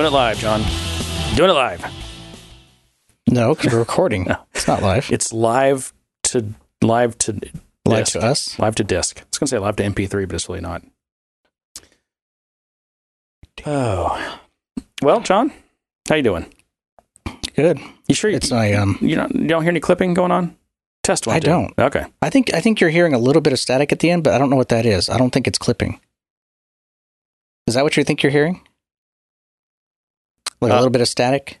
doing 0.00 0.12
it 0.14 0.16
live, 0.16 0.38
John. 0.38 0.62
Doing 1.36 1.50
it 1.50 1.52
live. 1.52 1.84
No, 3.28 3.54
because 3.54 3.70
we're 3.70 3.78
recording. 3.80 4.24
No. 4.28 4.38
It's 4.54 4.66
not 4.66 4.80
live. 4.82 5.10
It's 5.12 5.30
live 5.30 5.92
to 6.24 6.54
live 6.82 7.18
to 7.18 7.32
live 7.84 8.06
disc. 8.06 8.12
to 8.12 8.20
us. 8.20 8.58
Live 8.58 8.76
to 8.76 8.84
disc. 8.84 9.20
I 9.20 9.24
was 9.30 9.38
gonna 9.38 9.48
say 9.48 9.58
live 9.58 9.76
to 9.76 9.82
MP3, 9.82 10.26
but 10.26 10.34
it's 10.36 10.48
really 10.48 10.62
not. 10.62 10.82
Oh, 13.66 14.38
well, 15.02 15.20
John, 15.20 15.52
how 16.08 16.14
you 16.14 16.22
doing? 16.22 16.46
Good. 17.54 17.78
You 18.08 18.14
sure 18.14 18.30
you, 18.30 18.36
It's 18.38 18.50
my 18.50 18.72
um. 18.72 18.96
you 19.02 19.16
don't 19.16 19.34
you 19.34 19.48
don't 19.48 19.62
hear 19.62 19.70
any 19.70 19.80
clipping 19.80 20.14
going 20.14 20.30
on? 20.32 20.56
Test 21.02 21.26
one. 21.26 21.36
I 21.36 21.40
two. 21.40 21.46
don't. 21.50 21.74
Okay. 21.78 22.06
I 22.22 22.30
think 22.30 22.54
I 22.54 22.60
think 22.60 22.80
you're 22.80 22.88
hearing 22.88 23.12
a 23.12 23.18
little 23.18 23.42
bit 23.42 23.52
of 23.52 23.58
static 23.58 23.92
at 23.92 23.98
the 23.98 24.10
end, 24.10 24.24
but 24.24 24.32
I 24.32 24.38
don't 24.38 24.48
know 24.48 24.56
what 24.56 24.70
that 24.70 24.86
is. 24.86 25.10
I 25.10 25.18
don't 25.18 25.30
think 25.30 25.46
it's 25.46 25.58
clipping. 25.58 26.00
Is 27.66 27.74
that 27.74 27.84
what 27.84 27.98
you 27.98 28.04
think 28.04 28.22
you're 28.22 28.32
hearing? 28.32 28.62
Like 30.60 30.70
a 30.72 30.74
Uh, 30.74 30.78
little 30.78 30.90
bit 30.90 31.00
of 31.02 31.08
static? 31.08 31.58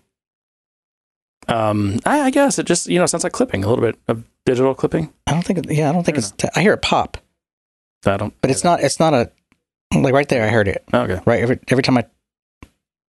Um, 1.48 1.98
I, 2.04 2.20
I 2.22 2.30
guess 2.30 2.58
it 2.58 2.66
just 2.66 2.86
you 2.86 2.98
know 2.98 3.06
sounds 3.06 3.24
like 3.24 3.32
clipping 3.32 3.64
a 3.64 3.68
little 3.68 3.82
bit 3.84 3.98
of 4.08 4.24
digital 4.46 4.74
clipping. 4.74 5.12
I 5.26 5.32
don't 5.32 5.42
think. 5.44 5.66
Yeah, 5.70 5.88
I 5.88 5.92
don't 5.92 6.04
think 6.04 6.16
I 6.16 6.20
it's. 6.20 6.30
ta- 6.32 6.50
I 6.54 6.60
hear 6.60 6.74
it 6.74 6.82
pop, 6.82 7.16
I 8.06 8.16
don't. 8.16 8.34
but 8.40 8.50
it's 8.50 8.62
not. 8.64 8.80
It's 8.80 9.00
not 9.00 9.14
a. 9.14 9.30
Like 9.94 10.14
right 10.14 10.28
there, 10.28 10.44
I 10.44 10.48
heard 10.50 10.68
it. 10.68 10.84
Okay. 10.94 11.18
Right 11.26 11.40
every 11.42 11.58
every 11.68 11.82
time 11.82 11.98
I. 11.98 12.04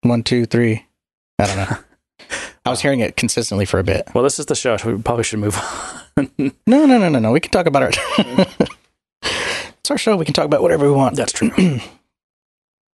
One, 0.01 0.23
two, 0.23 0.45
three. 0.45 0.85
I 1.37 1.45
don't 1.45 1.57
know. 1.57 1.77
I 2.65 2.69
was 2.69 2.81
hearing 2.81 2.99
it 3.01 3.15
consistently 3.17 3.65
for 3.65 3.79
a 3.79 3.83
bit. 3.83 4.07
Well, 4.15 4.23
this 4.23 4.39
is 4.39 4.45
the 4.47 4.55
show. 4.55 4.77
So 4.77 4.95
we 4.95 5.01
probably 5.01 5.23
should 5.23 5.39
move 5.39 5.57
on. 5.57 5.97
No, 6.67 6.85
no, 6.85 6.97
no, 6.97 7.07
no, 7.09 7.19
no. 7.19 7.31
We 7.31 7.39
can 7.39 7.51
talk 7.51 7.65
about 7.67 7.83
it. 7.83 7.97
it's 9.23 9.89
our 9.91 9.97
show. 9.97 10.17
We 10.17 10.25
can 10.25 10.33
talk 10.33 10.45
about 10.45 10.61
whatever 10.61 10.85
we 10.85 10.91
want. 10.91 11.15
That's 11.15 11.31
true. 11.31 11.51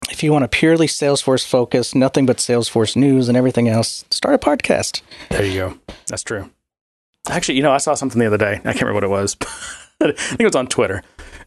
if 0.09 0.23
you 0.23 0.31
want 0.31 0.45
a 0.45 0.47
purely 0.47 0.87
Salesforce 0.87 1.45
focus, 1.45 1.93
nothing 1.95 2.25
but 2.25 2.37
Salesforce 2.37 2.95
news 2.95 3.27
and 3.27 3.37
everything 3.37 3.67
else, 3.67 4.05
start 4.09 4.35
a 4.35 4.37
podcast. 4.37 5.01
There 5.29 5.45
you 5.45 5.53
go. 5.53 5.77
That's 6.07 6.23
true. 6.23 6.49
Actually, 7.29 7.55
you 7.55 7.63
know, 7.63 7.71
I 7.73 7.77
saw 7.77 7.93
something 7.93 8.19
the 8.19 8.27
other 8.27 8.37
day. 8.37 8.53
I 8.63 8.71
can't 8.73 8.81
remember 8.83 8.95
what 8.95 9.03
it 9.03 9.09
was. 9.09 9.35
I 10.01 10.11
think 10.11 10.39
it 10.41 10.45
was 10.45 10.55
on 10.55 10.67
Twitter. 10.67 11.03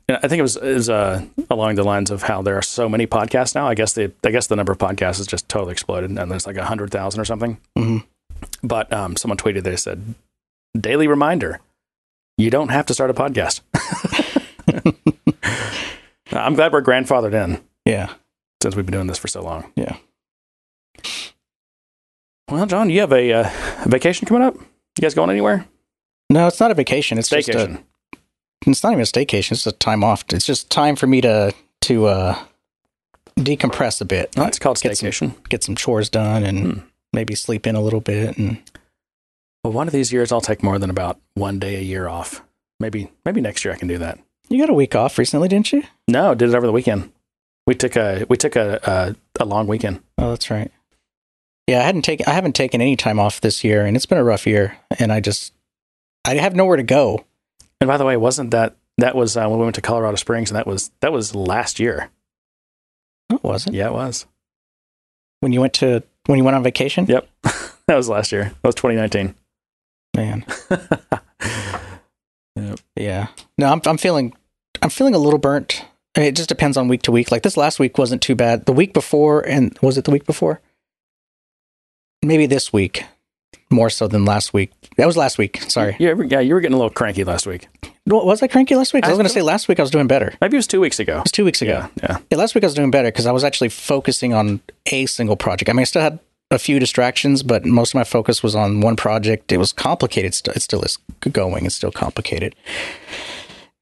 And 0.09 0.19
I 0.23 0.29
think 0.29 0.41
it 0.41 0.43
was, 0.43 0.57
it 0.57 0.75
was 0.75 0.91
uh, 0.91 1.25
along 1.49 1.77
the 1.77 1.85
lines 1.85 2.11
of 2.11 2.23
how 2.23 2.43
there 2.43 2.57
are 2.57 2.63
so 2.63 2.89
many 2.89 3.07
podcasts 3.07 3.55
now. 3.55 3.67
I 3.69 3.75
guess 3.75 3.93
the 3.95 4.13
I 4.25 4.31
guess 4.31 4.49
the 4.49 4.57
number 4.57 4.73
of 4.73 4.79
podcasts 4.79 5.19
has 5.19 5.27
just 5.27 5.49
totally 5.49 5.73
exploded, 5.73 6.11
and 6.11 6.31
there's 6.31 6.47
like 6.47 6.57
a 6.57 6.65
hundred 6.65 6.91
thousand 6.91 7.21
or 7.21 7.25
something. 7.25 7.59
Mhm. 7.79 8.05
But 8.63 8.93
um, 8.93 9.17
someone 9.17 9.39
tweeted 9.39 9.63
they 9.63 9.77
said, 9.77 10.15
"Daily 10.79 11.07
reminder: 11.07 11.61
you 12.37 12.51
don't 12.51 12.71
have 12.71 12.87
to 12.87 12.95
start 12.95 13.11
a 13.11 13.15
podcast." 13.15 13.61
I'm 16.33 16.55
glad 16.55 16.73
we're 16.73 16.83
grandfathered 16.83 17.35
in 17.35 17.61
Yeah. 17.85 18.13
Since 18.63 18.77
we've 18.77 18.87
been 18.87 18.93
doing 18.93 19.07
this 19.07 19.19
for 19.19 19.29
so 19.29 19.43
long. 19.43 19.73
Yeah. 19.77 19.97
Well, 22.51 22.67
John, 22.67 22.91
you 22.91 23.01
have 23.01 23.13
a, 23.13 23.33
uh, 23.33 23.51
a 23.85 23.89
vacation 23.89 24.27
coming 24.27 24.43
up. 24.43 24.55
You 24.57 25.03
guys 25.03 25.15
going 25.15 25.31
anywhere? 25.31 25.67
No, 26.29 26.47
it's 26.47 26.61
not 26.61 26.71
a 26.71 26.75
vacation. 26.75 27.19
It's 27.19 27.29
just 27.29 27.49
a, 27.49 27.53
Staycation. 27.53 27.83
it's 28.67 28.83
not 28.83 28.93
even 28.93 29.03
a 29.03 29.05
staycation. 29.05 29.53
It's 29.53 29.67
a 29.67 29.73
time 29.73 30.03
off. 30.05 30.25
It's 30.33 30.47
just 30.47 30.71
time 30.71 30.97
for 30.97 31.07
me 31.07 31.21
to 31.21 31.55
to 31.83 32.07
uh, 32.07 32.39
decompress 33.39 34.01
a 34.03 34.05
bit, 34.05 34.35
Oh, 34.37 34.45
it's 34.45 34.59
called 34.59 34.79
Get 34.81 34.97
some- 34.99 35.09
staycation. 35.09 35.49
get 35.49 35.65
some 35.65 35.75
chores 35.75 36.11
done, 36.11 36.45
and 36.45 36.59
Hmm. 36.75 36.79
maybe 37.15 37.35
sleep 37.35 37.67
in 37.67 37.75
a 37.75 37.81
little 37.81 38.01
bit. 38.03 38.37
And 38.37 38.59
Well, 39.65 39.73
one 39.73 39.87
of 39.87 39.93
these 39.95 40.13
years 40.13 40.31
I'll 40.31 40.43
take 40.43 40.63
more 40.63 40.79
than 40.79 40.91
about 40.91 41.19
one 41.35 41.59
day 41.59 41.77
a 41.77 41.81
year 41.81 42.07
off. 42.09 42.43
Maybe 42.79 43.11
maybe 43.25 43.41
next 43.41 43.65
year 43.65 43.73
I 43.73 43.79
can 43.79 43.89
do 43.89 43.97
that. 43.99 44.19
you 44.51 44.59
got 44.59 44.69
a 44.71 44.75
week 44.75 44.95
off 44.95 45.17
recently, 45.19 45.49
didn't 45.49 45.73
you? 45.73 45.85
No, 46.09 46.35
did 46.35 46.49
it 46.51 46.55
over 46.55 46.67
the 46.67 46.73
weekend. 46.73 47.11
We 47.71 47.77
took 47.77 47.95
a 47.95 48.27
we 48.29 48.37
took 48.37 48.57
a 48.57 48.81
a, 49.39 49.45
a 49.45 49.45
long 49.45 49.69
weekend. 49.69 50.01
Oh, 50.19 50.31
that's 50.31 50.51
right. 50.51 50.73
Yeah, 51.69 51.79
I 51.79 51.83
hadn't 51.85 52.03
taken 52.03 52.27
I 52.27 52.33
haven't 52.33 52.57
taken 52.57 52.81
any 52.81 52.97
time 52.97 53.21
off 53.21 53.41
this 53.41 53.63
year, 53.63 53.87
and 53.87 53.97
it's 53.97 54.07
been 54.07 54.19
a 54.19 54.25
rough 54.25 54.45
year. 54.45 54.77
And 54.99 55.13
I 55.13 55.21
just 55.21 55.53
I 56.25 56.35
have 56.35 56.57
nowhere 56.57 56.79
to 56.79 56.83
go. 56.83 57.25
And 57.81 57.87
by 57.87 57.97
the 57.97 58.05
way, 58.05 58.17
wasn't 58.17 58.51
that 58.51 58.75
that 58.99 59.15
was 59.15 59.37
uh, 59.37 59.47
when 59.47 59.61
we 59.61 59.67
went 59.67 59.77
to 59.77 59.83
Colorado 59.83 60.17
Springs, 60.17 60.51
and 60.51 60.57
that 60.57 60.67
was 60.67 60.91
that 60.99 61.13
was 61.13 61.37
last 61.37 61.79
year. 61.79 62.11
No, 63.31 63.37
it 63.37 63.45
wasn't. 63.45 63.77
Yeah, 63.77 63.87
it 63.87 63.93
was. 63.93 64.27
When 65.39 65.53
you 65.53 65.61
went 65.61 65.75
to 65.75 66.03
when 66.27 66.39
you 66.39 66.45
went 66.45 66.57
on 66.57 66.65
vacation. 66.65 67.07
Yep, 67.07 67.29
that 67.87 67.95
was 67.95 68.09
last 68.09 68.33
year. 68.33 68.47
That 68.47 68.69
was 68.69 68.75
2019. 68.75 69.37
Man, 70.17 70.45
Yep. 72.57 72.81
yeah. 72.97 73.29
No, 73.59 73.69
I'm 73.69 73.81
I'm 73.87 73.97
feeling 73.97 74.35
I'm 74.83 74.91
feeling 74.91 75.15
a 75.15 75.19
little 75.19 75.39
burnt. 75.39 75.85
It 76.17 76.35
just 76.37 76.49
depends 76.49 76.77
on 76.77 76.89
week 76.89 77.03
to 77.03 77.13
week. 77.13 77.31
Like 77.31 77.43
this 77.43 77.57
last 77.57 77.79
week 77.79 77.97
wasn't 77.99 78.21
too 78.23 78.35
bad. 78.35 78.67
The 78.67 78.73
week 78.73 78.93
before, 78.93 79.41
and 79.47 79.77
was 79.81 79.97
it 79.97 80.05
the 80.05 80.11
week 80.11 80.27
before? 80.27 80.61
Maybe 82.23 82.47
this 82.47 82.73
week, 82.73 83.05
more 83.71 83.89
so 83.91 84.07
than 84.09 84.25
last 84.25 84.53
week. 84.53 84.73
That 84.97 85.07
was 85.07 85.17
last 85.17 85.39
week. 85.39 85.63
Sorry. 85.63 85.97
Yeah, 85.99 86.15
yeah, 86.27 86.41
you 86.41 86.55
were 86.55 86.61
getting 86.61 86.75
a 86.75 86.79
little 86.79 86.91
cranky 86.91 87.25
last 87.25 87.47
week. 87.47 87.69
Wa- 88.07 88.25
Was 88.25 88.43
I 88.43 88.49
cranky 88.49 88.75
last 88.75 88.93
week? 88.93 89.05
I 89.05 89.09
was 89.09 89.17
going 89.17 89.27
to 89.27 89.33
say 89.33 89.41
last 89.43 89.69
week 89.69 89.79
I 89.79 89.83
was 89.83 89.91
doing 89.91 90.07
better. 90.09 90.35
Maybe 90.41 90.57
it 90.57 90.59
was 90.59 90.67
two 90.67 90.81
weeks 90.81 90.99
ago. 90.99 91.19
It 91.19 91.23
was 91.25 91.33
two 91.33 91.45
weeks 91.45 91.63
ago. 91.63 91.73
Yeah, 91.73 91.89
yeah. 92.03 92.19
Yeah, 92.31 92.39
last 92.39 92.55
week 92.55 92.65
I 92.65 92.67
was 92.67 92.75
doing 92.75 92.91
better 92.91 93.09
because 93.09 93.27
I 93.27 93.33
was 93.33 93.45
actually 93.45 93.69
focusing 93.71 94.35
on 94.35 94.61
a 94.87 95.07
single 95.07 95.37
project. 95.37 95.69
I 95.71 95.73
mean, 95.73 95.81
I 95.83 95.85
still 95.85 96.03
had 96.03 96.19
a 96.51 96.59
few 96.59 96.79
distractions, 96.81 97.43
but 97.45 97.65
most 97.65 97.91
of 97.91 97.95
my 97.95 98.05
focus 98.05 98.43
was 98.43 98.57
on 98.57 98.81
one 98.81 98.97
project. 98.97 99.53
It 99.53 99.59
was 99.59 99.73
complicated. 99.73 100.35
It 100.55 100.61
still 100.63 100.83
is 100.83 100.99
going. 101.33 101.65
It's 101.67 101.77
still 101.77 101.93
complicated. 101.93 102.57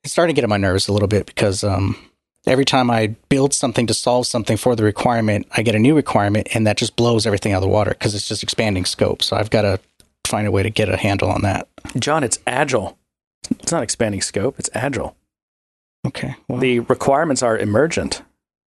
It's 0.05 0.13
starting 0.13 0.35
to 0.35 0.39
get 0.39 0.45
on 0.45 0.51
my 0.51 0.59
nerves 0.59 0.87
a 0.89 0.93
little 0.93 1.09
bit 1.09 1.27
because 1.27 1.65
um, 1.65 1.97
every 2.49 2.65
time 2.65 2.91
I 2.91 3.09
build 3.29 3.53
something 3.55 3.87
to 3.87 3.95
solve 3.95 4.27
something 4.27 4.57
for 4.57 4.75
the 4.75 4.83
requirement, 4.85 5.47
I 5.57 5.63
get 5.63 5.75
a 5.75 5.79
new 5.79 5.95
requirement, 5.95 6.49
and 6.55 6.67
that 6.67 6.77
just 6.77 6.97
blows 6.97 7.27
everything 7.27 7.53
out 7.53 7.59
of 7.59 7.63
the 7.63 7.69
water 7.69 7.91
because 7.91 8.15
it's 8.15 8.27
just 8.27 8.43
expanding 8.43 8.85
scope. 8.85 9.23
So 9.23 9.37
I've 9.37 9.51
got 9.51 9.63
to 9.63 9.79
find 10.27 10.47
a 10.47 10.51
way 10.51 10.63
to 10.63 10.71
get 10.71 10.89
a 10.89 10.97
handle 10.97 11.31
on 11.31 11.43
that. 11.43 11.69
John, 11.99 12.25
it's 12.25 12.39
agile. 12.47 12.99
It's 13.51 13.73
not 13.73 13.83
expanding 13.83 14.21
scope. 14.23 14.59
It's 14.59 14.71
agile. 14.75 15.17
Okay. 16.07 16.35
Well, 16.49 16.59
The 16.59 16.81
requirements 16.81 17.43
are 17.43 17.57
emergent. 17.59 18.23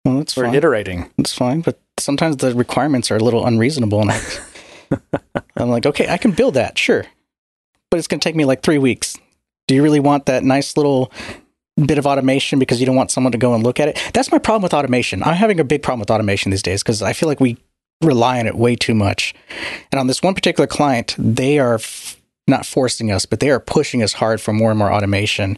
well 0.06 0.18
that's 0.20 0.36
We're 0.38 0.46
fine. 0.46 0.56
iterating. 0.56 1.10
It's 1.18 1.34
fine, 1.34 1.62
but 1.62 1.80
sometimes 1.98 2.38
the 2.38 2.54
requirements 2.56 3.12
are 3.12 3.18
a 3.18 3.24
little 3.24 3.46
unreasonable, 3.46 4.02
and 4.02 4.12
I, 4.12 4.22
I'm 5.58 5.70
like, 5.70 5.86
okay, 5.86 6.08
I 6.10 6.18
can 6.18 6.32
build 6.32 6.54
that, 6.56 6.78
sure, 6.78 7.06
but 7.92 7.98
it's 7.98 8.08
going 8.08 8.20
to 8.20 8.24
take 8.24 8.36
me 8.36 8.46
like 8.46 8.62
three 8.64 8.78
weeks. 8.78 9.18
Do 9.68 9.76
you 9.76 9.84
really 9.84 10.00
want 10.00 10.26
that 10.28 10.44
nice 10.44 10.76
little 10.78 11.12
bit 11.86 11.98
of 11.98 12.06
automation 12.06 12.60
because 12.60 12.80
you 12.80 12.86
don't 12.86 12.96
want 12.96 13.12
someone 13.12 13.32
to 13.32 13.38
go 13.38 13.54
and 13.54 13.64
look 13.64 13.80
at 13.80 13.88
it? 13.88 14.12
That's 14.14 14.32
my 14.32 14.38
problem 14.38 14.64
with 14.64 14.74
automation. 14.74 15.24
I'm 15.24 15.36
having 15.36 15.60
a 15.60 15.64
big 15.64 15.84
problem 15.84 16.00
with 16.00 16.12
automation 16.12 16.52
these 16.52 16.64
days 16.64 16.84
because 16.84 17.02
I 17.02 17.14
feel 17.14 17.30
like 17.30 17.40
we 17.40 17.58
rely 18.02 18.40
on 18.40 18.48
it 18.48 18.56
way 18.56 18.76
too 18.76 18.94
much. 18.94 19.34
And 19.92 20.00
on 20.00 20.08
this 20.08 20.22
one 20.22 20.36
particular 20.36 20.68
client, 20.68 21.16
they 21.18 21.60
are 21.60 21.76
f- 21.76 22.20
not 22.48 22.66
forcing 22.66 23.12
us, 23.12 23.26
but 23.26 23.40
they 23.40 23.50
are 23.50 23.60
pushing 23.60 24.02
us 24.02 24.14
hard 24.14 24.42
for 24.42 24.54
more 24.54 24.70
and 24.70 24.80
more 24.80 24.92
automation. 24.92 25.58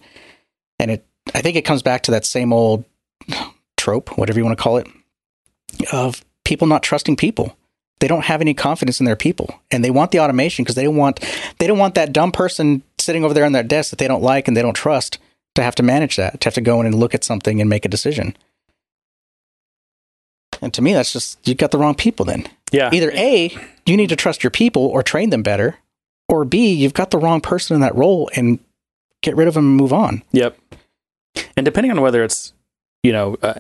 And 0.80 0.92
it, 0.92 1.06
I 1.34 1.42
think 1.42 1.56
it 1.56 1.66
comes 1.66 1.84
back 1.84 2.04
to 2.04 2.12
that 2.12 2.26
same 2.26 2.52
old 2.52 2.86
trope, 3.78 4.18
whatever 4.18 4.40
you 4.40 4.46
want 4.46 4.58
to 4.58 4.64
call 4.64 4.78
it, 4.78 4.88
of 5.92 6.24
people 6.46 6.68
not 6.68 6.84
trusting 6.84 7.16
people. 7.16 7.56
They 8.00 8.08
don't 8.08 8.26
have 8.26 8.42
any 8.42 8.56
confidence 8.56 9.00
in 9.00 9.06
their 9.06 9.16
people, 9.16 9.62
and 9.70 9.86
they 9.86 9.92
want 9.92 10.10
the 10.10 10.20
automation 10.20 10.64
because 10.64 10.74
they 10.74 10.88
want 10.88 11.20
they 11.60 11.68
don't 11.68 11.78
want 11.78 11.94
that 11.94 12.12
dumb 12.12 12.32
person 12.32 12.82
sitting 12.98 13.24
over 13.24 13.36
there 13.36 13.46
on 13.46 13.52
their 13.52 13.62
desk 13.62 13.92
that 13.92 14.00
they 14.00 14.08
don't 14.08 14.24
like 14.24 14.48
and 14.48 14.58
they 14.58 14.64
don't 14.64 14.74
trust 14.74 15.20
to 15.56 15.64
have 15.64 15.76
to 15.76 15.84
manage 15.84 16.16
that, 16.16 16.40
to 16.42 16.46
have 16.48 16.54
to 16.56 16.62
go 16.62 16.80
in 16.80 16.86
and 16.86 16.96
look 16.96 17.14
at 17.14 17.24
something 17.24 17.60
and 17.60 17.70
make 17.70 17.86
a 17.86 17.90
decision. 17.90 18.36
And 20.62 20.74
to 20.74 20.82
me, 20.82 20.94
that's 20.94 21.12
just 21.14 21.46
you 21.48 21.56
got 21.56 21.72
the 21.72 21.78
wrong 21.78 21.96
people. 21.96 22.26
Then 22.26 22.48
Yeah. 22.72 22.90
either 22.94 23.12
a 23.14 23.56
you 23.86 23.98
need 23.98 24.10
to 24.10 24.16
trust 24.16 24.44
your 24.44 24.52
people 24.52 24.86
or 24.86 25.02
train 25.04 25.30
them 25.32 25.42
better, 25.44 25.78
or 26.30 26.46
b 26.46 26.72
you've 26.74 26.94
got 26.94 27.12
the 27.12 27.18
wrong 27.18 27.42
person 27.42 27.76
in 27.76 27.82
that 27.82 27.96
role 27.96 28.30
and 28.36 28.60
get 29.22 29.36
rid 29.36 29.48
of 29.48 29.56
them 29.56 29.66
and 29.66 29.76
move 29.78 29.94
on. 29.94 30.24
Yep. 30.32 30.58
And 31.58 31.66
depending 31.66 31.92
on 31.92 32.02
whether 32.02 32.24
it's, 32.24 32.54
you 33.04 33.12
know, 33.12 33.38
uh, 33.42 33.56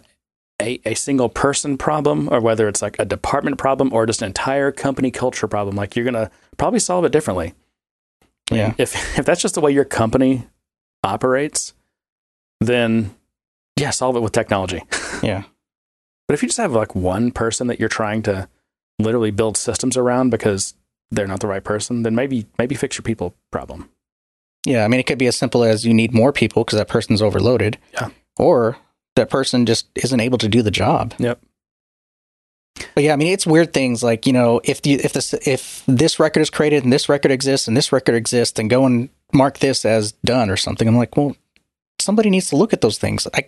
a, 0.61 0.79
a 0.85 0.93
single 0.93 1.29
person 1.29 1.77
problem 1.77 2.29
or 2.31 2.39
whether 2.39 2.67
it's 2.67 2.81
like 2.81 2.97
a 2.99 3.05
department 3.05 3.57
problem 3.57 3.91
or 3.93 4.05
just 4.05 4.21
an 4.21 4.27
entire 4.27 4.71
company 4.71 5.09
culture 5.09 5.47
problem, 5.47 5.75
like 5.75 5.95
you're 5.95 6.05
going 6.05 6.13
to 6.13 6.29
probably 6.57 6.79
solve 6.79 7.03
it 7.05 7.11
differently. 7.11 7.53
Yeah. 8.51 8.73
If, 8.77 8.95
if 9.19 9.25
that's 9.25 9.41
just 9.41 9.55
the 9.55 9.61
way 9.61 9.71
your 9.71 9.85
company 9.85 10.47
operates, 11.03 11.73
then 12.61 13.13
yeah, 13.77 13.89
solve 13.89 14.15
it 14.15 14.21
with 14.21 14.31
technology. 14.31 14.83
Yeah. 15.21 15.43
But 16.27 16.33
if 16.33 16.41
you 16.41 16.49
just 16.49 16.57
have 16.57 16.71
like 16.71 16.95
one 16.95 17.29
person 17.29 17.67
that 17.67 17.79
you're 17.79 17.89
trying 17.89 18.23
to 18.23 18.49
literally 18.97 19.29
build 19.29 19.55
systems 19.55 19.95
around 19.95 20.31
because 20.31 20.73
they're 21.11 21.27
not 21.27 21.41
the 21.41 21.47
right 21.47 21.63
person, 21.63 22.01
then 22.01 22.15
maybe 22.15 22.47
maybe 22.57 22.73
fix 22.73 22.97
your 22.97 23.03
people 23.03 23.35
problem. 23.51 23.87
Yeah, 24.65 24.83
I 24.83 24.87
mean, 24.87 24.99
it 24.99 25.05
could 25.05 25.19
be 25.19 25.27
as 25.27 25.35
simple 25.35 25.63
as 25.63 25.85
you 25.85 25.93
need 25.93 26.11
more 26.11 26.33
people 26.33 26.63
because 26.63 26.79
that 26.79 26.87
person's 26.87 27.21
overloaded. 27.21 27.77
Yeah. 27.93 28.09
Or 28.37 28.77
that 29.15 29.29
person 29.29 29.67
just 29.67 29.89
isn't 29.93 30.19
able 30.19 30.39
to 30.39 30.47
do 30.47 30.63
the 30.63 30.71
job. 30.71 31.13
Yep. 31.19 31.39
But 32.95 33.03
yeah, 33.03 33.13
I 33.13 33.17
mean, 33.17 33.31
it's 33.31 33.45
weird 33.45 33.73
things 33.73 34.01
like 34.01 34.25
you 34.25 34.33
know, 34.33 34.59
if 34.63 34.81
the 34.81 34.93
if 34.93 35.13
this 35.13 35.33
if 35.45 35.83
this 35.87 36.19
record 36.19 36.39
is 36.39 36.49
created 36.49 36.83
and 36.83 36.91
this 36.91 37.09
record 37.09 37.31
exists 37.31 37.67
and 37.67 37.77
this 37.77 37.91
record 37.91 38.15
exists, 38.15 38.53
then 38.55 38.69
go 38.69 38.87
and 38.87 39.09
mark 39.33 39.59
this 39.59 39.85
as 39.85 40.13
done 40.25 40.49
or 40.49 40.57
something. 40.57 40.87
I'm 40.87 40.97
like, 40.97 41.15
well, 41.15 41.35
somebody 42.01 42.30
needs 42.30 42.50
to 42.50 42.56
look 42.56 42.74
at 42.74 42.81
those 42.81 42.98
things. 42.98 43.27
I, 43.33 43.45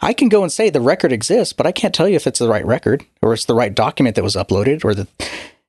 I 0.00 0.12
can 0.12 0.28
go 0.28 0.42
and 0.42 0.52
say 0.52 0.70
the 0.70 0.80
record 0.80 1.12
exists, 1.12 1.52
but 1.52 1.66
I 1.66 1.72
can't 1.72 1.94
tell 1.94 2.08
you 2.08 2.16
if 2.16 2.26
it's 2.26 2.38
the 2.38 2.48
right 2.48 2.64
record 2.64 3.04
or 3.20 3.32
it's 3.32 3.44
the 3.44 3.54
right 3.54 3.74
document 3.74 4.16
that 4.16 4.24
was 4.24 4.36
uploaded 4.36 4.84
or 4.84 4.94
the. 4.94 5.08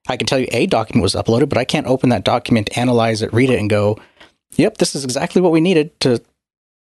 I 0.06 0.18
can 0.18 0.26
tell 0.26 0.38
you 0.38 0.48
a 0.50 0.66
document 0.66 1.02
was 1.02 1.14
uploaded, 1.14 1.48
but 1.48 1.58
I 1.58 1.64
can't 1.64 1.86
open 1.86 2.10
that 2.10 2.24
document, 2.24 2.76
analyze 2.76 3.22
it, 3.22 3.32
read 3.32 3.50
it, 3.50 3.58
and 3.58 3.70
go, 3.70 3.98
"Yep, 4.56 4.78
this 4.78 4.94
is 4.94 5.04
exactly 5.04 5.40
what 5.40 5.52
we 5.52 5.60
needed 5.60 5.98
to, 6.00 6.20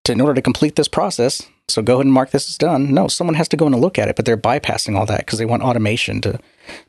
to 0.05 0.13
in 0.13 0.21
order 0.21 0.35
to 0.35 0.43
complete 0.43 0.77
this 0.77 0.89
process." 0.89 1.43
So 1.69 1.83
go 1.83 1.95
ahead 1.95 2.07
and 2.07 2.13
mark 2.13 2.31
this 2.31 2.49
as 2.49 2.59
done. 2.59 2.93
No, 2.93 3.09
someone 3.09 3.35
has 3.35 3.49
to 3.49 3.57
go 3.57 3.67
in 3.67 3.73
and 3.73 3.83
look 3.83 3.99
at 3.99 4.09
it, 4.09 4.17
but 4.17 4.25
they're 4.25 4.37
bypassing 4.37 4.97
all 4.97 5.07
that 5.07 5.21
because 5.21 5.39
they 5.39 5.47
want 5.47 5.63
automation 5.63 6.21
to 6.23 6.39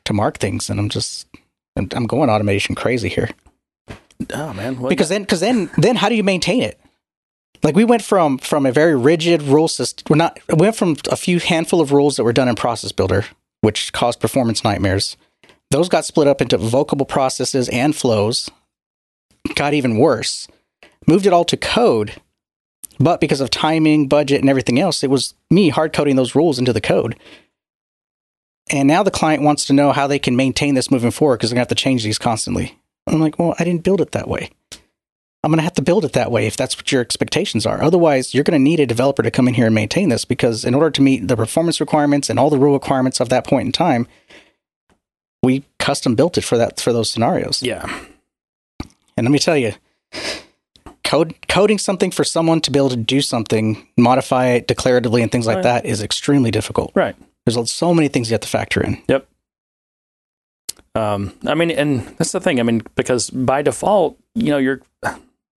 to 0.04 0.12
mark 0.12 0.38
things, 0.38 0.68
and 0.68 0.78
I'm 0.78 0.88
just 0.88 1.26
I'm, 1.76 1.88
I'm 1.92 2.06
going 2.06 2.28
automation 2.28 2.74
crazy 2.74 3.08
here 3.08 3.30
Oh 4.34 4.52
man, 4.52 4.80
well, 4.80 4.88
because 4.88 5.08
then 5.08 5.22
because 5.22 5.40
then 5.40 5.70
then 5.76 5.96
how 5.96 6.08
do 6.08 6.14
you 6.16 6.24
maintain 6.24 6.62
it 6.62 6.78
like 7.62 7.74
we 7.74 7.84
went 7.84 8.02
from 8.02 8.38
from 8.38 8.66
a 8.66 8.72
very 8.72 8.96
rigid 8.96 9.42
rule 9.42 9.68
system 9.68 10.04
we're 10.08 10.16
not 10.16 10.38
we 10.48 10.56
went 10.56 10.76
from 10.76 10.96
a 11.10 11.16
few 11.16 11.38
handful 11.38 11.80
of 11.80 11.92
rules 11.92 12.16
that 12.16 12.24
were 12.24 12.32
done 12.32 12.48
in 12.48 12.54
process 12.54 12.92
builder 12.92 13.24
which 13.60 13.92
caused 13.92 14.20
performance 14.20 14.62
nightmares. 14.62 15.16
Those 15.70 15.88
got 15.88 16.04
split 16.04 16.28
up 16.28 16.40
into 16.40 16.56
vocable 16.56 17.04
processes 17.04 17.68
and 17.68 17.94
flows 17.94 18.48
got 19.54 19.74
even 19.74 19.98
worse 19.98 20.48
moved 21.06 21.26
it 21.26 21.32
all 21.32 21.44
to 21.44 21.56
code 21.56 22.20
but 22.98 23.20
because 23.20 23.40
of 23.40 23.50
timing 23.50 24.08
budget 24.08 24.40
and 24.40 24.50
everything 24.50 24.78
else 24.78 25.02
it 25.02 25.10
was 25.10 25.34
me 25.50 25.68
hard 25.68 25.92
coding 25.92 26.16
those 26.16 26.34
rules 26.34 26.58
into 26.58 26.72
the 26.72 26.80
code. 26.80 27.18
And 28.70 28.86
now 28.86 29.02
the 29.02 29.10
client 29.10 29.42
wants 29.42 29.64
to 29.66 29.72
know 29.72 29.92
how 29.92 30.06
they 30.06 30.18
can 30.18 30.36
maintain 30.36 30.74
this 30.74 30.90
moving 30.90 31.10
forward 31.10 31.38
because 31.38 31.50
they're 31.50 31.56
going 31.56 31.66
to 31.66 31.70
have 31.70 31.76
to 31.76 31.82
change 31.82 32.04
these 32.04 32.18
constantly. 32.18 32.78
I'm 33.06 33.20
like, 33.20 33.38
well, 33.38 33.54
I 33.58 33.64
didn't 33.64 33.82
build 33.82 34.00
it 34.00 34.12
that 34.12 34.28
way. 34.28 34.50
I'm 35.44 35.50
going 35.50 35.58
to 35.58 35.62
have 35.64 35.74
to 35.74 35.82
build 35.82 36.04
it 36.04 36.12
that 36.14 36.32
way 36.32 36.46
if 36.46 36.56
that's 36.56 36.76
what 36.76 36.90
your 36.90 37.00
expectations 37.00 37.64
are. 37.64 37.80
Otherwise, 37.82 38.34
you're 38.34 38.42
going 38.44 38.58
to 38.58 38.62
need 38.62 38.80
a 38.80 38.86
developer 38.86 39.22
to 39.22 39.30
come 39.30 39.46
in 39.46 39.54
here 39.54 39.66
and 39.66 39.74
maintain 39.74 40.08
this 40.08 40.24
because 40.24 40.64
in 40.64 40.74
order 40.74 40.90
to 40.90 41.00
meet 41.02 41.28
the 41.28 41.36
performance 41.36 41.80
requirements 41.80 42.28
and 42.28 42.38
all 42.40 42.50
the 42.50 42.58
rule 42.58 42.72
requirements 42.72 43.20
of 43.20 43.28
that 43.28 43.46
point 43.46 43.66
in 43.66 43.72
time, 43.72 44.08
we 45.42 45.64
custom 45.78 46.16
built 46.16 46.36
it 46.36 46.42
for 46.42 46.58
that 46.58 46.80
for 46.80 46.92
those 46.92 47.08
scenarios. 47.08 47.62
yeah, 47.62 47.84
And 49.16 49.24
let 49.26 49.30
me 49.30 49.38
tell 49.38 49.56
you, 49.56 49.74
code 51.04 51.34
coding 51.48 51.78
something 51.78 52.10
for 52.10 52.24
someone 52.24 52.60
to 52.62 52.70
be 52.72 52.78
able 52.78 52.90
to 52.90 52.96
do 52.96 53.20
something, 53.22 53.86
modify 53.96 54.48
it 54.48 54.66
declaratively 54.66 55.22
and 55.22 55.30
things 55.30 55.46
like 55.46 55.56
Right. 55.58 55.62
that 55.62 55.86
is 55.86 56.02
extremely 56.02 56.50
difficult. 56.50 56.90
right. 56.94 57.14
There's 57.46 57.70
so 57.70 57.94
many 57.94 58.08
things 58.08 58.28
you 58.28 58.34
have 58.34 58.40
to 58.42 58.48
factor 58.48 58.82
in. 58.82 59.00
Yep. 59.08 59.26
Um, 60.94 61.32
I 61.46 61.54
mean, 61.54 61.70
and 61.70 62.00
that's 62.18 62.32
the 62.32 62.40
thing. 62.40 62.58
I 62.60 62.62
mean, 62.64 62.82
because 62.96 63.30
by 63.30 63.62
default, 63.62 64.18
you 64.34 64.50
know, 64.50 64.58
you're 64.58 64.82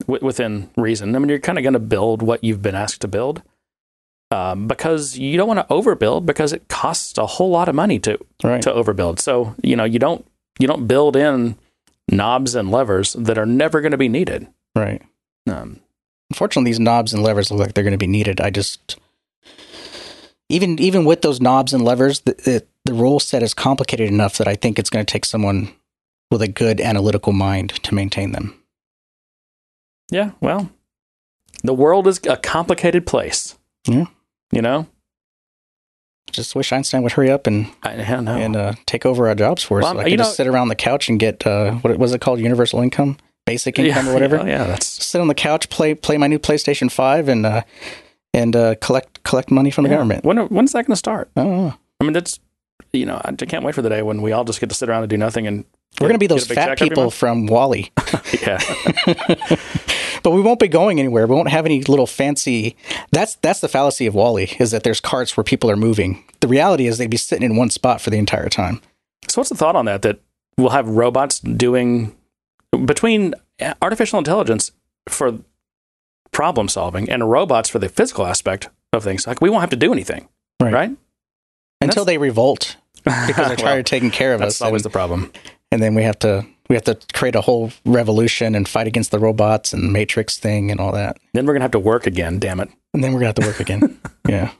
w- 0.01 0.25
within 0.25 0.71
reason. 0.77 1.15
I 1.15 1.19
mean, 1.19 1.29
you're 1.29 1.39
kind 1.39 1.59
of 1.59 1.63
going 1.63 1.75
to 1.75 1.79
build 1.79 2.23
what 2.23 2.43
you've 2.45 2.63
been 2.63 2.75
asked 2.75 3.01
to 3.03 3.09
build, 3.09 3.43
um, 4.31 4.67
because 4.69 5.19
you 5.19 5.37
don't 5.37 5.49
want 5.49 5.67
to 5.67 5.75
overbuild 5.75 6.27
because 6.27 6.53
it 6.53 6.69
costs 6.69 7.19
a 7.19 7.27
whole 7.27 7.51
lot 7.51 7.69
of 7.69 7.75
money 7.75 7.99
to 8.01 8.19
Right. 8.43 8.63
to 8.63 8.71
overbuild. 8.71 9.19
So 9.21 9.55
you 9.63 9.77
know, 9.77 9.85
you 9.85 9.99
don't 9.99 10.25
you 10.59 10.67
don't 10.67 10.87
build 10.87 11.17
in 11.17 11.57
knobs 12.11 12.55
and 12.55 12.71
levers 12.71 13.13
that 13.15 13.39
are 13.39 13.47
never 13.47 13.81
going 13.81 13.93
to 13.93 13.99
be 13.99 14.09
needed. 14.09 14.47
Right. 14.75 15.03
Um, 15.49 15.81
unfortunately 16.31 16.71
these 16.71 16.79
knobs 16.81 17.13
and 17.13 17.23
levers 17.23 17.51
look 17.51 17.61
like 17.61 17.75
they're 17.75 17.83
going 17.85 17.91
to 17.93 17.99
be 17.99 18.07
needed 18.07 18.41
i 18.41 18.51
just 18.51 18.99
even 20.49 20.79
even 20.79 21.05
with 21.05 21.23
those 21.23 21.41
knobs 21.41 21.73
and 21.73 21.85
levers 21.85 22.21
the, 22.21 22.33
the, 22.35 22.67
the 22.85 22.95
rule 22.95 23.19
set 23.21 23.43
is 23.43 23.55
complicated 23.55 24.09
enough 24.09 24.39
that 24.39 24.47
i 24.49 24.55
think 24.55 24.79
it's 24.79 24.91
going 24.91 25.05
to 25.05 25.11
take 25.11 25.25
someone 25.25 25.73
with 26.31 26.43
a 26.43 26.47
good 26.49 26.81
analytical 26.81 27.33
mind 27.33 27.71
to 27.83 27.95
maintain 27.95 28.31
them 28.33 28.55
yeah. 30.11 30.33
Well, 30.41 30.71
the 31.63 31.75
world 31.75 32.07
is 32.07 32.21
a 32.29 32.37
complicated 32.37 33.07
place. 33.07 33.57
Yeah. 33.87 34.07
You 34.53 34.63
know. 34.63 34.87
just 36.33 36.55
wish 36.55 36.73
einstein 36.73 37.03
would 37.03 37.13
hurry 37.13 37.31
up 37.31 37.47
and 37.47 37.67
I, 37.83 37.93
I 37.95 38.21
know. 38.21 38.37
and 38.37 38.57
uh, 38.57 38.73
take 38.87 39.05
over 39.07 39.29
our 39.29 39.35
jobs 39.35 39.63
for 39.63 39.79
us 39.79 39.85
Well, 39.85 39.95
so 39.95 39.99
i 40.01 40.05
you 40.05 40.11
could 40.13 40.19
know- 40.19 40.25
just 40.25 40.37
sit 40.37 40.47
around 40.47 40.69
the 40.69 40.75
couch 40.77 41.09
and 41.09 41.19
get 41.19 41.47
uh, 41.47 41.73
what 41.83 41.99
was 41.99 42.15
it 42.15 42.21
called 42.21 42.39
universal 42.41 42.81
income 42.81 43.17
basic 43.47 43.79
income 43.79 44.05
yeah, 44.07 44.11
or 44.11 44.15
whatever 44.15 44.37
Yeah, 44.37 44.45
yeah, 44.47 44.65
that's 44.65 44.87
sit 44.87 45.21
on 45.21 45.29
the 45.29 45.35
couch 45.35 45.69
play 45.71 45.95
play 45.95 46.17
my 46.19 46.27
new 46.29 46.39
playstation 46.39 46.91
5 46.91 47.29
and 47.29 47.47
uh, 47.47 47.63
and 48.33 48.55
uh, 48.55 48.75
collect 48.81 49.23
collect 49.25 49.51
money 49.51 49.71
from 49.73 49.85
the 49.85 49.91
yeah. 49.91 49.97
government 49.97 50.25
When 50.25 50.37
when's 50.49 50.73
that 50.73 50.87
going 50.87 50.93
to 50.93 50.97
start? 50.97 51.31
I 51.37 51.43
don't 51.43 51.57
know. 51.57 51.75
I 52.01 52.05
mean, 52.05 52.13
that's 52.13 52.39
you 52.93 53.07
know, 53.07 53.21
I 53.25 53.33
can't 53.33 53.65
wait 53.65 53.75
for 53.75 53.83
the 53.83 53.89
day 53.89 54.03
when 54.03 54.21
we 54.23 54.33
all 54.33 54.45
just 54.45 54.61
get 54.61 54.69
to 54.69 54.75
sit 54.75 54.89
around 54.89 55.03
and 55.03 55.11
do 55.11 55.17
nothing 55.17 55.47
and 55.47 55.65
we're 56.01 56.07
going 56.09 56.15
to 56.15 56.19
be 56.19 56.27
those 56.29 56.47
fat 56.47 56.79
people 56.79 57.11
from 57.11 57.47
WALL-E 57.47 57.91
Yeah, 58.43 58.59
but 60.23 60.31
we 60.33 60.41
won't 60.41 60.61
be 60.61 60.69
going 60.69 60.99
anywhere. 60.99 61.27
We 61.27 61.35
won't 61.35 61.51
have 61.51 61.67
any 61.67 61.83
little 61.83 62.07
fancy. 62.07 62.77
That's 63.13 63.37
that's 63.37 63.61
the 63.61 63.69
fallacy 63.69 64.07
of 64.07 64.15
WALL-E 64.15 64.57
is 64.59 64.71
that 64.71 64.83
there's 64.83 65.01
carts 65.01 65.37
where 65.37 65.45
people 65.45 65.71
are 65.71 65.77
moving. 65.77 66.25
The 66.41 66.49
reality 66.49 66.87
is 66.87 66.99
they'd 66.99 67.11
be 67.11 67.17
sitting 67.17 67.45
in 67.51 67.57
one 67.57 67.71
spot 67.71 68.01
for 68.01 68.11
the 68.11 68.19
entire 68.19 68.49
time. 68.49 68.81
So 69.29 69.41
what's 69.41 69.51
the 69.51 69.57
thought 69.57 69.77
on 69.77 69.85
that? 69.87 70.03
That 70.03 70.21
we'll 70.59 70.71
have 70.71 70.89
robots 70.89 71.41
doing 71.41 72.17
between 72.85 73.35
artificial 73.83 74.19
intelligence 74.19 74.73
for 75.09 75.39
problem 76.33 76.69
solving 76.69 77.11
and 77.11 77.29
robots 77.31 77.69
for 77.69 77.79
the 77.79 77.89
physical 77.89 78.27
aspect 78.27 78.69
of 78.93 79.03
things. 79.05 79.27
Like 79.27 79.41
we 79.41 79.51
won't 79.51 79.61
have 79.63 79.71
to 79.71 79.77
do 79.77 79.93
anything, 79.93 80.29
Right. 80.61 80.73
right? 80.73 80.97
Until 81.81 82.05
they 82.05 82.19
revolt 82.19 82.77
because 83.05 83.49
they're 83.49 83.57
tired 83.57 83.79
of 83.81 83.85
taking 83.87 84.11
care 84.11 84.33
of 84.35 84.41
That's 84.41 84.55
us, 84.55 84.59
That's 84.59 84.67
always 84.67 84.83
and, 84.85 84.93
the 84.93 84.95
problem. 84.95 85.33
and 85.73 85.83
then 85.83 85.95
we 85.95 86.03
have 86.03 86.19
to 86.21 86.47
we 86.71 86.77
have 86.77 86.85
to 86.85 86.97
create 87.13 87.35
a 87.35 87.41
whole 87.41 87.73
revolution 87.85 88.55
and 88.55 88.69
fight 88.69 88.87
against 88.87 89.11
the 89.11 89.19
robots 89.19 89.73
and 89.73 89.93
Matrix 89.93 90.39
thing 90.39 90.71
and 90.71 90.79
all 90.79 90.93
that. 90.93 91.19
Then 91.35 91.45
we're 91.45 91.55
gonna 91.55 91.65
have 91.65 91.73
to 91.73 91.81
work 91.81 92.07
again. 92.07 92.39
Damn 92.39 92.61
it. 92.61 92.71
And 92.95 93.03
then 93.03 93.13
we're 93.13 93.19
gonna 93.19 93.27
have 93.27 93.35
to 93.35 93.47
work 93.47 93.59
again. 93.59 93.99
yeah, 94.29 94.53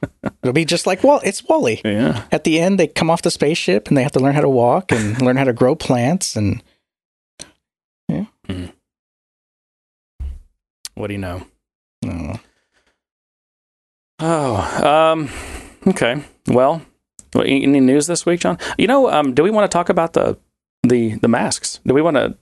it'll 0.43 0.53
be 0.53 0.65
just 0.65 0.89
like 0.89 1.05
Wall. 1.05 1.21
It's 1.23 1.49
WALL-E. 1.49 1.83
Yeah. 1.85 2.25
At 2.33 2.43
the 2.43 2.59
end, 2.59 2.81
they 2.81 2.89
come 2.89 3.11
off 3.11 3.23
the 3.23 3.31
spaceship 3.31 3.87
and 3.87 3.97
they 3.97 4.03
have 4.03 4.11
to 4.13 4.19
learn 4.19 4.35
how 4.35 4.41
to 4.41 4.49
walk 4.49 4.91
and 4.91 5.23
learn 5.23 5.37
how 5.37 5.45
to 5.45 5.53
grow 5.53 5.77
plants 5.77 6.35
and 6.35 6.65
Yeah. 8.09 8.25
What 10.97 11.07
do 11.07 11.13
you 11.15 11.21
know? 11.21 11.47
Know. 12.03 12.41
Oh, 14.19 14.85
um, 14.85 15.31
okay. 15.87 16.25
Well, 16.49 16.83
well, 17.35 17.45
any 17.45 17.63
any 17.63 17.79
news 17.79 18.09
this 18.09 18.27
week, 18.27 18.41
John? 18.41 18.59
You 18.79 18.89
know, 18.89 19.09
um, 19.09 19.33
do 19.33 19.45
we 19.45 19.51
want 19.51 19.71
to 19.71 19.73
talk 19.75 19.89
about 19.89 20.15
the 20.15 20.37
the 20.83 21.15
the 21.17 21.29
masks? 21.29 21.81
Do 21.87 21.95
we 21.95 22.03
want 22.03 22.17
to 22.17 22.35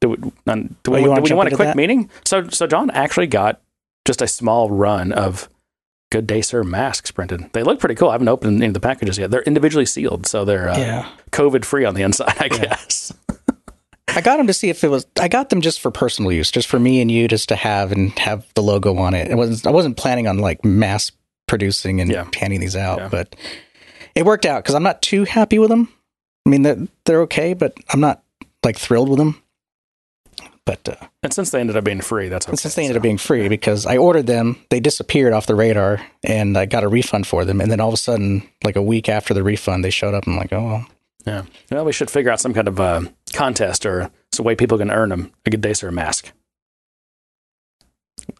do 0.00 0.08
we, 0.10 0.16
um, 0.46 0.76
do 0.82 0.94
Oh, 0.94 1.02
we, 1.02 1.08
wanna 1.08 1.22
do 1.22 1.32
we 1.32 1.36
want 1.36 1.52
a 1.52 1.56
quick 1.56 1.68
that? 1.68 1.76
meeting? 1.76 2.10
So 2.24 2.48
so 2.48 2.66
John 2.66 2.90
actually 2.90 3.26
got 3.26 3.60
just 4.04 4.22
a 4.22 4.26
small 4.28 4.70
run 4.70 5.12
of 5.12 5.48
Good 6.12 6.26
Day 6.26 6.40
Sir 6.42 6.62
masks 6.62 7.10
printed. 7.10 7.50
They 7.52 7.62
look 7.62 7.80
pretty 7.80 7.94
cool. 7.96 8.10
I 8.10 8.12
haven't 8.12 8.28
opened 8.28 8.56
any 8.58 8.66
of 8.66 8.74
the 8.74 8.80
packages 8.80 9.18
yet. 9.18 9.30
They're 9.30 9.42
individually 9.42 9.86
sealed, 9.86 10.26
so 10.26 10.44
they're 10.44 10.68
uh, 10.68 10.78
Yeah. 10.78 11.08
COVID 11.32 11.64
free 11.64 11.84
on 11.84 11.94
the 11.94 12.02
inside, 12.02 12.34
I 12.38 12.48
guess. 12.48 13.12
I 14.08 14.20
got 14.20 14.36
them 14.38 14.46
to 14.46 14.52
see 14.54 14.70
if 14.70 14.84
it 14.84 14.88
was. 14.88 15.04
I 15.20 15.28
got 15.28 15.50
them 15.50 15.60
just 15.60 15.80
for 15.80 15.90
personal 15.90 16.30
use, 16.32 16.50
just 16.50 16.68
for 16.68 16.78
me 16.78 17.00
and 17.00 17.10
you, 17.10 17.26
just 17.28 17.48
to 17.50 17.56
have 17.56 17.90
and 17.92 18.16
have 18.18 18.46
the 18.54 18.62
logo 18.62 18.96
on 18.96 19.14
it. 19.14 19.28
It 19.30 19.34
wasn't. 19.34 19.66
I 19.66 19.70
wasn't 19.70 19.96
planning 19.96 20.26
on 20.28 20.38
like 20.38 20.64
mass 20.64 21.10
producing 21.48 22.00
and 22.00 22.10
Yeah. 22.10 22.26
handing 22.36 22.60
these 22.60 22.76
out, 22.76 22.98
Yeah. 22.98 23.08
but 23.08 23.34
it 24.14 24.24
worked 24.24 24.46
out 24.46 24.62
because 24.62 24.74
I'm 24.76 24.82
not 24.84 25.02
too 25.02 25.24
happy 25.24 25.58
with 25.58 25.68
them. 25.70 25.88
I 26.46 26.48
mean, 26.48 26.62
they're 26.62 26.78
they're 27.04 27.20
okay, 27.22 27.52
but 27.54 27.74
I'm 27.92 28.00
not 28.00 28.22
like 28.64 28.78
thrilled 28.78 29.08
with 29.08 29.18
them. 29.18 29.42
But 30.64 30.88
uh, 30.88 30.96
And 31.22 31.32
since 31.32 31.50
they 31.50 31.60
ended 31.60 31.76
up 31.76 31.84
being 31.84 32.00
free, 32.00 32.28
that's 32.28 32.46
okay. 32.48 32.56
since 32.56 32.74
they 32.74 32.82
ended 32.82 32.94
so. 32.94 32.98
up 32.98 33.02
being 33.02 33.18
free, 33.18 33.48
because 33.48 33.86
I 33.86 33.98
ordered 33.98 34.26
them, 34.26 34.56
they 34.70 34.80
disappeared 34.80 35.32
off 35.32 35.46
the 35.46 35.54
radar, 35.54 36.04
and 36.24 36.56
I 36.58 36.66
got 36.66 36.82
a 36.82 36.88
refund 36.88 37.26
for 37.28 37.44
them. 37.44 37.60
And 37.60 37.70
then 37.70 37.78
all 37.80 37.88
of 37.88 37.94
a 37.94 37.98
sudden, 37.98 38.48
like 38.64 38.74
a 38.74 38.82
week 38.82 39.08
after 39.08 39.32
the 39.32 39.44
refund, 39.44 39.84
they 39.84 39.90
showed 39.90 40.12
up. 40.14 40.26
I'm 40.26 40.36
like, 40.36 40.52
oh 40.52 40.64
well, 40.64 40.86
Yeah. 41.24 41.42
Well, 41.70 41.84
we 41.84 41.92
should 41.92 42.10
figure 42.10 42.32
out 42.32 42.40
some 42.40 42.52
kind 42.54 42.66
of 42.68 42.80
uh, 42.80 43.02
contest 43.32 43.86
or 43.86 44.10
some 44.32 44.44
way 44.44 44.54
people 44.56 44.76
can 44.78 44.90
earn 44.90 45.10
them 45.10 45.30
a 45.46 45.50
good 45.50 45.60
day 45.60 45.72
sir 45.72 45.90
mask. 45.92 46.32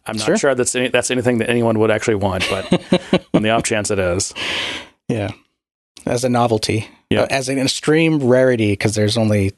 I'm 0.05 0.17
not 0.17 0.25
Sure. 0.25 0.37
sure 0.37 0.55
that's 0.55 0.75
any, 0.75 0.89
that's 0.89 1.11
anything 1.11 1.37
that 1.37 1.49
anyone 1.49 1.79
would 1.79 1.91
actually 1.91 2.15
want, 2.15 2.45
but 2.49 3.25
on 3.33 3.41
the 3.41 3.51
off 3.51 3.63
chance 3.63 3.89
it 3.91 3.99
is, 3.99 4.33
Yeah. 5.07 5.31
As 6.07 6.23
a 6.23 6.29
novelty. 6.29 6.87
Yeah. 7.09 7.21
Uh, 7.21 7.27
as 7.29 7.49
an 7.49 7.59
extreme 7.59 8.19
rarity 8.23 8.73
because 8.73 8.95
there's 8.95 9.17
only 9.17 9.53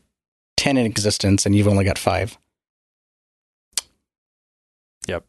10 0.58 0.78
in 0.78 0.86
existence 0.86 1.46
and 1.46 1.56
you've 1.56 1.68
only 1.68 1.86
got 1.86 1.98
five. 1.98 2.38
Yep. 5.08 5.26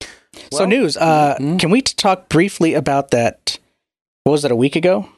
so, 0.00 0.08
Well, 0.52 0.66
news. 0.66 0.96
Uh, 0.96 1.36
mhm. 1.38 1.58
Can 1.58 1.70
we 1.70 1.82
talk 1.82 2.28
briefly 2.28 2.74
about 2.74 3.10
that? 3.10 3.58
What 4.24 4.32
was 4.32 4.44
it, 4.44 4.50
a 4.50 4.56
week 4.56 4.76
ago? 4.76 5.08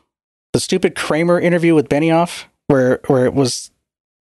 The 0.53 0.61
stupid 0.61 0.95
Cramer 0.95 1.41
interview 1.41 1.75
with 1.75 1.89
Benioff, 1.89 2.45
where, 2.67 3.01
where 3.07 3.25
it 3.27 3.35
was 3.35 3.71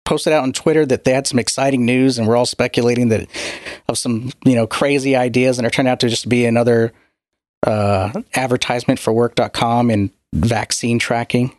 posted 0.05 0.33
out 0.33 0.43
on 0.43 0.53
Twitter 0.53 0.85
that 0.87 1.05
they 1.05 1.13
had 1.13 1.27
some 1.27 1.39
exciting 1.39 1.87
news 1.87 2.19
and 2.19 2.27
we're 2.27 2.37
all 2.37 2.47
speculating 2.47 3.09
that 3.09 3.29
of 3.89 3.97
some, 3.99 4.31
you 4.45 4.55
know, 4.55 4.67
crazy 4.67 5.15
ideas 5.15 5.59
and 5.59 5.67
it 5.67 5.73
turned 5.73 5.89
out 5.89 6.01
to 6.01 6.09
just 6.09 6.29
be 6.29 6.45
another 6.45 6.93
uh, 7.65 8.13
advertisement 8.35 8.99
for 8.99 9.13
work.com 9.13 9.91
and 9.91 10.11
vaccine 10.33 10.99
tracking. 10.99 11.57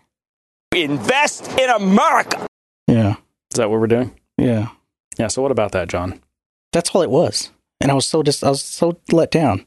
Invest 0.75 1.47
in 1.59 1.69
America. 1.69 2.47
Yeah. 2.87 3.11
is 3.51 3.57
that 3.57 3.69
what 3.69 3.79
we're 3.79 3.87
doing? 3.87 4.19
Yeah. 4.37 4.69
Yeah. 5.17 5.27
So 5.27 5.41
what 5.41 5.51
about 5.51 5.71
that, 5.73 5.87
John? 5.89 6.19
That's 6.71 6.89
all 6.91 7.01
it 7.03 7.09
was. 7.09 7.51
And 7.79 7.91
I 7.91 7.93
was 7.93 8.05
so 8.07 8.23
just 8.23 8.43
I 8.43 8.49
was 8.49 8.63
so 8.63 8.97
let 9.11 9.29
down. 9.29 9.65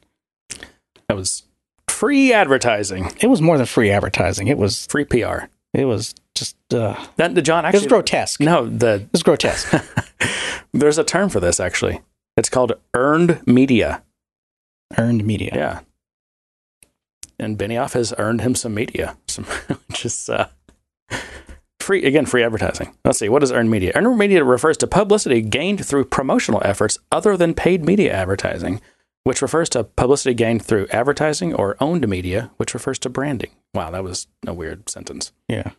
That 1.07 1.15
was 1.15 1.43
free 1.89 2.33
advertising, 2.33 3.11
It 3.21 3.27
was 3.27 3.41
more 3.41 3.57
than 3.57 3.65
free 3.65 3.89
advertising. 3.91 4.47
It 4.49 4.57
was 4.57 4.85
free 4.87 5.05
PR. 5.05 5.45
it 5.73 5.85
was 5.85 6.13
just 6.35 6.57
uh, 6.73 6.95
That 7.15 7.33
the 7.33 7.41
John 7.41 7.65
actually 7.65 7.77
it 7.79 7.83
was 7.83 7.87
grotesque. 7.89 8.39
no 8.41 8.67
the 8.67 8.95
It 8.95 9.09
was 9.13 9.23
grotesque. 9.23 9.73
there's 10.73 10.97
a 10.97 11.03
term 11.03 11.29
for 11.29 11.39
this 11.39 11.59
actually. 11.59 12.01
It's 12.35 12.49
called 12.49 12.73
earned 12.93 13.41
media. 13.47 14.03
Earned 14.97 15.25
media. 15.25 15.51
Yeah. 15.55 15.79
And 17.39 17.57
Benioff 17.57 17.93
has 17.93 18.13
earned 18.17 18.41
him 18.41 18.55
some 18.55 18.73
media, 18.73 19.17
some 19.27 19.45
just 19.91 20.29
uh, 20.29 20.47
free 21.79 22.03
again 22.05 22.25
free 22.25 22.43
advertising. 22.43 22.95
Let's 23.05 23.19
see 23.19 23.29
what 23.29 23.43
is 23.43 23.51
earned 23.51 23.71
media. 23.71 23.91
Earned 23.95 24.17
media 24.17 24.43
refers 24.43 24.77
to 24.77 24.87
publicity 24.87 25.41
gained 25.41 25.85
through 25.85 26.05
promotional 26.05 26.61
efforts 26.65 26.97
other 27.11 27.37
than 27.37 27.53
paid 27.53 27.85
media 27.85 28.11
advertising, 28.13 28.81
which 29.23 29.41
refers 29.41 29.69
to 29.69 29.83
publicity 29.83 30.33
gained 30.33 30.65
through 30.65 30.87
advertising 30.87 31.53
or 31.53 31.77
owned 31.79 32.07
media, 32.07 32.51
which 32.57 32.73
refers 32.73 32.99
to 32.99 33.09
branding. 33.09 33.51
Wow, 33.73 33.91
that 33.91 34.03
was 34.03 34.27
a 34.45 34.53
weird 34.53 34.89
sentence. 34.89 35.31
Yeah. 35.47 35.71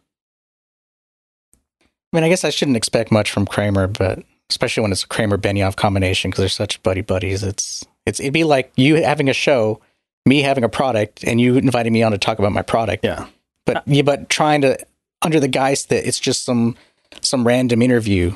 I 1.82 2.16
mean, 2.16 2.24
I 2.24 2.28
guess 2.28 2.44
I 2.44 2.50
shouldn't 2.50 2.76
expect 2.76 3.12
much 3.12 3.30
from 3.30 3.46
Cramer, 3.46 3.86
but 3.86 4.20
especially 4.48 4.82
when 4.82 4.92
it's 4.92 5.04
a 5.04 5.08
Cramer 5.08 5.36
Benioff 5.36 5.76
combination 5.76 6.30
because 6.30 6.42
they're 6.42 6.48
such 6.48 6.82
buddy 6.82 7.02
buddies. 7.02 7.42
It's 7.42 7.84
it's 8.06 8.18
it'd 8.20 8.32
be 8.32 8.44
like 8.44 8.72
you 8.76 9.02
having 9.02 9.28
a 9.28 9.34
show, 9.34 9.80
me 10.28 10.42
having 10.42 10.64
a 10.64 10.68
product, 10.68 11.24
and 11.24 11.40
you 11.40 11.56
inviting 11.56 11.92
me 11.92 12.02
on 12.02 12.12
to 12.12 12.18
talk 12.18 12.38
about 12.38 12.52
my 12.52 12.62
product. 12.62 13.04
Yeah. 13.04 13.26
But 13.64 13.78
uh, 13.78 13.82
yeah, 13.86 14.02
but 14.02 14.28
trying 14.28 14.60
to 14.62 14.78
under 15.22 15.40
the 15.40 15.48
guise 15.48 15.86
that 15.86 16.06
it's 16.06 16.20
just 16.20 16.44
some 16.44 16.76
some 17.20 17.46
random 17.46 17.82
interview. 17.82 18.34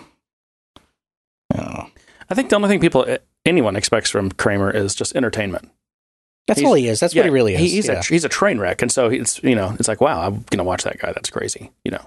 I. 1.55 1.87
I 2.31 2.35
think 2.35 2.49
the 2.49 2.57
only 2.57 2.69
thing 2.69 2.81
people 2.81 3.19
anyone 3.45 3.77
expects 3.77 4.09
from 4.09 4.31
Cramer 4.33 4.71
is 4.71 4.95
just 4.95 5.15
entertainment. 5.15 5.71
That's 6.49 6.59
He's- 6.61 6.69
all 6.69 6.75
he 6.75 6.89
is. 6.89 6.99
That's 6.99 7.15
what 7.15 7.25
he 7.25 7.31
really 7.31 7.55
is. 7.55 7.61
He, 7.61 7.69
he's 7.69 7.89
yeah. 7.89 8.01
a 8.01 8.03
he's 8.03 8.25
a 8.25 8.29
train 8.29 8.59
wreck, 8.59 8.83
and 8.83 8.91
so 8.91 9.09
it's 9.09 9.43
you 9.43 9.55
know 9.55 9.77
it's 9.79 9.89
like 9.89 10.01
wow, 10.01 10.23
I'm 10.23 10.45
gonna 10.51 10.65
watch 10.65 10.83
that 10.85 10.99
guy. 10.99 11.13
That's 11.13 11.31
crazy. 11.31 11.71
You 11.85 11.93
know. 11.93 12.07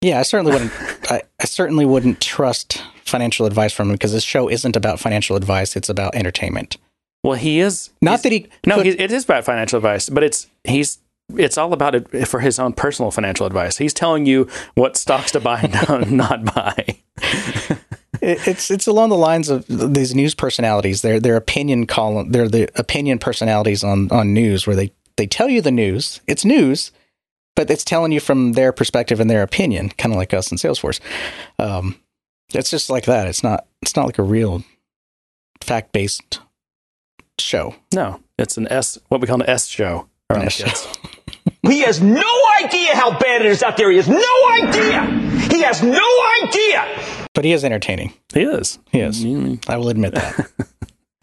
Yeah, 0.00 0.18
I 0.18 0.22
certainly 0.22 0.52
wouldn't. 0.52 0.72
I, 1.10 1.22
I 1.40 1.44
certainly 1.46 1.86
wouldn't 1.86 2.20
trust 2.20 2.82
financial 3.04 3.46
advice 3.46 3.72
from 3.72 3.88
him 3.88 3.94
because 3.94 4.12
this 4.12 4.24
show 4.24 4.50
isn't 4.50 4.76
about 4.76 5.00
financial 5.00 5.36
advice; 5.36 5.76
it's 5.76 5.88
about 5.88 6.14
entertainment. 6.14 6.76
Well, 7.24 7.34
he 7.38 7.58
is 7.58 7.90
Not 8.00 8.22
that 8.22 8.30
he 8.32 8.46
No, 8.66 8.76
could- 8.76 8.86
he, 8.86 8.92
it 8.92 9.10
is 9.10 9.24
about 9.24 9.44
financial 9.44 9.78
advice, 9.78 10.08
but 10.08 10.22
it's 10.22 10.46
he's 10.62 10.98
it's 11.36 11.56
all 11.56 11.72
about 11.72 11.94
it 11.94 12.28
for 12.28 12.40
his 12.40 12.58
own 12.58 12.74
personal 12.74 13.10
financial 13.10 13.46
advice. 13.46 13.78
He's 13.78 13.94
telling 13.94 14.26
you 14.26 14.46
what 14.74 14.96
stocks 14.98 15.32
to 15.32 15.40
buy 15.40 15.60
and 15.88 16.12
not 16.16 16.44
buy. 16.54 16.98
It's 18.26 18.70
it's 18.70 18.86
along 18.86 19.10
the 19.10 19.16
lines 19.18 19.50
of 19.50 19.66
these 19.68 20.14
news 20.14 20.34
personalities. 20.34 21.02
They're 21.02 21.20
their 21.20 21.36
opinion 21.36 21.86
column. 21.86 22.30
They're 22.30 22.48
the 22.48 22.70
opinion 22.78 23.18
personalities 23.18 23.84
on 23.84 24.10
on 24.10 24.32
news 24.32 24.66
where 24.66 24.76
they 24.76 24.92
they 25.16 25.26
tell 25.26 25.48
you 25.50 25.60
the 25.60 25.70
news. 25.72 26.20
It's 26.26 26.42
news, 26.44 26.90
but 27.54 27.70
it's 27.70 27.84
telling 27.84 28.12
you 28.12 28.20
from 28.20 28.52
their 28.52 28.72
perspective 28.72 29.20
and 29.20 29.28
their 29.28 29.42
opinion, 29.42 29.90
kind 29.90 30.14
of 30.14 30.16
like 30.16 30.32
us 30.32 30.50
in 30.50 30.56
Salesforce. 30.56 31.00
Um, 31.58 31.96
it's 32.54 32.70
just 32.70 32.88
like 32.88 33.04
that. 33.06 33.26
It's 33.26 33.42
not 33.42 33.66
it's 33.82 33.94
not 33.96 34.06
like 34.06 34.18
a 34.18 34.22
real 34.22 34.62
fact 35.60 35.92
based 35.92 36.40
show. 37.38 37.74
No, 37.92 38.20
it's 38.38 38.56
an 38.56 38.68
S, 38.68 38.98
what 39.08 39.20
we 39.20 39.26
call 39.26 39.40
an 39.40 39.48
S 39.48 39.66
show. 39.66 40.08
An 40.30 40.42
S 40.42 40.52
show. 40.54 40.90
He 41.66 41.80
has 41.80 42.00
no 42.02 42.32
idea 42.62 42.94
how 42.94 43.18
bad 43.18 43.42
it 43.42 43.46
is 43.46 43.62
out 43.62 43.76
there. 43.76 43.90
He 43.90 43.96
has 43.96 44.08
no 44.08 44.22
idea. 44.62 45.02
He 45.50 45.62
has 45.62 45.82
no 45.82 46.08
idea. 46.42 47.26
But 47.32 47.44
he 47.44 47.52
is 47.52 47.64
entertaining. 47.64 48.12
He 48.32 48.42
is. 48.42 48.78
He 48.92 49.00
is. 49.00 49.24
Mm, 49.24 49.66
I 49.68 49.76
will 49.78 49.88
admit 49.88 50.14
that. 50.14 50.50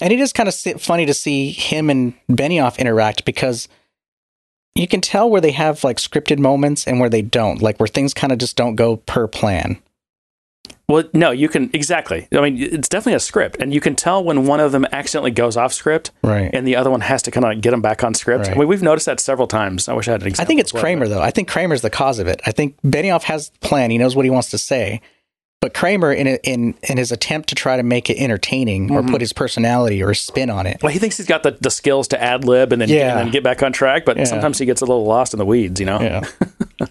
and 0.00 0.12
it 0.12 0.20
is 0.20 0.32
kind 0.32 0.48
of 0.48 0.54
funny 0.54 1.06
to 1.06 1.14
see 1.14 1.50
him 1.50 1.90
and 1.90 2.14
Benioff 2.30 2.78
interact 2.78 3.24
because 3.24 3.68
you 4.74 4.88
can 4.88 5.00
tell 5.00 5.28
where 5.28 5.40
they 5.40 5.52
have 5.52 5.84
like 5.84 5.98
scripted 5.98 6.38
moments 6.38 6.86
and 6.86 6.98
where 6.98 7.10
they 7.10 7.22
don't, 7.22 7.60
like 7.60 7.78
where 7.78 7.86
things 7.86 8.14
kind 8.14 8.32
of 8.32 8.38
just 8.38 8.56
don't 8.56 8.76
go 8.76 8.96
per 8.96 9.26
plan. 9.26 9.80
Well, 10.90 11.04
no, 11.14 11.30
you 11.30 11.48
can 11.48 11.70
exactly. 11.72 12.26
I 12.32 12.40
mean, 12.40 12.58
it's 12.60 12.88
definitely 12.88 13.14
a 13.14 13.20
script, 13.20 13.56
and 13.60 13.72
you 13.72 13.80
can 13.80 13.94
tell 13.94 14.24
when 14.24 14.46
one 14.46 14.60
of 14.60 14.72
them 14.72 14.84
accidentally 14.92 15.30
goes 15.30 15.56
off 15.56 15.72
script, 15.72 16.10
Right. 16.22 16.50
and 16.52 16.66
the 16.66 16.76
other 16.76 16.90
one 16.90 17.00
has 17.00 17.22
to 17.22 17.30
kind 17.30 17.46
of 17.46 17.60
get 17.60 17.70
them 17.70 17.80
back 17.80 18.02
on 18.02 18.12
script. 18.14 18.46
Right. 18.48 18.56
I 18.56 18.58
mean, 18.58 18.68
we've 18.68 18.82
noticed 18.82 19.06
that 19.06 19.20
several 19.20 19.46
times. 19.46 19.88
I 19.88 19.92
wish 19.94 20.08
I 20.08 20.12
had 20.12 20.22
an 20.22 20.28
example. 20.28 20.44
I 20.44 20.46
think 20.48 20.60
it's 20.60 20.74
well, 20.74 20.82
Cramer 20.82 21.06
though. 21.08 21.22
I 21.22 21.30
think 21.30 21.48
Cramer's 21.48 21.82
the 21.82 21.90
cause 21.90 22.18
of 22.18 22.26
it. 22.26 22.40
I 22.44 22.50
think 22.50 22.76
Benioff 22.82 23.22
has 23.24 23.50
the 23.50 23.58
plan. 23.60 23.90
He 23.90 23.98
knows 23.98 24.16
what 24.16 24.24
he 24.24 24.30
wants 24.30 24.50
to 24.50 24.58
say. 24.58 25.00
But 25.60 25.74
Cramer, 25.74 26.10
in 26.10 26.26
in 26.26 26.74
in 26.84 26.96
his 26.96 27.12
attempt 27.12 27.50
to 27.50 27.54
try 27.54 27.76
to 27.76 27.82
make 27.82 28.08
it 28.08 28.16
entertaining 28.16 28.90
or 28.90 29.02
mm-hmm. 29.02 29.10
put 29.10 29.20
his 29.20 29.34
personality 29.34 30.02
or 30.02 30.14
spin 30.14 30.48
on 30.48 30.66
it, 30.66 30.82
Well, 30.82 30.90
he 30.90 30.98
thinks 30.98 31.18
he's 31.18 31.26
got 31.26 31.42
the, 31.42 31.50
the 31.60 31.70
skills 31.70 32.08
to 32.08 32.22
ad 32.22 32.44
lib 32.46 32.72
and 32.72 32.80
then 32.80 32.88
Yeah. 32.88 33.10
and 33.10 33.26
then 33.26 33.30
get 33.30 33.44
back 33.44 33.62
on 33.62 33.72
track, 33.72 34.06
but 34.06 34.16
Yeah. 34.16 34.24
sometimes 34.24 34.56
he 34.58 34.64
gets 34.64 34.80
a 34.80 34.86
little 34.86 35.04
lost 35.04 35.34
in 35.34 35.38
the 35.38 35.44
weeds, 35.44 35.78
you 35.78 35.84
know. 35.84 36.00
yeah, 36.00 36.22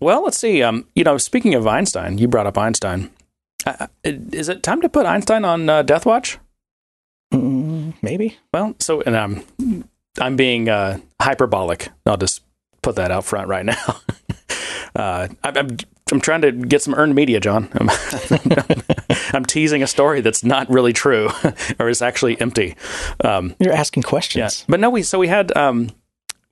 Well, 0.00 0.24
let's 0.24 0.38
see. 0.38 0.62
Um, 0.62 0.86
you 0.94 1.04
know, 1.04 1.18
speaking 1.18 1.54
of 1.54 1.66
Einstein, 1.66 2.18
you 2.18 2.28
brought 2.28 2.46
up 2.46 2.58
Einstein. 2.58 3.10
Uh, 3.66 3.86
is 4.02 4.48
it 4.48 4.62
time 4.62 4.82
to 4.82 4.88
put 4.88 5.06
Einstein 5.06 5.44
on 5.44 5.68
uh, 5.68 5.82
Death 5.82 6.04
Watch? 6.04 6.38
Mm, 7.32 7.94
maybe. 8.02 8.36
Well, 8.52 8.74
so 8.80 9.00
and 9.02 9.16
um, 9.16 9.44
I'm 10.20 10.36
being 10.36 10.68
uh, 10.68 10.98
hyperbolic. 11.20 11.88
I'll 12.06 12.16
just 12.16 12.42
put 12.82 12.96
that 12.96 13.10
out 13.10 13.24
front 13.24 13.48
right 13.48 13.64
now. 13.64 14.00
uh, 14.94 15.28
I'm, 15.42 15.56
I'm 15.56 15.76
I'm 16.12 16.20
trying 16.20 16.42
to 16.42 16.52
get 16.52 16.82
some 16.82 16.94
earned 16.94 17.14
media, 17.14 17.40
John. 17.40 17.68
I'm, 17.80 17.88
I'm 19.32 19.44
teasing 19.44 19.82
a 19.82 19.86
story 19.86 20.20
that's 20.20 20.44
not 20.44 20.68
really 20.68 20.92
true, 20.92 21.30
or 21.78 21.88
is 21.88 22.02
actually 22.02 22.38
empty. 22.40 22.76
Um, 23.24 23.54
You're 23.58 23.72
asking 23.72 24.02
yeah, 24.02 24.10
questions. 24.10 24.64
but 24.68 24.80
no, 24.80 24.90
we 24.90 25.02
so 25.02 25.18
we 25.18 25.28
had 25.28 25.56
um, 25.56 25.90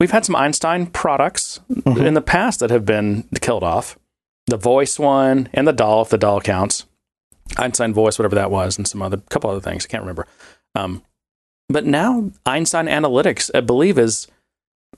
we've 0.02 0.10
had 0.10 0.24
some 0.24 0.34
Einstein 0.34 0.86
products 0.86 1.60
in 1.86 2.14
the 2.14 2.20
past 2.20 2.58
that 2.58 2.70
have 2.70 2.84
been 2.84 3.22
killed 3.40 3.62
off. 3.62 3.96
The 4.48 4.56
voice 4.56 4.98
one 4.98 5.48
and 5.54 5.68
the 5.68 5.72
doll, 5.72 6.02
if 6.02 6.08
the 6.08 6.18
doll 6.18 6.40
counts. 6.40 6.86
Einstein 7.56 7.94
voice, 7.94 8.18
whatever 8.18 8.34
that 8.34 8.50
was, 8.50 8.76
and 8.76 8.88
some 8.88 9.00
other 9.00 9.18
couple 9.30 9.48
other 9.48 9.60
things. 9.60 9.84
I 9.86 9.88
can't 9.88 10.02
remember. 10.02 10.26
Um, 10.74 11.04
but 11.68 11.86
now 11.86 12.32
Einstein 12.44 12.86
Analytics, 12.86 13.52
I 13.54 13.60
believe, 13.60 13.96
is, 13.96 14.26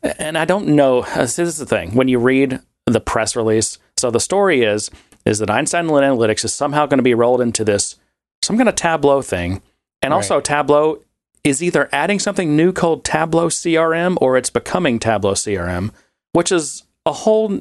and 0.02 0.38
I 0.38 0.46
don't 0.46 0.68
know. 0.68 1.00
uh, 1.02 1.18
This 1.18 1.38
is 1.38 1.58
the 1.58 1.66
thing 1.66 1.94
when 1.94 2.08
you 2.08 2.18
read 2.18 2.60
the 2.86 3.00
press 3.00 3.36
release. 3.36 3.76
So 3.98 4.10
the 4.10 4.20
story 4.20 4.62
is 4.62 4.90
is 5.26 5.38
that 5.40 5.50
Einstein 5.50 5.86
Analytics 5.86 6.46
is 6.46 6.54
somehow 6.54 6.86
going 6.86 6.98
to 6.98 7.02
be 7.02 7.14
rolled 7.14 7.42
into 7.42 7.62
this 7.62 7.96
some 8.42 8.56
kind 8.56 8.70
of 8.70 8.74
Tableau 8.74 9.20
thing, 9.20 9.60
and 10.00 10.14
also 10.14 10.40
Tableau 10.40 11.02
is 11.44 11.62
either 11.62 11.88
adding 11.92 12.18
something 12.18 12.56
new 12.56 12.72
called 12.72 13.04
Tableau 13.04 13.48
CRM 13.48 14.16
or 14.20 14.36
it's 14.36 14.50
becoming 14.50 14.98
Tableau 14.98 15.34
CRM, 15.34 15.92
which 16.32 16.50
is 16.50 16.82
a 17.06 17.12
whole 17.12 17.60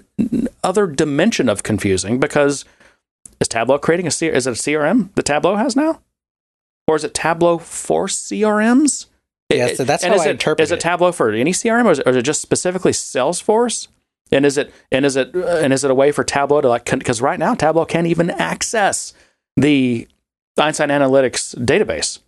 other 0.64 0.88
dimension 0.88 1.50
of 1.50 1.64
confusing 1.64 2.20
because 2.20 2.64
is 3.42 3.48
Tableau 3.50 3.78
creating 3.78 4.08
a 4.08 4.12
C- 4.12 4.28
is 4.28 4.48
it 4.48 4.52
a 4.52 4.54
CRM 4.54 5.14
that 5.16 5.26
Tableau 5.26 5.58
has 5.58 5.76
now? 5.76 6.02
Or 6.88 6.96
is 6.96 7.04
it 7.04 7.14
Tableau 7.14 7.58
for 7.58 8.08
CRMs? 8.08 9.08
Yeah, 9.50 9.74
so 9.74 9.84
that's 9.84 10.04
and 10.04 10.14
how 10.14 10.20
is 10.20 10.26
I 10.26 10.30
it, 10.30 10.32
interpret 10.32 10.64
Is 10.64 10.72
it 10.72 10.76
it. 10.76 10.82
Tableau 10.82 11.12
for 11.12 11.32
any 11.32 11.52
CRM, 11.52 11.86
or 11.86 11.92
is 11.92 12.00
it, 12.00 12.08
or 12.08 12.12
is 12.12 12.16
it 12.16 12.24
just 12.24 12.42
specifically 12.42 12.92
Salesforce? 12.92 13.88
And 14.32 14.46
is 14.46 14.58
it 14.58 14.74
and 14.92 15.06
is 15.06 15.16
it 15.16 15.36
and 15.36 15.74
is 15.74 15.84
it 15.84 15.92
a 15.92 15.96
way 15.96 16.12
for 16.12 16.24
Tableau 16.24 16.62
to 16.62 16.70
like 16.70 16.86
because 16.90 17.22
right 17.22 17.38
now 17.38 17.54
Tableau 17.54 17.86
can't 17.86 18.08
even 18.08 18.32
access 18.32 19.14
the 19.58 20.08
Einstein 20.58 20.90
Analytics 20.90 21.56
database. 21.56 22.20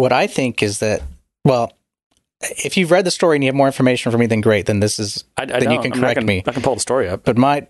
What 0.00 0.12
I 0.12 0.26
think 0.26 0.62
is 0.62 0.78
that, 0.78 1.02
well, 1.44 1.72
if 2.40 2.76
you've 2.76 2.90
read 2.90 3.04
the 3.04 3.10
story 3.10 3.36
and 3.36 3.44
you 3.44 3.48
have 3.48 3.54
more 3.54 3.66
information 3.66 4.10
for 4.10 4.16
me, 4.18 4.26
then 4.26 4.40
great. 4.40 4.64
Then 4.66 4.80
this 4.80 4.98
is 4.98 5.24
I, 5.36 5.42
I 5.42 5.46
Then 5.46 5.60
you 5.62 5.68
don't. 5.68 5.82
can 5.82 5.92
I 5.92 5.96
mean, 5.96 6.04
I 6.04 6.14
correct 6.14 6.26
me. 6.26 6.42
I 6.46 6.52
can 6.52 6.62
pull 6.62 6.74
the 6.74 6.80
story 6.80 7.08
up. 7.08 7.24
but 7.24 7.36
my 7.36 7.66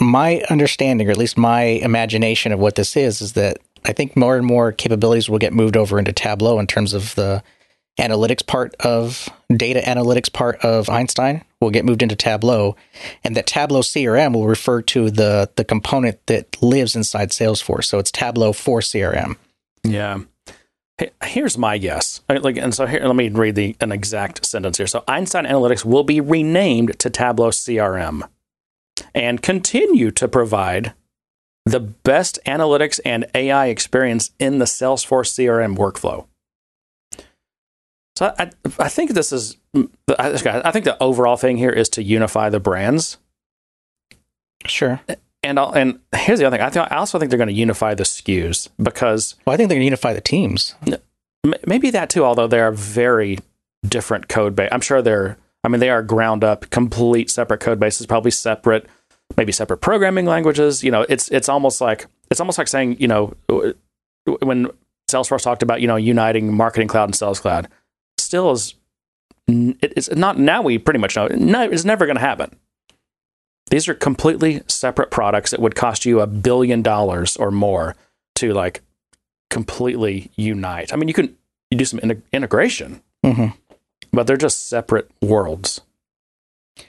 my 0.00 0.42
understanding 0.48 1.06
or 1.06 1.10
at 1.10 1.18
least 1.18 1.36
my 1.36 1.62
imagination 1.62 2.50
of 2.50 2.58
what 2.58 2.76
this 2.76 2.96
is 2.96 3.20
is 3.20 3.34
that 3.34 3.58
i 3.84 3.92
think 3.92 4.16
more 4.16 4.36
and 4.38 4.46
more 4.46 4.72
capabilities 4.72 5.28
will 5.28 5.38
get 5.38 5.52
moved 5.52 5.76
over 5.76 5.98
into 5.98 6.12
tableau 6.14 6.58
in 6.58 6.66
terms 6.66 6.94
of 6.94 7.14
the 7.14 7.42
analytics 8.00 8.44
part 8.44 8.74
of 8.80 9.28
data 9.54 9.80
analytics 9.82 10.32
part 10.32 10.56
of 10.64 10.88
einstein 10.88 11.44
will 11.60 11.68
get 11.70 11.84
moved 11.84 12.02
into 12.02 12.16
tableau 12.16 12.74
and 13.22 13.36
that 13.36 13.46
tableau 13.46 13.80
crm 13.80 14.32
will 14.32 14.46
refer 14.48 14.80
to 14.80 15.10
the 15.10 15.50
the 15.56 15.64
component 15.64 16.26
that 16.26 16.60
lives 16.62 16.96
inside 16.96 17.28
salesforce 17.30 17.84
so 17.84 17.98
it's 17.98 18.10
tableau 18.10 18.52
for 18.54 18.80
crm 18.80 19.36
Yeah. 19.84 20.20
Here's 21.24 21.56
my 21.56 21.78
guess. 21.78 22.20
Like, 22.28 22.56
and 22.56 22.74
so 22.74 22.86
here, 22.86 23.00
let 23.04 23.16
me 23.16 23.28
read 23.28 23.54
the 23.54 23.76
an 23.80 23.92
exact 23.92 24.44
sentence 24.44 24.76
here. 24.78 24.86
So 24.86 25.04
Einstein 25.08 25.44
Analytics 25.44 25.84
will 25.84 26.04
be 26.04 26.20
renamed 26.20 26.98
to 26.98 27.10
Tableau 27.10 27.50
CRM 27.50 28.28
and 29.14 29.42
continue 29.42 30.10
to 30.12 30.28
provide 30.28 30.94
the 31.64 31.80
best 31.80 32.38
analytics 32.46 33.00
and 33.04 33.26
AI 33.34 33.66
experience 33.66 34.32
in 34.38 34.58
the 34.58 34.64
Salesforce 34.64 35.32
CRM 35.32 35.76
workflow. 35.76 36.26
So 38.16 38.34
I, 38.38 38.50
I 38.78 38.88
think 38.88 39.12
this 39.12 39.32
is, 39.32 39.56
I 39.74 39.82
I 40.64 40.70
think 40.70 40.84
the 40.84 41.02
overall 41.02 41.36
thing 41.36 41.56
here 41.56 41.70
is 41.70 41.88
to 41.90 42.02
unify 42.02 42.50
the 42.50 42.60
brands. 42.60 43.18
sure 44.66 45.00
eh, 45.08 45.14
And 45.44 45.58
I'll, 45.58 45.72
and 45.72 45.98
here's 46.14 46.38
the 46.38 46.44
other 46.44 46.56
thing. 46.56 46.82
I, 46.82 46.94
I 46.94 46.96
also 46.98 47.18
think 47.18 47.30
they're 47.30 47.38
going 47.38 47.48
to 47.48 47.54
unify 47.54 47.94
the 47.94 48.04
SKUs 48.04 48.68
because 48.80 49.34
well 49.44 49.54
i 49.54 49.56
think 49.56 49.68
they're 49.68 49.76
going 49.76 49.82
to 49.82 49.86
unify 49.86 50.12
the 50.12 50.20
teams 50.20 50.74
M- 51.44 51.54
maybe 51.66 51.90
that 51.90 52.10
too. 52.10 52.24
Although 52.24 52.46
they 52.46 52.60
are 52.60 52.70
very 52.72 53.38
different 53.86 54.28
code 54.28 54.54
base. 54.54 54.68
I'm 54.72 54.80
sure 54.80 55.02
they're. 55.02 55.36
I 55.64 55.68
mean, 55.68 55.80
they 55.80 55.90
are 55.90 56.02
ground 56.02 56.42
up, 56.42 56.70
complete 56.70 57.30
separate 57.30 57.60
code 57.60 57.78
bases, 57.78 58.06
probably 58.06 58.32
separate, 58.32 58.86
maybe 59.36 59.52
separate 59.52 59.78
programming 59.78 60.26
languages. 60.26 60.82
You 60.82 60.90
know, 60.90 61.06
it's 61.08 61.28
it's 61.30 61.48
almost 61.48 61.80
like 61.80 62.06
it's 62.30 62.40
almost 62.40 62.58
like 62.58 62.68
saying, 62.68 62.96
you 63.00 63.08
know, 63.08 63.34
when 64.40 64.68
Salesforce 65.10 65.42
talked 65.42 65.62
about 65.62 65.80
you 65.80 65.86
know 65.88 65.96
uniting 65.96 66.54
Marketing 66.54 66.88
Cloud 66.88 67.04
and 67.04 67.16
Sales 67.16 67.40
Cloud, 67.40 67.68
still 68.18 68.52
is 68.52 68.74
it's 69.48 70.10
not 70.14 70.38
now. 70.38 70.62
We 70.62 70.78
pretty 70.78 71.00
much 71.00 71.16
know 71.16 71.26
no, 71.28 71.62
it's 71.62 71.84
never 71.84 72.06
going 72.06 72.16
to 72.16 72.20
happen. 72.20 72.56
These 73.72 73.88
are 73.88 73.94
completely 73.94 74.60
separate 74.66 75.10
products 75.10 75.50
that 75.50 75.58
would 75.58 75.74
cost 75.74 76.04
you 76.04 76.20
a 76.20 76.26
billion 76.26 76.82
dollars 76.82 77.38
or 77.38 77.50
more 77.50 77.96
to 78.34 78.52
like 78.52 78.82
completely 79.48 80.30
unite. 80.36 80.92
I 80.92 80.96
mean, 80.96 81.08
you 81.08 81.14
can 81.14 81.34
you 81.70 81.78
do 81.78 81.86
some 81.86 81.98
integ- 82.00 82.20
integration, 82.34 83.00
hmm 83.24 83.46
but 84.12 84.26
they're 84.26 84.36
just 84.36 84.68
separate 84.68 85.10
worlds. 85.22 85.80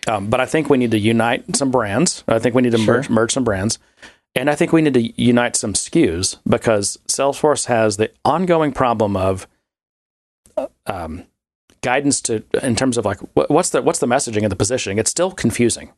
Um, 0.07 0.29
but 0.29 0.41
I 0.41 0.45
think 0.45 0.69
we 0.69 0.77
need 0.77 0.91
to 0.91 0.99
unite 0.99 1.55
some 1.55 1.71
brands. 1.71 2.25
I 2.27 2.37
think 2.39 2.53
we 2.53 2.61
need 2.61 2.73
to 2.73 2.77
Sure. 2.77 2.95
merge, 2.95 3.09
merge 3.09 3.31
some 3.31 3.45
brands. 3.45 3.79
And 4.35 4.49
I 4.49 4.55
think 4.55 4.73
we 4.73 4.81
need 4.81 4.95
to 4.95 5.21
unite 5.21 5.55
some 5.55 5.71
SKUs 5.71 6.35
because 6.45 6.99
Salesforce 7.07 7.67
has 7.67 7.95
the 7.95 8.11
ongoing 8.25 8.73
problem 8.73 9.15
of 9.15 9.47
uh, 10.57 10.67
um, 10.85 11.23
guidance 11.81 12.19
to 12.23 12.43
in 12.61 12.75
terms 12.75 12.97
of 12.97 13.05
like 13.05 13.19
what, 13.35 13.49
what's 13.49 13.69
the 13.69 13.81
what's 13.81 13.99
the 13.99 14.07
messaging 14.07 14.43
and 14.43 14.51
the 14.51 14.57
positioning. 14.57 14.97
It's 14.97 15.11
still 15.11 15.31
confusing. 15.31 15.93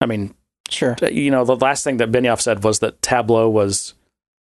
I 0.00 0.06
mean, 0.06 0.34
Sure. 0.68 0.96
you 1.10 1.30
know, 1.30 1.44
the 1.44 1.56
last 1.56 1.82
thing 1.82 1.96
that 1.96 2.12
Benioff 2.12 2.40
said 2.40 2.62
was 2.62 2.78
that 2.78 3.02
Tableau 3.02 3.48
was 3.50 3.94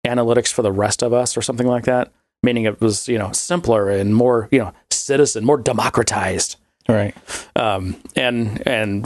analytics 0.08 0.52
for 0.52 0.62
the 0.62 0.72
rest 0.72 1.02
of 1.04 1.12
us 1.14 1.36
or 1.36 1.42
something 1.42 1.68
like 1.68 1.84
that, 1.84 2.12
meaning 2.42 2.64
it 2.64 2.80
was, 2.80 3.08
you 3.10 3.18
know, 3.18 3.32
simpler 3.34 3.90
and 3.90 4.16
more, 4.16 4.48
you 4.52 4.60
know, 4.60 4.74
citizen, 4.90 5.44
more 5.44 5.58
democratized. 5.58 6.56
Right. 6.88 7.16
Um, 7.56 8.02
and, 8.16 8.66
and, 8.66 9.06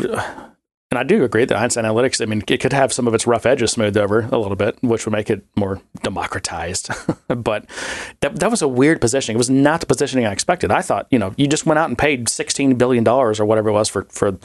and 0.89 0.98
I 1.00 1.04
do 1.04 1.24
agree 1.24 1.46
that 1.46 1.58
Einstein 1.58 1.84
Analytics, 1.86 2.22
I 2.22 2.25
mean, 2.25 2.44
it 2.48 2.60
could 2.60 2.74
have 2.74 2.94
some 2.94 3.08
of 3.08 3.13
its 3.13 3.27
rough 3.27 3.46
edges 3.46 3.72
smoothed 3.72 3.98
over 3.98 4.22
a 4.32 4.38
little 4.38 4.56
bit, 4.56 4.77
which 4.82 5.06
would 5.06 5.12
make 5.12 5.30
it 5.30 5.44
more 5.56 5.82
democratized. 6.04 6.89
but 7.27 7.66
that, 8.22 8.39
that 8.39 8.51
was 8.51 8.62
a 8.62 8.68
weird 8.68 9.01
positioning. 9.01 9.36
It 9.36 9.39
was 9.39 9.50
not 9.50 9.80
the 9.82 9.88
positioning 9.88 10.25
I 10.25 10.32
expected. 10.32 10.72
I 10.72 10.82
thought, 10.82 11.08
you 11.12 11.20
know, 11.20 11.34
you 11.36 11.48
just 11.48 11.66
went 11.66 11.80
out 11.80 11.89
and 11.89 11.98
paid 11.98 12.27
$16 12.27 12.77
billion 12.77 13.08
or 13.08 13.34
whatever 13.46 13.70
it 13.70 13.74
was 13.74 13.89
for, 13.89 14.04
for 14.10 14.38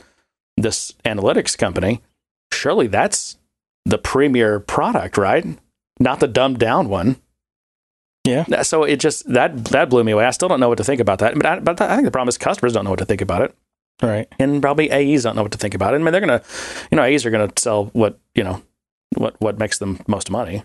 this 0.62 0.92
analytics 1.04 1.56
company. 1.56 2.00
Surely 2.52 2.86
that's 2.86 3.36
the 3.84 3.98
premier 3.98 4.60
product, 4.60 5.16
right? 5.16 5.44
Not 6.00 6.20
the 6.20 6.28
dumbed 6.28 6.58
down 6.58 6.88
one. 6.88 7.16
Yeah. 8.24 8.62
So 8.62 8.84
it 8.84 9.00
just 9.00 9.30
that 9.32 9.64
that 9.66 9.90
blew 9.90 10.04
me 10.04 10.12
away. 10.12 10.24
I 10.24 10.30
still 10.30 10.48
don't 10.48 10.60
know 10.60 10.68
what 10.68 10.78
to 10.78 10.84
think 10.84 11.00
about 11.00 11.18
that. 11.18 11.34
But 11.34 11.46
I, 11.46 11.58
but 11.58 11.80
I 11.80 11.94
think 11.96 12.04
the 12.06 12.10
problem 12.12 12.28
is 12.28 12.38
customers 12.38 12.72
don't 12.72 12.84
know 12.84 12.90
what 12.90 13.00
to 13.00 13.04
think 13.04 13.20
about 13.20 13.42
it, 13.42 13.54
Right. 14.00 14.28
and 14.38 14.62
probably 14.62 14.90
AEs 14.92 15.24
don't 15.24 15.34
know 15.34 15.42
what 15.42 15.52
to 15.52 15.58
think 15.58 15.74
about 15.74 15.92
it. 15.92 15.96
I 15.96 15.98
mean, 16.02 16.12
they're 16.12 16.20
gonna, 16.20 16.42
you 16.90 16.96
know, 16.96 17.02
AEs 17.02 17.26
are 17.26 17.30
gonna 17.30 17.50
sell 17.56 17.86
what 17.86 18.18
you 18.36 18.44
know, 18.44 18.62
what 19.16 19.34
what 19.40 19.58
makes 19.58 19.78
them 19.78 19.98
most 20.06 20.30
money. 20.30 20.62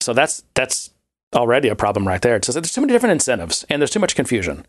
So 0.00 0.14
that's 0.14 0.44
that's 0.54 0.90
already 1.34 1.68
a 1.68 1.76
problem 1.76 2.08
right 2.08 2.22
there. 2.22 2.36
It's 2.36 2.46
just, 2.46 2.54
there's 2.54 2.72
too 2.72 2.80
many 2.80 2.94
different 2.94 3.12
incentives, 3.12 3.66
and 3.68 3.82
there's 3.82 3.90
too 3.90 4.00
much 4.00 4.16
confusion. 4.16 4.64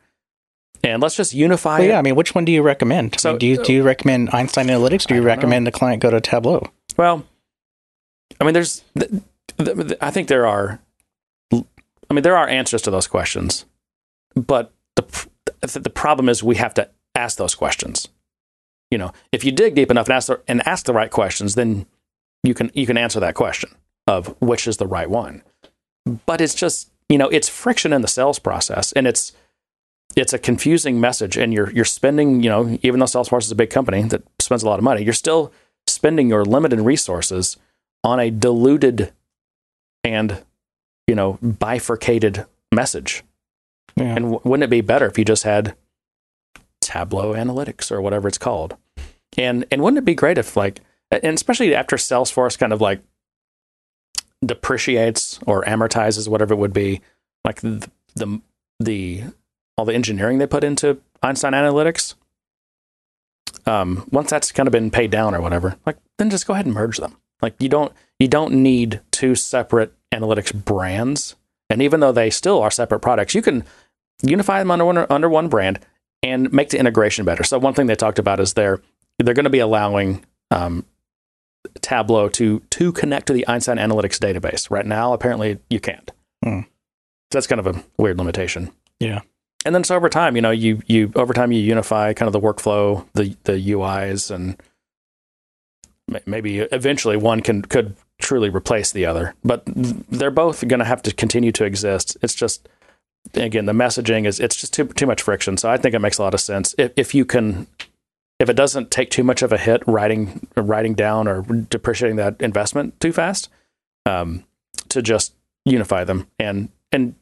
And 0.83 1.01
let's 1.01 1.15
just 1.15 1.33
unify. 1.33 1.79
Well, 1.79 1.87
yeah. 1.87 1.99
I 1.99 2.01
mean, 2.01 2.15
which 2.15 2.33
one 2.33 2.45
do 2.45 2.51
you 2.51 2.61
recommend? 2.61 3.15
I 3.15 3.17
So- 3.19 3.29
mean, 3.31 3.39
do 3.39 3.47
you 3.47 3.63
do 3.63 3.73
you 3.73 3.83
recommend 3.83 4.29
Einstein 4.31 4.67
Analytics? 4.67 5.05
Do 5.07 5.13
you 5.15 5.19
don't 5.19 5.25
know. 5.27 5.33
recommend 5.35 5.67
the 5.67 5.71
client 5.71 6.01
go 6.01 6.09
to 6.09 6.21
Tableau? 6.21 6.63
Well, 6.97 7.25
I 8.39 8.43
mean, 8.45 8.53
there's, 8.53 8.83
th- 8.97 9.11
th- 9.57 9.75
th- 9.77 9.97
I 10.01 10.11
think 10.11 10.27
there 10.29 10.45
are, 10.47 10.79
I 11.53 12.13
mean, 12.13 12.23
there 12.23 12.37
are 12.37 12.47
answers 12.47 12.81
to 12.83 12.91
those 12.91 13.07
questions, 13.07 13.65
but 14.35 14.71
the 14.95 15.03
the 15.61 15.79
the 15.79 15.89
problem 15.89 16.29
is 16.29 16.43
we 16.43 16.55
have 16.55 16.73
to 16.75 16.89
ask 17.15 17.37
those 17.37 17.55
questions. 17.55 18.07
You 18.91 18.97
know, 18.97 19.11
if 19.31 19.43
you 19.43 19.51
dig 19.51 19.75
deep 19.75 19.91
enough 19.91 20.07
and 20.07 20.15
ask 20.15 20.27
the, 20.27 20.41
and 20.47 20.65
ask 20.67 20.85
the 20.85 20.93
right 20.93 21.11
questions, 21.11 21.55
then 21.55 21.85
you 22.43 22.53
can 22.53 22.71
you 22.73 22.85
can 22.85 22.97
answer 22.97 23.19
that 23.19 23.35
question 23.35 23.69
of 24.07 24.33
which 24.41 24.67
is 24.67 24.77
the 24.77 24.87
right 24.87 25.09
one. 25.09 25.43
But 26.25 26.41
it's 26.41 26.55
just 26.55 26.89
you 27.09 27.17
know 27.17 27.27
it's 27.29 27.49
friction 27.49 27.91
in 27.93 28.01
the 28.01 28.07
sales 28.07 28.39
process, 28.39 28.91
and 28.93 29.05
it's 29.05 29.33
it's 30.15 30.33
a 30.33 30.39
confusing 30.39 30.99
message, 30.99 31.37
and 31.37 31.53
you're 31.53 31.71
you're 31.71 31.85
spending 31.85 32.43
you 32.43 32.49
know 32.49 32.77
even 32.81 32.99
though 32.99 33.05
Salesforce 33.05 33.43
is 33.43 33.51
a 33.51 33.55
big 33.55 33.69
company 33.69 34.03
that 34.03 34.23
spends 34.39 34.63
a 34.63 34.65
lot 34.65 34.79
of 34.79 34.83
money, 34.83 35.03
you're 35.03 35.13
still 35.13 35.51
spending 35.87 36.29
your 36.29 36.45
limited 36.45 36.79
resources 36.79 37.57
on 38.03 38.19
a 38.19 38.29
diluted 38.29 39.11
and 40.03 40.43
you 41.07 41.15
know 41.15 41.33
bifurcated 41.41 42.45
message. 42.73 43.23
Yeah. 43.95 44.15
And 44.15 44.25
w- 44.25 44.41
wouldn't 44.43 44.63
it 44.63 44.69
be 44.69 44.81
better 44.81 45.05
if 45.05 45.17
you 45.17 45.25
just 45.25 45.43
had 45.43 45.75
Tableau 46.81 47.33
Analytics 47.33 47.91
or 47.91 48.01
whatever 48.01 48.27
it's 48.27 48.37
called? 48.37 48.77
And 49.37 49.65
and 49.71 49.81
wouldn't 49.81 49.99
it 49.99 50.05
be 50.05 50.15
great 50.15 50.37
if 50.37 50.55
like 50.55 50.81
and 51.11 51.35
especially 51.35 51.73
after 51.75 51.95
Salesforce 51.95 52.57
kind 52.57 52.73
of 52.73 52.81
like 52.81 53.01
depreciates 54.45 55.39
or 55.45 55.63
amortizes 55.63 56.27
whatever 56.27 56.53
it 56.53 56.57
would 56.57 56.73
be 56.73 57.01
like 57.43 57.61
the 57.61 57.87
the, 58.15 58.41
the 58.79 59.23
all 59.79 59.85
the 59.85 59.93
engineering 59.93 60.37
they 60.37 60.45
put 60.45 60.63
into 60.63 60.99
Einstein 61.23 61.53
Analytics 61.53 62.15
um, 63.65 64.07
once 64.11 64.29
that's 64.29 64.51
kind 64.51 64.67
of 64.67 64.71
been 64.71 64.91
paid 64.91 65.11
down 65.11 65.33
or 65.33 65.41
whatever, 65.41 65.75
like 65.85 65.97
then 66.17 66.29
just 66.29 66.45
go 66.45 66.53
ahead 66.53 66.65
and 66.65 66.75
merge 66.75 66.97
them. 66.97 67.17
Like 67.41 67.55
you 67.59 67.69
don't 67.69 67.93
you 68.19 68.27
don't 68.27 68.53
need 68.53 69.01
two 69.11 69.35
separate 69.35 69.93
analytics 70.11 70.53
brands. 70.53 71.35
And 71.69 71.81
even 71.81 71.99
though 71.99 72.11
they 72.11 72.29
still 72.29 72.61
are 72.61 72.71
separate 72.71 72.99
products, 72.99 73.35
you 73.35 73.41
can 73.41 73.63
unify 74.21 74.59
them 74.59 74.71
under 74.71 74.85
one 74.85 74.97
under 75.09 75.29
one 75.29 75.47
brand 75.47 75.79
and 76.21 76.51
make 76.51 76.69
the 76.69 76.79
integration 76.79 77.25
better. 77.25 77.43
So 77.43 77.57
one 77.57 77.73
thing 77.73 77.87
they 77.87 77.95
talked 77.95 78.19
about 78.19 78.39
is 78.39 78.53
they're 78.53 78.81
they're 79.17 79.33
going 79.33 79.45
to 79.45 79.49
be 79.49 79.59
allowing 79.59 80.25
um, 80.51 80.85
Tableau 81.81 82.27
to 82.29 82.59
to 82.71 82.91
connect 82.91 83.27
to 83.27 83.33
the 83.33 83.47
Einstein 83.47 83.77
Analytics 83.77 84.19
database. 84.19 84.69
Right 84.69 84.85
now, 84.85 85.13
apparently 85.13 85.59
you 85.69 85.79
can't. 85.79 86.11
Hmm. 86.43 86.61
So 87.31 87.37
that's 87.37 87.47
kind 87.47 87.59
of 87.59 87.67
a 87.67 87.83
weird 87.97 88.17
limitation. 88.17 88.71
Yeah. 88.99 89.21
And 89.65 89.75
then 89.75 89.83
so 89.83 89.95
over 89.95 90.09
time, 90.09 90.35
you 90.35 90.41
know, 90.41 90.51
you 90.51 90.81
you 90.87 91.11
over 91.15 91.33
time 91.33 91.51
you 91.51 91.59
unify 91.59 92.13
kind 92.13 92.27
of 92.27 92.33
the 92.33 92.39
workflow, 92.39 93.05
the 93.13 93.35
the 93.43 93.53
UIs, 93.53 94.31
and 94.31 94.61
maybe 96.25 96.59
eventually 96.59 97.17
one 97.17 97.41
can 97.41 97.61
could 97.63 97.95
truly 98.19 98.49
replace 98.49 98.91
the 98.91 99.05
other. 99.05 99.35
But 99.43 99.63
they're 99.65 100.31
both 100.31 100.67
going 100.67 100.79
to 100.79 100.85
have 100.85 101.01
to 101.03 101.13
continue 101.13 101.51
to 101.53 101.65
exist. 101.65 102.17
It's 102.21 102.35
just 102.35 102.69
again 103.33 103.65
the 103.65 103.73
messaging 103.73 104.25
is 104.25 104.39
it's 104.39 104.55
just 104.55 104.73
too 104.73 104.85
too 104.85 105.05
much 105.05 105.21
friction. 105.21 105.57
So 105.57 105.69
I 105.69 105.77
think 105.77 105.93
it 105.93 105.99
makes 105.99 106.17
a 106.17 106.23
lot 106.23 106.33
of 106.33 106.39
sense 106.39 106.73
if 106.77 106.93
if 106.95 107.13
you 107.13 107.25
can 107.25 107.67
if 108.39 108.49
it 108.49 108.55
doesn't 108.55 108.91
take 108.91 109.09
too 109.09 109.23
much 109.23 109.41
of 109.41 109.51
a 109.51 109.57
hit 109.57 109.83
writing 109.85 110.47
writing 110.55 110.93
down 110.93 111.27
or 111.27 111.41
depreciating 111.41 112.15
that 112.15 112.41
investment 112.41 112.97
too 113.01 113.11
fast, 113.11 113.49
um, 114.05 114.45
to 114.87 115.01
just 115.01 115.33
unify 115.65 116.05
them 116.05 116.27
and 116.39 116.69
and 116.93 117.15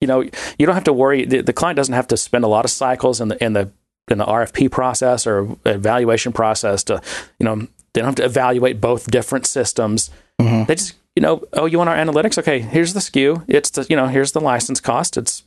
you 0.00 0.06
know 0.06 0.22
you 0.58 0.66
don't 0.66 0.74
have 0.74 0.84
to 0.84 0.92
worry. 0.92 1.24
The, 1.24 1.40
the 1.42 1.52
client 1.52 1.76
doesn't 1.76 1.94
have 1.94 2.08
to 2.08 2.16
spend 2.16 2.44
a 2.44 2.48
lot 2.48 2.64
of 2.64 2.70
cycles 2.70 3.20
in 3.20 3.28
the 3.28 3.42
in 3.44 3.52
the 3.54 3.70
in 4.08 4.18
the 4.18 4.24
RFP 4.24 4.70
process 4.70 5.26
or 5.26 5.56
evaluation 5.64 6.32
process 6.32 6.84
to 6.84 7.00
you 7.38 7.44
know 7.44 7.56
they 7.92 8.00
don't 8.02 8.06
have 8.06 8.14
to 8.16 8.24
evaluate 8.24 8.80
both 8.80 9.10
different 9.10 9.46
systems. 9.46 10.10
Mhm. 10.40 10.66
They 10.66 10.74
just 10.74 10.94
you 11.14 11.22
know 11.22 11.42
oh 11.54 11.66
you 11.66 11.78
want 11.78 11.90
our 11.90 11.96
analytics 11.96 12.36
okay 12.38 12.58
here's 12.60 12.92
the 12.92 13.00
SKU 13.00 13.42
it's 13.48 13.70
the 13.70 13.86
you 13.88 13.96
know 13.96 14.06
here's 14.06 14.32
the 14.32 14.40
license 14.40 14.80
cost 14.80 15.16
it's 15.16 15.44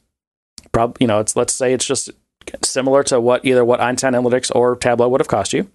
prob 0.72 0.98
you 1.00 1.06
know 1.06 1.20
it's 1.20 1.36
let's 1.36 1.54
say 1.54 1.74
it's 1.74 1.86
just 1.86 2.10
similar 2.64 3.04
to 3.04 3.22
what 3.22 3.46
either 3.46 3.64
what 3.64 3.80
Einstein 3.80 4.14
Analytics 4.14 4.52
or 4.56 4.76
Tableau 4.76 5.08
would 5.10 5.22
have 5.22 5.28
cost 5.28 5.54
you. 5.54 5.70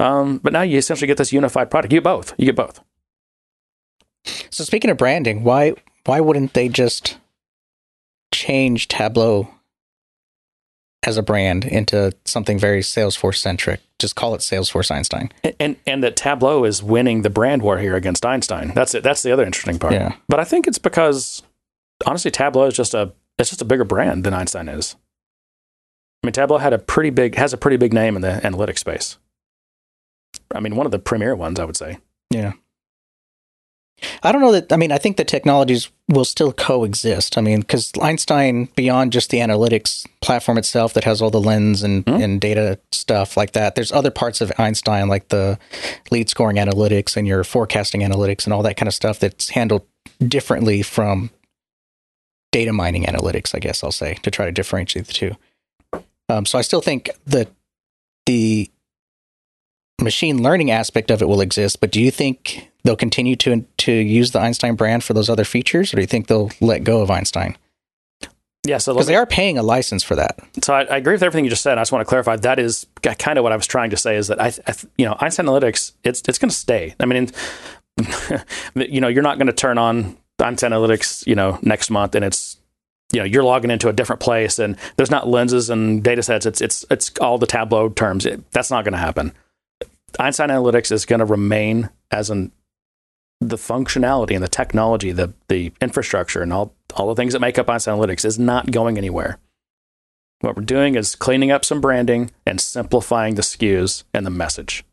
Um, 0.00 0.38
but 0.38 0.52
now 0.52 0.62
you 0.62 0.78
essentially 0.78 1.06
get 1.06 1.18
this 1.18 1.32
unified 1.32 1.70
product. 1.70 1.92
You 1.92 1.98
get 2.00 2.04
both. 2.04 2.34
You 2.38 2.46
get 2.46 2.56
both. 2.56 2.80
So 4.50 4.64
speaking 4.64 4.90
of 4.90 4.96
branding, 4.96 5.44
why 5.44 5.74
why 6.06 6.20
wouldn't 6.20 6.54
they 6.54 6.68
just 6.68 7.18
change 8.32 8.88
Tableau 8.88 9.48
as 11.04 11.16
a 11.16 11.22
brand 11.22 11.64
into 11.64 12.12
something 12.24 12.58
very 12.58 12.80
Salesforce 12.80 13.36
centric? 13.36 13.80
Just 13.98 14.14
call 14.14 14.34
it 14.34 14.40
Salesforce 14.40 14.90
Einstein. 14.90 15.30
And, 15.42 15.54
and 15.58 15.76
and 15.86 16.04
that 16.04 16.16
Tableau 16.16 16.64
is 16.64 16.82
winning 16.82 17.22
the 17.22 17.30
brand 17.30 17.62
war 17.62 17.78
here 17.78 17.96
against 17.96 18.24
Einstein. 18.24 18.72
That's 18.74 18.94
it. 18.94 19.02
That's 19.02 19.22
the 19.22 19.32
other 19.32 19.44
interesting 19.44 19.78
part. 19.78 19.92
Yeah. 19.92 20.14
But 20.28 20.40
I 20.40 20.44
think 20.44 20.66
it's 20.66 20.78
because 20.78 21.42
honestly, 22.06 22.30
Tableau 22.30 22.66
is 22.66 22.74
just 22.74 22.94
a 22.94 23.12
it's 23.38 23.50
just 23.50 23.62
a 23.62 23.64
bigger 23.64 23.84
brand 23.84 24.24
than 24.24 24.34
Einstein 24.34 24.68
is. 24.68 24.96
I 26.22 26.26
mean, 26.26 26.32
Tableau 26.32 26.58
had 26.58 26.72
a 26.72 26.78
pretty 26.78 27.10
big 27.10 27.36
has 27.36 27.52
a 27.52 27.56
pretty 27.56 27.76
big 27.76 27.92
name 27.92 28.16
in 28.16 28.22
the 28.22 28.40
analytics 28.44 28.78
space. 28.78 29.18
I 30.54 30.60
mean, 30.60 30.76
one 30.76 30.86
of 30.86 30.92
the 30.92 30.98
premier 30.98 31.34
ones, 31.34 31.58
I 31.58 31.64
would 31.64 31.76
say. 31.76 31.98
Yeah. 32.30 32.52
I 34.22 34.32
don't 34.32 34.40
know 34.40 34.52
that. 34.52 34.72
I 34.72 34.76
mean, 34.76 34.92
I 34.92 34.98
think 34.98 35.16
the 35.16 35.24
technologies 35.24 35.90
will 36.08 36.24
still 36.24 36.52
coexist. 36.52 37.36
I 37.36 37.40
mean, 37.40 37.60
because 37.60 37.92
Einstein, 38.00 38.68
beyond 38.76 39.12
just 39.12 39.30
the 39.30 39.38
analytics 39.38 40.06
platform 40.20 40.56
itself 40.58 40.94
that 40.94 41.04
has 41.04 41.20
all 41.20 41.30
the 41.30 41.40
lens 41.40 41.82
and, 41.82 42.04
Mhm. 42.06 42.22
and 42.22 42.40
data 42.40 42.78
stuff 42.92 43.36
like 43.36 43.52
that, 43.52 43.74
there's 43.74 43.92
other 43.92 44.10
parts 44.10 44.40
of 44.40 44.52
Einstein, 44.58 45.08
like 45.08 45.28
the 45.28 45.58
lead 46.10 46.28
scoring 46.30 46.56
analytics 46.56 47.16
and 47.16 47.26
your 47.26 47.44
forecasting 47.44 48.00
analytics 48.02 48.44
and 48.44 48.52
all 48.54 48.62
that 48.62 48.76
kind 48.76 48.88
of 48.88 48.94
stuff 48.94 49.18
that's 49.18 49.50
handled 49.50 49.82
differently 50.26 50.82
from 50.82 51.30
data 52.52 52.72
mining 52.72 53.04
analytics, 53.04 53.54
I 53.54 53.58
guess 53.58 53.84
I'll 53.84 53.92
say, 53.92 54.14
to 54.22 54.30
try 54.30 54.46
to 54.46 54.52
differentiate 54.52 55.06
the 55.06 55.12
two. 55.12 55.36
Um, 56.28 56.46
so 56.46 56.58
I 56.58 56.62
still 56.62 56.80
think 56.80 57.10
that 57.26 57.48
the 58.26 58.70
machine 60.00 60.42
learning 60.42 60.70
aspect 60.70 61.10
of 61.10 61.20
it 61.22 61.28
will 61.28 61.40
exist, 61.40 61.80
but 61.80 61.90
do 61.90 62.00
you 62.00 62.10
think 62.10 62.67
they'll 62.84 62.96
continue 62.96 63.36
to 63.36 63.64
to 63.78 63.92
use 63.92 64.32
the 64.32 64.40
Einstein 64.40 64.74
brand 64.74 65.04
for 65.04 65.14
those 65.14 65.30
other 65.30 65.44
features, 65.44 65.92
or 65.92 65.96
do 65.96 66.02
you 66.02 66.06
think 66.06 66.26
they'll 66.26 66.50
let 66.60 66.84
go 66.84 67.00
of 67.02 67.10
Einstein? 67.10 67.56
Yeah, 68.66 68.78
so 68.78 68.92
Because 68.92 69.06
they 69.06 69.16
are 69.16 69.24
paying 69.24 69.56
a 69.56 69.62
license 69.62 70.02
for 70.02 70.16
that. 70.16 70.38
So 70.62 70.74
I, 70.74 70.82
I 70.82 70.96
agree 70.96 71.14
with 71.14 71.22
everything 71.22 71.44
you 71.44 71.50
just 71.50 71.62
said. 71.62 71.78
I 71.78 71.80
just 71.80 71.92
want 71.92 72.04
to 72.04 72.08
clarify 72.08 72.36
that 72.36 72.58
is 72.58 72.86
kind 73.18 73.38
of 73.38 73.42
what 73.42 73.52
I 73.52 73.56
was 73.56 73.66
trying 73.66 73.90
to 73.90 73.96
say 73.96 74.16
is 74.16 74.28
that 74.28 74.40
I, 74.40 74.52
I 74.66 74.74
you 74.98 75.06
know, 75.06 75.16
Einstein 75.20 75.46
Analytics, 75.46 75.92
it's 76.04 76.22
it's 76.28 76.38
going 76.38 76.50
to 76.50 76.54
stay. 76.54 76.94
I 77.00 77.06
mean, 77.06 77.30
you 78.74 79.00
know, 79.00 79.08
you're 79.08 79.22
not 79.22 79.38
going 79.38 79.46
to 79.46 79.52
turn 79.52 79.78
on 79.78 80.18
Einstein 80.38 80.72
Analytics, 80.72 81.26
you 81.26 81.34
know, 81.34 81.58
next 81.62 81.88
month 81.88 82.14
and 82.14 82.24
it's 82.24 82.56
you 83.12 83.20
know 83.20 83.24
you're 83.24 83.42
logging 83.42 83.70
into 83.70 83.88
a 83.88 83.92
different 83.92 84.20
place 84.20 84.58
and 84.58 84.76
there's 84.96 85.10
not 85.10 85.28
lenses 85.28 85.70
and 85.70 86.02
data 86.02 86.22
sets. 86.22 86.44
It's 86.44 86.60
it's 86.60 86.84
it's 86.90 87.10
all 87.20 87.38
the 87.38 87.46
Tableau 87.46 87.88
terms. 87.88 88.26
It, 88.26 88.50
that's 88.50 88.70
not 88.70 88.84
going 88.84 88.92
to 88.92 88.98
happen. 88.98 89.32
Einstein 90.18 90.48
Analytics 90.48 90.92
is 90.92 91.06
going 91.06 91.20
to 91.20 91.24
remain 91.24 91.90
as 92.10 92.28
an 92.28 92.52
the 93.40 93.56
functionality 93.56 94.34
and 94.34 94.42
the 94.42 94.48
technology, 94.48 95.12
the 95.12 95.32
the 95.48 95.72
infrastructure, 95.80 96.42
and 96.42 96.52
all 96.52 96.74
all 96.94 97.08
the 97.08 97.14
things 97.14 97.32
that 97.32 97.40
make 97.40 97.58
up 97.58 97.70
Einstein 97.70 97.98
Analytics 97.98 98.24
is 98.24 98.38
not 98.38 98.70
going 98.70 98.98
anywhere. 98.98 99.38
What 100.40 100.56
we're 100.56 100.62
doing 100.62 100.94
is 100.94 101.16
cleaning 101.16 101.50
up 101.50 101.64
some 101.64 101.80
branding 101.80 102.30
and 102.46 102.60
simplifying 102.60 103.34
the 103.34 103.42
SKUs 103.42 104.04
and 104.14 104.24
the 104.24 104.30
message. 104.30 104.84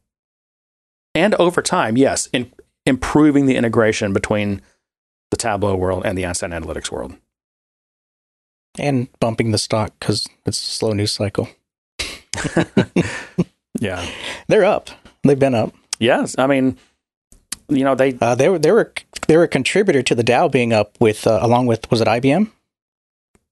And 1.13 1.35
over 1.35 1.61
time, 1.61 1.97
yes, 1.97 2.27
in 2.33 2.51
improving 2.85 3.45
the 3.45 3.55
integration 3.55 4.13
between 4.13 4.61
the 5.31 5.37
Tableau 5.37 5.75
world 5.75 6.03
and 6.05 6.17
the 6.17 6.25
Einstein 6.25 6.51
Analytics 6.51 6.91
world. 6.91 7.15
And 8.77 9.07
bumping 9.19 9.51
the 9.51 9.57
stock 9.57 9.93
because 9.99 10.27
it's 10.45 10.59
a 10.59 10.71
slow 10.71 10.91
news 10.91 11.13
cycle. 11.13 11.47
yeah. 13.79 14.05
They're 14.47 14.65
up. 14.65 14.89
They've 15.23 15.39
been 15.39 15.55
up. 15.55 15.73
Yes. 15.99 16.35
I 16.37 16.47
mean, 16.47 16.77
you 17.69 17.83
know, 17.83 17.95
they 17.95 18.17
Uh, 18.21 18.35
they 18.35 18.49
were 18.49 18.59
they 18.59 18.71
were 18.71 18.93
they 19.27 19.37
were 19.37 19.43
a 19.43 19.47
contributor 19.47 20.01
to 20.03 20.15
the 20.15 20.23
Dow 20.23 20.47
being 20.47 20.73
up 20.73 20.97
with 20.99 21.25
uh, 21.27 21.39
along 21.41 21.65
with 21.67 21.89
was 21.91 22.01
it 22.01 22.07
IBM? 22.07 22.51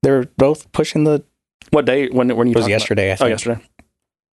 They 0.01 0.11
were 0.11 0.27
both 0.37 0.71
pushing 0.71 1.03
the. 1.05 1.23
what 1.71 1.85
day 1.85 2.09
when 2.09 2.35
when 2.35 2.47
you 2.47 2.51
It 2.51 2.55
was 2.55 2.63
talking 2.65 2.73
about- 2.73 2.79
yesterday. 2.81 3.11
I 3.11 3.17
Oh, 3.19 3.27
yesterday. 3.27 3.61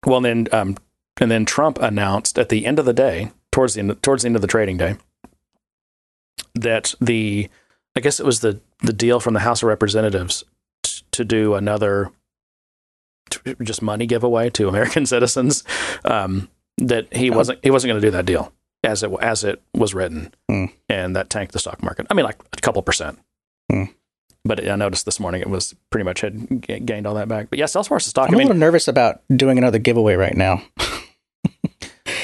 Well, 0.05 0.19
then, 0.21 0.47
um, 0.51 0.75
and 1.21 1.31
then 1.31 1.45
Trump 1.45 1.79
announced 1.81 2.37
at 2.37 2.49
the 2.49 2.65
end 2.65 2.77
of 2.79 2.85
the 2.85 2.93
day, 2.93 3.31
towards 3.51 3.73
the 3.75 3.79
end, 3.79 4.03
towards 4.03 4.23
the 4.23 4.27
end 4.27 4.35
of 4.35 4.41
the 4.41 4.47
trading 4.49 4.75
day, 4.77 4.97
that 6.55 6.93
the, 7.01 7.49
I 7.95 7.99
guess 7.99 8.19
it 8.19 8.25
was 8.25 8.41
the 8.41 8.59
the 8.81 8.93
deal 8.93 9.19
from 9.21 9.33
the 9.33 9.39
House 9.39 9.63
of 9.63 9.67
Representatives 9.69 10.43
t- 10.83 11.03
to 11.11 11.23
do 11.23 11.53
another, 11.53 12.11
t- 13.29 13.55
just 13.63 13.81
money 13.81 14.05
giveaway 14.05 14.49
to 14.49 14.67
American 14.67 15.05
citizens. 15.13 15.63
Um, 16.03 16.49
that 16.77 17.13
he 17.15 17.29
Oh. 17.31 17.35
wasn't 17.37 17.59
he 17.63 17.71
wasn't 17.71 17.91
going 17.91 18.01
to 18.01 18.07
do 18.07 18.11
that 18.11 18.25
deal 18.25 18.51
as 18.83 19.03
it 19.03 19.11
as 19.21 19.43
it 19.43 19.61
was 19.73 19.93
written, 19.93 20.33
Hmm. 20.49 20.65
and 20.89 21.15
that 21.15 21.29
tanked 21.29 21.53
the 21.53 21.59
stock 21.59 21.81
market. 21.83 22.07
I 22.09 22.13
mean, 22.13 22.25
like 22.25 22.37
a 22.57 22.61
couple 22.61 22.81
percent. 22.81 23.19
Hmm. 23.71 23.85
But 24.45 24.67
I 24.67 24.75
noticed 24.75 25.05
this 25.05 25.19
morning 25.21 25.39
it 25.41 25.49
was 25.49 25.73
pretty 25.89 26.03
much 26.03 26.19
had 26.21 26.61
g- 26.63 26.79
gained 26.79 27.07
all 27.07 27.13
that 27.15 27.29
back. 27.29 27.49
But 27.49 27.59
yeah, 27.59 27.65
Salesforce 27.65 28.01
stock. 28.01 28.27
I'm 28.27 28.33
I 28.33 28.35
a 28.35 28.37
mean, 28.39 28.47
little 28.47 28.59
nervous 28.59 28.87
about 28.89 29.21
doing 29.33 29.57
another 29.57 29.79
giveaway 29.79 30.15
right 30.15 30.35
now 30.35 30.63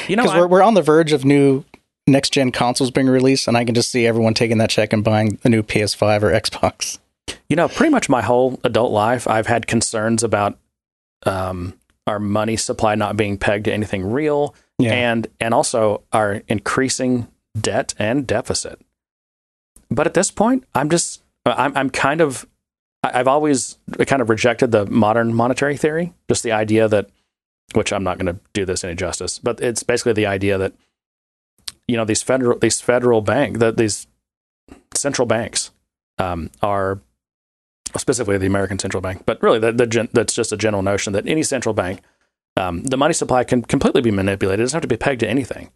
you 0.07 0.15
know, 0.15 0.23
because 0.23 0.33
we're 0.35 0.47
we're 0.47 0.61
on 0.61 0.73
the 0.73 0.81
verge 0.81 1.13
of 1.13 1.23
new 1.25 1.63
next 2.07 2.33
gen 2.33 2.51
consoles 2.51 2.91
being 2.91 3.07
released, 3.07 3.47
and 3.47 3.55
I 3.55 3.63
can 3.65 3.75
just 3.75 3.91
see 3.91 4.05
everyone 4.05 4.33
taking 4.33 4.57
that 4.57 4.69
check 4.69 4.91
and 4.93 5.03
buying 5.03 5.39
a 5.43 5.49
new 5.49 5.63
PS5 5.63 6.23
or 6.23 6.31
Xbox. 6.31 6.99
You 7.47 7.55
know, 7.55 7.67
pretty 7.67 7.91
much 7.91 8.09
my 8.09 8.21
whole 8.21 8.59
adult 8.63 8.91
life, 8.91 9.27
I've 9.27 9.47
had 9.47 9.67
concerns 9.67 10.23
about 10.23 10.57
um, 11.25 11.78
our 12.07 12.19
money 12.19 12.55
supply 12.57 12.95
not 12.95 13.17
being 13.17 13.37
pegged 13.37 13.65
to 13.65 13.73
anything 13.73 14.09
real, 14.11 14.55
Yeah. 14.77 14.93
and 14.93 15.27
and 15.39 15.53
also 15.53 16.03
our 16.11 16.41
increasing 16.47 17.27
debt 17.59 17.93
and 17.99 18.25
deficit. 18.25 18.79
But 19.91 20.07
at 20.07 20.13
this 20.13 20.31
point, 20.31 20.63
I'm 20.75 20.89
just 20.89 21.23
I'm 21.45 21.75
I'm 21.75 21.89
kind 21.89 22.21
of 22.21 22.47
I've 23.03 23.27
always 23.27 23.77
kind 24.07 24.21
of 24.21 24.29
rejected 24.29 24.71
the 24.71 24.85
modern 24.85 25.33
monetary 25.33 25.77
theory, 25.77 26.13
just 26.27 26.43
the 26.43 26.51
idea 26.51 26.87
that, 26.89 27.09
which 27.73 27.93
I'm 27.93 28.03
not 28.03 28.17
going 28.19 28.35
to 28.35 28.41
do 28.53 28.65
this 28.65 28.83
any 28.83 28.95
justice, 28.95 29.39
but 29.39 29.61
it's 29.61 29.83
basically 29.83 30.13
the 30.13 30.25
idea 30.25 30.57
that 30.57 30.73
you 31.87 31.95
know 31.97 32.05
these 32.05 32.21
federal 32.21 32.59
these 32.59 32.81
federal 32.81 33.21
bank 33.21 33.59
that 33.59 33.77
these 33.77 34.05
central 34.93 35.25
banks 35.25 35.71
um, 36.17 36.51
are 36.61 36.99
specifically 37.97 38.37
the 38.37 38.45
American 38.45 38.79
Central 38.79 39.01
Bank, 39.01 39.23
but 39.25 39.41
really 39.41 39.59
the, 39.59 39.71
the 39.71 39.87
gen, 39.87 40.09
that's 40.13 40.33
just 40.33 40.51
a 40.51 40.57
general 40.57 40.83
notion 40.83 41.13
that 41.13 41.27
any 41.27 41.43
central 41.43 41.73
bank, 41.73 42.01
um, 42.57 42.83
the 42.83 42.97
money 42.97 43.13
supply 43.13 43.43
can 43.43 43.61
completely 43.61 44.01
be 44.01 44.11
manipulated. 44.11 44.59
It 44.59 44.63
doesn't 44.63 44.77
have 44.77 44.81
to 44.81 44.87
be 44.87 44.97
pegged 44.97 45.21
to 45.21 45.29
anything. 45.29 45.71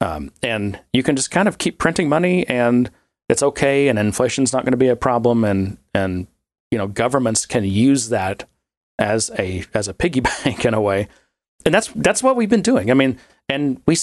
Um, 0.00 0.30
and 0.42 0.80
you 0.92 1.02
can 1.02 1.16
just 1.16 1.30
kind 1.30 1.48
of 1.48 1.58
keep 1.58 1.78
printing 1.78 2.08
money 2.08 2.46
and 2.48 2.90
it's 3.28 3.42
okay. 3.42 3.88
And 3.88 3.98
inflation's 3.98 4.52
not 4.52 4.64
going 4.64 4.72
to 4.72 4.78
be 4.78 4.88
a 4.88 4.96
problem. 4.96 5.44
And, 5.44 5.78
and, 5.94 6.26
you 6.70 6.78
know, 6.78 6.86
governments 6.86 7.46
can 7.46 7.64
use 7.64 8.08
that 8.10 8.44
as 8.98 9.30
a, 9.38 9.64
as 9.74 9.88
a 9.88 9.94
piggy 9.94 10.20
bank 10.44 10.64
in 10.64 10.74
a 10.74 10.80
way. 10.80 11.08
And 11.64 11.74
that's, 11.74 11.88
that's 11.88 12.22
what 12.22 12.36
we've 12.36 12.48
been 12.48 12.62
doing. 12.62 12.90
I 12.90 12.94
mean, 12.94 13.18
and 13.48 13.80
we 13.86 13.96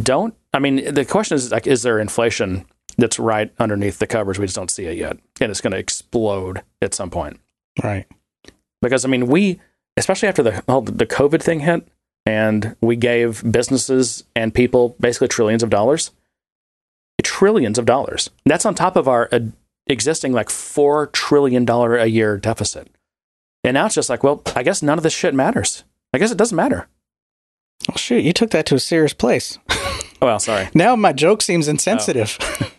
don't, 0.00 0.34
I 0.54 0.58
mean, 0.58 0.94
the 0.94 1.04
question 1.04 1.34
is 1.34 1.50
like, 1.50 1.66
is 1.66 1.82
there 1.82 1.98
inflation 1.98 2.66
that's 3.00 3.18
right 3.18 3.52
underneath 3.58 3.98
the 3.98 4.06
covers? 4.06 4.38
We 4.38 4.46
just 4.46 4.56
don't 4.56 4.70
see 4.70 4.84
it 4.86 4.96
yet. 4.96 5.16
And 5.40 5.50
it's 5.50 5.60
going 5.60 5.72
to 5.72 5.78
explode 5.78 6.62
at 6.80 6.94
some 6.94 7.10
point 7.10 7.40
Right. 7.82 8.06
because 8.82 9.04
I 9.04 9.08
mean 9.08 9.26
we 9.26 9.58
especially 9.96 10.28
after 10.28 10.42
the 10.42 10.62
whole 10.68 10.82
the 10.82 11.06
COVID 11.06 11.42
thing 11.42 11.60
hit 11.60 11.86
and 12.26 12.76
we 12.80 12.96
gave 12.96 13.42
businesses 13.50 14.24
and 14.36 14.54
people 14.54 14.94
basically 15.00 15.28
trillions 15.28 15.62
of 15.62 15.70
dollars 15.70 16.10
trillions 17.22 17.78
of 17.78 17.84
dollars 17.86 18.30
that's 18.46 18.64
on 18.64 18.74
top 18.74 18.96
of 18.96 19.06
our 19.06 19.28
uh, 19.30 19.40
existing 19.86 20.32
like 20.32 20.48
4 20.48 21.08
trillion 21.08 21.64
dollar 21.66 21.96
a 21.96 22.06
year 22.06 22.38
deficit 22.38 22.88
and 23.62 23.74
now 23.74 23.86
it's 23.86 23.94
just 23.94 24.08
like 24.08 24.22
well 24.24 24.42
I 24.56 24.62
guess 24.62 24.82
none 24.82 24.96
of 24.98 25.02
this 25.02 25.12
shit 25.12 25.34
matters 25.34 25.84
I 26.14 26.18
guess 26.18 26.30
it 26.32 26.38
doesn't 26.38 26.56
matter 26.56 26.88
Well, 27.88 27.96
shoot, 27.98 28.24
you 28.24 28.32
took 28.32 28.50
that 28.50 28.66
to 28.66 28.74
a 28.74 28.78
serious 28.80 29.12
place. 29.12 29.58
oh 30.22 30.26
well 30.26 30.38
sorry 30.40 30.68
Now 30.74 30.96
my 30.96 31.12
joke 31.12 31.42
seems 31.42 31.68
insensitive. 31.68 32.38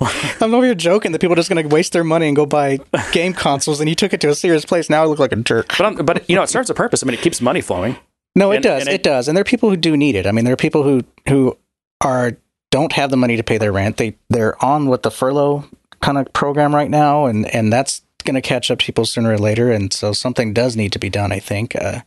I'm 0.40 0.52
over 0.54 0.64
here 0.64 0.74
joking 0.74 1.12
that 1.12 1.20
people 1.20 1.34
are 1.34 1.36
just 1.36 1.48
going 1.48 1.62
to 1.68 1.72
waste 1.74 1.92
their 1.92 2.02
money 2.04 2.26
and 2.26 2.34
go 2.34 2.44
buy 2.46 2.78
game 3.12 3.32
consoles, 3.34 3.78
and 3.80 3.88
you 3.88 3.94
took 3.94 4.12
it 4.12 4.20
to 4.22 4.28
a 4.30 4.34
serious 4.34 4.64
place. 4.64 4.90
Now 4.90 5.02
I 5.02 5.06
look 5.06 5.18
like 5.20 5.32
a 5.32 5.36
jerk. 5.36 5.68
but 5.78 5.80
I'm, 5.86 5.94
but 6.04 6.28
you 6.28 6.34
know 6.36 6.42
it 6.42 6.48
serves 6.48 6.70
a 6.70 6.74
purpose 6.74 7.02
I 7.02 7.06
mean 7.06 7.14
it 7.14 7.20
keeps 7.20 7.40
money 7.40 7.60
flowing 7.60 7.96
No, 8.34 8.50
it 8.52 8.56
And- 8.56 8.64
does. 8.64 8.80
and 8.82 8.88
it, 8.88 8.94
it- 8.96 9.02
does. 9.02 9.28
And 9.28 9.36
there 9.36 9.42
are 9.42 9.44
people 9.44 9.70
who 9.70 9.76
do 9.76 9.96
need 9.96 10.14
it. 10.16 10.26
I 10.26 10.32
mean, 10.32 10.44
there 10.44 10.54
are 10.54 10.56
people 10.56 10.82
who 10.82 11.02
who 11.28 11.56
are 12.00 12.32
don't 12.70 12.92
have 12.92 13.10
the 13.10 13.16
money 13.16 13.36
to 13.36 13.42
pay 13.44 13.58
their 13.58 13.72
rent. 13.72 13.98
They 13.98 14.16
they're 14.30 14.62
on 14.64 14.86
what 14.88 15.02
the 15.02 15.10
furlough 15.10 15.64
kind 16.00 16.18
of 16.18 16.32
program 16.32 16.74
right 16.74 16.90
now, 16.90 17.26
and 17.26 17.46
and 17.54 17.72
that's 17.72 18.02
going 18.24 18.34
to 18.34 18.40
catch 18.40 18.70
up 18.70 18.78
people 18.78 19.04
sooner 19.04 19.32
or 19.32 19.38
later. 19.38 19.70
And 19.70 19.92
so 19.92 20.12
something 20.12 20.52
does 20.54 20.74
need 20.76 20.92
to 20.92 20.98
be 20.98 21.10
done. 21.10 21.30
I 21.32 21.38
think 21.38 21.76
uh, 21.76 22.00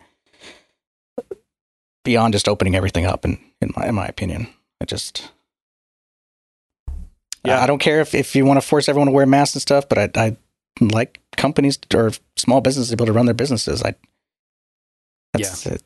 beyond 2.04 2.34
just 2.34 2.48
opening 2.48 2.76
everything 2.76 3.06
up. 3.06 3.26
In 3.26 3.38
in 3.62 3.72
my 3.76 3.88
in 3.88 3.96
my 3.96 4.06
opinion, 4.08 4.48
I 4.82 4.86
just. 4.86 5.32
Yeah. 7.44 7.62
I 7.62 7.68
don't 7.68 7.78
care 7.78 8.02
if, 8.02 8.16
if 8.16 8.36
you 8.36 8.44
want 8.44 8.60
to 8.60 8.68
force 8.68 8.90
everyone 8.90 9.06
to 9.06 9.12
wear 9.14 9.28
masks 9.28 9.54
and 9.54 9.62
stuff, 9.62 9.88
but 9.88 10.00
I, 10.00 10.10
I 10.16 10.38
like 10.82 11.22
companies 11.38 11.78
or 11.94 12.12
small 12.36 12.60
businesses 12.60 12.90
to 12.90 12.98
be 12.98 13.04
able 13.04 13.06
to 13.06 13.14
run 13.14 13.28
their 13.28 13.36
businesses. 13.36 13.84
I, 13.84 13.94
that's 15.34 15.66
it. 15.68 15.84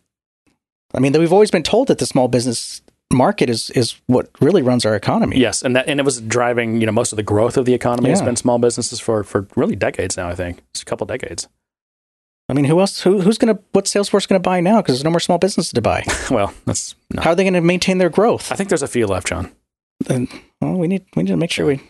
I 0.94 1.00
mean, 1.00 1.12
we've 1.12 1.34
always 1.34 1.52
been 1.52 1.64
told 1.64 1.90
that 1.90 1.98
the 2.00 2.06
small 2.06 2.30
business 2.30 2.82
market 3.12 3.50
is 3.50 3.72
is 3.72 3.96
what 4.06 4.30
really 4.40 4.62
runs 4.62 4.86
our 4.86 4.96
economy. 4.96 5.38
yes 5.40 5.64
and 5.64 5.76
that 5.76 5.88
and 5.88 6.00
it 6.00 6.04
was 6.04 6.22
driving 6.22 6.80
you 6.80 6.86
know 6.86 6.92
most 6.92 7.12
of 7.12 7.16
the 7.16 7.24
growth 7.24 7.58
of 7.58 7.66
the 7.66 7.74
economy 7.74 8.10
has 8.10 8.22
been 8.22 8.36
small 8.36 8.60
businesses 8.60 9.00
for 9.00 9.24
for 9.24 9.48
really 9.56 9.76
decades 9.76 10.16
now 10.16 10.30
I 10.30 10.36
think 10.36 10.62
it's 10.70 10.84
a 10.84 10.86
couple 10.86 11.08
decades 11.08 11.48
I 12.50 12.54
mean, 12.54 12.66
who 12.66 12.80
else? 12.80 13.02
Who, 13.02 13.22
who's 13.22 13.38
going 13.38 13.56
to? 13.56 13.62
What's 13.74 13.94
Salesforce 13.94 14.28
going 14.28 14.42
to 14.42 14.50
buy 14.50 14.60
now? 14.60 14.82
Because 14.82 14.96
there's 14.96 15.04
no 15.04 15.12
more 15.12 15.20
small 15.20 15.38
businesses 15.38 15.72
to 15.74 15.82
buy. 15.82 16.04
well 16.32 16.52
that's 16.66 16.96
no. 17.14 17.22
How 17.22 17.32
are 17.32 17.36
they 17.36 17.44
going 17.44 17.54
to 17.54 17.62
maintain 17.62 18.00
their 18.00 18.10
growth? 18.10 18.52
I 18.52 18.56
think 18.56 18.70
there's 18.70 18.82
a 18.82 18.88
few 18.88 19.06
left, 19.06 19.28
John. 19.28 19.52
And, 20.10 20.28
well, 20.60 20.74
we 20.74 20.88
need 20.88 21.06
we 21.16 21.24
need 21.24 21.30
to 21.30 21.38
make 21.38 21.52
sure 21.52 21.68
we 21.68 21.82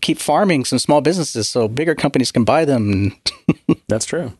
keep 0.00 0.18
farming 0.18 0.64
some 0.64 0.78
small 0.78 1.00
businesses 1.00 1.48
so 1.48 1.66
bigger 1.66 1.94
companies 1.94 2.30
can 2.30 2.44
buy 2.44 2.64
them. 2.64 3.16
That's 3.88 4.04
true. 4.04 4.32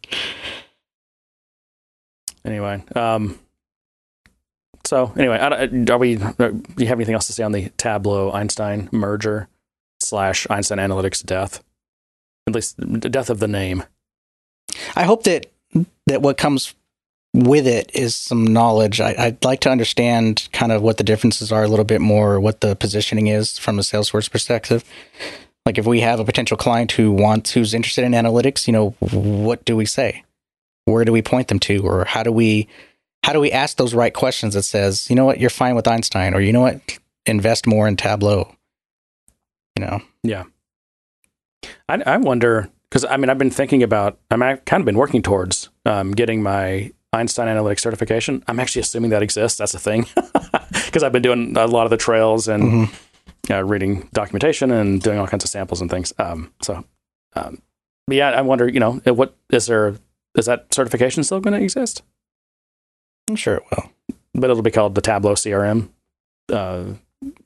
Anyway, 2.44 2.82
um, 2.94 3.38
so 4.84 5.12
anyway, 5.16 5.38
are 5.38 5.98
we? 5.98 6.18
uh, 6.18 6.32
Do 6.32 6.62
you 6.76 6.86
have 6.86 6.98
anything 6.98 7.14
else 7.14 7.26
to 7.26 7.32
say 7.32 7.42
on 7.42 7.52
the 7.52 7.70
Tableau 7.70 8.30
Einstein 8.32 8.88
merger 8.92 9.48
slash 10.00 10.46
Einstein 10.50 10.78
Analytics 10.78 11.24
death? 11.24 11.64
At 12.46 12.54
least 12.54 12.76
the 12.76 13.08
death 13.08 13.30
of 13.30 13.40
the 13.40 13.48
name. 13.48 13.84
I 14.96 15.04
hope 15.04 15.24
that 15.24 15.46
that 16.06 16.22
what 16.22 16.36
comes 16.36 16.74
with 17.34 17.66
it 17.66 17.90
is 17.94 18.14
some 18.14 18.46
knowledge. 18.46 19.00
I, 19.00 19.14
I'd 19.18 19.44
like 19.44 19.60
to 19.60 19.70
understand 19.70 20.48
kind 20.52 20.70
of 20.70 20.82
what 20.82 20.98
the 20.98 21.04
differences 21.04 21.50
are 21.50 21.64
a 21.64 21.68
little 21.68 21.84
bit 21.84 22.00
more, 22.00 22.38
what 22.38 22.60
the 22.60 22.76
positioning 22.76 23.26
is 23.26 23.58
from 23.58 23.78
a 23.78 23.82
Salesforce 23.82 24.30
perspective. 24.30 24.84
Like 25.66 25.76
if 25.76 25.86
we 25.86 26.00
have 26.00 26.20
a 26.20 26.24
potential 26.24 26.56
client 26.56 26.92
who 26.92 27.10
wants, 27.10 27.50
who's 27.50 27.74
interested 27.74 28.04
in 28.04 28.12
analytics, 28.12 28.68
you 28.68 28.72
know, 28.72 28.90
what 29.00 29.64
do 29.64 29.74
we 29.74 29.84
say? 29.84 30.22
Where 30.84 31.04
do 31.04 31.10
we 31.10 31.22
point 31.22 31.48
them 31.48 31.58
to, 31.60 31.82
or 31.84 32.04
how 32.04 32.22
do 32.22 32.30
we, 32.30 32.68
how 33.24 33.32
do 33.32 33.40
we 33.40 33.50
ask 33.50 33.78
those 33.78 33.94
right 33.94 34.14
questions 34.14 34.54
that 34.54 34.62
says, 34.62 35.08
you 35.10 35.16
know 35.16 35.24
what, 35.24 35.40
you're 35.40 35.50
fine 35.50 35.74
with 35.74 35.88
Einstein, 35.88 36.34
or 36.34 36.40
you 36.40 36.52
know 36.52 36.60
what, 36.60 36.98
invest 37.26 37.66
more 37.66 37.88
in 37.88 37.96
Tableau. 37.96 38.54
You 39.76 39.86
know, 39.86 40.02
Yeah. 40.22 40.44
I, 41.88 42.02
I 42.06 42.16
wonder 42.18 42.68
because 42.94 43.04
I 43.10 43.16
mean 43.16 43.28
I've 43.28 43.38
been 43.38 43.50
thinking 43.50 43.82
about 43.82 44.18
I'm 44.30 44.40
I've 44.40 44.64
kind 44.64 44.80
of 44.80 44.84
been 44.84 44.96
working 44.96 45.20
towards 45.20 45.68
um, 45.84 46.12
getting 46.12 46.42
my 46.44 46.92
Einstein 47.12 47.48
Analytics 47.48 47.80
certification. 47.80 48.44
I'm 48.46 48.60
actually 48.60 48.80
assuming 48.82 49.10
that 49.10 49.22
exists. 49.22 49.58
That's 49.58 49.74
a 49.74 49.78
thing 49.80 50.06
because 50.86 51.02
I've 51.02 51.12
been 51.12 51.22
doing 51.22 51.56
a 51.56 51.66
lot 51.66 51.84
of 51.86 51.90
the 51.90 51.96
trails 51.96 52.46
and 52.46 52.62
Mhm. 52.88 52.94
uh, 53.50 53.64
reading 53.64 54.08
documentation 54.12 54.70
and 54.70 55.02
doing 55.02 55.18
all 55.18 55.26
kinds 55.26 55.42
of 55.44 55.50
samples 55.50 55.80
and 55.80 55.90
things. 55.90 56.12
Um, 56.18 56.52
so, 56.62 56.84
um, 57.34 57.60
but 58.06 58.16
yeah, 58.16 58.30
I 58.30 58.42
wonder. 58.42 58.68
You 58.68 58.78
know, 58.80 58.92
what 59.06 59.36
is 59.50 59.66
there? 59.66 59.96
Is 60.36 60.46
that 60.46 60.72
certification 60.72 61.24
still 61.24 61.40
going 61.40 61.54
to 61.58 61.62
exist? 61.62 62.02
I'm 63.28 63.36
sure 63.36 63.56
it 63.56 63.62
will. 63.70 63.90
But 64.34 64.50
it'll 64.50 64.62
be 64.62 64.70
called 64.70 64.94
the 64.94 65.00
Tableau 65.00 65.34
CRM. 65.34 65.88
Uh, 66.52 66.84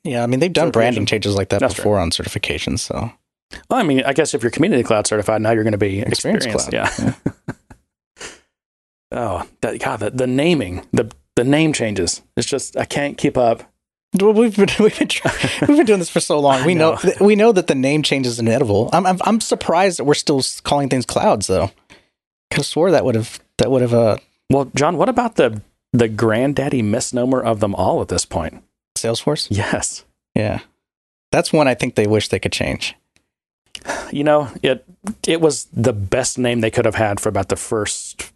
Yeah, 0.04 0.22
I 0.22 0.26
mean 0.26 0.40
they've 0.40 0.52
done 0.52 0.70
branding 0.72 1.06
changes 1.06 1.36
like 1.36 1.50
that 1.50 1.60
That's 1.60 1.74
before 1.74 1.98
on 1.98 2.10
certifications, 2.10 2.80
so 2.80 3.12
well, 3.68 3.80
I 3.80 3.82
mean, 3.82 4.02
I 4.04 4.12
guess 4.12 4.34
if 4.34 4.42
you're 4.42 4.50
Community 4.50 4.82
Cloud 4.82 5.06
certified, 5.06 5.42
now 5.42 5.52
you're 5.52 5.64
going 5.64 5.72
to 5.72 5.78
be 5.78 6.00
Experience. 6.00 6.46
Cloud. 6.46 6.72
Yeah. 6.72 7.14
Oh, 9.10 9.46
that, 9.62 9.80
God, 9.80 10.00
the, 10.00 10.10
the 10.10 10.26
naming, 10.26 10.86
the 10.92 11.10
the 11.34 11.44
name 11.44 11.72
changes. 11.72 12.20
It's 12.36 12.46
just 12.46 12.76
I 12.76 12.84
can't 12.84 13.16
keep 13.16 13.38
up. 13.38 13.62
Well, 14.20 14.32
we've 14.32 14.54
been 14.54 14.68
we've 14.78 14.98
been, 14.98 15.08
we've 15.66 15.76
been 15.78 15.86
doing 15.86 15.98
this 15.98 16.10
for 16.10 16.20
so 16.20 16.38
long. 16.38 16.64
We 16.66 16.74
know, 16.74 16.98
know. 17.02 17.12
we 17.20 17.34
know 17.34 17.52
that 17.52 17.68
the 17.68 17.74
name 17.74 18.02
change 18.02 18.26
is 18.26 18.38
inevitable. 18.38 18.90
I'm 18.92 19.06
I'm, 19.06 19.18
I'm 19.22 19.40
surprised 19.40 19.98
that 19.98 20.04
we're 20.04 20.14
still 20.14 20.42
calling 20.62 20.88
things 20.88 21.06
clouds 21.06 21.46
though. 21.46 21.70
Could 22.50 22.58
have 22.58 22.66
swore 22.66 22.90
that 22.90 23.04
would 23.04 23.14
have 23.14 23.40
that 23.56 23.70
would 23.70 23.82
have 23.82 23.94
uh 23.94 24.18
Well, 24.50 24.70
John, 24.74 24.98
what 24.98 25.08
about 25.08 25.36
the 25.36 25.62
the 25.92 26.08
granddaddy 26.08 26.82
misnomer 26.82 27.40
of 27.40 27.60
them 27.60 27.74
all 27.74 28.02
at 28.02 28.08
this 28.08 28.26
point? 28.26 28.62
Salesforce. 28.96 29.46
Yes, 29.50 30.04
Yeah, 30.34 30.60
that's 31.32 31.52
one 31.52 31.66
I 31.68 31.74
think 31.74 31.94
they 31.94 32.06
wish 32.06 32.28
they 32.28 32.40
could 32.40 32.52
change. 32.52 32.94
You 34.12 34.24
know 34.24 34.50
it. 34.62 34.84
It 35.26 35.40
was 35.40 35.66
the 35.72 35.92
best 35.92 36.38
name 36.38 36.60
they 36.60 36.70
could 36.70 36.84
have 36.84 36.94
had 36.96 37.20
for 37.20 37.28
about 37.28 37.48
the 37.48 37.56
first 37.56 38.32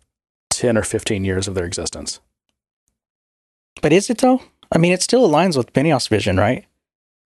ten 0.50 0.76
or 0.76 0.82
fifteen 0.82 1.24
years 1.24 1.48
of 1.48 1.54
their 1.54 1.64
existence. 1.66 2.20
But 3.80 3.92
is 3.92 4.10
it 4.10 4.18
though? 4.18 4.42
I 4.70 4.78
mean, 4.78 4.92
it 4.92 5.02
still 5.02 5.28
aligns 5.28 5.56
with 5.56 5.72
Benioff's 5.72 6.08
vision, 6.08 6.36
right? 6.36 6.64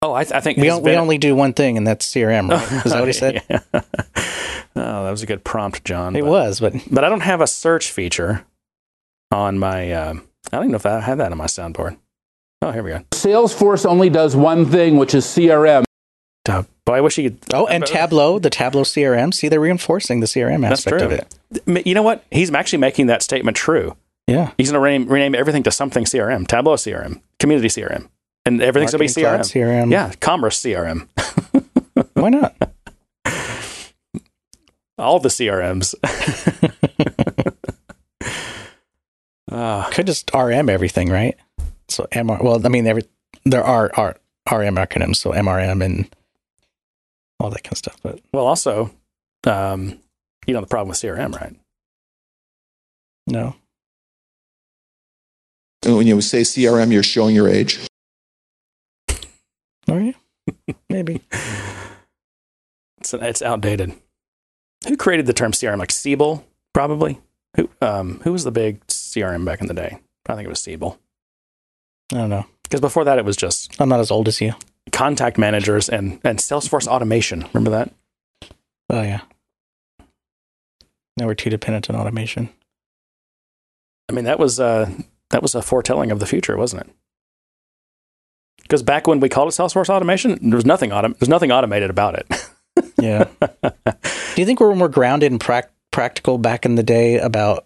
Oh, 0.01 0.13
I, 0.13 0.23
th- 0.25 0.33
I 0.33 0.41
think 0.41 0.57
We 0.57 0.67
it's 0.67 0.75
on, 0.77 0.83
we 0.83 0.95
only 0.97 1.17
do 1.17 1.33
one 1.35 1.53
thing, 1.53 1.77
and 1.77 1.87
that's 1.87 2.05
CRM. 2.11 2.49
Right? 2.49 2.85
Is 2.85 2.91
that 2.91 2.99
what 2.99 3.07
he 3.07 3.13
said? 3.13 3.41
Yeah. 3.49 3.59
oh, 3.73 5.03
that 5.05 5.11
was 5.11 5.23
a 5.23 5.25
good 5.25 5.43
prompt, 5.45 5.85
John. 5.85 6.15
It 6.15 6.21
but- 6.23 6.29
was, 6.29 6.59
but 6.59 6.73
but 6.91 7.03
I 7.03 7.09
don't 7.09 7.21
have 7.21 7.39
a 7.41 7.47
search 7.47 7.91
feature 7.91 8.45
on 9.31 9.57
my. 9.57 9.91
Uh, 9.91 10.13
I 10.51 10.57
don't 10.57 10.63
even 10.63 10.71
know 10.71 10.75
if 10.75 10.85
I 10.85 10.99
have 10.99 11.19
that 11.19 11.31
on 11.31 11.37
my 11.37 11.45
soundboard. 11.45 11.97
Oh, 12.61 12.71
here 12.71 12.83
we 12.83 12.91
go. 12.91 12.99
Salesforce 13.11 13.85
only 13.85 14.09
does 14.09 14.35
one 14.35 14.65
thing, 14.65 14.97
which 14.97 15.13
is 15.15 15.25
CRM. 15.25 15.85
Duh. 16.45 16.63
But 16.85 16.93
I 16.93 17.01
wish 17.01 17.17
you 17.17 17.29
could. 17.31 17.39
oh, 17.53 17.65
and 17.67 17.85
Tableau, 17.85 18.37
the 18.39 18.49
Tableau 18.49 18.83
CRM. 18.83 19.33
See, 19.33 19.47
they're 19.47 19.59
reinforcing 19.61 20.19
the 20.19 20.25
CRM 20.25 20.61
That's 20.61 20.85
aspect 20.85 20.97
true. 20.99 21.05
of 21.07 21.11
it. 21.75 21.87
You 21.87 21.95
know 21.95 22.03
what? 22.03 22.25
He's 22.31 22.51
actually 22.53 22.79
making 22.79 23.07
that 23.07 23.21
statement 23.21 23.55
true. 23.55 23.95
Yeah, 24.27 24.51
He's 24.57 24.69
going 24.71 24.75
to 24.75 24.79
rename, 24.79 25.07
rename 25.07 25.35
everything 25.35 25.63
to 25.63 25.71
something 25.71 26.05
CRM, 26.05 26.47
Tableau 26.47 26.75
CRM, 26.75 27.21
Community 27.39 27.67
CRM, 27.67 28.07
and 28.45 28.61
everything's 28.61 28.91
going 28.93 29.07
to 29.07 29.13
be 29.15 29.21
CRM. 29.21 29.39
CRM. 29.41 29.91
Yeah, 29.91 30.13
Commerce 30.21 30.61
CRM, 30.61 31.07
why 32.13 32.29
not? 32.29 32.55
all 34.97 35.19
the 35.19 35.29
CRMs. 35.29 35.93
Ah, 39.51 39.87
could 39.91 40.07
just 40.07 40.31
RM 40.33 40.67
everything, 40.69 41.09
right? 41.09 41.35
So 41.87 42.07
MR. 42.11 42.41
Well, 42.41 42.65
I 42.65 42.69
mean, 42.69 42.87
every 42.87 43.03
there 43.45 43.63
are 43.63 43.91
R, 43.95 44.15
RM 44.51 44.75
acronyms, 44.77 45.17
so 45.17 45.31
MRM 45.31 45.83
and 45.83 46.09
all 47.39 47.49
that 47.49 47.63
kind 47.63 47.73
of 47.73 47.77
stuff. 47.77 47.97
But 48.03 48.19
well, 48.33 48.45
also, 48.47 48.91
um, 49.45 49.99
you 50.45 50.53
know 50.53 50.61
the 50.61 50.67
problem 50.67 50.89
with 50.89 50.97
CRM, 50.97 51.33
right? 51.39 51.55
no, 53.27 53.55
When 55.85 56.05
you 56.07 56.19
say 56.21 56.41
CRM, 56.41 56.91
you're 56.91 57.03
showing 57.03 57.35
your 57.35 57.47
age. 57.47 57.79
are 59.89 60.01
you? 60.01 60.13
Maybe. 60.89 61.21
It's 62.99 63.13
it's 63.13 63.41
outdated. 63.41 63.91
Who 64.87 64.95
created 64.95 65.25
the 65.25 65.33
term 65.33 65.51
CRM? 65.51 65.77
Like 65.77 65.91
Siebel, 65.91 66.45
probably. 66.73 67.19
Who 67.57 67.69
um 67.81 68.21
who 68.23 68.31
was 68.31 68.45
the 68.45 68.51
big 68.51 68.79
CRM 68.87 69.43
back 69.43 69.59
in 69.59 69.67
the 69.67 69.73
day? 69.73 69.99
I 70.25 70.35
think 70.35 70.45
it 70.45 70.49
was 70.49 70.61
Siebel. 70.61 70.97
I 72.13 72.15
don't 72.17 72.29
know. 72.29 72.45
Because 72.63 72.79
before 72.79 73.03
that, 73.03 73.19
it 73.19 73.25
was 73.25 73.35
just 73.35 73.75
I'm 73.81 73.89
not 73.89 73.99
as 73.99 74.09
old 74.09 74.29
as 74.29 74.39
you. 74.39 74.53
Contact 74.93 75.37
managers 75.37 75.89
and 75.89 76.19
and 76.23 76.39
Salesforce 76.39 76.87
automation. 76.87 77.45
Remember 77.53 77.71
that? 77.71 77.93
Oh 78.89 79.01
yeah. 79.01 79.21
Now 81.17 81.27
we're 81.27 81.35
too 81.35 81.49
dependent 81.49 81.89
on 81.89 81.95
automation. 81.95 82.49
I 84.09 84.13
mean, 84.13 84.25
that 84.25 84.39
was 84.39 84.59
uh 84.59 84.89
that 85.31 85.41
was 85.41 85.55
a 85.55 85.61
foretelling 85.61 86.11
of 86.11 86.19
the 86.19 86.25
future, 86.25 86.55
wasn't 86.55 86.83
it? 86.83 86.89
Because 88.61 88.83
back 88.83 89.07
when 89.07 89.19
we 89.19 89.27
called 89.29 89.49
it 89.49 89.55
Salesforce 89.55 89.89
automation, 89.89 90.39
there 90.49 90.55
was 90.55 90.65
nothing 90.65 90.91
autom- 90.91 91.17
there's 91.19 91.29
nothing 91.29 91.51
automated 91.51 91.89
about 91.89 92.15
it. 92.15 92.27
Yeah. 92.99 93.27
Do 93.41 94.41
you 94.41 94.45
think 94.45 94.59
we're 94.59 94.73
more 94.75 94.87
grounded 94.87 95.31
and 95.31 95.39
prac- 95.39 95.71
practical 95.91 96.37
back 96.37 96.65
in 96.65 96.75
the 96.75 96.83
day 96.83 97.17
about 97.17 97.65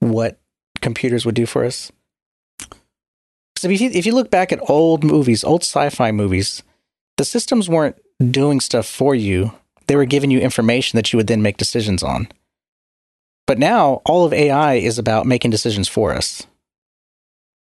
what 0.00 0.38
computers 0.80 1.24
would 1.24 1.34
do 1.34 1.46
for 1.46 1.64
us? 1.64 1.90
If 3.64 3.80
you 3.80 3.90
if 3.90 4.06
you 4.06 4.14
look 4.14 4.30
back 4.30 4.52
at 4.52 4.70
old 4.70 5.04
movies, 5.04 5.44
old 5.44 5.62
sci-fi 5.62 6.10
movies, 6.12 6.62
the 7.16 7.24
systems 7.24 7.68
weren't 7.68 7.96
doing 8.30 8.60
stuff 8.60 8.86
for 8.86 9.14
you; 9.14 9.52
they 9.86 9.96
were 9.96 10.04
giving 10.04 10.30
you 10.30 10.40
information 10.40 10.96
that 10.96 11.12
you 11.12 11.16
would 11.16 11.26
then 11.26 11.42
make 11.42 11.56
decisions 11.56 12.02
on. 12.02 12.28
But 13.46 13.58
now, 13.58 14.00
all 14.06 14.24
of 14.24 14.32
AI 14.32 14.74
is 14.74 14.98
about 14.98 15.26
making 15.26 15.50
decisions 15.50 15.88
for 15.88 16.12
us. 16.14 16.46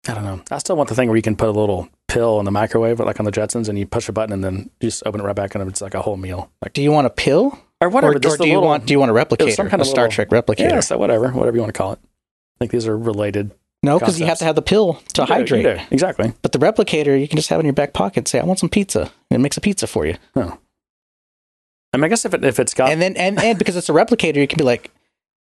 I 0.08 0.13
don't 0.13 0.23
know. 0.25 0.41
I 0.51 0.58
still 0.58 0.75
want 0.75 0.89
the 0.89 0.95
thing 0.95 1.08
where 1.08 1.15
you 1.15 1.21
can 1.21 1.36
put 1.36 1.47
a 1.49 1.51
little 1.51 1.88
pill 2.08 2.39
in 2.39 2.45
the 2.45 2.51
microwave, 2.51 2.99
like 2.99 3.19
on 3.19 3.25
the 3.25 3.32
Jetsons, 3.32 3.69
and 3.69 3.79
you 3.79 3.86
push 3.86 4.10
a 4.10 4.12
button 4.12 4.34
and 4.34 4.43
then 4.43 4.69
you 4.82 4.89
just 4.89 5.03
open 5.06 5.21
it 5.21 5.23
right 5.23 5.36
back, 5.36 5.56
and 5.56 5.67
it's 5.69 5.82
like 5.82 5.93
a 5.93 6.01
whole 6.01 6.17
meal, 6.17 6.51
like 6.62 6.73
Do 6.73 6.82
you 6.82 6.91
want 6.91 7.08
a 7.08 7.10
pill, 7.10 7.58
or 7.82 7.89
whatever. 7.89 8.13
or, 8.13 8.15
or 8.17 8.19
do 8.19 8.27
you 8.29 8.56
little- 8.56 8.63
want 8.63 8.86
do 8.86 8.93
you 8.93 8.99
want 8.99 9.12
a 9.12 9.13
replicator, 9.13 9.53
some 9.56 9.69
kind 9.69 9.82
of 9.82 9.88
Star 9.88 10.06
little- 10.10 10.25
Trek 10.25 10.29
replicator? 10.29 10.69
Yeah, 10.69 10.79
so 10.82 10.97
whatever, 10.97 11.29
whatever 11.32 11.56
you 11.58 11.62
want 11.62 11.73
to 11.73 11.77
call 11.77 11.93
it. 11.93 11.99
I 12.03 12.56
think 12.60 12.71
these 12.71 12.86
are 12.88 12.97
related. 12.97 13.51
No, 13.84 14.00
because 14.00 14.19
you 14.19 14.26
have 14.26 14.39
to 14.39 14.46
have 14.46 14.56
the 14.56 14.62
pill 14.63 15.00
to 15.13 15.22
You 15.22 15.28
hydrate. 15.28 15.63
do. 15.65 15.78
Exactly. 15.91 16.34
But 16.41 16.52
the 16.54 16.60
replicator, 16.60 17.19
you 17.19 17.28
can 17.28 17.38
just 17.38 17.50
have 17.50 17.60
in 17.60 17.65
your 17.65 17.74
back 17.74 17.93
pocket. 17.93 18.28
Say, 18.28 18.39
"I 18.39 18.43
want 18.46 18.58
some 18.60 18.69
pizza," 18.69 19.02
and 19.30 19.39
it 19.39 19.39
makes 19.39 19.58
a 19.58 19.62
pizza 19.62 19.86
for 19.88 20.06
you. 20.06 20.15
I 20.36 21.98
mean, 21.98 22.06
I 22.06 22.08
guess 22.08 22.26
if 22.26 22.34
it 22.34 22.43
if 22.43 22.60
it's 22.60 22.74
got 22.74 22.89
and 22.89 23.02
then, 23.02 23.15
and 23.17 23.39
and 23.41 23.60
because 23.60 23.76
it's 23.76 23.89
a 23.89 23.93
replicator, 23.93 24.38
you 24.38 24.48
can 24.48 24.58
be 24.58 24.63
like, 24.63 24.89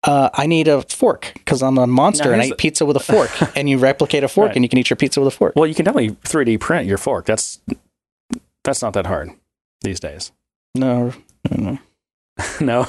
uh, 0.04 0.30
"I 0.34 0.48
need 0.48 0.67
a 0.67 0.82
fork 0.84 1.32
because 1.36 1.62
I'm 1.62 1.78
a 1.78 1.86
monster 1.86 2.26
Now, 2.30 2.34
and 2.34 2.41
I 2.41 2.46
eat 2.46 2.58
pizza 2.58 2.86
with 2.86 2.96
a 2.98 3.00
fork." 3.02 3.30
and 3.56 3.70
you 3.70 3.78
replicate 3.78 4.24
a 4.24 4.28
fork, 4.28 4.48
Right. 4.48 4.56
and 4.56 4.65
you 4.65 4.70
can 4.70 4.80
eat 4.80 4.89
your 4.89 4.98
pizza 4.98 5.20
with 5.22 5.28
a 5.34 5.38
fork. 5.38 5.54
well, 5.56 5.67
you 5.67 5.76
can 5.76 5.86
definitely 5.86 6.12
3D 6.24 6.60
print 6.60 6.88
your 6.88 6.98
fork. 6.98 7.26
That's 7.26 7.60
that's 8.63 8.82
not 8.82 8.94
that 8.94 9.06
hard 9.06 9.32
these 9.82 10.00
days. 10.00 10.32
No, 10.74 11.13
no. 11.52 11.78
no. 12.60 12.88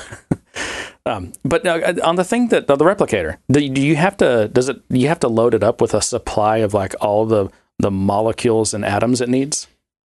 Um, 1.06 1.32
but 1.44 1.64
now, 1.64 1.76
uh, 1.76 1.94
on 2.04 2.16
the 2.16 2.24
thing 2.24 2.48
that 2.48 2.66
the 2.66 2.76
replicator, 2.76 3.38
do, 3.50 3.68
do 3.68 3.80
you 3.80 3.96
have 3.96 4.16
to? 4.18 4.48
Does 4.48 4.68
it? 4.68 4.80
You 4.88 5.08
have 5.08 5.20
to 5.20 5.28
load 5.28 5.54
it 5.54 5.62
up 5.62 5.80
with 5.80 5.94
a 5.94 6.02
supply 6.02 6.58
of 6.58 6.74
like 6.74 6.94
all 7.00 7.26
the 7.26 7.50
the 7.78 7.90
molecules 7.90 8.74
and 8.74 8.84
atoms 8.84 9.20
it 9.20 9.28
needs. 9.28 9.66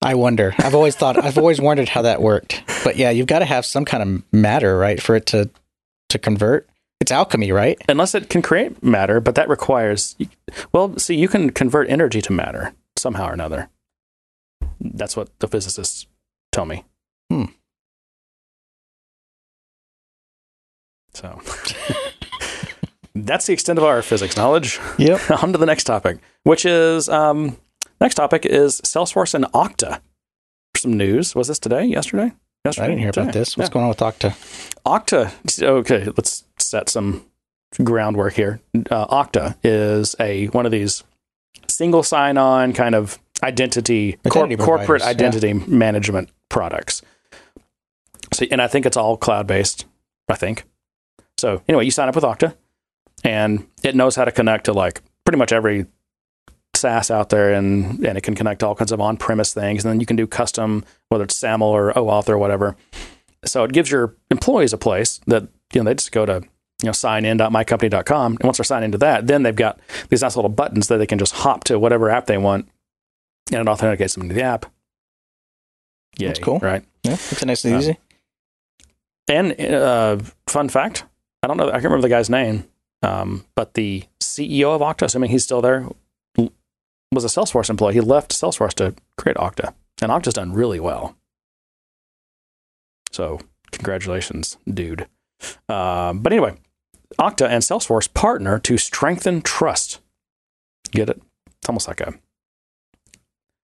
I 0.03 0.15
wonder. 0.15 0.55
I've 0.59 0.75
always 0.75 0.97
thought. 0.97 1.23
I've 1.23 1.39
always 1.39 1.61
wondered 1.61 1.89
how 1.89 2.03
that 2.03 2.21
worked. 2.21 2.63
But 2.85 2.97
yeah, 2.97 3.11
you've 3.11 3.27
got 3.27 3.39
to 3.39 3.47
have 3.47 3.65
some 3.65 3.85
kind 3.85 4.03
of 4.03 4.33
matter, 4.33 4.77
right, 4.77 5.01
for 5.01 5.17
it 5.17 5.27
to 5.27 5.51
to 6.11 6.19
convert. 6.19 6.69
It's 7.01 7.13
alchemy, 7.13 7.53
right? 7.53 7.81
Unless 7.89 8.15
it 8.15 8.29
can 8.31 8.43
create 8.43 8.83
matter, 8.83 9.21
but 9.21 9.35
that 9.35 9.49
requires. 9.49 10.17
Well, 10.73 10.97
see, 10.99 11.17
you 11.17 11.29
can 11.29 11.51
convert 11.51 11.89
energy 11.91 12.21
to 12.23 12.33
matter 12.33 12.75
somehow 12.97 13.29
or 13.29 13.33
another. 13.33 13.69
That's 14.81 15.17
what 15.17 15.39
the 15.39 15.49
physicists 15.49 16.07
tell 16.53 16.67
me. 16.67 16.85
Hmm. 17.31 17.47
So 21.15 21.41
that's 23.15 23.47
the 23.47 23.53
extent 23.53 23.79
of 23.79 23.85
our 23.85 24.03
physics 24.03 24.37
knowledge. 24.37 24.81
Yep. 24.99 25.31
On 25.43 25.53
to 25.53 25.59
the 25.59 25.67
next 25.67 25.85
topic, 25.85 26.19
which 26.43 26.65
is 26.67 27.09
um, 27.09 27.57
next 28.01 28.17
topic 28.17 28.45
is 28.45 28.81
Salesforce 28.83 29.35
and 29.35 29.45
Okta. 29.47 30.01
Some 30.77 30.97
news. 30.97 31.35
Was 31.35 31.49
this 31.49 31.59
today? 31.59 31.85
Yesterday? 31.85 32.33
Yesterday? 32.65 32.85
I 32.85 32.89
didn't 32.89 33.01
hear 33.01 33.11
about 33.11 33.33
this. 33.33 33.57
What's 33.57 33.71
Yeah. 33.71 33.73
going 33.75 33.85
on 33.85 33.89
with 33.91 33.99
Okta? 33.99 34.31
Okta. 34.85 35.63
Okay, 35.63 36.05
let's 36.17 36.45
set 36.59 36.89
some 36.89 37.25
groundwork 37.83 38.35
here. 38.35 38.61
Uh, 38.91 39.07
Okta 39.07 39.57
is 39.63 40.15
a 40.19 40.47
one 40.47 40.67
of 40.67 40.73
these 40.73 41.05
single 41.69 42.03
sign-on 42.03 42.73
kind 42.73 42.95
of 42.95 43.19
identity, 43.43 44.19
cor- 44.29 44.49
corporate 44.49 44.59
providers, 44.59 45.03
yeah. 45.03 45.09
identity 45.09 45.53
management 45.53 46.31
products. 46.49 47.03
So, 48.33 48.47
and 48.51 48.61
I 48.61 48.67
think 48.67 48.87
it's 48.87 48.97
all 48.97 49.17
cloud 49.17 49.47
based. 49.47 49.87
I 50.29 50.35
think. 50.35 50.65
So 51.39 51.63
anyway, 51.69 51.85
you 51.85 51.91
sign 51.91 52.09
up 52.09 52.15
with 52.15 52.25
Okta, 52.25 52.55
and 53.23 53.67
it 53.83 53.95
knows 53.95 54.17
how 54.17 54.25
to 54.25 54.33
connect 54.33 54.65
to 54.67 54.73
like 54.73 55.03
pretty 55.25 55.39
much 55.39 55.53
every 55.53 55.87
SaaS 56.75 57.11
out 57.11 57.31
there, 57.31 57.53
and 57.53 58.05
and 58.07 58.17
it 58.19 58.23
can 58.23 58.35
connect 58.35 58.61
to 58.61 58.67
all 58.67 58.75
kinds 58.75 58.93
of 58.93 59.01
on 59.01 59.17
premise 59.17 59.53
things, 59.55 59.85
and 59.85 59.93
then 59.93 60.01
you 60.01 60.07
can 60.07 60.17
do 60.17 60.27
custom, 60.27 60.85
whether 61.09 61.25
it's 61.25 61.37
SAML 61.37 61.63
or 61.67 61.93
OAuth 61.95 62.29
or 62.29 62.39
whatever. 62.39 62.77
So 63.45 63.65
it 63.65 63.73
gives 63.73 63.91
your 63.91 64.15
employees 64.31 64.73
a 64.73 64.79
place 64.79 65.21
that 65.27 65.43
you 65.73 65.81
know 65.83 65.85
they 65.85 65.95
just 65.95 66.13
go 66.13 66.25
to 66.27 66.43
you 66.83 66.87
know 66.87 66.93
sign 66.93 67.25
in.mycompany.com, 67.25 68.33
and 68.33 68.43
once 68.45 68.59
they're 68.59 68.65
signed 68.65 68.85
into 68.85 68.99
that, 68.99 69.27
then 69.27 69.43
they've 69.43 69.55
got 69.57 69.79
these 70.09 70.23
nice 70.23 70.37
little 70.37 70.49
buttons 70.51 70.89
that 70.89 70.99
they 70.99 71.07
can 71.07 71.19
just 71.19 71.35
hop 71.35 71.65
to 71.65 71.79
whatever 71.79 72.11
app 72.11 72.27
they 72.27 72.39
want, 72.39 72.69
and 73.53 73.61
it 73.61 73.71
authenticates 73.71 74.15
them 74.15 74.23
into 74.23 74.35
the 74.35 74.43
app. 74.43 74.67
Yeah, 76.17 76.29
That's 76.29 76.39
cool. 76.39 76.59
right? 76.61 76.85
Yeah, 77.03 77.15
it's 77.15 77.45
nice 77.45 77.65
and 77.65 77.75
Um, 77.75 77.81
easy. 77.81 77.97
And 79.27 79.61
uh, 79.61 80.19
fun 80.47 80.69
fact, 80.69 81.05
I 81.45 81.47
don't 81.47 81.57
know, 81.59 81.69
I 81.69 81.73
can't 81.73 81.85
remember 81.85 82.03
the 82.03 82.09
guy's 82.09 82.31
name, 82.31 82.65
um, 83.03 83.45
but 83.55 83.75
the 83.75 84.05
CEO 84.21 84.75
of 84.75 84.81
Okta, 84.81 85.03
assuming 85.03 85.31
he's 85.31 85.45
still 85.45 85.61
there, 85.61 85.87
was 87.13 87.25
a 87.25 87.29
Salesforce 87.29 87.69
employee. 87.71 87.95
He 87.95 88.01
left 88.01 88.33
Salesforce 88.33 88.73
to 88.75 88.95
create 89.19 89.37
Okta, 89.37 89.75
and 90.03 90.11
Okta's 90.11 90.35
done 90.35 90.53
really 90.55 90.81
well. 90.81 91.15
So, 93.13 93.41
congratulations, 93.73 94.57
dude. 94.73 95.07
Um, 95.69 96.21
but 96.21 96.33
anyway, 96.33 96.55
Okta 97.19 97.47
and 97.49 97.63
Salesforce 97.63 98.13
partner 98.13 98.59
to 98.61 98.79
strengthen 98.79 99.43
trust. 99.43 100.01
Get 100.91 101.11
it? 101.11 101.21
It's 101.59 101.69
almost 101.69 101.87
like 101.89 102.01
a. 102.01 102.15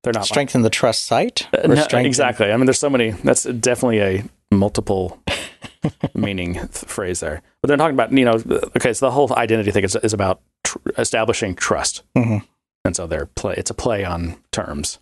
They're 0.02 0.12
not 0.12 0.20
like- 0.20 0.28
Strengthen 0.28 0.62
the 0.62 0.70
trust 0.70 1.04
site. 1.06 1.48
uh, 1.52 1.66
no, 1.66 1.74
strengthen- 1.76 2.06
exactly. 2.06 2.52
I 2.52 2.56
mean, 2.56 2.66
there's 2.66 2.78
so 2.78 2.90
many. 2.90 3.10
That's 3.10 3.44
definitely 3.44 4.00
a 4.00 4.24
multiple 4.52 5.18
meaning 6.14 6.54
th- 6.54 6.68
phrase 6.68 7.20
there. 7.20 7.42
But 7.62 7.68
they're 7.68 7.76
talking 7.76 7.94
about, 7.94 8.12
you 8.12 8.24
know, 8.24 8.42
okay, 8.76 8.92
so 8.92 9.06
the 9.06 9.10
whole 9.12 9.32
identity 9.34 9.70
thing 9.70 9.84
is, 9.84 9.96
is 9.96 10.12
about 10.12 10.40
tr- 10.64 10.78
establishing 10.98 11.54
trust. 11.54 12.02
Mhm. 12.16 12.44
And 12.84 12.96
so 12.96 13.06
they're 13.06 13.26
play, 13.26 13.54
it's 13.56 13.70
a 13.70 13.74
play 13.74 14.04
on 14.04 14.36
terms. 14.52 14.98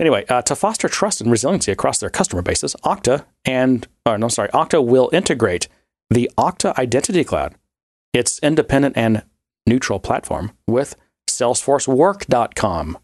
Anyway, 0.00 0.24
uh, 0.28 0.42
to 0.42 0.56
foster 0.56 0.88
trust 0.88 1.20
and 1.20 1.30
resiliency 1.30 1.70
across 1.70 1.98
their 1.98 2.10
customer 2.10 2.42
bases, 2.42 2.74
Okta 2.84 3.24
and, 3.44 3.86
or 4.04 4.18
no, 4.18 4.28
sorry, 4.28 4.48
Okta 4.50 4.84
will 4.84 5.08
integrate 5.12 5.68
the 6.10 6.30
Okta 6.36 6.76
Identity 6.78 7.22
Cloud, 7.22 7.54
its 8.12 8.38
independent 8.40 8.96
and 8.96 9.22
neutral 9.66 10.00
platform, 10.00 10.52
with 10.66 10.96
SalesforceWork.com. 11.28 12.98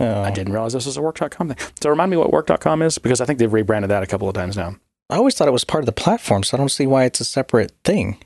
Oh. 0.00 0.22
I 0.22 0.30
didn't 0.30 0.52
realize 0.52 0.72
this 0.72 0.86
was 0.86 0.96
a 0.96 1.02
work.com 1.02 1.48
thing. 1.48 1.56
So 1.80 1.90
remind 1.90 2.10
me 2.10 2.16
what 2.16 2.32
work.com 2.32 2.82
is 2.82 2.98
because 2.98 3.20
I 3.20 3.24
think 3.24 3.38
they've 3.38 3.52
rebranded 3.52 3.90
that 3.90 4.02
a 4.02 4.06
couple 4.06 4.28
of 4.28 4.34
times 4.34 4.56
now. 4.56 4.76
I 5.10 5.16
always 5.16 5.34
thought 5.34 5.48
it 5.48 5.52
was 5.52 5.64
part 5.64 5.82
of 5.82 5.86
the 5.86 5.92
platform, 5.92 6.42
so 6.42 6.56
I 6.56 6.58
don't 6.58 6.68
see 6.68 6.86
why 6.86 7.04
it's 7.04 7.20
a 7.20 7.24
separate 7.24 7.72
thing. 7.84 8.18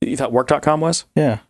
You 0.00 0.16
thought 0.16 0.32
work.com 0.32 0.80
was? 0.80 1.04
Yeah. 1.14 1.40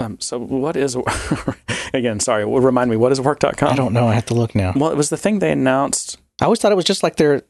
Um, 0.00 0.20
so 0.20 0.38
what 0.38 0.76
is, 0.76 0.96
again, 1.94 2.20
sorry, 2.20 2.44
remind 2.44 2.90
me, 2.90 2.96
what 2.96 3.10
is 3.12 3.20
work.com? 3.20 3.68
I 3.68 3.74
don't 3.74 3.92
know. 3.92 4.06
I 4.06 4.14
have 4.14 4.26
to 4.26 4.34
look 4.34 4.54
now. 4.54 4.72
Well, 4.76 4.90
it 4.90 4.96
was 4.96 5.10
the 5.10 5.16
thing 5.16 5.38
they 5.38 5.50
announced. 5.50 6.18
I 6.40 6.44
always 6.44 6.60
thought 6.60 6.72
it 6.72 6.76
was 6.76 6.84
just 6.84 7.02
like 7.02 7.16
their 7.16 7.42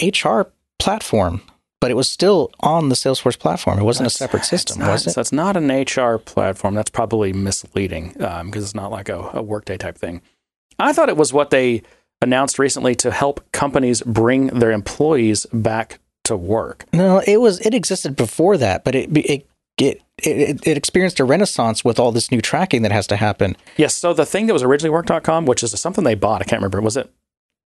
HR 0.00 0.42
platform, 0.78 1.42
but 1.80 1.90
it 1.90 1.94
was 1.94 2.08
still 2.08 2.50
on 2.60 2.88
the 2.88 2.94
Salesforce 2.94 3.38
platform. 3.38 3.78
It 3.78 3.84
wasn't 3.84 4.06
a 4.06 4.10
separate 4.10 4.44
system, 4.44 4.78
not, 4.78 4.90
was 4.90 5.06
it? 5.06 5.12
So 5.12 5.20
it's 5.20 5.32
not 5.32 5.56
an 5.56 5.68
HR 5.70 6.18
platform. 6.18 6.74
That's 6.74 6.90
probably 6.90 7.32
misleading 7.32 8.12
because 8.12 8.62
it's 8.62 8.74
not 8.74 8.92
like 8.92 9.08
a, 9.08 9.30
a 9.34 9.42
workday 9.42 9.76
type 9.76 9.98
thing. 9.98 10.22
I 10.78 10.92
thought 10.92 11.08
it 11.08 11.16
was 11.16 11.32
what 11.32 11.50
they 11.50 11.82
announced 12.20 12.58
recently 12.58 12.94
to 12.96 13.10
help 13.10 13.44
companies 13.52 14.02
bring 14.02 14.48
their 14.48 14.72
employees 14.72 15.46
back 15.52 16.00
to 16.24 16.36
work. 16.36 16.84
No, 16.92 17.22
it 17.26 17.38
was. 17.40 17.60
It 17.66 17.74
existed 17.74 18.16
before 18.16 18.56
that, 18.58 18.84
but 18.84 18.94
it 18.94 19.16
it 19.16 19.46
it 19.78 20.02
it, 20.18 20.66
it 20.66 20.76
experienced 20.76 21.20
a 21.20 21.24
renaissance 21.24 21.84
with 21.84 21.98
all 21.98 22.12
this 22.12 22.30
new 22.30 22.40
tracking 22.40 22.82
that 22.82 22.92
has 22.92 23.06
to 23.08 23.16
happen. 23.16 23.56
Yes. 23.76 23.94
So 23.96 24.12
the 24.12 24.26
thing 24.26 24.46
that 24.46 24.52
was 24.52 24.62
originally 24.62 24.90
work.com, 24.90 25.46
which 25.46 25.62
is 25.62 25.78
something 25.80 26.04
they 26.04 26.14
bought, 26.16 26.40
I 26.42 26.44
can't 26.44 26.60
remember. 26.60 26.80
Was 26.80 26.96
it 26.96 27.10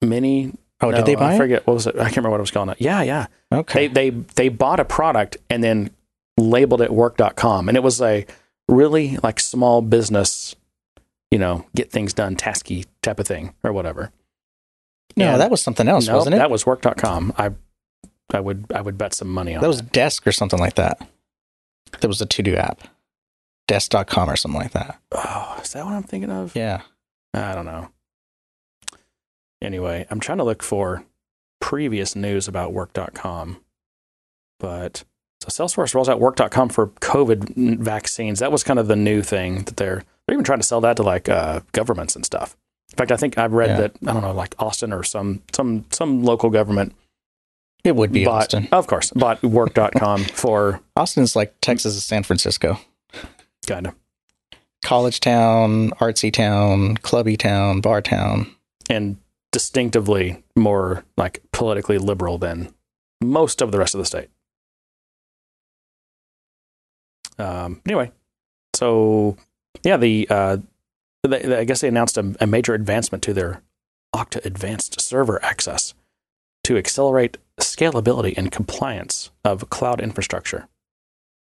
Mini? 0.00 0.52
Oh, 0.80 0.90
No, 0.90 0.96
did 0.98 1.06
they 1.06 1.14
buy 1.14 1.32
I 1.32 1.34
it? 1.34 1.38
forget. 1.38 1.66
What 1.66 1.74
was 1.74 1.86
it? 1.86 1.94
I 1.96 2.04
can't 2.04 2.16
remember 2.16 2.30
what 2.32 2.40
it 2.40 2.42
was 2.42 2.50
called. 2.50 2.74
Yeah, 2.78 3.02
yeah. 3.02 3.26
Okay. 3.52 3.86
They 3.88 4.10
they 4.10 4.18
they 4.34 4.48
bought 4.48 4.80
a 4.80 4.84
product 4.84 5.36
and 5.48 5.62
then 5.64 5.90
labeled 6.36 6.80
it 6.82 6.92
work.com 6.92 7.68
and 7.68 7.76
it 7.76 7.82
was 7.82 8.00
a 8.00 8.26
really 8.68 9.16
like 9.22 9.38
small 9.40 9.80
business, 9.82 10.54
you 11.30 11.38
know, 11.38 11.64
get 11.74 11.90
things 11.90 12.12
done 12.12 12.36
tasky 12.36 12.86
type 13.02 13.18
of 13.20 13.26
thing 13.26 13.54
or 13.62 13.72
whatever. 13.72 14.10
No, 15.16 15.32
and- 15.32 15.40
that 15.40 15.50
was 15.50 15.62
something 15.62 15.88
else, 15.88 16.06
no, 16.06 16.16
wasn't 16.16 16.34
it? 16.34 16.38
that 16.38 16.50
was 16.50 16.64
work.com. 16.66 17.32
I 17.38 17.50
I 18.32 18.40
would 18.40 18.66
I 18.74 18.80
would 18.80 18.96
bet 18.98 19.14
some 19.14 19.28
money 19.28 19.54
on 19.54 19.60
that 19.60 19.68
was 19.68 19.82
Desk 19.82 20.26
or 20.26 20.32
something 20.32 20.58
like 20.58 20.74
that. 20.74 20.98
There 22.00 22.08
was 22.08 22.20
a 22.20 22.26
to 22.26 22.42
do 22.42 22.56
app, 22.56 22.82
Desk.com 23.68 24.30
or 24.30 24.36
something 24.36 24.60
like 24.60 24.72
that. 24.72 24.98
Oh, 25.12 25.58
is 25.62 25.72
that 25.74 25.84
what 25.84 25.92
I'm 25.94 26.02
thinking 26.02 26.30
of? 26.30 26.56
Yeah. 26.56 26.82
I 27.34 27.54
don't 27.54 27.66
know. 27.66 27.88
Anyway, 29.60 30.06
I'm 30.10 30.20
trying 30.20 30.38
to 30.38 30.44
look 30.44 30.62
for 30.62 31.04
previous 31.60 32.16
news 32.16 32.48
about 32.48 32.72
work.com. 32.72 33.58
But 34.58 35.04
so 35.40 35.48
Salesforce 35.48 35.94
rolls 35.94 36.08
out 36.08 36.20
work.com 36.20 36.68
for 36.70 36.88
COVID 36.88 37.78
vaccines. 37.78 38.38
That 38.40 38.52
was 38.52 38.62
kind 38.64 38.78
of 38.78 38.88
the 38.88 38.96
new 38.96 39.22
thing 39.22 39.64
that 39.64 39.76
they're 39.76 40.02
they're 40.26 40.34
even 40.34 40.44
trying 40.44 40.60
to 40.60 40.64
sell 40.66 40.80
that 40.82 40.96
to 40.96 41.02
like 41.02 41.28
uh, 41.28 41.60
governments 41.72 42.14
and 42.16 42.24
stuff. 42.24 42.56
In 42.92 42.96
fact, 42.96 43.10
I 43.12 43.16
think 43.16 43.38
I've 43.38 43.52
read 43.52 43.70
Yeah. 43.70 43.76
that 43.78 43.92
I 44.06 44.12
don't 44.12 44.22
know, 44.22 44.32
like 44.32 44.54
Austin 44.58 44.92
or 44.92 45.02
some 45.02 45.42
some 45.54 45.84
some 45.90 46.22
local 46.22 46.50
government 46.50 46.94
It 47.84 47.96
would 47.96 48.12
be 48.12 48.24
bought, 48.24 48.42
Austin. 48.44 48.68
of 48.70 48.86
course, 48.86 49.10
bought 49.12 49.42
work.com 49.42 50.24
for 50.34 50.80
Austin's 50.96 51.34
like 51.34 51.54
Texas 51.60 51.94
is 51.96 52.04
San 52.04 52.22
Francisco. 52.22 52.78
kind 53.66 53.86
of 53.88 53.94
College 54.84 55.20
town, 55.20 55.90
artsy 56.00 56.32
town, 56.32 56.96
clubby 56.98 57.36
town, 57.36 57.80
bar 57.80 58.02
town. 58.02 58.50
and 58.90 59.16
distinctively 59.52 60.42
more 60.56 61.04
like 61.16 61.40
politically 61.52 61.98
liberal 61.98 62.36
than 62.38 62.72
most 63.22 63.62
of 63.62 63.70
the 63.70 63.78
rest 63.78 63.94
of 63.94 63.98
the 64.00 64.04
state. 64.04 64.28
Um, 67.38 67.80
anyway, 67.86 68.10
so 68.74 69.36
yeah, 69.84 69.96
the 69.96 70.26
uh, 70.30 70.56
they, 71.28 71.42
they- 71.42 71.58
I 71.58 71.64
guess 71.64 71.80
they 71.80 71.88
announced 71.88 72.16
a, 72.18 72.34
a 72.40 72.46
major 72.46 72.74
advancement 72.74 73.22
to 73.24 73.34
their 73.34 73.62
Okta 74.14 74.44
Advanced 74.44 75.00
Server 75.00 75.42
Access 75.44 75.94
to 76.64 76.76
accelerate 76.76 77.38
scalability 77.60 78.34
and 78.36 78.50
compliance 78.52 79.30
of 79.44 79.68
cloud 79.70 80.00
infrastructure. 80.00 80.68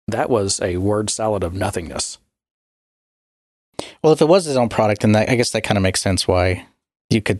That 0.07 0.29
was 0.29 0.61
a 0.61 0.77
word 0.77 1.09
salad 1.09 1.43
of 1.43 1.53
nothingness. 1.53 2.19
Well, 4.03 4.13
if 4.13 4.21
it 4.21 4.27
was 4.27 4.45
his 4.45 4.55
own 4.57 4.69
product, 4.69 5.01
then 5.01 5.13
that, 5.13 5.29
I 5.29 5.35
guess 5.35 5.51
that 5.51 5.63
kind 5.63 5.77
of 5.77 5.81
makes 5.81 6.01
sense 6.01 6.27
why 6.27 6.67
you 7.09 7.21
could 7.21 7.39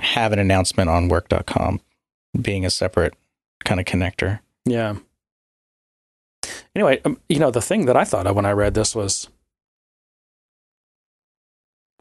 have 0.00 0.32
an 0.32 0.38
announcement 0.38 0.90
on 0.90 1.08
work.com 1.08 1.80
being 2.40 2.64
a 2.64 2.70
separate 2.70 3.14
kind 3.64 3.80
of 3.80 3.86
connector. 3.86 4.40
Yeah. 4.64 4.96
Anyway, 6.74 7.00
um, 7.04 7.18
you 7.28 7.38
know, 7.38 7.50
the 7.50 7.60
thing 7.62 7.86
that 7.86 7.96
I 7.96 8.04
thought 8.04 8.26
of 8.26 8.36
when 8.36 8.46
I 8.46 8.52
read 8.52 8.74
this 8.74 8.94
was 8.94 9.28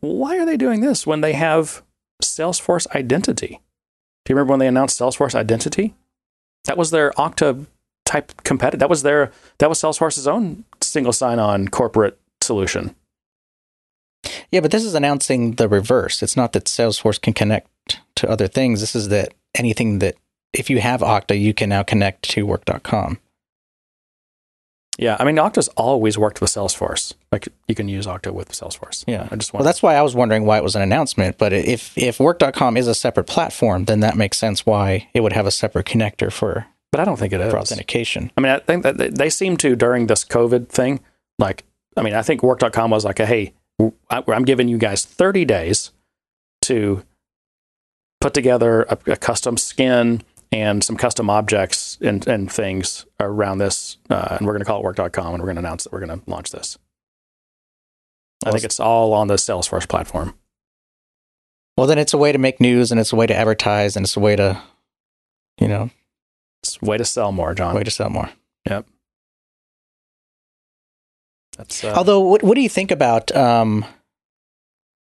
why 0.01 0.37
are 0.37 0.45
they 0.45 0.57
doing 0.57 0.81
this 0.81 1.05
when 1.05 1.21
they 1.21 1.33
have 1.33 1.83
Salesforce 2.21 2.87
Identity? 2.95 3.59
Do 4.25 4.31
you 4.31 4.35
remember 4.35 4.51
when 4.51 4.59
they 4.59 4.67
announced 4.67 4.99
Salesforce 4.99 5.35
Identity? 5.35 5.95
That 6.65 6.77
was 6.77 6.91
their 6.91 7.11
Okta 7.11 7.65
type 8.05 8.43
competitor. 8.43 8.77
That 8.77 8.89
was 8.89 9.03
their 9.03 9.31
that 9.59 9.69
was 9.69 9.81
Salesforce's 9.81 10.27
own 10.27 10.65
single 10.81 11.13
sign-on 11.13 11.67
corporate 11.69 12.19
solution. 12.41 12.95
Yeah, 14.51 14.59
but 14.59 14.71
this 14.71 14.83
is 14.83 14.95
announcing 14.95 15.53
the 15.53 15.69
reverse. 15.69 16.21
It's 16.21 16.35
not 16.35 16.53
that 16.53 16.65
Salesforce 16.65 17.21
can 17.21 17.33
connect 17.33 17.67
to 18.15 18.29
other 18.29 18.47
things. 18.47 18.81
This 18.81 18.95
is 18.95 19.09
that 19.09 19.33
anything 19.55 19.99
that 19.99 20.15
if 20.53 20.69
you 20.69 20.79
have 20.81 21.01
Okta, 21.01 21.39
you 21.39 21.53
can 21.53 21.69
now 21.69 21.83
connect 21.83 22.23
to 22.31 22.45
work.com. 22.45 23.19
Yeah, 25.01 25.15
I 25.19 25.23
mean 25.23 25.37
Okta's 25.37 25.69
always 25.69 26.17
worked 26.17 26.41
with 26.41 26.49
Salesforce. 26.49 27.13
Like 27.31 27.47
you 27.69 27.75
can 27.75 27.87
use 27.87 28.05
Okta 28.05 28.31
with 28.33 28.49
Salesforce. 28.51 29.05
Yeah. 29.07 29.27
I 29.31 29.35
just 29.37 29.53
Well, 29.53 29.63
that's 29.63 29.81
why 29.81 29.95
I 29.95 30.01
was 30.01 30.13
wondering 30.13 30.45
why 30.45 30.57
it 30.57 30.63
was 30.63 30.75
an 30.75 30.81
announcement. 30.81 31.37
But 31.37 31.53
if 31.53 31.97
if 31.97 32.19
work.com 32.19 32.75
is 32.75 32.87
a 32.87 32.93
separate 32.93 33.23
platform, 33.25 33.85
then 33.85 34.01
that 34.01 34.17
makes 34.17 34.37
sense 34.37 34.65
why 34.65 35.07
it 35.13 35.21
would 35.21 35.33
have 35.33 35.45
a 35.47 35.51
separate 35.51 35.85
connector 35.85 36.31
for, 36.31 36.67
but 36.91 36.99
I 36.99 37.05
don't 37.05 37.17
think 37.17 37.31
it 37.31 37.39
is. 37.39 37.53
authentication. 37.53 38.31
I 38.37 38.41
mean, 38.41 38.51
I 38.51 38.59
think 38.59 38.83
that 38.83 39.15
they- 39.15 39.29
seem 39.29 39.55
to 39.57 39.75
during 39.75 40.07
this 40.07 40.25
COVID 40.25 40.67
thing. 40.67 40.99
Like, 41.37 41.63
I 41.95 42.01
mean, 42.01 42.13
I 42.13 42.21
think 42.21 42.43
Work.com 42.43 42.91
was 42.91 43.05
like, 43.05 43.21
a, 43.21 43.25
"Hey, 43.25 43.53
I'm 44.09 44.43
giving 44.43 44.67
you 44.67 44.77
guys 44.77 45.05
30 45.05 45.45
days 45.45 45.91
to 46.63 47.03
put 48.19 48.33
together 48.33 48.83
a, 48.89 48.97
a 49.07 49.15
custom 49.15 49.55
skin 49.55 50.23
and 50.51 50.83
some 50.83 50.97
custom 50.97 51.29
objects 51.29 51.97
and, 52.01 52.27
and 52.27 52.51
things 52.51 53.05
around 53.19 53.59
this, 53.59 53.97
uh, 54.09 54.37
and 54.37 54.47
we're 54.47 54.53
going 54.53 54.61
to 54.61 54.65
call 54.65 54.79
it 54.79 54.83
Work.com, 54.83 55.33
and 55.33 55.39
we're 55.41 55.47
going 55.47 55.55
to 55.55 55.61
announce 55.61 55.83
that 55.83 55.93
we're 55.93 56.05
going 56.05 56.19
to 56.19 56.29
launch 56.29 56.51
this." 56.51 56.77
I 58.45 58.51
think 58.51 58.63
it's 58.63 58.79
all 58.79 59.13
on 59.13 59.27
the 59.27 59.35
Salesforce 59.35 59.87
platform. 59.87 60.33
Well, 61.77 61.87
then 61.87 61.97
it's 61.97 62.13
a 62.13 62.17
way 62.17 62.31
to 62.31 62.37
make 62.37 62.59
news 62.61 62.89
and 62.91 62.99
it's 62.99 63.11
a 63.11 63.15
way 63.15 63.27
to 63.27 63.35
advertise 63.35 63.95
and 63.97 64.05
it's 64.05 64.15
a 64.15 64.19
way 64.21 64.35
to 64.37 64.61
You 65.59 65.67
know, 65.67 65.89
It's 66.63 66.77
a 66.81 66.85
way 66.85 66.97
to 66.97 67.03
sell 67.05 67.31
more, 67.33 67.53
John. 67.53 67.75
way 67.75 67.83
to 67.83 67.91
sell 67.91 68.09
more. 68.09 68.29
Yep. 68.69 68.85
That's 71.57 71.83
uh, 71.83 71.93
Although, 71.95 72.21
what, 72.21 72.43
what 72.43 72.55
do 72.55 72.61
you 72.61 72.69
think 72.69 72.91
about? 72.91 73.35
Um, 73.35 73.85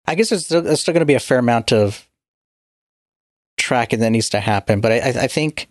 I 0.07 0.15
guess 0.15 0.29
there's 0.29 0.47
there's 0.47 0.81
still 0.81 0.93
going 0.93 1.01
to 1.01 1.05
be 1.05 1.13
a 1.13 1.19
fair 1.19 1.39
amount 1.39 1.71
of 1.71 2.06
tracking 3.67 3.99
that 3.99 4.11
needs 4.11 4.29
to 4.29 4.39
happen, 4.39 4.79
but 4.79 4.93
I, 4.93 5.23
I 5.23 5.27
think 5.27 5.67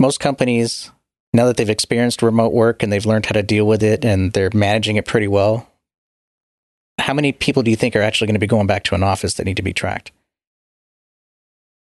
most 0.00 0.18
companies 0.18 0.90
now 1.32 1.46
that 1.46 1.56
they've 1.56 1.70
experienced 1.70 2.22
remote 2.22 2.52
work 2.52 2.82
and 2.82 2.92
they've 2.92 3.06
learned 3.06 3.26
how 3.26 3.32
to 3.32 3.42
deal 3.42 3.66
with 3.66 3.84
it 3.84 4.04
and 4.04 4.32
they're 4.32 4.50
managing 4.52 4.96
it 4.96 5.06
pretty 5.06 5.28
well. 5.28 5.68
How 6.98 7.14
many 7.14 7.30
people 7.30 7.62
do 7.62 7.70
you 7.70 7.76
think 7.76 7.94
are 7.94 8.02
actually 8.02 8.26
going 8.26 8.34
to 8.34 8.40
be 8.40 8.48
going 8.48 8.66
back 8.66 8.82
to 8.84 8.96
an 8.96 9.04
office 9.04 9.34
that 9.34 9.44
need 9.44 9.56
to 9.58 9.62
be 9.62 9.72
tracked? 9.72 10.10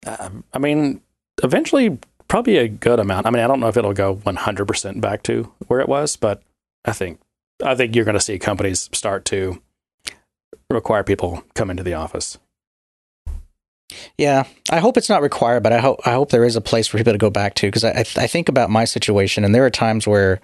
Um, 0.06 0.44
I 0.52 0.58
mean, 0.58 1.00
eventually, 1.42 1.98
probably 2.28 2.58
a 2.58 2.68
good 2.68 3.00
amount. 3.00 3.26
I 3.26 3.30
mean, 3.30 3.42
I 3.42 3.46
don't 3.46 3.60
know 3.60 3.68
if 3.68 3.78
it'll 3.78 3.94
go 3.94 4.16
100% 4.16 5.00
back 5.00 5.22
to 5.24 5.50
where 5.66 5.80
it 5.80 5.88
was, 5.88 6.16
but 6.16 6.42
I 6.84 6.92
think 6.92 7.20
I 7.64 7.74
think 7.74 7.96
you're 7.96 8.04
going 8.04 8.18
to 8.18 8.20
see 8.20 8.38
companies 8.38 8.90
start 8.92 9.24
to 9.26 9.62
require 10.70 11.02
people 11.02 11.42
come 11.54 11.70
into 11.70 11.82
the 11.82 11.94
office. 11.94 12.38
Yeah, 14.18 14.44
I 14.70 14.78
hope 14.80 14.96
it's 14.96 15.08
not 15.08 15.22
required, 15.22 15.62
but 15.62 15.72
I 15.72 15.78
hope 15.78 16.00
I 16.06 16.12
hope 16.12 16.30
there 16.30 16.44
is 16.44 16.56
a 16.56 16.60
place 16.60 16.86
for 16.88 16.98
people 16.98 17.12
to 17.12 17.18
go 17.18 17.30
back 17.30 17.54
to 17.56 17.66
because 17.68 17.84
I 17.84 17.90
I, 17.90 18.00
I 18.16 18.26
think 18.26 18.48
about 18.48 18.70
my 18.70 18.84
situation, 18.84 19.44
and 19.44 19.54
there 19.54 19.64
are 19.64 19.70
times 19.70 20.06
where, 20.06 20.40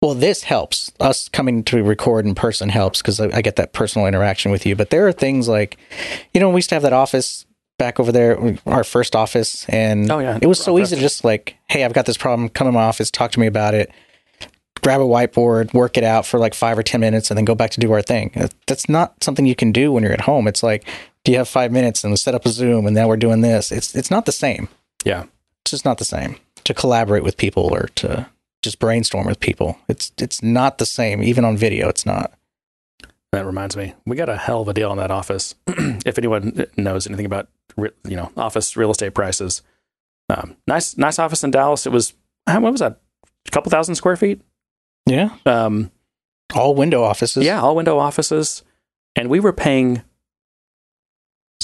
well, 0.00 0.14
this 0.14 0.42
helps 0.42 0.90
us 0.98 1.28
coming 1.28 1.62
to 1.64 1.82
record 1.84 2.26
in 2.26 2.34
person 2.34 2.68
helps 2.68 3.00
because 3.00 3.20
I, 3.20 3.30
I 3.36 3.40
get 3.42 3.56
that 3.56 3.72
personal 3.72 4.06
interaction 4.08 4.50
with 4.50 4.66
you. 4.66 4.74
But 4.74 4.90
there 4.90 5.06
are 5.06 5.12
things 5.12 5.46
like, 5.48 5.76
you 6.34 6.40
know, 6.40 6.48
we 6.50 6.56
used 6.56 6.70
to 6.70 6.74
have 6.74 6.82
that 6.82 6.92
office 6.92 7.46
back 7.78 8.00
over 8.00 8.10
there, 8.12 8.58
our 8.66 8.84
first 8.84 9.14
office, 9.16 9.64
and 9.68 10.10
Oh, 10.10 10.18
yeah. 10.18 10.38
it 10.42 10.46
was 10.46 10.62
so 10.62 10.78
easy 10.78 10.96
to 10.96 11.00
just 11.00 11.24
like, 11.24 11.56
hey, 11.68 11.84
I've 11.84 11.92
got 11.94 12.06
this 12.06 12.16
problem, 12.16 12.48
come 12.48 12.66
in 12.68 12.74
my 12.74 12.82
office, 12.82 13.10
talk 13.10 13.30
to 13.32 13.40
me 13.40 13.46
about 13.46 13.74
it. 13.74 13.90
Grab 14.82 15.00
a 15.00 15.04
whiteboard, 15.04 15.72
work 15.72 15.96
it 15.96 16.02
out 16.04 16.26
for 16.26 16.38
like 16.40 16.54
five 16.54 16.76
or 16.76 16.82
10 16.82 17.00
minutes, 17.00 17.30
and 17.30 17.38
then 17.38 17.44
go 17.44 17.54
back 17.54 17.70
to 17.70 17.80
do 17.80 17.92
our 17.92 18.02
thing. 18.02 18.32
That's 18.66 18.88
not 18.88 19.22
something 19.22 19.46
you 19.46 19.54
can 19.54 19.70
do 19.70 19.92
when 19.92 20.02
you're 20.02 20.12
at 20.12 20.22
home. 20.22 20.48
It's 20.48 20.62
like, 20.64 20.84
do 21.24 21.32
you 21.32 21.38
have 21.38 21.48
five 21.48 21.70
minutes 21.72 22.02
and 22.04 22.12
we 22.12 22.16
set 22.16 22.34
up 22.34 22.44
a 22.46 22.48
Zoom 22.50 22.86
and 22.86 22.94
now 22.94 23.08
we're 23.08 23.16
doing 23.16 23.40
this? 23.40 23.70
It's 23.72 23.94
it's 23.94 24.10
not 24.10 24.26
the 24.26 24.32
same. 24.32 24.68
Yeah. 25.04 25.24
It's 25.62 25.70
just 25.70 25.84
not 25.84 25.98
the 25.98 26.04
same 26.04 26.36
to 26.64 26.74
collaborate 26.74 27.22
with 27.24 27.36
people 27.36 27.72
or 27.72 27.88
to 27.96 28.26
just 28.62 28.78
brainstorm 28.78 29.26
with 29.26 29.40
people. 29.40 29.78
It's 29.88 30.12
it's 30.18 30.42
not 30.42 30.78
the 30.78 30.86
same. 30.86 31.22
Even 31.22 31.44
on 31.44 31.56
video, 31.56 31.88
it's 31.88 32.04
not. 32.06 32.32
That 33.32 33.46
reminds 33.46 33.76
me, 33.78 33.94
we 34.04 34.16
got 34.16 34.28
a 34.28 34.36
hell 34.36 34.60
of 34.60 34.68
a 34.68 34.74
deal 34.74 34.90
on 34.90 34.98
that 34.98 35.10
office. 35.10 35.54
if 35.66 36.18
anyone 36.18 36.66
knows 36.76 37.06
anything 37.06 37.24
about 37.26 37.48
you 37.78 38.16
know 38.16 38.30
office 38.36 38.76
real 38.76 38.90
estate 38.90 39.14
prices, 39.14 39.62
um, 40.28 40.56
nice 40.66 40.98
nice 40.98 41.18
office 41.18 41.42
in 41.42 41.50
Dallas. 41.50 41.86
It 41.86 41.92
was 41.92 42.12
how 42.46 42.60
what 42.60 42.72
was 42.72 42.80
that? 42.80 43.00
A 43.46 43.50
couple 43.50 43.70
thousand 43.70 43.94
square 43.94 44.16
feet. 44.16 44.40
Yeah, 45.06 45.30
Um, 45.46 45.90
all 46.54 46.74
window 46.74 47.02
offices. 47.02 47.44
yeah, 47.44 47.60
all 47.60 47.74
window 47.74 47.98
offices, 47.98 48.62
and 49.16 49.28
we 49.30 49.40
were 49.40 49.52
paying 49.52 50.02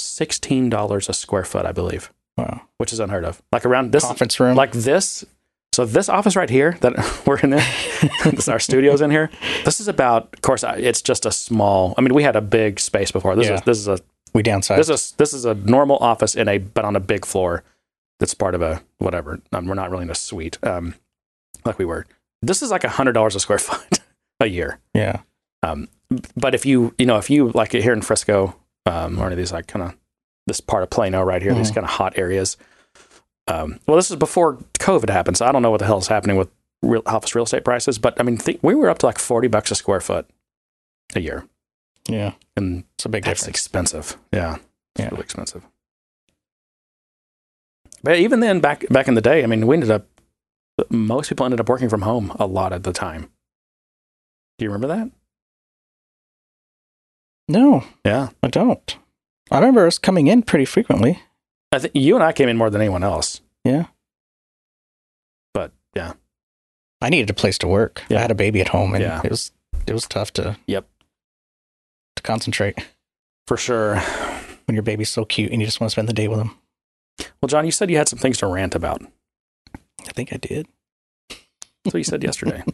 sixteen 0.02 0.68
dollars 0.70 1.08
a 1.08 1.12
square 1.12 1.44
foot, 1.44 1.66
I 1.66 1.72
believe, 1.72 2.12
Wow. 2.36 2.62
which 2.78 2.92
is 2.92 3.00
unheard 3.00 3.24
of. 3.24 3.42
Like 3.52 3.64
around 3.66 3.92
this, 3.92 4.04
Conference 4.04 4.38
room. 4.40 4.56
like 4.56 4.72
this. 4.72 5.24
So 5.72 5.84
this 5.84 6.08
office 6.08 6.34
right 6.34 6.50
here 6.50 6.76
that 6.80 6.94
we're 7.26 7.38
in 7.38 7.50
this, 8.24 8.48
our 8.48 8.58
studio's 8.58 9.00
in 9.00 9.10
here. 9.10 9.30
This 9.64 9.80
is 9.80 9.86
about, 9.88 10.30
of 10.34 10.42
course, 10.42 10.64
it's 10.64 11.02
just 11.02 11.24
a 11.26 11.30
small. 11.30 11.94
I 11.96 12.00
mean, 12.00 12.14
we 12.14 12.22
had 12.22 12.36
a 12.36 12.40
big 12.40 12.80
space 12.80 13.10
before. 13.12 13.36
This 13.36 13.46
Yeah. 13.48 13.54
is 13.54 13.60
this 13.62 13.78
is 13.78 13.88
a 13.88 13.98
we 14.34 14.42
downsized. 14.42 14.76
this 14.76 14.88
is 14.88 15.12
this 15.12 15.32
is 15.32 15.44
a 15.44 15.54
normal 15.54 15.96
office 15.98 16.34
in 16.34 16.48
a 16.48 16.58
but 16.58 16.84
on 16.84 16.96
a 16.96 17.00
big 17.00 17.24
floor. 17.24 17.62
That's 18.20 18.34
part 18.34 18.54
of 18.56 18.62
a 18.62 18.82
whatever. 18.98 19.40
Um, 19.52 19.66
we're 19.66 19.74
not 19.74 19.90
really 19.90 20.02
in 20.02 20.10
a 20.10 20.14
suite, 20.14 20.58
um, 20.64 20.94
like 21.64 21.78
we 21.78 21.84
were. 21.84 22.04
This 22.42 22.62
is 22.62 22.70
like 22.70 22.82
a 22.84 22.88
hundred 22.88 23.12
dollars 23.12 23.36
a 23.36 23.40
square 23.40 23.58
foot 23.68 24.00
a 24.40 24.46
year. 24.46 24.78
yeah. 24.94 25.20
Um, 25.62 25.88
but 26.36 26.54
if 26.54 26.64
you, 26.64 26.94
you 26.98 27.04
know, 27.06 27.18
if 27.18 27.28
you 27.30 27.50
like 27.50 27.72
here 27.72 27.92
in 27.92 28.00
Frisco, 28.02 28.54
um, 28.88 29.18
or 29.18 29.26
any 29.26 29.34
of 29.34 29.38
these 29.38 29.52
like 29.52 29.66
kind 29.66 29.84
of 29.84 29.96
this 30.46 30.60
part 30.60 30.82
of 30.82 30.90
Plano 30.90 31.22
right 31.22 31.42
here, 31.42 31.54
these 31.54 31.70
kind 31.70 31.84
of 31.84 31.90
hot 31.90 32.16
areas. 32.18 32.56
Um, 33.46 33.78
well, 33.86 33.96
this 33.96 34.10
is 34.10 34.16
before 34.16 34.56
COVID 34.78 35.10
happened, 35.10 35.36
so 35.36 35.46
I 35.46 35.52
don't 35.52 35.62
know 35.62 35.70
what 35.70 35.78
the 35.80 35.86
hell 35.86 35.98
is 35.98 36.06
happening 36.08 36.36
with 36.36 36.48
real 36.82 37.02
office 37.06 37.34
real 37.34 37.44
estate 37.44 37.64
prices. 37.64 37.98
But 37.98 38.18
I 38.20 38.22
mean, 38.22 38.38
th- 38.38 38.58
we 38.62 38.74
were 38.74 38.88
up 38.90 38.98
to 38.98 39.06
like 39.06 39.18
forty 39.18 39.48
bucks 39.48 39.70
a 39.70 39.74
square 39.74 40.00
foot 40.00 40.26
a 41.14 41.20
year, 41.20 41.44
Yeah. 42.08 42.32
and 42.56 42.84
It's 42.96 43.04
a 43.04 43.08
big 43.08 43.24
that's 43.24 43.40
difference. 43.40 43.56
expensive. 43.56 44.16
Yeah, 44.32 44.54
it's 44.56 44.64
Yeah. 45.04 45.08
really 45.10 45.22
expensive. 45.22 45.64
But 48.02 48.16
even 48.18 48.40
then, 48.40 48.60
back 48.60 48.84
back 48.90 49.08
in 49.08 49.14
the 49.14 49.20
day, 49.20 49.42
I 49.42 49.46
mean, 49.46 49.66
we 49.66 49.74
ended 49.74 49.90
up 49.90 50.06
most 50.90 51.28
people 51.28 51.44
ended 51.44 51.60
up 51.60 51.68
working 51.68 51.88
from 51.88 52.02
home 52.02 52.30
a 52.38 52.46
lot 52.46 52.72
of 52.72 52.84
the 52.84 52.92
time. 52.92 53.30
Do 54.58 54.64
you 54.64 54.70
remember 54.70 54.88
that? 54.94 55.10
No, 57.48 57.84
Yeah. 58.04 58.28
I 58.42 58.48
don't. 58.48 58.96
I 59.50 59.56
remember 59.58 59.86
us 59.86 59.98
coming 59.98 60.26
in 60.26 60.42
pretty 60.42 60.66
frequently. 60.66 61.22
I 61.72 61.78
think 61.78 61.94
you 61.94 62.14
and 62.14 62.22
I 62.22 62.32
came 62.32 62.48
in 62.48 62.56
more 62.58 62.68
than 62.70 62.80
anyone 62.82 63.02
else. 63.02 63.40
Yeah. 63.64 63.86
But 65.54 65.72
yeah, 65.94 66.12
I 67.00 67.08
needed 67.08 67.30
a 67.30 67.34
place 67.34 67.56
to 67.58 67.66
work. 67.68 68.02
Yeah. 68.10 68.18
I 68.18 68.20
had 68.20 68.30
a 68.30 68.34
baby 68.34 68.60
at 68.60 68.68
home, 68.68 68.94
and 68.94 69.02
Yeah. 69.02 69.20
it 69.24 69.30
was 69.30 69.52
it 69.86 69.92
was 69.94 70.06
tough 70.06 70.32
to 70.34 70.58
Yep. 70.66 70.86
to 72.16 72.22
concentrate 72.22 72.78
for 73.46 73.56
sure. 73.56 74.00
when 74.66 74.74
your 74.74 74.82
baby's 74.82 75.08
so 75.08 75.24
cute 75.24 75.50
and 75.50 75.62
you 75.62 75.66
just 75.66 75.80
want 75.80 75.88
to 75.88 75.92
spend 75.92 76.06
the 76.08 76.12
day 76.12 76.28
with 76.28 76.38
him. 76.38 76.50
Well, 77.40 77.48
John, 77.48 77.64
you 77.64 77.72
said 77.72 77.88
you 77.90 77.96
had 77.96 78.06
some 78.06 78.18
things 78.18 78.36
to 78.38 78.46
rant 78.46 78.74
about. 78.74 79.00
I 79.74 80.12
think 80.12 80.30
I 80.30 80.36
did. 80.36 80.68
That's 81.30 81.40
what 81.84 81.94
you 81.94 82.04
said 82.04 82.22
yesterday. 82.22 82.62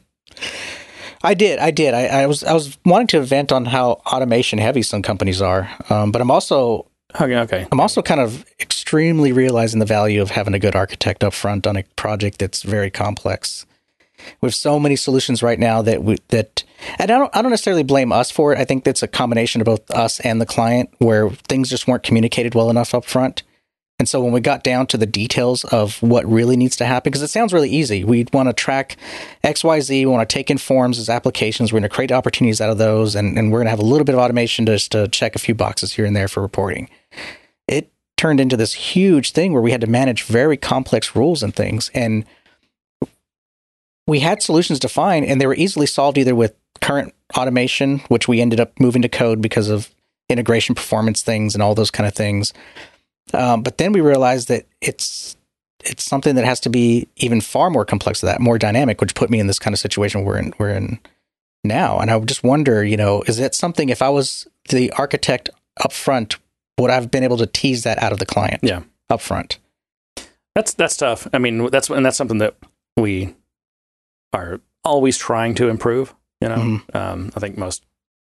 I 1.25 1.33
did. 1.33 1.59
I 1.59 1.71
did. 1.71 1.95
I, 1.95 2.07
I 2.07 2.27
was 2.27 2.45
I 2.45 2.53
was 2.53 2.77
wanting 2.85 3.07
to 3.09 3.23
vent 3.23 3.51
on 3.51 3.65
how 3.65 3.93
automation 4.07 4.59
heavy 4.59 4.83
some 4.83 5.01
companies 5.01 5.41
are, 5.41 5.71
um, 5.89 6.13
but 6.13 6.21
I'm 6.21 6.31
also 6.31 6.87
okay, 7.19 7.37
okay. 7.39 7.67
I'm 7.73 7.81
also 7.81 8.03
kind 8.03 8.21
of 8.21 8.45
extremely 8.61 9.33
realizing 9.33 9.81
the 9.81 9.87
value 9.87 10.21
of 10.21 10.31
having 10.31 10.53
a 10.53 10.59
good 10.59 10.77
architect 10.77 11.25
up 11.25 11.33
front 11.33 11.67
on 11.67 11.77
a 11.77 11.83
project 11.97 12.39
that's 12.39 12.63
very 12.63 12.91
complex. 12.91 13.65
We 14.43 14.47
have 14.47 14.55
so 14.55 14.79
many 14.79 14.97
solutions 14.97 15.43
right 15.43 15.59
now 15.59 15.83
that 15.83 16.03
we, 16.05 16.17
that, 16.29 16.63
and 16.99 17.11
I 17.11 17.19
don't 17.19 17.35
I 17.35 17.41
don't 17.41 17.51
necessarily 17.51 17.85
blame 17.85 18.13
us 18.13 18.31
for 18.31 18.53
it. 18.53 18.59
I 18.59 18.67
think 18.67 18.85
that's 18.85 19.03
a 19.03 19.09
combination 19.09 19.63
of 19.63 19.65
both 19.65 19.91
us 19.93 20.21
and 20.21 20.43
the 20.43 20.47
client 20.47 20.91
where 20.99 21.31
things 21.49 21.71
just 21.71 21.89
weren't 21.89 22.03
communicated 22.03 22.55
well 22.55 22.69
enough 22.69 22.95
up 22.95 23.07
front. 23.07 23.43
And 24.05 24.09
so 24.11 24.21
when 24.21 24.33
we 24.35 24.41
got 24.41 24.63
down 24.63 24.87
to 24.89 24.99
the 24.99 25.07
details 25.07 25.65
of 25.65 26.03
what 26.03 26.27
really 26.27 26.59
needs 26.59 26.77
to 26.77 26.85
happen, 26.85 27.11
because 27.11 27.23
it 27.23 27.29
sounds 27.29 27.55
really 27.55 27.71
easy, 27.71 28.05
we 28.05 28.27
want 28.35 28.51
to 28.51 28.53
track 28.53 28.99
X, 29.43 29.65
Y, 29.65 29.81
Z. 29.81 30.05
We 30.05 30.13
want 30.13 30.29
to 30.29 30.31
take 30.31 30.51
in 30.51 30.59
forms 30.59 30.99
as 30.99 31.09
applications. 31.09 31.73
We're 31.73 31.79
going 31.79 31.89
to 31.89 31.95
create 31.95 32.13
opportunities 32.13 32.61
out 32.61 32.69
of 32.69 32.77
those, 32.77 33.15
and, 33.15 33.39
and 33.39 33.51
we're 33.51 33.61
going 33.61 33.65
to 33.65 33.71
have 33.71 33.79
a 33.79 33.83
little 33.83 34.05
bit 34.05 34.15
of 34.15 34.19
automation 34.19 34.67
just 34.67 34.93
to 34.93 35.09
check 35.09 35.35
a 35.35 35.39
few 35.39 35.55
boxes 35.55 35.95
here 35.95 36.05
and 36.05 36.15
there 36.15 36.29
for 36.29 36.43
reporting. 36.43 36.91
It 37.67 37.91
turned 38.19 38.41
into 38.41 38.59
this 38.59 38.75
huge 38.75 39.33
thing 39.33 39.55
where 39.55 39.63
we 39.63 39.71
had 39.71 39.81
to 39.81 39.87
manage 39.87 40.25
very 40.25 40.59
complex 40.59 41.17
rules 41.17 41.43
and 41.43 41.57
things, 41.57 41.91
and 41.95 42.27
we 44.07 44.21
had 44.21 44.43
solutions 44.43 44.79
defined, 44.79 45.25
and 45.25 45.41
they 45.41 45.47
were 45.47 45.55
easily 45.55 45.87
solved 45.87 46.19
either 46.19 46.35
with 46.35 46.55
current 46.83 47.15
automation, 47.39 48.01
which 48.09 48.29
we 48.29 48.43
ended 48.43 48.61
up 48.61 48.79
moving 48.79 49.01
to 49.01 49.09
code 49.09 49.41
because 49.41 49.71
of 49.71 49.95
integration 50.29 50.75
performance 50.75 51.23
things 51.23 51.55
and 51.55 51.63
all 51.63 51.75
those 51.75 51.91
kind 51.91 52.07
of 52.07 52.13
things. 52.13 52.53
Um, 53.33 53.63
but 53.63 53.79
then 53.79 53.93
we 53.93 54.01
realized 54.01 54.49
that 54.49 54.67
it's 54.81 55.37
it's 55.85 56.03
something 56.05 56.35
that 56.35 56.45
has 56.45 56.61
to 56.61 56.71
be 56.71 57.09
even 57.17 57.41
far 57.41 57.69
more 57.71 57.85
complex 57.85 58.21
than 58.21 58.29
that, 58.29 58.41
more 58.41 58.59
dynamic, 58.59 59.01
which 59.01 59.15
put 59.15 59.29
me 59.31 59.39
in 59.39 59.47
this 59.47 59.59
kind 59.59 59.75
of 59.75 59.79
situation 59.81 60.25
we're 60.25 60.39
in 60.39 60.53
we're 60.59 60.71
in 60.71 60.99
now. 61.63 61.99
And 61.99 62.11
I 62.11 62.19
just 62.21 62.43
wonder, 62.45 62.85
you 62.85 62.97
know, 62.97 63.23
is 63.27 63.37
that 63.39 63.55
something 63.55 63.89
if 63.89 64.03
I 64.03 64.09
was 64.09 64.47
the 64.69 64.91
architect 64.93 65.51
up 65.83 65.93
front, 65.93 66.37
would 66.79 66.91
I 66.91 66.95
have 66.95 67.11
been 67.11 67.25
able 67.25 67.37
to 67.39 67.47
tease 67.47 67.83
that 67.85 68.03
out 68.03 68.13
of 68.13 68.19
the 68.19 68.27
client 68.27 68.61
Yeah. 68.63 68.83
up 69.11 69.21
front? 69.21 69.59
That's 70.55 70.73
that's 70.75 70.97
tough. 70.97 71.27
I 71.33 71.39
mean, 71.39 71.67
that's 71.71 71.91
and 71.91 72.05
that's 72.07 72.17
something 72.17 72.39
that 72.39 72.55
we 72.97 73.35
are 74.33 74.61
always 74.85 75.17
trying 75.19 75.55
to 75.57 75.69
improve. 75.69 76.15
You 76.41 76.49
know, 76.49 76.57
Mhm. 76.57 76.95
um, 76.97 77.33
I 77.37 77.41
think 77.41 77.57
most 77.59 77.85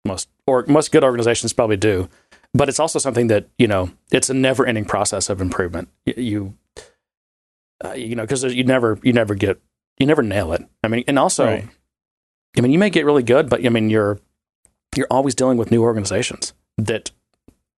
most 0.05 0.29
or 0.45 0.63
most 0.67 0.91
good 0.91 1.03
organizations 1.03 1.53
probably 1.53 1.77
do, 1.77 2.09
but 2.57 2.69
it's 2.69 2.79
also 2.79 2.99
something 2.99 3.27
that 3.27 3.47
you 3.57 3.67
know 3.67 3.91
it's 4.11 4.29
a 4.29 4.33
never 4.33 4.65
ending 4.65 4.85
process 4.85 5.29
of 5.29 5.41
improvement. 5.41 5.89
You 6.05 6.55
uh, 7.83 7.93
you 7.93 8.15
know 8.15 8.23
because 8.23 8.43
you 8.43 8.63
never 8.63 8.99
you 9.03 9.13
never 9.13 9.35
get 9.35 9.61
you 9.97 10.05
never 10.05 10.23
nail 10.23 10.53
it. 10.53 10.63
I 10.83 10.87
mean, 10.87 11.03
and 11.07 11.17
also, 11.17 11.45
Right. 11.45 11.67
I 12.57 12.61
mean, 12.61 12.71
you 12.71 12.79
may 12.79 12.89
get 12.89 13.05
really 13.05 13.23
good, 13.23 13.49
but 13.49 13.65
I 13.65 13.69
mean, 13.69 13.89
you're 13.89 14.19
you're 14.95 15.07
always 15.11 15.35
dealing 15.35 15.57
with 15.57 15.71
new 15.71 15.83
organizations 15.83 16.53
that 16.77 17.11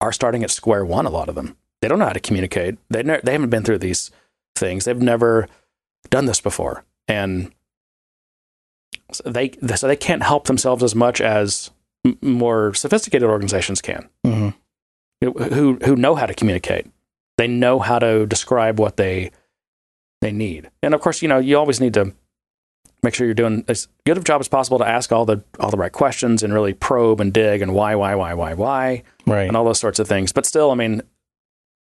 are 0.01 0.11
starting 0.13 0.43
at 0.43 0.51
square 0.51 0.85
one. 0.85 1.05
A 1.05 1.09
lot 1.09 1.29
of 1.29 1.35
them 1.35 1.57
they 1.81 1.87
don't 1.87 1.99
know 1.99 2.05
how 2.05 2.13
to 2.13 2.19
communicate. 2.19 2.77
They 2.89 3.03
ne- 3.03 3.21
they 3.23 3.31
haven't 3.33 3.49
been 3.49 3.63
through 3.63 3.79
these 3.79 4.11
things. 4.55 4.85
They've 4.85 5.01
never 5.01 5.47
done 6.09 6.25
this 6.25 6.41
before, 6.41 6.83
and 7.07 7.51
so 9.11 9.29
they 9.29 9.51
so 9.75 9.87
they 9.87 9.95
can't 9.95 10.23
help 10.23 10.45
themselves 10.47 10.83
as 10.83 10.95
much 10.95 11.21
as 11.21 11.71
m- 12.05 12.17
more 12.21 12.73
sophisticated 12.73 13.27
organizations 13.27 13.81
can, 13.81 14.09
hmm 14.25 14.49
who 15.21 15.75
who 15.83 15.95
know 15.95 16.15
how 16.15 16.25
to 16.25 16.33
communicate. 16.33 16.87
They 17.37 17.47
know 17.47 17.79
how 17.79 17.99
to 17.99 18.25
describe 18.25 18.79
what 18.79 18.97
they 18.97 19.31
they 20.21 20.31
need. 20.31 20.69
And 20.83 20.93
of 20.93 21.01
course, 21.01 21.21
you 21.21 21.27
know, 21.27 21.39
you 21.39 21.57
always 21.57 21.79
need 21.79 21.93
to 21.93 22.13
make 23.01 23.13
sure 23.13 23.25
you're 23.25 23.33
doing 23.33 23.63
as 23.69 23.87
good 24.05 24.17
of 24.17 24.23
a 24.23 24.25
job 24.25 24.41
as 24.41 24.47
possible 24.49 24.77
to 24.79 24.87
ask 24.87 25.11
all 25.11 25.25
the 25.25 25.41
all 25.59 25.71
the 25.71 25.77
right 25.77 25.91
questions 25.91 26.43
and 26.43 26.53
really 26.53 26.73
probe 26.73 27.21
and 27.21 27.31
dig 27.33 27.61
and 27.61 27.73
why, 27.73 27.95
why, 27.95 28.15
why, 28.15 28.33
why, 28.33 28.53
why, 28.53 29.03
Right. 29.25 29.47
and 29.47 29.55
all 29.55 29.63
those 29.63 29.79
sorts 29.79 29.99
of 29.99 30.07
things. 30.07 30.31
But 30.33 30.45
still, 30.45 30.71
I 30.71 30.75
mean, 30.75 31.01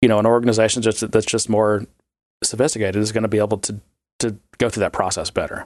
you 0.02 0.08
know, 0.08 0.20
an 0.20 0.26
organization 0.26 0.82
just 0.82 1.10
that's 1.12 1.26
just 1.26 1.50
more 1.50 1.86
sophisticated 2.44 2.96
is 2.96 3.12
going 3.12 3.24
to 3.24 3.28
be 3.30 3.40
able 3.40 3.58
to 3.60 3.80
to 4.20 4.36
go 4.58 4.70
through 4.70 4.82
that 4.82 4.94
process 4.94 5.30
better. 5.30 5.66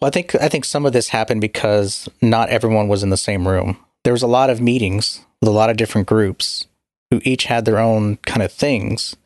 Well, 0.00 0.08
I 0.08 0.10
think 0.10 0.34
I 0.36 0.48
think 0.48 0.64
some 0.64 0.86
of 0.86 0.92
this 0.92 1.08
happened 1.08 1.40
because 1.40 2.08
not 2.22 2.48
everyone 2.48 2.88
was 2.88 3.02
in 3.02 3.10
the 3.10 3.16
same 3.16 3.46
room. 3.46 3.76
There 4.04 4.12
was 4.12 4.22
a 4.22 4.26
lot 4.28 4.50
of 4.50 4.60
meetings 4.60 5.24
with 5.40 5.48
a 5.48 5.52
lot 5.52 5.70
of 5.70 5.76
different 5.76 6.06
groups 6.06 6.66
who 7.10 7.20
each 7.24 7.44
had 7.44 7.64
their 7.64 7.78
own 7.78 8.16
kind 8.18 8.42
of 8.42 8.52
things. 8.52 9.16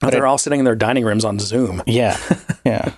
But 0.00 0.10
they're 0.10 0.24
it- 0.24 0.28
all 0.28 0.38
sitting 0.38 0.60
in 0.60 0.64
their 0.64 0.76
dining 0.76 1.04
rooms 1.04 1.24
on 1.24 1.38
Zoom, 1.38 1.82
Yeah. 1.86 2.16
Yeah. 2.64 2.92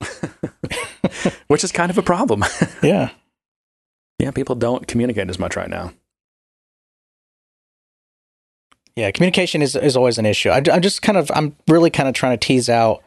which 1.48 1.64
is 1.64 1.72
kind 1.72 1.90
of 1.90 1.98
a 1.98 2.02
problem. 2.02 2.44
Yeah. 2.82 3.10
yeah, 4.18 4.30
people 4.30 4.54
don't 4.54 4.86
communicate 4.86 5.28
as 5.30 5.38
much 5.38 5.56
right 5.56 5.70
now. 5.70 5.92
Yeah, 8.96 9.10
communication 9.10 9.60
is 9.62 9.74
is 9.74 9.96
always 9.96 10.18
an 10.18 10.26
issue. 10.26 10.50
I, 10.50 10.58
am 10.58 10.80
just 10.82 11.02
kind 11.02 11.18
of 11.18 11.30
I'm 11.34 11.56
really 11.66 11.90
kind 11.90 12.08
of 12.08 12.14
trying 12.14 12.38
to 12.38 12.46
tease 12.46 12.68
out, 12.68 13.02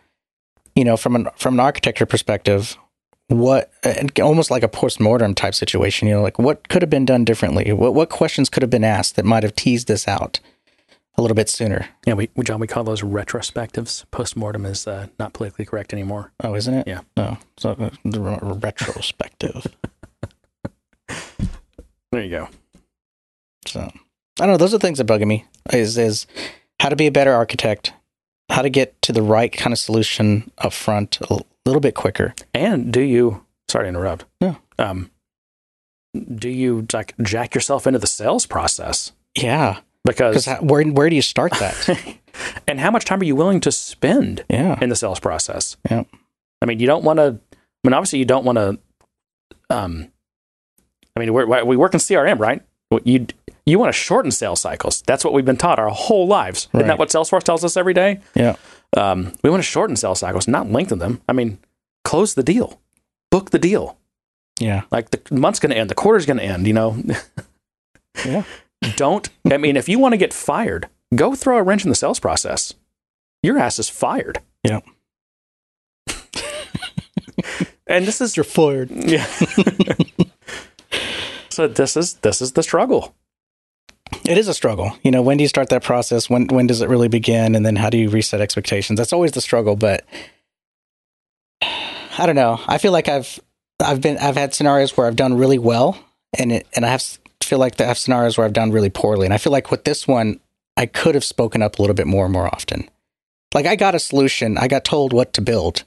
you 0.75 0.83
know, 0.83 0.97
from 0.97 1.15
an 1.15 1.27
from 1.37 1.53
an 1.53 1.59
architecture 1.61 2.05
perspective, 2.05 2.75
what 3.27 3.71
and 3.83 4.17
almost 4.19 4.49
like 4.49 4.63
a 4.63 4.67
post 4.67 4.99
mortem 4.99 5.33
type 5.33 5.53
situation. 5.55 6.07
You 6.07 6.15
know, 6.15 6.21
like 6.21 6.39
what 6.39 6.69
could 6.69 6.81
have 6.81 6.89
been 6.89 7.05
done 7.05 7.25
differently. 7.25 7.71
What 7.73 7.93
what 7.93 8.09
questions 8.09 8.49
could 8.49 8.63
have 8.63 8.69
been 8.69 8.83
asked 8.83 9.15
that 9.15 9.25
might 9.25 9.43
have 9.43 9.55
teased 9.55 9.87
this 9.87 10.07
out 10.07 10.39
a 11.17 11.21
little 11.21 11.35
bit 11.35 11.49
sooner. 11.49 11.89
Yeah, 12.05 12.13
we, 12.13 12.29
we 12.35 12.43
John, 12.43 12.59
we 12.59 12.67
call 12.67 12.83
those 12.83 13.01
retrospectives. 13.01 14.05
post-mortem 14.11 14.65
is 14.65 14.85
uh, 14.85 15.07
not 15.17 15.33
politically 15.33 15.65
correct 15.65 15.91
anymore. 15.91 16.31
Oh, 16.43 16.53
isn't 16.53 16.73
it? 16.73 16.87
Yeah. 16.87 17.01
No, 17.15 17.39
so 17.57 17.71
uh, 17.71 17.89
the 18.03 18.21
retrospective. 18.21 19.75
There 22.09 22.23
you 22.23 22.29
go. 22.29 22.47
So 23.65 23.81
I 23.81 23.91
don't 24.39 24.51
know. 24.51 24.57
Those 24.57 24.73
are 24.73 24.79
things 24.79 24.97
that 24.97 25.03
bug 25.03 25.21
me. 25.21 25.45
Is 25.73 25.97
is 25.97 26.25
how 26.79 26.87
to 26.87 26.95
be 26.95 27.05
a 27.05 27.11
better 27.11 27.33
architect, 27.33 27.91
how 28.49 28.61
to 28.61 28.69
get 28.69 28.99
to 29.03 29.11
the 29.11 29.21
right 29.21 29.51
kind 29.51 29.73
of 29.73 29.77
solution 29.77 30.49
up 30.57 30.71
front 30.71 31.19
little 31.69 31.81
bit 31.81 31.95
quicker. 31.95 32.33
And 32.53 32.91
do 32.91 33.01
you? 33.01 33.45
Sorry 33.69 33.85
to 33.85 33.89
interrupt. 33.89 34.25
Yeah. 34.39 34.55
Um, 34.79 35.11
do 36.35 36.49
you 36.49 36.87
like 36.93 37.13
jack 37.21 37.53
yourself 37.53 37.85
into 37.85 37.99
the 37.99 38.07
sales 38.07 38.45
process? 38.45 39.11
Yeah, 39.35 39.79
Because 40.03 40.47
where 40.61 40.83
where 40.83 41.09
do 41.09 41.15
you 41.15 41.21
start 41.21 41.51
that? 41.59 42.17
and 42.67 42.79
how 42.79 42.89
much 42.91 43.05
time 43.05 43.21
are 43.21 43.25
you 43.25 43.35
willing 43.35 43.59
to 43.61 43.71
spend 43.71 44.43
yeah, 44.49 44.77
in 44.81 44.89
the 44.89 44.95
sales 44.95 45.19
process? 45.19 45.77
Yeah. 45.89 46.03
I 46.61 46.65
mean, 46.65 46.79
you 46.79 46.87
don't 46.87 47.03
want 47.03 47.17
to. 47.17 47.39
I 47.53 47.87
mean, 47.87 47.93
obviously, 47.93 48.19
you 48.19 48.25
don't 48.25 48.45
want 48.45 48.57
to. 48.57 48.79
Um, 49.69 50.07
I 51.15 51.19
mean, 51.19 51.33
we're, 51.33 51.63
we 51.65 51.77
work 51.77 51.93
in 51.93 51.99
CRM, 51.99 52.39
right? 52.39 52.61
You 53.03 53.27
you 53.65 53.77
want 53.77 53.89
to 53.89 53.97
shorten 53.97 54.31
sales 54.31 54.61
cycles. 54.61 55.03
That's 55.05 55.23
what 55.25 55.33
we've 55.33 55.45
been 55.45 55.57
taught 55.57 55.77
our 55.77 55.89
whole 55.89 56.25
lives. 56.25 56.69
Isn't 56.73 56.87
that 56.87 56.97
what 56.97 57.09
Salesforce 57.09 57.43
tells 57.43 57.63
us 57.65 57.75
every 57.75 57.93
day? 57.93 58.21
yeah, 58.33 58.55
Um, 58.95 59.33
we 59.43 59.49
want 59.49 59.59
to 59.59 59.63
shorten 59.67 59.95
sales 59.95 60.19
cycles, 60.19 60.47
not 60.47 60.71
lengthen 60.71 60.99
them. 60.99 61.21
I 61.27 61.33
mean, 61.33 61.59
close 62.05 62.33
the 62.35 62.43
deal, 62.43 62.79
book 63.31 63.49
the 63.51 63.59
deal. 63.59 63.97
yeah, 64.59 64.83
Like 64.91 65.11
the 65.11 65.21
month's 65.35 65.59
going 65.59 65.71
to 65.71 65.77
end, 65.77 65.89
the 65.89 65.95
quarter's 65.95 66.25
going 66.25 66.37
to 66.37 66.43
end. 66.43 66.65
You 66.67 66.73
know, 66.73 66.97
yeah. 68.25 68.43
don't. 68.95 69.27
I 69.51 69.57
mean, 69.57 69.75
if 69.77 69.89
you 69.89 69.99
want 69.99 70.13
to 70.13 70.17
get 70.17 70.33
fired, 70.33 70.87
go 71.13 71.35
throw 71.35 71.57
a 71.57 71.63
wrench 71.63 71.83
in 71.83 71.89
the 71.89 71.95
sales 71.95 72.19
process. 72.19 72.73
Your 73.43 73.59
ass 73.59 73.77
is 73.77 73.89
fired. 73.89 74.39
Yeah. 74.63 74.79
and 77.87 78.05
this 78.05 78.21
is 78.21 78.37
You're 78.37 78.43
fired. 78.43 78.89
yeah. 78.91 79.25
so 81.49 81.67
this 81.67 81.97
is 81.97 82.15
this 82.15 82.41
is 82.41 82.53
the 82.53 82.63
struggle. 82.63 83.13
It 84.25 84.37
is 84.37 84.47
a 84.47 84.53
struggle. 84.53 84.91
You 85.03 85.11
know, 85.11 85.21
when 85.21 85.37
do 85.37 85.43
you 85.43 85.47
start 85.47 85.69
that 85.69 85.83
process? 85.83 86.29
When 86.29 86.47
when 86.47 86.67
does 86.67 86.81
it 86.81 86.89
really 86.89 87.07
begin? 87.07 87.55
And 87.55 87.65
then 87.65 87.75
how 87.75 87.89
do 87.89 87.97
you 87.97 88.09
reset 88.09 88.41
expectations? 88.41 88.97
That's 88.97 89.13
always 89.13 89.31
the 89.31 89.41
struggle. 89.41 89.75
But 89.75 90.05
I 91.61 92.25
don't 92.25 92.35
know. 92.35 92.59
I 92.67 92.77
feel 92.77 92.91
like 92.91 93.07
I've 93.07 93.39
I've 93.79 94.01
been 94.01 94.17
I've 94.17 94.37
had 94.37 94.53
scenarios 94.53 94.97
where 94.97 95.07
I've 95.07 95.15
done 95.15 95.37
really 95.37 95.59
well, 95.59 95.97
and 96.37 96.51
it 96.51 96.67
and 96.75 96.85
I 96.85 96.89
have 96.89 97.03
feel 97.43 97.59
like 97.59 97.79
I 97.79 97.85
have 97.85 97.97
scenarios 97.97 98.37
where 98.37 98.45
I've 98.45 98.53
done 98.53 98.71
really 98.71 98.89
poorly. 98.89 99.25
And 99.25 99.33
I 99.33 99.37
feel 99.37 99.51
like 99.51 99.71
with 99.71 99.83
this 99.85 100.07
one, 100.07 100.39
I 100.75 100.85
could 100.85 101.15
have 101.15 101.23
spoken 101.23 101.61
up 101.61 101.79
a 101.79 101.81
little 101.81 101.95
bit 101.95 102.07
more 102.07 102.25
and 102.25 102.33
more 102.33 102.47
often. 102.47 102.89
Like 103.53 103.65
I 103.65 103.75
got 103.75 103.95
a 103.95 103.99
solution. 103.99 104.57
I 104.57 104.67
got 104.67 104.83
told 104.83 105.13
what 105.13 105.33
to 105.33 105.41
build, 105.41 105.83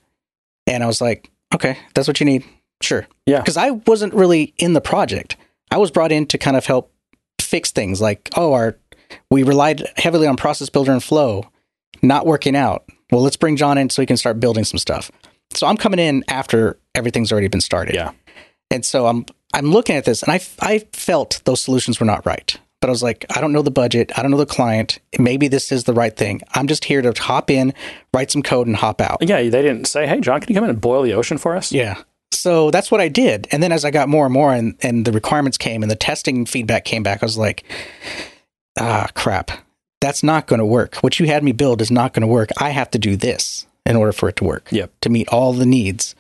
and 0.67 0.83
I 0.83 0.87
was 0.87 1.01
like, 1.01 1.31
okay, 1.55 1.79
that's 1.95 2.09
what 2.09 2.21
you 2.21 2.27
need. 2.27 2.45
Sure. 2.81 3.07
Yeah. 3.27 3.41
Because 3.41 3.57
I 3.57 3.71
wasn't 3.71 4.15
really 4.15 4.55
in 4.57 4.73
the 4.73 4.81
project. 4.81 5.37
I 5.71 5.77
was 5.77 5.91
brought 5.91 6.13
in 6.13 6.27
to 6.27 6.39
kind 6.39 6.57
of 6.57 6.67
help 6.67 6.90
fix 7.51 7.73
things 7.73 8.01
like, 8.01 8.31
oh, 8.37 8.53
our 8.53 8.79
we 9.31 9.43
relied 9.43 9.83
heavily 9.97 10.27
on 10.29 10.37
process 10.37 10.69
builder 10.69 10.93
and 10.93 11.03
flow, 11.03 11.45
not 12.01 12.27
working 12.27 12.55
out. 12.55 12.89
Well, 13.11 13.23
let's 13.23 13.37
bring 13.37 13.57
John 13.57 13.77
in 13.77 13.91
so 13.91 14.01
he 14.01 14.07
can 14.07 14.17
start 14.17 14.39
building 14.39 14.65
some 14.65 14.79
stuff. 14.79 15.11
So 15.53 15.67
I'm 15.67 15.77
coming 15.77 15.99
in 15.99 16.23
after 16.29 16.79
everything's 16.95 17.33
already 17.33 17.49
been 17.49 17.61
started. 17.61 17.97
Yeah. 17.97 18.13
And 18.71 18.85
so 18.85 19.07
I'm 19.07 19.27
I'm 19.53 19.73
looking 19.73 19.97
at 19.97 20.05
this 20.05 20.23
and 20.23 20.33
I 20.33 20.41
I 20.61 20.79
felt 20.93 21.43
those 21.45 21.61
solutions 21.61 21.99
were 21.99 22.07
not 22.07 22.25
right. 22.25 22.57
But 22.81 22.89
I 22.89 22.93
was 22.93 23.03
like, 23.03 23.27
I 23.37 23.43
don't 23.43 23.53
know 23.53 23.61
the 23.61 23.71
budget, 23.71 24.11
I 24.17 24.23
don't 24.23 24.31
know 24.31 24.39
the 24.39 24.47
client. 24.47 25.01
Maybe 25.19 25.49
this 25.49 25.71
is 25.71 25.85
the 25.85 25.93
right 25.93 26.17
thing. 26.17 26.41
I'm 26.55 26.67
just 26.67 26.87
here 26.87 27.03
to 27.03 27.13
hop 27.21 27.51
in, 27.51 27.75
write 28.15 28.31
some 28.31 28.43
code 28.43 28.69
and 28.69 28.77
hop 28.77 29.03
out. 29.03 29.19
Yeah, 29.21 29.37
they 29.43 29.51
didn't 29.51 29.87
say, 29.87 30.07
"Hey, 30.07 30.21
John, 30.21 30.41
can 30.41 30.49
you 30.49 30.55
come 30.55 30.65
in 30.65 30.71
and 30.71 30.81
boil 30.81 31.03
the 31.03 31.13
ocean 31.13 31.37
for 31.37 31.57
us?" 31.57 31.73
Yeah. 31.73 31.97
So 32.33 32.71
that's 32.71 32.91
what 32.91 33.01
I 33.01 33.09
did. 33.09 33.49
And 33.51 33.63
then 33.63 33.73
as 33.73 33.85
I 33.85 33.91
got 33.91 34.09
more 34.09 34.25
and 34.25 34.33
more 34.33 34.55
and, 34.55 34.77
and 34.83 35.05
the 35.05 35.13
requirements 35.13 35.59
came 35.59 35.83
and 35.83 35.91
the 35.91 35.97
testing 35.97 36.47
feedback 36.47 36.85
came 36.85 37.03
back, 37.03 37.23
I 37.23 37.27
was 37.27 37.37
like, 37.39 37.65
ah, 38.79 39.09
crap. 39.15 39.51
That's 40.01 40.23
not 40.23 40.47
going 40.47 40.61
to 40.61 40.65
work. 40.67 40.97
What 40.97 41.19
you 41.21 41.27
had 41.27 41.45
me 41.45 41.53
build 41.53 41.83
is 41.83 41.91
not 41.91 42.15
going 42.15 42.23
to 42.23 42.27
work. 42.27 42.51
I 42.59 42.71
have 42.71 42.91
to 42.93 42.99
do 42.99 43.17
this 43.17 43.67
in 43.85 43.97
order 43.97 44.13
for 44.13 44.29
it 44.29 44.37
to 44.37 44.45
work 44.45 44.69
Yep. 44.71 44.93
to 45.03 45.09
meet 45.11 45.29
all 45.29 45.53
the 45.53 45.67
needs. 45.67 46.15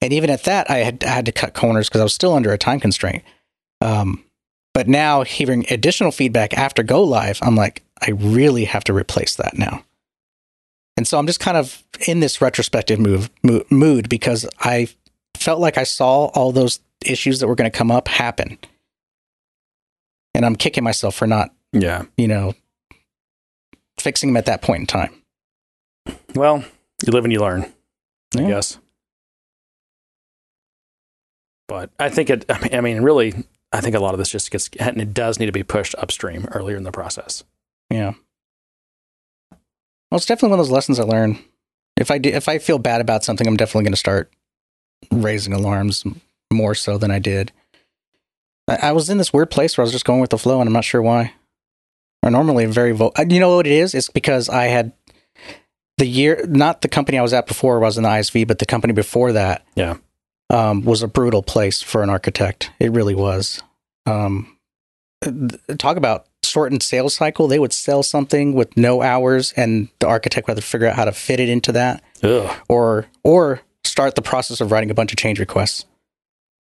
And 0.00 0.12
even 0.12 0.30
at 0.30 0.44
that, 0.44 0.70
I 0.70 0.78
had, 0.78 1.04
I 1.04 1.08
had 1.08 1.26
to 1.26 1.32
cut 1.32 1.52
corners 1.52 1.88
because 1.88 2.00
I 2.00 2.04
was 2.04 2.14
still 2.14 2.32
under 2.32 2.52
a 2.52 2.58
time 2.58 2.80
constraint. 2.80 3.22
Um, 3.82 4.24
but 4.72 4.88
now 4.88 5.22
hearing 5.24 5.66
additional 5.68 6.12
feedback 6.12 6.54
after 6.54 6.82
go 6.82 7.02
live, 7.02 7.38
I'm 7.42 7.56
like, 7.56 7.82
I 8.00 8.12
really 8.12 8.64
have 8.64 8.84
to 8.84 8.94
replace 8.94 9.34
that 9.34 9.58
now. 9.58 9.84
And 10.96 11.06
so 11.06 11.18
I'm 11.18 11.26
just 11.26 11.40
kind 11.40 11.56
of 11.56 11.82
in 12.06 12.20
this 12.20 12.40
retrospective 12.40 12.98
move, 12.98 13.28
mo- 13.42 13.64
mood 13.70 14.08
because 14.08 14.46
I 14.60 14.88
felt 15.40 15.60
like 15.60 15.78
I 15.78 15.84
saw 15.84 16.26
all 16.26 16.52
those 16.52 16.80
issues 17.04 17.40
that 17.40 17.48
were 17.48 17.54
going 17.54 17.70
to 17.70 17.76
come 17.76 17.90
up 17.90 18.08
happen. 18.08 18.58
And 20.34 20.44
I'm 20.46 20.56
kicking 20.56 20.84
myself 20.84 21.14
for 21.14 21.26
not, 21.26 21.50
Yeah. 21.72 22.04
you 22.16 22.28
know, 22.28 22.54
fixing 23.98 24.30
them 24.30 24.36
at 24.36 24.46
that 24.46 24.62
point 24.62 24.80
in 24.80 24.86
time. 24.86 25.14
Well, 26.34 26.64
you 27.04 27.12
live 27.12 27.24
and 27.24 27.32
you 27.32 27.40
learn, 27.40 27.72
I 28.36 28.42
guess. 28.42 28.78
But 31.68 31.90
I 31.98 32.08
think 32.08 32.30
it. 32.30 32.44
I 32.48 32.60
mean, 32.60 32.74
I 32.74 32.80
mean, 32.80 33.02
really, 33.02 33.34
I 33.72 33.80
think 33.80 33.94
a 33.94 34.00
lot 34.00 34.14
of 34.14 34.18
this 34.18 34.30
just 34.30 34.50
gets, 34.50 34.68
and 34.78 35.00
it 35.00 35.14
does 35.14 35.38
need 35.38 35.46
to 35.46 35.52
be 35.52 35.62
pushed 35.62 35.94
upstream 35.98 36.46
earlier 36.52 36.76
in 36.76 36.82
the 36.84 36.92
process. 36.92 37.44
Yeah. 37.90 38.14
Well, 40.10 40.16
it's 40.16 40.26
definitely 40.26 40.50
one 40.50 40.58
of 40.60 40.66
those 40.66 40.72
lessons 40.72 40.98
I 40.98 41.04
learned. 41.04 41.38
If 41.96 42.10
I 42.10 42.18
do, 42.18 42.30
if 42.30 42.48
I 42.48 42.58
feel 42.58 42.78
bad 42.78 43.00
about 43.00 43.24
something, 43.24 43.46
I'm 43.46 43.56
definitely 43.56 43.84
going 43.84 43.92
to 43.92 43.96
start 43.98 44.32
raising 45.10 45.52
alarms 45.52 46.04
more 46.52 46.74
so 46.74 46.98
than 46.98 47.10
I 47.10 47.18
did. 47.18 47.52
I, 48.68 48.76
I 48.88 48.92
was 48.92 49.08
in 49.10 49.18
this 49.18 49.32
weird 49.32 49.50
place 49.50 49.76
where 49.76 49.82
I 49.82 49.86
was 49.86 49.92
just 49.92 50.04
going 50.04 50.20
with 50.20 50.30
the 50.30 50.38
flow, 50.38 50.60
and 50.60 50.68
I'm 50.68 50.72
not 50.74 50.84
sure 50.84 51.02
why. 51.02 51.34
Or 52.22 52.30
normally 52.30 52.66
very 52.66 52.92
vo- 52.92 53.12
uh, 53.18 53.24
You 53.28 53.40
know 53.40 53.56
what 53.56 53.66
it 53.66 53.72
is? 53.72 53.94
It's 53.94 54.10
because 54.10 54.48
I 54.48 54.64
had 54.64 54.92
the 55.98 56.06
year, 56.06 56.44
not 56.48 56.80
the 56.82 56.88
company 56.88 57.18
I 57.18 57.22
was 57.22 57.32
at 57.32 57.46
before, 57.46 57.76
I 57.76 57.80
was 57.80 57.96
in 57.96 58.04
the 58.04 58.08
ISV, 58.08 58.46
but 58.46 58.58
the 58.58 58.66
company 58.66 58.92
before 58.92 59.32
that, 59.32 59.64
Yeah. 59.74 59.96
um, 60.50 60.82
was 60.84 61.02
a 61.02 61.08
brutal 61.08 61.42
place 61.42 61.82
for 61.82 62.02
an 62.02 62.10
architect. 62.10 62.70
It 62.78 62.92
really 62.92 63.14
was. 63.14 63.62
Um, 64.06 64.56
th- 65.22 65.60
talk 65.78 65.96
about 65.96 66.26
shortened 66.44 66.82
sales 66.82 67.14
cycle. 67.14 67.48
They 67.48 67.58
would 67.58 67.72
sell 67.72 68.02
something 68.02 68.54
with 68.54 68.76
no 68.76 69.02
hours, 69.02 69.52
and 69.56 69.88
the 70.00 70.08
architect 70.08 70.46
would 70.48 70.56
have 70.56 70.64
to 70.64 70.68
figure 70.70 70.88
out 70.88 70.96
how 70.96 71.04
to 71.04 71.12
fit 71.12 71.38
it 71.40 71.48
into 71.48 71.72
that, 71.72 72.02
Ugh. 72.22 72.50
or 72.68 73.06
or 73.22 73.60
start 73.84 74.14
the 74.14 74.22
process 74.22 74.60
of 74.60 74.70
writing 74.72 74.90
a 74.90 74.94
bunch 74.94 75.12
of 75.12 75.18
change 75.18 75.38
requests 75.38 75.84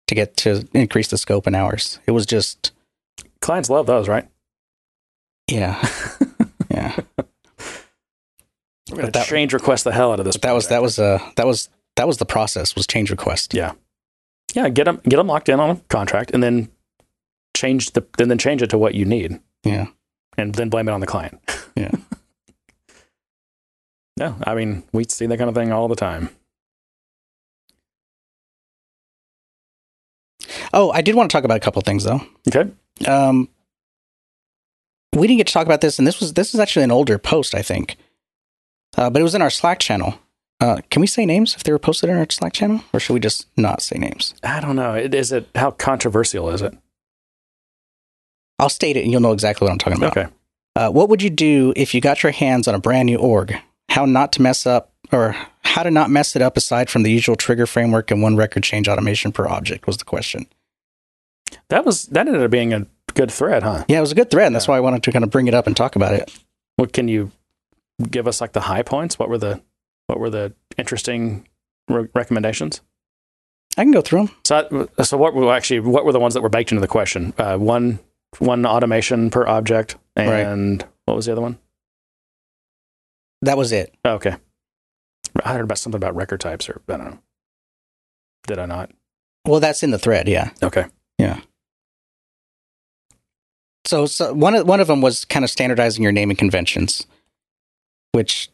to 0.07 0.15
get 0.15 0.37
to 0.39 0.67
increase 0.73 1.09
the 1.09 1.19
scope 1.19 1.47
and 1.47 1.55
hours. 1.57 1.99
It 2.07 2.13
was 2.13 2.27
just 2.27 2.73
Clients 3.41 3.71
love 3.71 3.87
those, 3.87 4.09
right? 4.09 4.27
yeah, 5.51 5.81
yeah. 6.71 6.97
But 8.91 9.13
that- 9.13 9.27
change 9.27 9.53
request 9.53 9.85
the 9.85 9.93
hell 9.93 10.13
out 10.13 10.19
of 10.19 10.25
this. 10.25 10.37
That 10.39 10.53
was 10.53 10.69
that 10.69 10.83
was 10.83 10.99
uh 10.99 11.19
that 11.37 11.47
was 11.47 11.69
that 11.97 12.07
was 12.07 12.17
the 12.19 12.25
process 12.27 12.75
was 12.75 12.87
change 12.87 13.11
request. 13.11 13.55
Yeah. 13.55 13.73
Yeah. 14.55 14.69
Get 14.71 14.85
them 14.85 15.01
get 15.09 15.17
them 15.17 15.27
locked 15.27 15.49
in 15.49 15.61
on 15.61 15.71
a 15.71 15.77
contract, 15.89 16.31
and 16.33 16.43
then 16.43 16.69
change 17.57 17.93
the 17.93 18.05
then 18.17 18.29
then 18.29 18.39
change 18.39 18.63
it 18.63 18.71
to 18.71 18.79
what 18.79 18.95
you 18.95 19.05
need, 19.05 19.41
Yeah. 19.65 19.87
and 20.37 20.55
then 20.55 20.69
blame 20.71 20.89
it 20.89 20.93
on 20.93 21.01
the 21.01 21.07
client. 21.07 21.39
Yeah. 21.77 21.91
Yeah, 24.17 24.35
I 24.43 24.57
mean, 24.57 24.83
we 24.93 25.05
see 25.09 25.27
that 25.27 25.37
kind 25.39 25.49
of 25.49 25.55
thing 25.55 25.71
all 25.71 25.87
the 25.87 25.95
time. 25.95 26.31
Oh, 30.79 30.93
I 30.93 31.03
did 31.03 31.17
want 31.17 31.29
to 31.29 31.37
talk 31.37 31.43
about 31.43 31.57
a 31.57 31.61
couple 31.61 31.81
of 31.81 31.85
things 31.85 32.05
though. 32.05 32.21
Okay. 32.47 32.71
Um, 33.05 33.49
we 35.13 35.27
didn't 35.27 35.39
get 35.39 35.49
to 35.49 35.53
talk 35.53 35.67
about 35.67 35.81
this, 35.81 35.99
and 35.99 36.07
this 36.07 36.21
was 36.21 36.35
this 36.35 36.55
is 36.55 36.61
actually 36.61 36.85
an 36.85 36.93
older 36.93 37.19
post, 37.19 37.53
I 37.53 37.63
think, 37.63 37.97
uh, 38.97 39.11
but 39.11 39.19
it 39.19 39.25
was 39.25 39.35
in 39.35 39.43
our 39.43 39.51
Slack 39.51 39.81
channel. 39.81 40.15
Uh, 40.61 40.81
can 40.89 41.01
we 41.01 41.09
say 41.09 41.27
names 41.27 41.57
if 41.57 41.65
they 41.65 41.73
were 41.73 41.81
posted 41.81 42.11
in 42.11 42.17
our 42.17 42.27
Slack 42.31 42.53
channel, 42.53 42.85
or 42.93 43.01
should 43.01 43.15
we 43.15 43.19
just 43.19 43.49
not 43.57 43.83
say 43.83 43.99
names? 43.99 44.35
I 44.45 44.61
don't 44.61 44.77
know. 44.77 44.95
Is 44.95 45.33
it 45.33 45.49
how 45.57 45.73
controversial 45.73 46.49
is 46.51 46.63
it? 46.63 46.79
I'll 48.61 48.69
state 48.69 48.97
it, 48.97 49.03
and 49.03 49.11
you'll 49.11 49.21
know 49.21 49.33
exactly 49.33 49.67
what 49.67 49.73
I'm 49.73 49.79
talking 49.79 49.99
about. 49.99 50.17
Okay. 50.17 50.29
Uh, 50.77 50.91
what 50.91 51.09
would 51.09 51.23
you 51.23 51.31
do 51.31 51.73
if 51.75 51.93
you 51.93 52.01
got 52.01 52.23
your 52.23 52.31
hands 52.31 52.69
on 52.69 52.77
a 52.77 52.79
brand 52.79 53.07
new 53.07 53.19
org? 53.19 53.57
How 53.89 54.05
not 54.05 54.31
to 54.35 54.43
mess 54.43 54.65
up, 54.65 54.93
or 55.11 55.35
how 55.63 55.83
to 55.83 55.91
not 55.91 56.09
mess 56.09 56.37
it 56.37 56.43
up 56.43 56.57
aside 56.57 56.89
from 56.89 57.03
the 57.03 57.11
usual 57.11 57.35
trigger 57.35 57.67
framework 57.67 58.13
and 58.13 58.23
one 58.23 58.37
record 58.37 58.63
change 58.63 58.89
automation 58.89 59.33
per 59.33 59.49
object 59.49 59.89
was 59.89 59.97
the 59.97 60.05
question. 60.05 60.47
That 61.69 61.85
was 61.85 62.05
that 62.07 62.27
ended 62.27 62.43
up 62.43 62.51
being 62.51 62.73
a 62.73 62.87
good 63.15 63.31
thread, 63.31 63.63
huh? 63.63 63.85
Yeah, 63.89 63.99
it 63.99 64.03
was 64.03 64.13
a 64.13 64.17
good 64.17 64.31
thread, 64.31 64.47
and 64.47 64.55
that's 64.55 64.69
why 64.69 64.77
I 64.77 64.81
wanted 64.81 65.03
to 65.05 65.13
kind 65.13 65.25
of 65.25 65.31
bring 65.31 65.49
it 65.49 65.55
up 65.55 65.67
and 65.67 65.77
talk 65.77 65.97
about 65.97 66.15
it. 66.15 66.33
What 66.77 66.93
can 66.93 67.09
you 67.09 67.33
give 68.11 68.29
us 68.29 68.41
like 68.41 68.53
the 68.53 68.61
high 68.61 68.83
points? 68.83 69.19
What 69.19 69.29
were 69.29 69.39
the 69.39 69.61
what 70.07 70.19
were 70.19 70.31
the 70.31 70.55
interesting 70.77 71.47
re- 71.89 72.09
recommendations? 72.15 72.81
I 73.77 73.83
can 73.83 73.93
go 73.93 74.01
through 74.01 74.27
them. 74.27 74.37
So, 74.45 74.89
so 75.03 75.17
what 75.17 75.35
were 75.35 75.53
actually 75.53 75.81
what 75.81 76.05
were 76.05 76.13
the 76.13 76.21
ones 76.21 76.35
that 76.35 76.43
were 76.43 76.49
baked 76.49 76.73
into 76.73 76.81
the 76.81 76.89
question? 76.89 77.33
Uh, 77.39 77.57
one 77.59 77.99
one 78.39 78.67
automation 78.67 79.31
per 79.31 79.47
object, 79.47 79.97
and 80.17 80.85
what 81.05 81.15
was 81.17 81.27
the 81.27 81.33
other 81.33 81.41
one? 81.41 81.59
That 83.43 83.57
was 83.57 83.71
it. 83.73 83.95
Oh, 84.05 84.15
okay, 84.15 84.37
I 85.45 85.53
heard 85.53 85.63
about 85.63 85.79
something 85.79 85.97
about 85.99 86.17
record 86.17 86.41
types, 86.41 86.69
or 86.69 86.81
I 86.89 86.97
don't 86.97 87.11
know. 87.11 87.19
Did 88.47 88.59
I 88.59 88.67
not? 88.67 88.91
Well, 89.47 89.61
that's 89.61 89.83
in 89.83 89.91
the 89.91 89.99
thread. 89.99 90.29
Yeah. 90.29 90.51
Okay. 90.63 90.87
Yeah. 91.19 91.41
So, 93.85 94.07
so 94.07 94.33
one 94.35 94.55
of 94.55 94.67
one 94.67 94.81
of 94.81 94.87
them 94.87 95.01
was 95.01 95.25
kind 95.25 95.45
of 95.45 95.51
standardizing 95.51 96.03
your 96.03 96.13
naming 96.13 96.37
conventions, 96.37 97.07
which 98.13 98.51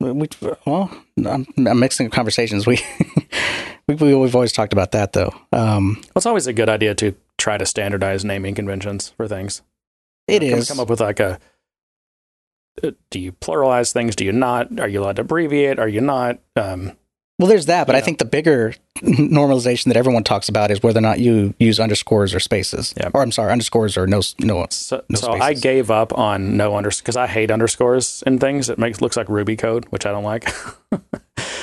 we 0.00 0.28
well, 0.66 0.90
I'm, 1.24 1.46
I'm 1.56 1.78
mixing 1.78 2.10
conversations. 2.10 2.66
We, 3.88 3.96
we 3.96 4.14
we've 4.14 4.34
always 4.36 4.52
talked 4.52 4.72
about 4.72 4.92
that 4.92 5.12
though. 5.12 5.34
Um, 5.52 5.94
Well, 5.96 6.12
it's 6.16 6.26
always 6.26 6.46
a 6.46 6.52
good 6.52 6.68
idea 6.68 6.94
to 6.94 7.16
try 7.36 7.58
to 7.58 7.66
standardize 7.66 8.24
naming 8.24 8.54
conventions 8.54 9.08
for 9.16 9.26
things. 9.26 9.60
it 10.28 10.38
come, 10.38 10.58
is 10.60 10.68
come 10.68 10.78
up 10.78 10.88
with 10.88 11.00
like 11.00 11.18
a. 11.18 11.40
uh, 12.84 12.92
Do 13.10 13.18
you 13.18 13.32
pluralize 13.32 13.92
things? 13.92 14.14
Do 14.14 14.24
you 14.24 14.30
not? 14.30 14.78
Are 14.78 14.86
you 14.86 15.00
allowed 15.02 15.16
to 15.16 15.22
abbreviate? 15.22 15.80
Are 15.80 15.88
you 15.88 16.00
not? 16.00 16.38
Um, 16.54 16.92
well. 17.42 17.48
There's 17.48 17.66
that, 17.66 17.86
but 17.86 17.96
I 17.96 18.00
think 18.00 18.18
the 18.18 18.24
bigger 18.24 18.74
normalization 19.02 19.86
that 19.86 19.96
everyone 19.96 20.24
talks 20.24 20.48
about 20.48 20.70
is 20.70 20.82
whether 20.82 20.98
or 20.98 21.02
not 21.02 21.18
you 21.20 21.54
use 21.58 21.78
underscores 21.80 22.34
or 22.34 22.40
spaces. 22.40 22.94
Yeah. 22.96 23.10
Or 23.12 23.22
I'm 23.22 23.32
sorry, 23.32 23.52
underscores 23.52 23.96
or 23.96 24.06
no 24.06 24.22
no. 24.38 24.66
so 24.70 25.04
No 25.08 25.16
so 25.18 25.32
I 25.32 25.54
gave 25.54 25.90
up 25.90 26.16
on 26.16 26.56
no 26.56 26.76
underscores 26.76 27.02
because 27.02 27.16
I 27.16 27.26
hate 27.26 27.50
underscores 27.50 28.22
in 28.26 28.38
things. 28.38 28.70
It 28.70 28.78
makes 28.78 29.00
looks 29.00 29.16
like 29.16 29.28
Ruby 29.28 29.56
code, 29.56 29.84
which 29.90 30.06
I 30.06 30.12
don't 30.12 30.24
like. 30.24 30.48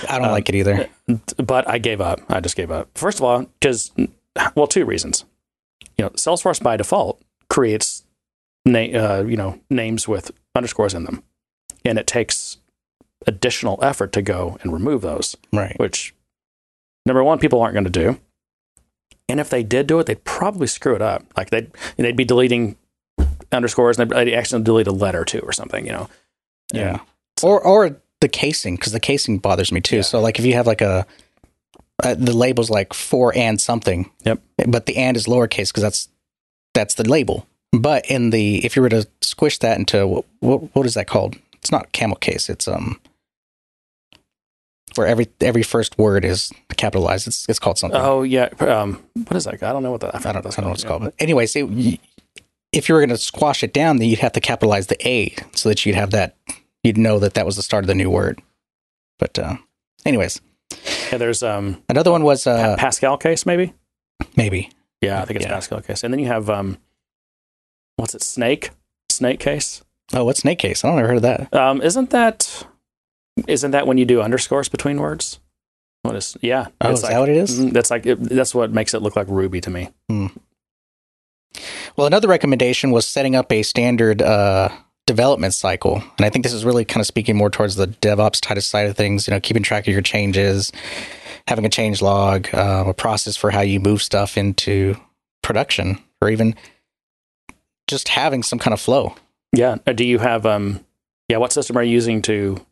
I 0.10 0.20
don't 0.20 0.32
like 0.32 0.50
it 0.50 0.56
either. 0.56 0.90
but 1.38 1.68
I 1.68 1.78
gave 1.78 2.02
up. 2.02 2.22
I 2.30 2.40
just 2.40 2.56
gave 2.56 2.72
up. 2.72 2.90
First 2.96 3.20
of 3.20 3.24
all, 3.24 3.46
because 3.60 3.92
well, 4.56 4.68
two 4.68 4.86
reasons. 4.86 5.26
You 5.98 6.06
know, 6.06 6.10
Salesforce 6.12 6.62
by 6.62 6.78
default 6.78 7.22
creates 7.50 8.04
na- 8.66 8.80
uh, 8.80 9.24
you 9.28 9.36
know 9.38 9.60
names 9.70 10.08
with 10.08 10.32
underscores 10.56 10.94
in 10.94 11.04
them, 11.04 11.24
and 11.84 11.98
it 11.98 12.08
takes 12.08 12.58
additional 13.30 13.80
effort 13.82 14.12
to 14.14 14.22
go 14.22 14.58
and 14.62 14.74
remove 14.74 15.02
those. 15.02 15.38
Right. 15.54 15.78
Which 15.80 16.14
number 17.06 17.24
one, 17.24 17.40
people 17.40 17.62
aren't 17.62 17.74
going 17.74 17.86
to 17.86 17.90
do, 17.90 18.20
and 19.30 19.40
if 19.40 19.50
they 19.50 19.64
did 19.64 19.88
do 19.88 20.00
it, 20.00 20.08
they'd 20.08 20.24
probably 20.24 20.68
screw 20.68 20.96
it 20.96 21.02
up. 21.02 21.24
Like 21.38 21.52
they'd 21.52 21.72
they'd 21.98 22.18
be 22.18 22.26
deleting 22.26 22.76
underscores 23.52 23.98
and 23.98 24.10
they'd, 24.10 24.16
they'd 24.16 24.36
accidentally 24.36 24.66
delete 24.66 24.88
a 24.88 24.92
letter 24.92 25.24
too 25.24 25.40
or 25.40 25.54
something. 25.54 25.86
You 25.86 25.92
know. 25.94 26.10
Yeah. 26.74 27.00
Or 27.42 27.62
or 27.62 28.02
the 28.20 28.28
casing 28.28 28.76
because 28.76 28.92
the 28.92 29.00
casing 29.00 29.38
bothers 29.38 29.72
me 29.72 29.82
too. 29.82 29.98
Yeah. 29.98 30.02
So 30.02 30.20
like 30.20 30.40
if 30.40 30.46
you 30.46 30.54
have 30.54 30.68
like 30.68 30.82
a 30.82 31.06
uh, 32.04 32.16
the 32.16 32.36
label's 32.36 32.70
like 32.70 32.94
for 32.94 33.36
and 33.36 33.60
something. 33.60 34.10
Yep. 34.24 34.42
But 34.68 34.86
the 34.86 34.98
and 34.98 35.16
is 35.16 35.28
lowercase 35.28 35.70
because 35.70 35.84
that's 35.84 36.10
that's 36.74 36.96
the 36.96 37.08
label. 37.08 37.48
But 37.72 38.06
in 38.10 38.32
the 38.32 38.66
if 38.66 38.76
you 38.76 38.82
were 38.82 38.90
to 38.90 39.08
squish 39.22 39.60
that 39.60 39.78
into 39.78 40.08
what 40.08 40.26
what, 40.40 40.76
what 40.76 40.86
is 40.86 40.96
that 40.96 41.08
called? 41.08 41.36
It's 41.54 41.72
not 41.72 41.92
camel 41.92 42.16
case. 42.16 42.50
It's 42.50 42.68
um 42.68 43.00
where 44.96 45.08
every 45.08 45.28
every 45.42 45.64
first 45.64 45.98
word 45.98 46.24
is 46.26 46.52
capitalized. 46.78 47.28
It's 47.28 47.48
it's 47.50 47.60
called 47.60 47.78
something. 47.78 48.00
Oh 48.00 48.24
yeah. 48.24 48.50
Um, 48.60 49.04
what 49.16 49.36
is 49.36 49.46
that? 49.46 49.62
I 49.64 49.72
don't 49.72 49.84
know 49.84 49.92
what 49.92 50.02
that. 50.02 50.16
I 50.16 50.20
don't, 50.20 50.38
I 50.38 50.42
don't 50.50 50.58
know 50.60 50.68
what 50.70 50.74
it's 50.76 50.84
called. 50.84 51.04
But 51.04 51.14
anyways, 51.20 51.56
it, 51.56 52.00
if 52.72 52.88
you 52.88 52.96
were 52.96 53.02
going 53.02 53.10
to 53.10 53.18
squash 53.18 53.64
it 53.64 53.74
down, 53.74 53.98
then 53.98 54.08
you'd 54.10 54.20
have 54.20 54.34
to 54.34 54.40
capitalize 54.42 54.88
the 54.88 55.08
A 55.08 55.36
so 55.56 55.70
that 55.70 55.86
you'd 55.86 55.96
have 55.96 56.12
that, 56.12 56.36
you'd 56.84 56.98
know 56.98 57.18
that 57.20 57.34
that 57.34 57.46
was 57.46 57.56
the 57.56 57.64
start 57.64 57.84
of 57.84 57.88
the 57.88 57.96
new 57.96 58.10
word. 58.12 58.42
But, 59.18 59.38
uh, 59.40 59.56
anyways, 60.06 60.40
Yeah, 61.12 61.18
there's 61.18 61.42
um 61.44 61.82
another 61.90 62.12
one 62.12 62.24
was, 62.24 62.46
uh, 62.48 62.76
Pascal 62.78 63.18
case 63.18 63.46
maybe. 63.46 63.74
maybe. 64.38 64.70
Yeah, 65.02 65.22
I 65.22 65.26
think 65.26 65.38
it's 65.38 65.46
Yeah. 65.46 65.54
Pascal 65.54 65.82
case. 65.82 66.04
And 66.04 66.14
then 66.14 66.20
you 66.20 66.28
have 66.28 66.50
um, 66.50 66.78
what's 67.96 68.14
it? 68.16 68.22
Snake, 68.22 68.70
snake 69.10 69.40
case. 69.40 69.82
Oh, 70.14 70.26
what's 70.26 70.40
snake 70.42 70.60
case? 70.60 70.84
I 70.84 70.90
don't 70.90 71.00
ever 71.00 71.08
heard 71.08 71.18
of 71.18 71.24
that. 71.24 71.54
Um, 71.54 71.82
isn't 71.82 72.10
that 72.12 72.66
isn't 73.48 73.72
that 73.72 73.88
when 73.88 73.98
you 73.98 74.06
do 74.06 74.22
underscores 74.22 74.70
between 74.70 75.00
words? 75.00 75.40
What 76.04 76.16
is? 76.16 76.38
Yeah, 76.42 76.68
Oh, 76.82 76.92
is 76.92 77.04
like, 77.04 77.12
that 77.14 77.20
what 77.20 77.30
it 77.30 77.38
is? 77.38 77.60
mm, 77.60 77.72
That's 77.74 77.92
like 77.92 78.06
it, 78.06 78.16
that's 78.22 78.56
what 78.56 78.72
makes 78.72 78.94
it 78.94 79.02
look 79.02 79.16
like 79.16 79.28
Ruby 79.28 79.60
to 79.62 79.70
me. 79.70 79.90
Well, 81.98 82.08
another 82.08 82.28
recommendation 82.28 82.92
was 82.92 83.06
setting 83.06 83.36
up 83.36 83.52
a 83.52 83.64
standard, 83.64 84.22
uh, 84.22 84.70
development 85.08 85.54
cycle. 85.54 85.96
And 86.18 86.26
I 86.26 86.30
think 86.30 86.44
this 86.44 86.54
is 86.54 86.64
really 86.64 86.86
kind 86.86 87.02
of 87.02 87.08
speaking 87.08 87.36
more 87.36 87.50
towards 87.50 87.76
the 87.76 87.88
DevOps 87.88 88.40
type 88.40 88.58
of 88.58 88.64
side 88.64 88.88
of 88.88 88.96
things, 88.96 89.28
you 89.28 89.34
know, 89.34 89.40
keeping 89.40 89.64
track 89.64 89.88
of 89.88 89.94
your 89.94 90.04
changes, 90.04 90.72
having 91.48 91.66
a 91.66 91.70
change 91.70 92.02
log, 92.02 92.48
uh, 92.54 92.86
a 92.88 92.94
process 92.94 93.36
for 93.36 93.50
how 93.52 93.62
you 93.62 93.80
move 93.80 94.02
stuff 94.04 94.38
into 94.38 94.96
production, 95.42 95.98
or 96.22 96.30
even 96.30 96.56
just 97.88 98.08
having 98.10 98.44
some 98.44 98.60
kind 98.60 98.74
of 98.74 98.80
flow. 98.80 99.16
Yeah. 99.52 99.78
Uh, 99.88 99.94
Do 99.94 100.06
you 100.06 100.20
have 100.20 100.46
um? 100.46 100.86
Yeah. 101.28 101.38
What 101.38 101.52
system 101.52 101.76
are 101.76 101.84
you 101.84 101.92
using 101.92 102.22
to 102.24 102.64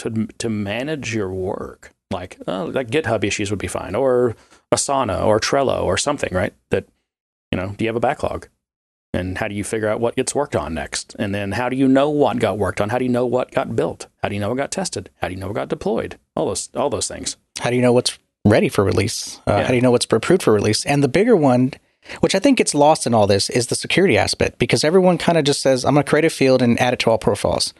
to 0.00 0.26
to 0.38 0.48
manage 0.48 1.14
your 1.14 1.30
work? 1.32 1.92
Like 2.10 2.38
uh, 2.48 2.66
like 2.66 2.88
GitHub 2.90 3.22
issues 3.24 3.50
would 3.50 3.60
be 3.60 3.68
fine, 3.68 3.94
or 3.94 4.34
Asana, 4.74 5.24
or 5.24 5.38
Trello, 5.38 5.84
or 5.84 5.96
something, 5.96 6.32
right? 6.34 6.52
That 6.70 6.86
you 7.52 7.56
know. 7.58 7.74
Do 7.76 7.84
you 7.84 7.88
have 7.88 7.96
a 7.96 8.00
backlog? 8.00 8.48
And 9.12 9.38
how 9.38 9.48
do 9.48 9.54
you 9.56 9.64
figure 9.64 9.88
out 9.88 9.98
what 10.00 10.14
gets 10.14 10.36
worked 10.36 10.54
on 10.54 10.72
next? 10.74 11.16
And 11.18 11.34
then 11.34 11.50
how 11.52 11.68
do 11.68 11.74
you 11.76 11.88
know 11.88 12.08
what 12.10 12.38
got 12.38 12.58
worked 12.58 12.80
on? 12.80 12.90
How 12.90 12.98
do 12.98 13.04
you 13.04 13.10
know 13.10 13.26
what 13.26 13.50
got 13.50 13.74
built? 13.74 14.06
How 14.22 14.28
do 14.28 14.34
you 14.36 14.40
know 14.40 14.50
what 14.50 14.56
got 14.56 14.70
tested? 14.70 15.10
How 15.20 15.26
do 15.26 15.34
you 15.34 15.40
know 15.40 15.48
what 15.48 15.56
got 15.56 15.68
deployed? 15.68 16.16
All 16.36 16.46
those 16.46 16.68
all 16.76 16.90
those 16.90 17.08
things. 17.08 17.36
How 17.58 17.70
do 17.70 17.76
you 17.76 17.82
know 17.82 17.92
what's 17.92 18.18
ready 18.44 18.68
for 18.68 18.84
release? 18.84 19.38
Uh, 19.48 19.56
Yeah. 19.56 19.62
How 19.62 19.68
do 19.68 19.74
you 19.74 19.82
know 19.82 19.90
what's 19.90 20.06
approved 20.06 20.42
for 20.44 20.52
release? 20.52 20.86
And 20.86 21.02
the 21.02 21.08
bigger 21.08 21.34
one, 21.36 21.72
which 22.20 22.34
I 22.36 22.38
think 22.38 22.58
gets 22.58 22.72
lost 22.74 23.04
in 23.06 23.12
all 23.12 23.26
this, 23.26 23.50
is 23.50 23.66
the 23.66 23.74
security 23.74 24.16
aspect 24.16 24.58
because 24.60 24.84
everyone 24.84 25.18
kind 25.18 25.36
of 25.38 25.44
just 25.44 25.60
says, 25.60 25.84
I'm 25.84 25.94
going 25.94 26.04
to 26.04 26.08
create 26.10 26.24
a 26.24 26.30
field 26.30 26.62
and 26.62 26.80
add 26.80 26.94
it 26.94 27.00
to 27.00 27.10
all 27.10 27.18
profiles. 27.18 27.74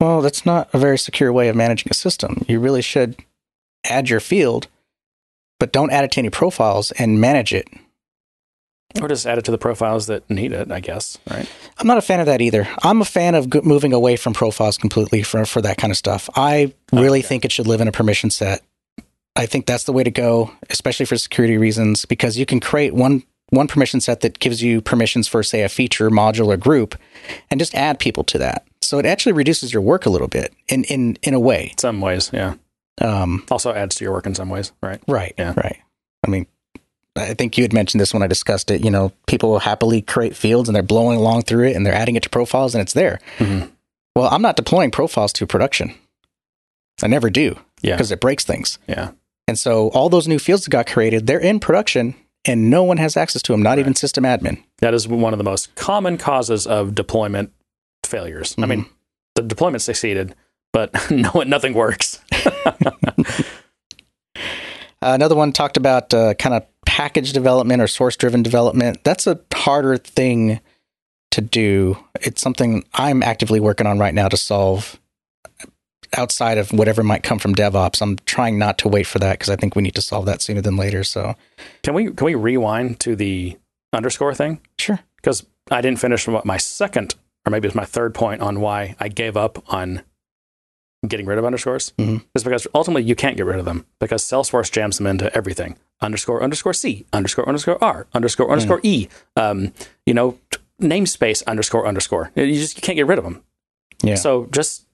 Well, 0.00 0.20
that's 0.20 0.46
not 0.46 0.68
a 0.72 0.78
very 0.78 0.98
secure 0.98 1.32
way 1.32 1.48
of 1.48 1.56
managing 1.56 1.88
a 1.90 1.94
system. 1.94 2.44
You 2.48 2.60
really 2.60 2.82
should 2.82 3.16
add 3.84 4.08
your 4.08 4.20
field, 4.20 4.68
but 5.58 5.72
don't 5.72 5.90
add 5.90 6.04
it 6.04 6.12
to 6.12 6.20
any 6.20 6.30
profiles 6.30 6.92
and 6.92 7.20
manage 7.20 7.52
it. 7.52 7.68
Or 9.02 9.08
just 9.08 9.26
add 9.26 9.38
it 9.38 9.44
to 9.44 9.50
the 9.50 9.58
profiles 9.58 10.06
that 10.06 10.28
need 10.30 10.52
it, 10.52 10.72
I 10.72 10.80
guess, 10.80 11.18
right? 11.30 11.50
I'm 11.78 11.86
not 11.86 11.98
a 11.98 12.02
fan 12.02 12.20
of 12.20 12.26
that 12.26 12.40
either. 12.40 12.66
I'm 12.82 13.02
a 13.02 13.04
fan 13.04 13.34
of 13.34 13.52
moving 13.64 13.92
away 13.92 14.16
from 14.16 14.32
profiles 14.32 14.78
completely 14.78 15.22
for, 15.22 15.44
for 15.44 15.60
that 15.60 15.76
kind 15.76 15.90
of 15.90 15.96
stuff. 15.96 16.30
I 16.34 16.72
really 16.92 17.20
think 17.20 17.44
it 17.44 17.52
should 17.52 17.66
live 17.66 17.80
in 17.80 17.88
a 17.88 17.92
permission 17.92 18.30
set. 18.30 18.62
I 19.36 19.46
think 19.46 19.66
that's 19.66 19.84
the 19.84 19.92
way 19.92 20.04
to 20.04 20.10
go, 20.10 20.52
especially 20.70 21.06
for 21.06 21.16
security 21.16 21.58
reasons, 21.58 22.06
because 22.06 22.38
you 22.38 22.46
can 22.46 22.60
create 22.60 22.94
one 22.94 23.24
one 23.50 23.66
permission 23.66 24.00
set 24.00 24.20
that 24.20 24.38
gives 24.40 24.62
you 24.62 24.82
permissions 24.82 25.26
for, 25.26 25.42
say, 25.42 25.62
a 25.62 25.68
feature, 25.70 26.10
module, 26.10 26.48
or 26.48 26.56
group, 26.58 26.96
and 27.50 27.58
just 27.58 27.74
add 27.74 27.98
people 27.98 28.22
to 28.24 28.36
that. 28.38 28.66
So 28.88 28.98
it 28.98 29.04
actually 29.06 29.32
reduces 29.32 29.72
your 29.72 29.82
work 29.82 30.06
a 30.06 30.10
little 30.10 30.28
bit 30.28 30.54
in 30.68 30.84
in 30.84 31.18
in 31.22 31.34
a 31.34 31.40
way. 31.40 31.74
Some 31.78 32.00
ways, 32.00 32.30
yeah. 32.32 32.54
Um, 33.02 33.44
Also 33.50 33.72
adds 33.74 33.94
to 33.96 34.04
your 34.04 34.12
work 34.14 34.26
in 34.26 34.34
some 34.34 34.48
ways, 34.48 34.72
right? 34.82 35.00
right, 35.06 35.34
Yeah. 35.38 35.52
right. 35.56 35.76
I 36.26 36.30
mean, 36.30 36.46
I 37.14 37.34
think 37.34 37.58
you 37.58 37.64
had 37.64 37.72
mentioned 37.72 38.00
this 38.00 38.12
when 38.14 38.22
I 38.22 38.26
discussed 38.26 38.70
it. 38.70 38.82
You 38.82 38.90
know, 38.90 39.12
people 39.26 39.50
will 39.50 39.58
happily 39.60 40.00
create 40.02 40.34
fields 40.34 40.68
and 40.68 40.74
they're 40.74 40.82
blowing 40.82 41.18
along 41.18 41.42
through 41.42 41.68
it 41.68 41.76
and 41.76 41.84
they're 41.84 41.94
adding 42.02 42.16
it 42.16 42.22
to 42.24 42.30
profiles 42.30 42.74
and 42.74 42.80
it's 42.82 42.94
there. 42.94 43.20
Mhm. 43.38 43.70
Well, 44.16 44.28
I'm 44.32 44.42
not 44.42 44.56
deploying 44.56 44.90
profiles 44.90 45.32
to 45.34 45.46
production. 45.46 45.94
I 47.02 47.06
never 47.08 47.28
do 47.30 47.56
Yeah. 47.82 47.94
because 47.94 48.10
it 48.10 48.20
breaks 48.20 48.44
things. 48.44 48.78
Yeah. 48.88 49.10
And 49.46 49.58
so 49.58 49.88
all 49.88 50.08
those 50.08 50.26
new 50.26 50.38
fields 50.38 50.64
that 50.64 50.70
got 50.70 50.86
created, 50.86 51.26
they're 51.26 51.38
in 51.38 51.60
production 51.60 52.14
and 52.44 52.70
no 52.70 52.82
one 52.84 52.96
has 52.96 53.16
access 53.16 53.42
to 53.42 53.52
them, 53.52 53.62
not 53.62 53.78
even 53.78 53.94
system 53.94 54.24
admin. 54.24 54.62
That 54.78 54.94
is 54.94 55.06
one 55.06 55.34
of 55.34 55.38
the 55.38 55.44
most 55.44 55.74
common 55.74 56.16
causes 56.18 56.66
of 56.66 56.94
deployment 56.94 57.52
failures. 58.08 58.54
I 58.58 58.66
mean, 58.66 58.86
the 59.34 59.42
deployment 59.42 59.82
succeeded, 59.82 60.34
but 60.72 60.90
no, 61.10 61.42
nothing 61.46 61.74
works. 61.74 62.20
Uh, 65.00 65.12
another 65.14 65.36
one 65.36 65.52
talked 65.52 65.76
about 65.76 66.12
uh, 66.12 66.34
kind 66.34 66.56
of 66.56 66.66
package 66.84 67.32
development 67.32 67.80
or 67.80 67.86
source 67.86 68.16
driven 68.16 68.42
development. 68.42 68.98
That's 69.04 69.28
a 69.28 69.38
harder 69.54 69.96
thing 69.96 70.58
to 71.30 71.40
do. 71.40 71.96
It's 72.20 72.42
something 72.42 72.84
I'm 72.94 73.22
actively 73.22 73.60
working 73.60 73.86
on 73.86 74.00
right 74.00 74.12
now 74.12 74.26
to 74.28 74.36
solve 74.36 74.98
outside 76.16 76.58
of 76.58 76.72
whatever 76.72 77.04
might 77.04 77.22
come 77.22 77.38
from 77.38 77.54
DevOps. 77.54 78.02
I'm 78.02 78.16
trying 78.26 78.58
not 78.58 78.76
to 78.78 78.88
wait 78.88 79.06
for 79.06 79.20
that 79.20 79.34
because 79.38 79.50
I 79.50 79.54
think 79.54 79.76
we 79.76 79.82
need 79.82 79.94
to 79.94 80.02
solve 80.02 80.26
that 80.26 80.42
sooner 80.42 80.62
than 80.62 80.76
later. 80.76 81.04
So, 81.04 81.36
Can 81.84 81.94
we 81.94 82.10
can 82.10 82.24
we 82.24 82.34
rewind 82.34 82.98
to 83.00 83.14
the 83.14 83.56
underscore 83.92 84.34
thing? 84.34 84.60
sure. 84.80 84.98
Because 85.16 85.46
I 85.70 85.80
didn't 85.80 86.00
finish 86.00 86.26
what 86.26 86.44
my 86.44 86.56
second 86.56 87.14
or 87.48 87.50
maybe 87.50 87.66
it 87.66 87.70
was 87.70 87.74
my 87.74 87.86
third 87.86 88.14
point 88.14 88.42
on 88.42 88.60
why 88.60 88.94
I 89.00 89.08
gave 89.08 89.36
up 89.38 89.64
on 89.72 90.02
getting 91.06 91.24
rid 91.24 91.38
of 91.38 91.44
underscores. 91.46 91.92
Mhm. 91.96 92.24
Is 92.34 92.44
because 92.44 92.66
ultimately 92.74 93.04
you 93.04 93.14
can't 93.14 93.36
get 93.38 93.46
rid 93.46 93.58
of 93.58 93.64
them 93.64 93.86
because 94.00 94.22
Salesforce 94.22 94.70
jams 94.70 94.98
them 94.98 95.06
into 95.06 95.34
everything. 95.34 95.78
Underscore 96.02 96.42
underscore 96.42 96.74
C 96.74 97.06
underscore 97.12 97.48
underscore 97.48 97.82
R 97.82 98.06
underscore 98.12 98.50
underscore 98.50 98.80
E. 98.82 99.08
Um, 99.34 99.72
you 100.04 100.12
know, 100.12 100.38
t- 100.50 100.58
namespace 100.82 101.42
underscore 101.46 101.86
underscore. 101.86 102.30
You 102.34 102.52
just 102.54 102.76
you 102.76 102.82
can't 102.82 102.96
get 102.96 103.06
rid 103.06 103.16
of 103.18 103.24
them. 103.24 103.42
Yeah. 104.02 104.16
So 104.16 104.46
just 104.52 104.84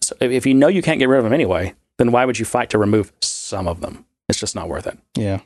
so 0.00 0.14
if 0.20 0.30
if 0.30 0.46
you 0.46 0.54
know 0.54 0.68
you 0.68 0.80
can't 0.82 0.98
get 1.00 1.08
rid 1.08 1.18
of 1.18 1.24
them 1.24 1.32
anyway, 1.32 1.74
then 1.98 2.12
why 2.12 2.24
would 2.24 2.38
you 2.38 2.44
fight 2.44 2.70
to 2.70 2.78
remove 2.78 3.12
some 3.20 3.66
of 3.66 3.80
them? 3.80 4.04
It's 4.28 4.38
just 4.38 4.54
not 4.54 4.68
worth 4.68 4.86
it. 4.86 4.96
Yeah. 5.16 5.40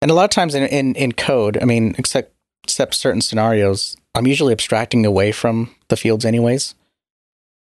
And 0.00 0.10
a 0.10 0.14
lot 0.14 0.24
of 0.24 0.30
times 0.30 0.54
in, 0.54 0.62
in, 0.64 0.94
in 0.94 1.12
code, 1.12 1.58
I 1.60 1.64
mean, 1.64 1.94
except 1.98 2.32
except 2.68 2.94
certain 2.94 3.22
scenarios, 3.22 3.96
I'm 4.14 4.26
usually 4.26 4.52
abstracting 4.52 5.06
away 5.06 5.32
from 5.32 5.74
the 5.88 5.96
fields 5.96 6.26
anyways. 6.26 6.74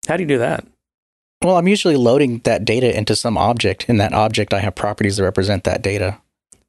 How 0.08 0.16
do 0.16 0.22
you 0.22 0.26
do 0.26 0.38
that? 0.38 0.66
Well, 1.44 1.58
I'm 1.58 1.68
usually 1.68 1.96
loading 1.96 2.38
that 2.44 2.64
data 2.64 2.96
into 2.96 3.14
some 3.14 3.36
object. 3.36 3.90
In 3.90 3.98
that 3.98 4.14
object, 4.14 4.54
I 4.54 4.60
have 4.60 4.74
properties 4.74 5.18
that 5.18 5.24
represent 5.24 5.64
that 5.64 5.82
data. 5.82 6.18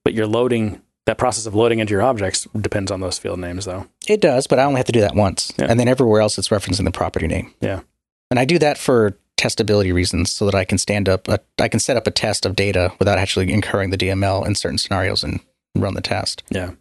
But 0.03 0.13
you're 0.13 0.27
loading 0.27 0.81
that 1.05 1.17
process 1.17 1.45
of 1.45 1.55
loading 1.55 1.79
into 1.79 1.91
your 1.91 2.01
objects 2.01 2.45
depends 2.59 2.91
on 2.91 2.99
those 2.99 3.17
field 3.17 3.39
names, 3.39 3.63
though. 3.63 3.87
It 4.09 4.19
does, 4.19 4.45
but 4.45 4.59
I 4.59 4.65
only 4.65 4.79
have 4.79 4.87
to 4.87 4.91
do 4.91 4.99
that 4.99 5.15
once. 5.15 5.53
Yeah. 5.57 5.67
And 5.69 5.79
then 5.79 5.87
everywhere 5.87 6.19
else, 6.19 6.37
it's 6.37 6.49
referencing 6.49 6.83
the 6.83 6.91
property 6.91 7.27
name. 7.27 7.53
Yeah. 7.61 7.79
And 8.29 8.37
I 8.37 8.43
do 8.43 8.59
that 8.59 8.77
for 8.77 9.17
testability 9.37 9.93
reasons 9.93 10.31
so 10.31 10.43
that 10.43 10.55
I 10.55 10.65
can 10.65 10.77
stand 10.77 11.07
up, 11.07 11.29
a, 11.29 11.39
I 11.59 11.69
can 11.69 11.79
set 11.79 11.95
up 11.95 12.07
a 12.07 12.11
test 12.11 12.45
of 12.45 12.57
data 12.57 12.91
without 12.99 13.19
actually 13.19 13.53
incurring 13.53 13.91
the 13.91 13.97
DML 13.97 14.45
in 14.45 14.55
certain 14.55 14.77
scenarios 14.77 15.23
and 15.23 15.39
run 15.75 15.93
the 15.93 16.01
test. 16.01 16.43
Yeah. 16.49 16.71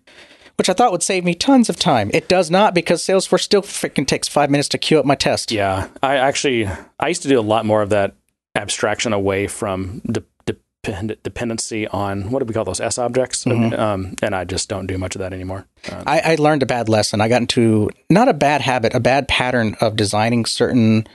Which 0.56 0.68
I 0.68 0.72
thought 0.72 0.92
would 0.92 1.02
save 1.02 1.24
me 1.24 1.34
tons 1.34 1.68
of 1.68 1.76
time. 1.76 2.10
It 2.14 2.28
does 2.28 2.50
not 2.50 2.74
because 2.74 3.02
Salesforce 3.02 3.42
still 3.42 3.62
freaking 3.62 4.06
takes 4.06 4.28
five 4.28 4.50
minutes 4.50 4.68
to 4.70 4.78
queue 4.78 4.98
up 4.98 5.06
my 5.06 5.14
test. 5.14 5.52
Yeah. 5.52 5.88
I 6.02 6.16
actually 6.16 6.68
I 6.98 7.08
used 7.08 7.22
to 7.22 7.28
do 7.28 7.38
a 7.38 7.42
lot 7.42 7.66
more 7.66 7.82
of 7.82 7.90
that 7.90 8.14
abstraction 8.54 9.12
away 9.12 9.46
from 9.46 10.00
de- 10.10 10.24
depend- 10.46 11.16
dependency 11.22 11.86
on 11.88 12.30
what 12.30 12.38
do 12.38 12.46
we 12.46 12.54
call 12.54 12.64
those 12.64 12.80
S 12.80 12.98
objects? 12.98 13.46
Um, 13.46 14.14
and 14.22 14.34
I 14.34 14.44
just 14.44 14.68
don't 14.68 14.86
do 14.86 14.96
much 14.98 15.14
of 15.14 15.18
that 15.20 15.32
anymore. 15.32 15.66
Uh, 15.90 16.02
I, 16.06 16.20
I 16.20 16.34
learned 16.36 16.62
a 16.62 16.66
bad 16.66 16.88
lesson. 16.88 17.20
I 17.20 17.28
got 17.28 17.42
into 17.42 17.90
not 18.08 18.28
a 18.28 18.34
bad 18.34 18.62
habit, 18.62 18.94
a 18.94 19.00
bad 19.00 19.28
pattern 19.28 19.76
of 19.80 19.96
designing 19.96 20.46
certain 20.46 21.06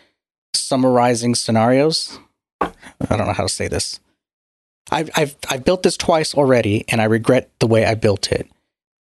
summarizing 0.54 1.34
scenarios. 1.36 2.20
I 2.62 2.72
don't 3.10 3.26
know 3.26 3.34
how 3.34 3.44
to 3.44 3.50
say 3.50 3.68
this. 3.68 4.00
I've, 4.92 5.10
I've, 5.16 5.36
I've 5.50 5.64
built 5.64 5.84
this 5.84 5.98
twice 5.98 6.36
already, 6.36 6.86
and 6.90 7.02
I 7.02 7.06
regret 7.06 7.50
the 7.60 7.68
way 7.68 7.86
I 7.86 7.96
built 7.96 8.32
it. 8.32 8.48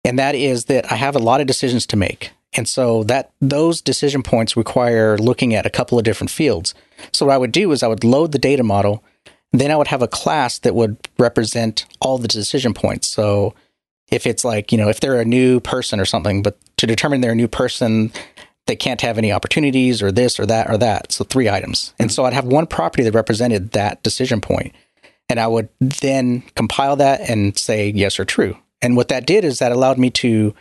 And 0.06 0.20
that 0.20 0.36
is 0.36 0.66
that 0.66 0.92
I 0.92 0.96
have 0.96 1.16
a 1.16 1.20
lot 1.20 1.42
of 1.42 1.48
decisions 1.48 1.86
to 1.88 1.98
make. 1.98 2.32
And 2.54 2.68
so 2.68 3.04
that 3.06 3.32
those 3.42 3.82
decision 3.82 4.24
points 4.24 4.56
require 4.56 5.18
looking 5.18 5.54
at 5.54 5.66
a 5.66 5.70
couple 5.70 5.98
of 5.98 6.06
different 6.06 6.30
fields. 6.30 6.74
So 7.12 7.26
what 7.26 7.36
I 7.36 7.38
would 7.38 7.52
do 7.52 7.72
is 7.72 7.84
I 7.84 7.88
would 7.88 8.04
load 8.04 8.32
the 8.32 8.40
data 8.40 8.64
model, 8.64 9.04
then 9.52 9.72
I 9.72 9.76
would 9.76 9.88
have 9.88 10.02
a 10.02 10.08
class 10.08 10.60
that 10.60 10.76
would 10.76 10.98
represent 11.18 11.86
all 12.00 12.18
the 12.18 12.28
decision 12.28 12.74
points. 12.74 13.08
So 13.08 13.56
if 14.10 14.28
it's 14.28 14.46
like, 14.46 14.72
you 14.72 14.78
know, 14.78 14.90
if 14.90 15.00
they're 15.00 15.20
a 15.20 15.26
new 15.26 15.60
person 15.60 16.00
or 16.00 16.06
something, 16.06 16.44
but 16.44 16.58
to 16.78 16.88
determine 16.88 17.22
they're 17.22 17.32
a 17.32 17.36
new 17.36 17.48
person, 17.48 18.12
they 18.68 18.76
can't 18.76 19.02
have 19.02 19.18
any 19.18 19.32
opportunities 19.32 20.02
or 20.02 20.12
this 20.12 20.40
or 20.40 20.46
that 20.46 20.70
or 20.70 20.78
that. 20.78 21.12
So 21.12 21.24
three 21.24 21.50
items. 21.50 21.94
And 22.00 22.12
so 22.12 22.26
I'd 22.26 22.34
have 22.34 22.46
one 22.46 22.68
property 22.68 23.04
that 23.04 23.14
represented 23.14 23.72
that 23.72 24.04
decision 24.04 24.40
point. 24.40 24.74
And 25.30 25.40
I 25.40 25.48
would 25.48 25.70
then 25.80 26.44
compile 26.56 26.96
that 26.98 27.22
and 27.28 27.58
say 27.58 27.90
yes 27.90 28.20
or 28.20 28.26
true. 28.26 28.58
And 28.86 28.96
what 28.96 29.08
that 29.08 29.26
did 29.26 29.44
is 29.44 29.58
that 29.60 29.72
allowed 29.72 29.98
me 29.98 30.12
to 30.12 30.54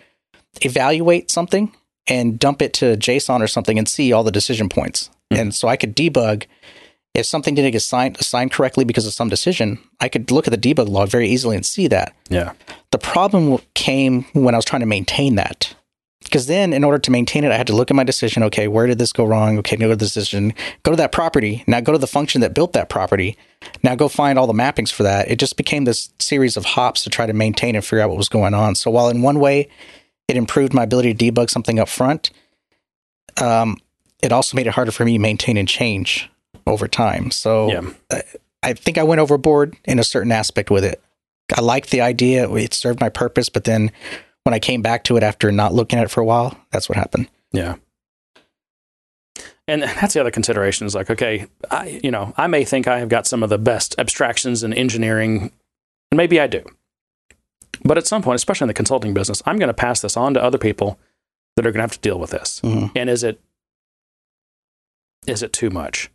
evaluate 0.62 1.30
something 1.30 1.74
and 2.06 2.38
dump 2.38 2.62
it 2.62 2.72
to 2.74 2.96
JSON 2.96 3.42
or 3.42 3.46
something 3.46 3.78
and 3.78 3.86
see 3.86 4.12
all 4.12 4.24
the 4.24 4.32
decision 4.32 4.70
points. 4.70 5.10
Hmm. 5.30 5.38
And 5.38 5.54
so 5.54 5.68
I 5.68 5.76
could 5.76 5.94
debug 5.94 6.46
if 7.12 7.26
something 7.26 7.54
didn't 7.54 7.72
get 7.72 7.78
assigned, 7.78 8.16
assigned 8.18 8.50
correctly 8.50 8.84
because 8.84 9.06
of 9.06 9.12
some 9.12 9.28
decision. 9.28 9.78
I 10.00 10.08
could 10.08 10.30
look 10.30 10.48
at 10.48 10.50
the 10.50 10.74
debug 10.74 10.88
log 10.88 11.10
very 11.10 11.28
easily 11.28 11.54
and 11.54 11.66
see 11.66 11.86
that. 11.88 12.14
yeah. 12.30 12.52
The 12.92 12.98
problem 12.98 13.58
came 13.74 14.24
when 14.32 14.54
I 14.54 14.58
was 14.58 14.64
trying 14.64 14.80
to 14.80 14.86
maintain 14.86 15.34
that. 15.34 15.74
Because 16.34 16.46
then, 16.46 16.72
in 16.72 16.82
order 16.82 16.98
to 16.98 17.12
maintain 17.12 17.44
it, 17.44 17.52
I 17.52 17.56
had 17.56 17.68
to 17.68 17.76
look 17.76 17.92
at 17.92 17.94
my 17.94 18.02
decision. 18.02 18.42
Okay, 18.42 18.66
where 18.66 18.88
did 18.88 18.98
this 18.98 19.12
go 19.12 19.24
wrong? 19.24 19.56
Okay, 19.58 19.76
go 19.76 19.90
to 19.90 19.94
the 19.94 20.04
decision, 20.04 20.52
go 20.82 20.90
to 20.90 20.96
that 20.96 21.12
property. 21.12 21.62
Now 21.68 21.78
go 21.78 21.92
to 21.92 21.98
the 21.98 22.08
function 22.08 22.40
that 22.40 22.54
built 22.54 22.72
that 22.72 22.88
property. 22.88 23.38
Now 23.84 23.94
go 23.94 24.08
find 24.08 24.36
all 24.36 24.48
the 24.48 24.52
mappings 24.52 24.90
for 24.90 25.04
that. 25.04 25.30
It 25.30 25.38
just 25.38 25.56
became 25.56 25.84
this 25.84 26.10
series 26.18 26.56
of 26.56 26.64
hops 26.64 27.04
to 27.04 27.10
try 27.10 27.26
to 27.26 27.32
maintain 27.32 27.76
and 27.76 27.84
figure 27.84 28.00
out 28.00 28.08
what 28.08 28.18
was 28.18 28.28
going 28.28 28.52
on. 28.52 28.74
So 28.74 28.90
while 28.90 29.10
in 29.10 29.22
one 29.22 29.38
way, 29.38 29.68
it 30.26 30.36
improved 30.36 30.74
my 30.74 30.82
ability 30.82 31.14
to 31.14 31.32
debug 31.32 31.50
something 31.50 31.78
up 31.78 31.88
front, 31.88 32.32
um, 33.40 33.76
it 34.20 34.32
also 34.32 34.56
made 34.56 34.66
it 34.66 34.74
harder 34.74 34.90
for 34.90 35.04
me 35.04 35.12
to 35.12 35.20
maintain 35.20 35.56
and 35.56 35.68
change 35.68 36.28
over 36.66 36.88
time. 36.88 37.30
So 37.30 37.70
Yeah. 37.70 38.20
I 38.60 38.72
think 38.72 38.98
I 38.98 39.04
went 39.04 39.20
overboard 39.20 39.76
in 39.84 40.00
a 40.00 40.04
certain 40.04 40.32
aspect 40.32 40.68
with 40.68 40.84
it. 40.84 41.00
I 41.56 41.60
liked 41.60 41.90
the 41.90 42.00
idea; 42.00 42.52
it 42.54 42.74
served 42.74 42.98
my 43.00 43.08
purpose. 43.08 43.48
But 43.48 43.62
then, 43.62 43.92
when 44.44 44.54
I 44.54 44.58
came 44.58 44.82
back 44.82 45.04
to 45.04 45.16
it 45.16 45.22
after 45.22 45.50
not 45.50 45.74
looking 45.74 45.98
at 45.98 46.04
it 46.04 46.10
for 46.10 46.20
a 46.20 46.24
while, 46.24 46.56
that's 46.70 46.88
what 46.88 46.96
happened. 46.96 47.28
Yeah. 47.52 47.76
And 49.66 49.82
that's 49.82 50.12
the 50.14 50.20
other 50.20 50.30
consideration 50.30 50.86
is 50.86 50.94
like, 50.94 51.08
okay, 51.10 51.46
I, 51.70 52.00
you 52.04 52.10
know, 52.10 52.34
I 52.36 52.46
may 52.46 52.64
think 52.64 52.86
I 52.86 52.98
have 52.98 53.08
got 53.08 53.26
some 53.26 53.42
of 53.42 53.48
the 53.48 53.56
best 53.58 53.94
abstractions 53.98 54.62
in 54.62 54.74
engineering, 54.74 55.50
and 56.10 56.16
maybe 56.18 56.38
I 56.38 56.46
do. 56.46 56.62
But 57.82 57.96
at 57.96 58.06
some 58.06 58.22
point, 58.22 58.36
especially 58.36 58.66
in 58.66 58.68
the 58.68 58.74
consulting 58.74 59.14
business, 59.14 59.42
I'm 59.46 59.56
going 59.58 59.68
to 59.68 59.74
pass 59.74 60.00
this 60.00 60.16
on 60.16 60.34
to 60.34 60.42
other 60.42 60.58
people 60.58 60.98
that 61.56 61.66
are 61.66 61.70
going 61.70 61.78
to 61.78 61.82
have 61.84 61.92
to 61.92 61.98
deal 62.00 62.18
with 62.18 62.30
this. 62.30 62.60
Mhm. 62.62 62.92
And 62.94 63.08
is 63.08 63.22
it 63.24 63.40
is 65.26 65.42
it 65.42 65.54
too 65.54 65.70
much? 65.70 66.10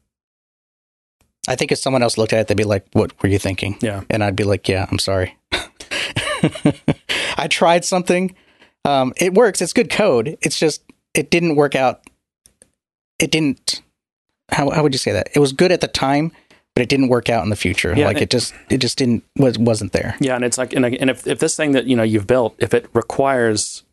I 1.47 1.55
think 1.55 1.71
if 1.71 1.79
someone 1.79 2.03
else 2.03 2.15
looked 2.19 2.31
at 2.33 2.41
it, 2.41 2.47
they'd 2.47 2.55
be 2.57 2.63
like, 2.63 2.85
"What 2.93 3.11
were 3.23 3.29
you 3.29 3.39
thinking?" 3.39 3.77
Yeah. 3.81 4.03
and 4.11 4.23
I'd 4.23 4.35
be 4.35 4.43
like, 4.43 4.67
"Yeah, 4.69 4.85
I'm 4.91 4.99
sorry." 4.99 5.35
I 7.39 7.47
tried 7.47 7.85
something. 7.85 8.35
Um, 8.85 9.13
it 9.17 9.33
works. 9.33 9.61
It's 9.61 9.73
good 9.73 9.89
code. 9.89 10.37
It's 10.41 10.59
just 10.59 10.83
it 11.13 11.29
didn't 11.31 11.55
work 11.55 11.75
out. 11.75 12.01
It 13.19 13.31
didn't. 13.31 13.81
How 14.51 14.69
how 14.69 14.83
would 14.83 14.93
you 14.93 14.99
say 14.99 15.11
that? 15.11 15.29
It 15.35 15.39
was 15.39 15.51
good 15.53 15.71
at 15.71 15.81
the 15.81 15.87
time, 15.87 16.31
but 16.75 16.81
it 16.83 16.89
didn't 16.89 17.09
work 17.09 17.29
out 17.29 17.43
in 17.43 17.49
the 17.49 17.55
future. 17.55 17.93
Yeah, 17.95 18.05
like 18.07 18.17
it- 18.17 18.23
it 18.23 18.29
just 18.29 18.53
it 18.69 18.77
just 18.77 18.97
didn't 18.97 19.23
was 19.37 19.57
wasn't 19.59 19.91
there. 19.91 20.15
Yeah, 20.19 20.35
and 20.35 20.43
it's 20.45 20.57
like, 20.57 20.73
and, 20.73 20.85
and 20.85 21.09
if 21.09 21.27
if 21.27 21.39
this 21.39 21.55
thing 21.55 21.71
that 21.73 21.85
you 21.85 21.95
know 21.95 22.03
you've 22.03 22.27
built, 22.27 22.55
if 22.59 22.73
it 22.73 22.87
requires, 22.93 23.83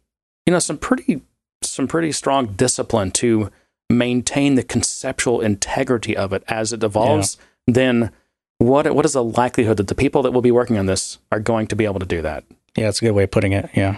you 0.47 0.53
know, 0.53 0.59
some 0.59 0.79
pretty 0.79 1.21
some 1.63 1.87
pretty 1.89 2.13
strong 2.13 2.47
discipline 2.55 3.11
to 3.11 3.51
maintain 3.91 4.55
the 4.55 4.63
conceptual 4.63 5.41
integrity 5.41 6.17
of 6.17 6.33
it 6.33 6.43
as 6.49 6.73
it 6.73 6.83
evolves, 6.83 7.39
then 7.67 8.11
what 8.59 8.93
what 8.95 9.05
is 9.05 9.13
the 9.13 9.25
likelihood 9.25 9.77
that 9.77 9.89
the 9.89 9.95
people 9.95 10.23
that 10.23 10.31
will 10.33 10.43
be 10.43 10.51
working 10.53 10.79
on 10.79 10.87
this 10.87 11.19
are 11.33 11.41
going 11.41 11.67
to 11.67 11.77
be 11.77 11.85
able 11.85 12.01
to 12.01 12.07
do 12.07 12.23
that? 12.23 12.45
Yeah, 12.77 12.85
that's 12.85 13.01
a 13.01 13.05
good 13.05 13.13
way 13.13 13.25
of 13.25 13.31
putting 13.31 13.53
it. 13.53 13.71
Yeah. 13.75 13.97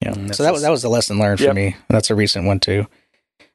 Yeah. 0.00 0.12
Mm, 0.12 0.34
so 0.34 0.42
that 0.42 0.52
was 0.52 0.62
that 0.62 0.70
was 0.70 0.84
a 0.84 0.88
lesson 0.88 1.18
learned 1.18 1.38
for 1.38 1.46
Yep. 1.46 1.54
me. 1.54 1.76
That's 1.88 2.10
a 2.10 2.14
recent 2.14 2.46
one 2.46 2.60
too. 2.60 2.86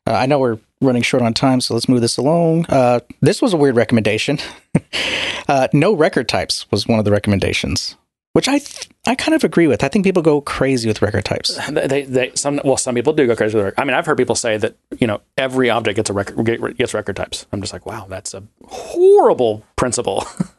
Uh, 0.08 0.14
I 0.14 0.26
know 0.26 0.40
we're 0.40 0.58
running 0.82 1.02
short 1.04 1.22
on 1.22 1.34
time, 1.34 1.62
so 1.62 1.74
let's 1.74 1.88
move 1.90 2.02
this 2.02 2.18
along. 2.18 2.66
Uh, 2.68 3.02
this 3.22 3.42
was 3.42 3.54
a 3.54 3.58
weird 3.58 3.76
recommendation. 3.76 4.40
uh, 5.48 5.68
no 5.74 5.94
record 5.94 6.28
types 6.28 6.70
was 6.72 6.88
one 6.88 6.98
of 6.98 7.06
the 7.06 7.12
recommendations, 7.12 7.96
which 8.34 8.48
I 8.48 8.58
th- 8.60 8.90
I 9.06 9.14
kind 9.16 9.36
of 9.36 9.44
agree 9.44 9.68
with. 9.68 9.84
I 9.84 9.88
think 9.90 10.06
people 10.06 10.24
go 10.24 10.42
crazy 10.42 10.88
with 10.88 11.02
record 11.04 11.26
types. 11.26 11.60
They, 11.72 12.04
they, 12.04 12.32
some 12.36 12.60
well, 12.64 12.78
some 12.78 12.96
people 12.96 13.14
do 13.14 13.28
go 13.28 13.36
crazy 13.36 13.58
with 13.58 13.68
it. 13.68 13.74
I 13.78 13.84
mean, 13.86 13.94
I've 13.94 14.06
heard 14.08 14.18
people 14.18 14.36
say 14.36 14.58
that 14.58 14.76
you 15.00 15.06
know 15.06 15.22
every 15.38 15.70
object 15.70 15.98
gets 15.98 16.10
a 16.10 16.14
record 16.14 16.76
gets 16.78 16.94
record 16.96 17.16
types. 17.18 17.46
I'm 17.52 17.62
just 17.62 17.74
like, 17.74 17.86
wow, 17.86 18.08
that's 18.10 18.34
a 18.34 18.42
horrible 18.66 19.64
principle. 19.76 20.26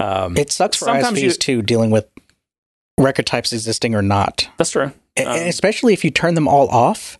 um, 0.00 0.36
It 0.36 0.50
sucks 0.52 0.76
for 0.76 0.86
ISVs 0.88 1.20
you- 1.22 1.30
too, 1.32 1.62
dealing 1.62 1.90
with 1.90 2.06
record 2.98 3.26
types 3.26 3.52
existing 3.52 3.94
or 3.94 4.02
not. 4.02 4.48
that's 4.56 4.70
true. 4.70 4.92
A- 5.16 5.24
Um, 5.24 5.36
and 5.36 5.48
especially 5.48 5.92
if 5.92 6.04
you 6.04 6.10
turn 6.10 6.34
them 6.34 6.46
all 6.48 6.68
off 6.68 7.18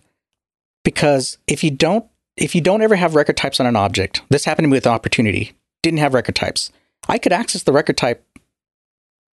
because 0.83 1.37
if 1.47 1.63
you 1.63 1.71
don't 1.71 2.05
if 2.37 2.55
you 2.55 2.61
don't 2.61 2.81
ever 2.81 2.95
have 2.95 3.13
record 3.15 3.35
types 3.37 3.59
on 3.59 3.65
an 3.65 3.75
object 3.75 4.21
this 4.29 4.45
happened 4.45 4.63
to 4.65 4.69
me 4.69 4.77
with 4.77 4.87
opportunity 4.87 5.51
didn't 5.83 5.99
have 5.99 6.13
record 6.13 6.33
types 6.35 6.71
i 7.09 7.17
could 7.17 7.33
access 7.33 7.63
the 7.63 7.73
record 7.73 7.97
type 7.97 8.23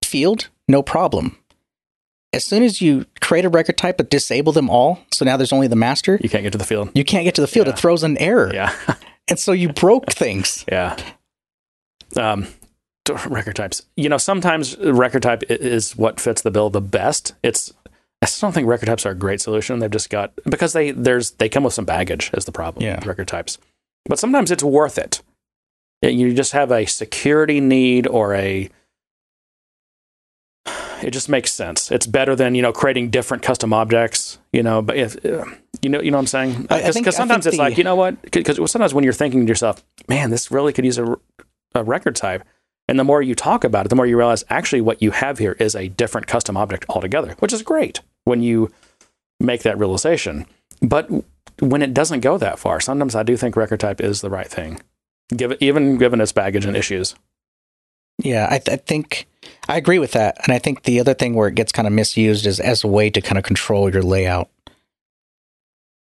field 0.05 0.49
no 0.68 0.82
problem 0.82 1.36
as 2.34 2.45
soon 2.45 2.62
as 2.62 2.80
you 2.80 3.07
create 3.20 3.45
a 3.45 3.49
record 3.49 3.76
type 3.78 3.97
but 3.99 4.09
disable 4.11 4.53
them 4.53 4.70
all, 4.70 5.01
so 5.12 5.24
now 5.24 5.36
there's 5.36 5.53
only 5.53 5.66
the 5.68 5.76
master, 5.76 6.18
You 6.22 6.28
can't 6.30 6.43
get 6.43 6.53
to 6.53 6.59
the 6.59 6.64
field. 6.64 6.90
you 6.95 7.05
can't 7.05 7.24
get 7.24 7.34
to 7.34 7.40
the 7.43 7.47
field. 7.47 7.68
It 7.68 7.78
throws 7.78 8.03
an 8.03 8.16
error. 8.18 8.51
Yeah. 8.55 8.72
And 9.28 9.38
so 9.38 9.53
you 9.53 9.68
broke 9.72 10.11
things. 10.12 10.64
Yeah. 10.70 10.97
Um, 12.16 12.47
record 13.26 13.57
types. 13.57 13.82
You 13.96 14.09
know, 14.09 14.18
sometimes 14.18 14.76
record 14.78 15.22
type 15.22 15.42
is 15.48 15.96
what 15.96 16.20
fits 16.20 16.42
the 16.42 16.50
bill 16.50 16.70
the 16.70 16.80
best. 16.80 17.34
It's. 17.42 17.72
I 18.20 18.26
still 18.26 18.46
don't 18.46 18.55
think 18.55 18.68
record 18.68 18.86
types 18.86 19.05
are 19.05 19.11
a 19.11 19.16
great 19.16 19.40
solution. 19.40 19.80
They've 19.80 19.90
just 19.90 20.09
got 20.09 20.32
because 20.44 20.72
they 20.72 20.92
there's 20.92 21.32
they 21.32 21.48
come 21.48 21.64
with 21.64 21.74
some 21.74 21.84
baggage 21.84 22.30
is 22.34 22.44
the 22.44 22.53
problem. 22.53 22.84
Yeah. 22.84 22.96
with 22.96 23.07
record 23.07 23.28
types, 23.28 23.59
but 24.05 24.18
sometimes 24.18 24.50
it's 24.50 24.62
worth 24.62 24.98
it. 24.98 25.22
You 26.03 26.34
just 26.34 26.53
have 26.53 26.70
a 26.70 26.86
security 26.86 27.61
need 27.61 28.07
or 28.07 28.34
a. 28.34 28.70
It 31.03 31.11
just 31.11 31.28
makes 31.28 31.50
sense. 31.50 31.90
It's 31.90 32.07
better 32.07 32.36
than 32.36 32.55
you 32.55 32.62
know 32.62 32.72
creating 32.72 33.11
different 33.11 33.42
custom 33.42 33.72
objects. 33.72 34.38
You 34.53 34.62
know, 34.62 34.82
but 34.82 34.96
if 34.96 35.16
uh, 35.26 35.46
you 35.80 35.88
know, 35.88 36.00
you 36.00 36.12
know 36.12 36.18
what 36.18 36.20
I'm 36.20 36.26
saying. 36.28 36.62
Because 36.62 37.16
sometimes 37.16 37.44
it's 37.44 37.57
like 37.57 37.76
you 37.76 37.82
know 37.82 37.96
what? 37.96 38.22
Because 38.22 38.70
sometimes 38.70 38.94
when 38.94 39.03
you're 39.03 39.12
thinking 39.12 39.40
to 39.40 39.48
yourself, 39.48 39.84
man, 40.09 40.30
this 40.30 40.53
really 40.53 40.72
could 40.72 40.84
use 40.84 40.98
a, 40.98 41.16
a 41.74 41.82
record 41.82 42.14
type. 42.14 42.44
And 42.88 42.98
the 42.98 43.04
more 43.04 43.22
you 43.22 43.34
talk 43.34 43.64
about 43.64 43.86
it, 43.86 43.88
the 43.88 43.96
more 43.96 44.06
you 44.06 44.18
realize 44.18 44.44
actually 44.50 44.80
what 44.80 45.00
you 45.00 45.12
have 45.12 45.38
here 45.38 45.56
is 45.58 45.74
a 45.74 45.88
different 45.88 46.26
custom 46.26 46.56
object 46.56 46.84
altogether, 46.88 47.36
which 47.38 47.52
is 47.52 47.62
great 47.62 48.00
when 48.24 48.42
you 48.42 48.70
make 49.40 49.62
that 49.62 49.78
realization. 49.78 50.46
But 50.80 51.08
when 51.60 51.82
it 51.82 51.94
doesn't 51.94 52.20
go 52.20 52.38
that 52.38 52.58
far, 52.58 52.80
sometimes 52.80 53.14
I 53.14 53.22
do 53.22 53.36
think 53.36 53.56
record 53.56 53.80
type 53.80 54.00
is 54.00 54.20
the 54.20 54.30
right 54.30 54.48
thing, 54.48 54.80
give 55.34 55.56
even 55.60 55.96
given 55.96 56.20
its 56.20 56.32
baggage 56.32 56.64
and 56.64 56.76
issues. 56.76 57.14
Yeah, 58.18 58.46
I, 58.50 58.58
th- 58.58 58.78
I 58.78 58.82
think 58.82 59.26
I 59.68 59.76
agree 59.76 59.98
with 59.98 60.12
that. 60.12 60.38
And 60.44 60.52
I 60.52 60.58
think 60.58 60.82
the 60.82 61.00
other 61.00 61.14
thing 61.14 61.34
where 61.34 61.48
it 61.48 61.54
gets 61.54 61.72
kind 61.72 61.86
of 61.86 61.94
misused 61.94 62.46
is 62.46 62.60
as 62.60 62.84
a 62.84 62.88
way 62.88 63.10
to 63.10 63.20
kind 63.20 63.38
of 63.38 63.44
control 63.44 63.90
your 63.90 64.02
layout. 64.02 64.48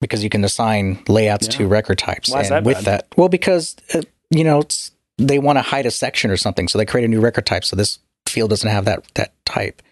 Because 0.01 0.25
you 0.25 0.31
can 0.31 0.45
assign 0.45 1.03
layouts 1.09 1.47
to 1.49 1.69
record 1.69 1.99
types. 1.99 2.31
Why 2.31 2.41
and 2.41 2.51
that 2.51 2.65
with 2.65 2.77
bad? 2.77 2.85
that, 2.87 3.09
well, 3.19 3.29
because, 3.29 3.77
uh, 3.93 4.01
you 4.31 4.45
know, 4.45 4.61
it's, 4.61 4.93
they 5.27 5.39
want 5.39 5.59
to 5.59 5.63
hide 5.63 5.87
a 5.87 5.91
section 5.91 6.31
or 6.31 6.37
something. 6.37 6.69
So 6.69 6.79
they 6.79 6.87
create 6.87 7.05
a 7.05 7.09
new 7.09 7.21
record 7.21 7.47
type. 7.47 7.65
So 7.65 7.77
this 7.77 7.99
field 8.27 8.51
doesn't 8.51 8.69
have 8.69 8.85
that, 8.87 9.05
that 9.15 9.33
type. 9.45 9.83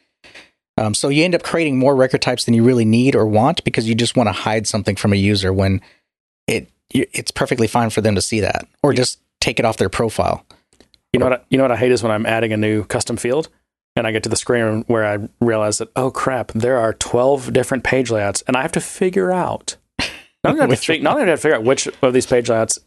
Um, 0.78 0.94
so 0.94 1.08
you 1.08 1.24
end 1.24 1.34
up 1.34 1.42
creating 1.42 1.78
more 1.78 1.96
record 1.96 2.22
types 2.22 2.44
than 2.44 2.54
you 2.54 2.62
really 2.62 2.84
need 2.84 3.16
or 3.16 3.26
want 3.26 3.64
because 3.64 3.88
you 3.88 3.94
just 3.94 4.16
want 4.16 4.28
to 4.28 4.32
hide 4.32 4.66
something 4.66 4.96
from 4.96 5.12
a 5.12 5.16
user 5.16 5.52
when 5.52 5.80
it 6.46 6.70
it's 6.90 7.30
perfectly 7.30 7.66
fine 7.66 7.90
for 7.90 8.00
them 8.00 8.14
to 8.14 8.22
see 8.22 8.40
that 8.40 8.66
or 8.82 8.94
just 8.94 9.20
take 9.40 9.58
it 9.58 9.64
off 9.66 9.76
their 9.76 9.90
profile. 9.90 10.46
You 11.12 11.20
know 11.20 11.26
what? 11.26 11.40
I, 11.40 11.44
you 11.50 11.58
know 11.58 11.64
what 11.64 11.72
I 11.72 11.76
hate 11.76 11.92
is 11.92 12.02
when 12.02 12.12
I'm 12.12 12.24
adding 12.26 12.52
a 12.52 12.56
new 12.56 12.84
custom 12.84 13.16
field, 13.16 13.48
and 13.96 14.06
I 14.06 14.12
get 14.12 14.22
to 14.22 14.28
the 14.28 14.36
screen 14.36 14.84
where 14.86 15.04
I 15.04 15.28
realize 15.40 15.78
that 15.78 15.90
oh 15.96 16.10
crap, 16.10 16.52
there 16.52 16.78
are 16.78 16.94
12 16.94 17.52
different 17.52 17.84
page 17.84 18.10
layouts, 18.10 18.42
and 18.46 18.56
I 18.56 18.62
have 18.62 18.72
to 18.72 18.80
figure 18.80 19.32
out. 19.32 19.76
Not 20.44 20.52
only, 20.52 20.60
have 20.60 20.70
to 20.70 20.76
fig- 20.76 21.02
not 21.02 21.14
only 21.14 21.28
have 21.28 21.38
to 21.38 21.42
figure 21.42 21.56
out 21.56 21.64
which 21.64 21.88
of 22.00 22.12
these 22.12 22.26
page 22.26 22.48
layouts 22.48 22.78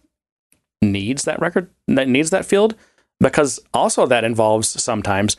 needs 0.82 1.24
that 1.24 1.40
record, 1.40 1.70
that 1.88 2.08
needs 2.08 2.30
that 2.32 2.46
field, 2.46 2.76
because 3.20 3.60
also 3.74 4.06
that 4.08 4.24
involves 4.24 4.68
sometimes, 4.82 5.38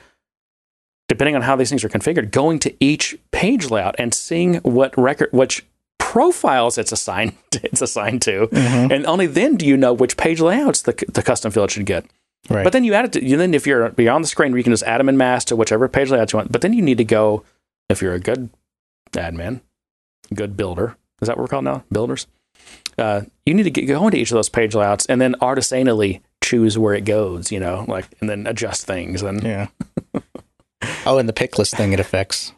depending 1.08 1.34
on 1.34 1.42
how 1.42 1.56
these 1.56 1.68
things 1.68 1.84
are 1.84 1.88
configured, 1.88 2.30
going 2.30 2.58
to 2.60 2.74
each 2.80 3.16
page 3.30 3.70
layout 3.70 3.96
and 3.98 4.14
seeing 4.14 4.56
what 4.56 4.96
record, 4.96 5.28
which 5.32 5.66
profiles 5.98 6.78
it's 6.78 6.92
assigned 6.92 7.32
it's 7.52 7.82
assigned 7.82 8.22
to, 8.22 8.46
mm-hmm. 8.48 8.92
and 8.92 9.06
only 9.06 9.26
then 9.26 9.56
do 9.56 9.66
you 9.66 9.76
know 9.76 9.92
which 9.92 10.16
page 10.16 10.40
layouts 10.40 10.82
the, 10.82 10.92
the 11.12 11.22
custom 11.22 11.50
field 11.50 11.70
should 11.70 11.86
get. 11.86 12.04
Right. 12.50 12.64
But 12.64 12.72
then 12.72 12.84
you 12.84 12.94
add 12.94 13.04
it 13.04 13.12
to, 13.12 13.24
you 13.24 13.36
then 13.36 13.54
if 13.54 13.66
you're, 13.66 13.92
you're 13.96 14.12
on 14.12 14.22
the 14.22 14.28
screen, 14.28 14.54
you 14.56 14.64
can 14.64 14.72
just 14.72 14.82
add 14.82 14.98
them 14.98 15.08
in 15.08 15.16
mass 15.16 15.44
to 15.46 15.56
whichever 15.56 15.88
page 15.88 16.10
layout 16.10 16.32
you 16.32 16.38
want. 16.38 16.50
But 16.50 16.60
then 16.60 16.72
you 16.72 16.82
need 16.82 16.98
to 16.98 17.04
go, 17.04 17.44
if 17.88 18.02
you're 18.02 18.14
a 18.14 18.20
good 18.20 18.50
admin, 19.12 19.60
good 20.34 20.56
builder, 20.56 20.96
is 21.20 21.28
that 21.28 21.36
what 21.36 21.42
we're 21.42 21.48
called 21.48 21.64
now? 21.64 21.84
Builders? 21.92 22.26
Uh, 22.98 23.22
you 23.46 23.54
need 23.54 23.62
to 23.64 23.70
get, 23.70 23.86
go 23.86 24.04
into 24.04 24.18
each 24.18 24.30
of 24.30 24.36
those 24.36 24.48
page 24.48 24.74
layouts 24.74 25.06
and 25.06 25.20
then 25.20 25.34
artisanally 25.40 26.20
choose 26.42 26.76
where 26.78 26.94
it 26.94 27.04
goes, 27.04 27.50
you 27.50 27.58
know, 27.60 27.84
like, 27.88 28.06
and 28.20 28.28
then 28.28 28.46
adjust 28.46 28.86
things. 28.86 29.22
And 29.22 29.42
Yeah. 29.42 29.68
oh, 31.06 31.18
and 31.18 31.28
the 31.28 31.32
pick 31.32 31.58
list 31.58 31.76
thing 31.76 31.92
it 31.92 32.00
affects. 32.00 32.52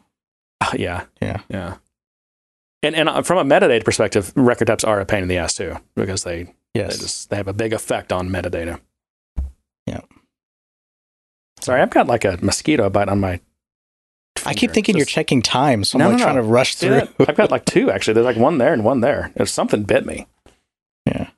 uh, 0.61 0.71
yeah, 0.75 1.05
Yeah. 1.21 1.41
yeah. 1.49 1.75
And, 2.83 2.95
and 2.95 3.09
uh, 3.09 3.21
from 3.23 3.37
a 3.49 3.55
metadata 3.59 3.83
perspective, 3.83 4.31
record 4.35 4.65
types 4.67 4.83
are 4.83 4.99
a 4.99 5.05
pain 5.05 5.23
in 5.23 5.27
the 5.29 5.37
ass 5.37 5.55
too, 5.55 5.75
because 5.95 6.23
they, 6.23 6.43
they 6.43 6.53
Yes. 6.73 6.99
just, 6.99 7.29
they 7.29 7.37
have 7.37 7.47
a 7.47 7.53
big 7.53 7.73
effect 7.73 8.11
on 8.11 8.29
metadata. 8.29 8.79
Yeah. 9.87 10.01
Sorry, 11.61 11.81
I've 11.81 11.89
got 11.89 12.07
like 12.07 12.25
a 12.25 12.37
mosquito 12.41 12.89
bite 12.89 13.09
on 13.09 13.19
my 13.19 13.39
I 14.45 14.53
keep 14.53 14.71
thinking 14.71 14.95
you're 14.97 15.05
checking 15.05 15.41
time, 15.41 15.83
so 15.83 15.97
I'm 15.97 15.99
No, 16.03 16.09
like 16.09 16.17
no, 16.19 16.23
trying 16.23 16.35
no. 16.35 16.41
to 16.41 16.47
rush 16.47 16.75
through. 16.75 16.89
that? 16.91 17.09
I've 17.27 17.35
got 17.35 17.51
like 17.51 17.65
two 17.65 17.89
actually. 17.91 18.13
There's 18.15 18.25
like 18.25 18.37
one 18.37 18.57
there 18.57 18.73
and 18.73 18.83
one 18.83 19.01
there. 19.01 19.31
If 19.35 19.49
something 19.49 19.83
bit 19.83 20.05
me. 20.05 20.27
yeah. 21.05 21.29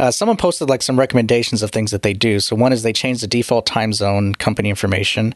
Uh, 0.00 0.10
someone 0.10 0.36
posted 0.36 0.68
like 0.68 0.82
some 0.82 0.98
recommendations 0.98 1.62
of 1.62 1.70
things 1.70 1.92
that 1.92 2.02
they 2.02 2.12
do. 2.12 2.40
So 2.40 2.56
one 2.56 2.72
is 2.72 2.82
they 2.82 2.92
change 2.92 3.20
the 3.20 3.28
default 3.28 3.64
time 3.64 3.92
zone 3.92 4.34
company 4.34 4.68
information 4.68 5.34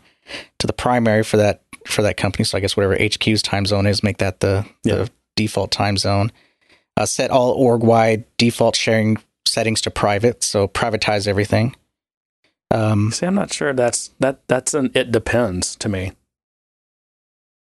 to 0.58 0.66
the 0.66 0.72
primary 0.72 1.22
for 1.22 1.36
that 1.36 1.62
for 1.86 2.02
that 2.02 2.16
company. 2.16 2.44
So 2.44 2.58
I 2.58 2.60
guess 2.60 2.76
whatever 2.76 2.96
HQ's 2.96 3.40
time 3.40 3.66
zone 3.66 3.86
is, 3.86 4.02
make 4.02 4.18
that 4.18 4.40
the, 4.40 4.66
Yeah. 4.84 4.96
the 4.96 5.10
default 5.36 5.70
time 5.70 5.96
zone. 5.96 6.32
Uh, 6.96 7.06
set 7.06 7.30
all 7.30 7.52
org 7.52 7.82
wide 7.84 8.24
default 8.36 8.74
sharing 8.74 9.18
settings 9.46 9.80
to 9.82 9.90
private, 9.92 10.42
so 10.42 10.66
privatize 10.66 11.28
everything. 11.28 11.76
Um, 12.72 13.12
See, 13.12 13.24
I'm 13.24 13.36
not 13.36 13.52
sure 13.54 13.72
that's 13.72 14.10
that 14.18 14.40
that's 14.48 14.74
an 14.74 14.90
it 14.94 15.12
depends 15.12 15.76
to 15.76 15.88
me. 15.88 16.12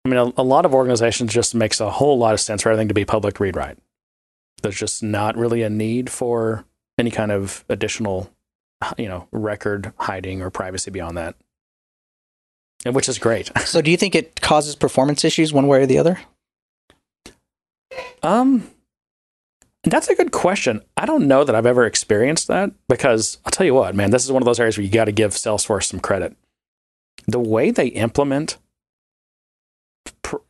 I 0.06 0.10
mean, 0.10 0.18
a, 0.18 0.42
a 0.42 0.44
lot 0.44 0.66
of 0.66 0.74
organizations 0.74 1.34
just 1.34 1.54
makes 1.54 1.80
a 1.80 1.90
whole 1.90 2.18
lot 2.18 2.34
of 2.34 2.40
sense 2.40 2.64
for 2.64 2.70
everything 2.70 2.88
to 2.88 2.94
be 2.94 3.06
public 3.06 3.40
read 3.40 3.56
write. 3.56 3.78
There's 4.62 4.78
just 4.78 5.04
not 5.04 5.38
really 5.38 5.62
a 5.62 5.70
need 5.70 6.10
for 6.10 6.66
any 6.98 7.12
kind 7.12 7.32
of 7.32 7.64
additional, 7.70 8.30
you 8.98 9.08
know, 9.08 9.28
record 9.32 9.94
hiding 9.98 10.42
or 10.42 10.50
privacy 10.50 10.92
beyond 10.92 11.18
that, 11.18 11.36
and 12.86 12.96
which 12.96 13.10
is 13.10 13.18
great. 13.18 13.52
so 13.66 13.82
do 13.82 13.92
you 13.92 13.98
think 13.98 14.16
it 14.16 14.42
causes 14.42 14.76
performance 14.76 15.24
issues 15.24 15.54
one 15.54 15.68
way 15.68 15.82
or 15.82 15.86
the 15.86 15.98
other? 15.98 16.20
Um, 18.22 18.70
that's 19.84 20.10
a 20.10 20.16
good 20.16 20.32
question. 20.32 20.82
I 20.98 21.06
don't 21.06 21.28
know 21.28 21.44
that 21.44 21.56
I've 21.56 21.66
ever 21.66 21.86
experienced 21.86 22.48
that 22.48 22.72
because 22.88 23.38
I'll 23.46 23.52
tell 23.52 23.66
you 23.66 23.74
what, 23.74 23.96
man, 23.96 24.12
this 24.12 24.26
is 24.26 24.32
one 24.32 24.42
of 24.42 24.46
those 24.46 24.60
areas 24.60 24.78
where 24.78 24.84
you 24.84 24.92
got 24.92 25.06
to 25.06 25.12
give 25.12 25.32
Salesforce 25.32 25.86
some 25.86 26.00
credit. 26.00 26.36
The 27.28 27.40
way 27.40 27.72
they 27.72 27.88
implement 27.88 28.58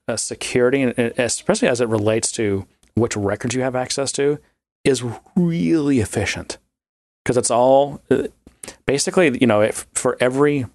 uh, 0.10 0.18
security, 0.18 0.82
and 0.82 0.98
especially 1.18 1.68
as 1.68 1.80
it 1.82 1.88
relates 1.88 2.32
to 2.34 2.66
which 2.96 3.16
records 3.16 3.56
you 3.56 3.62
have 3.62 3.76
access 3.76 4.12
to, 4.14 4.40
is 4.84 5.04
really 5.36 6.00
efficient 6.00 6.58
because 7.24 7.38
it's 7.38 7.52
all 7.52 8.02
uh, 8.12 8.24
basically, 8.86 9.38
you 9.40 9.48
know, 9.48 9.62
if, 9.62 9.88
for 9.94 10.18
every, 10.20 10.66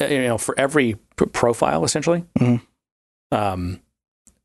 you 0.00 0.22
know, 0.22 0.38
for 0.38 0.54
every 0.58 0.96
profile 1.16 1.84
essentially, 1.84 2.24
Mhm. 2.38 2.60
um, 3.30 3.80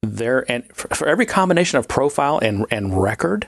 there 0.02 0.50
and 0.52 0.64
for, 0.74 0.88
for 0.96 1.08
every 1.08 1.26
combination 1.26 1.80
of 1.80 1.88
profile 1.88 2.38
and 2.40 2.66
and 2.70 3.02
record, 3.02 3.48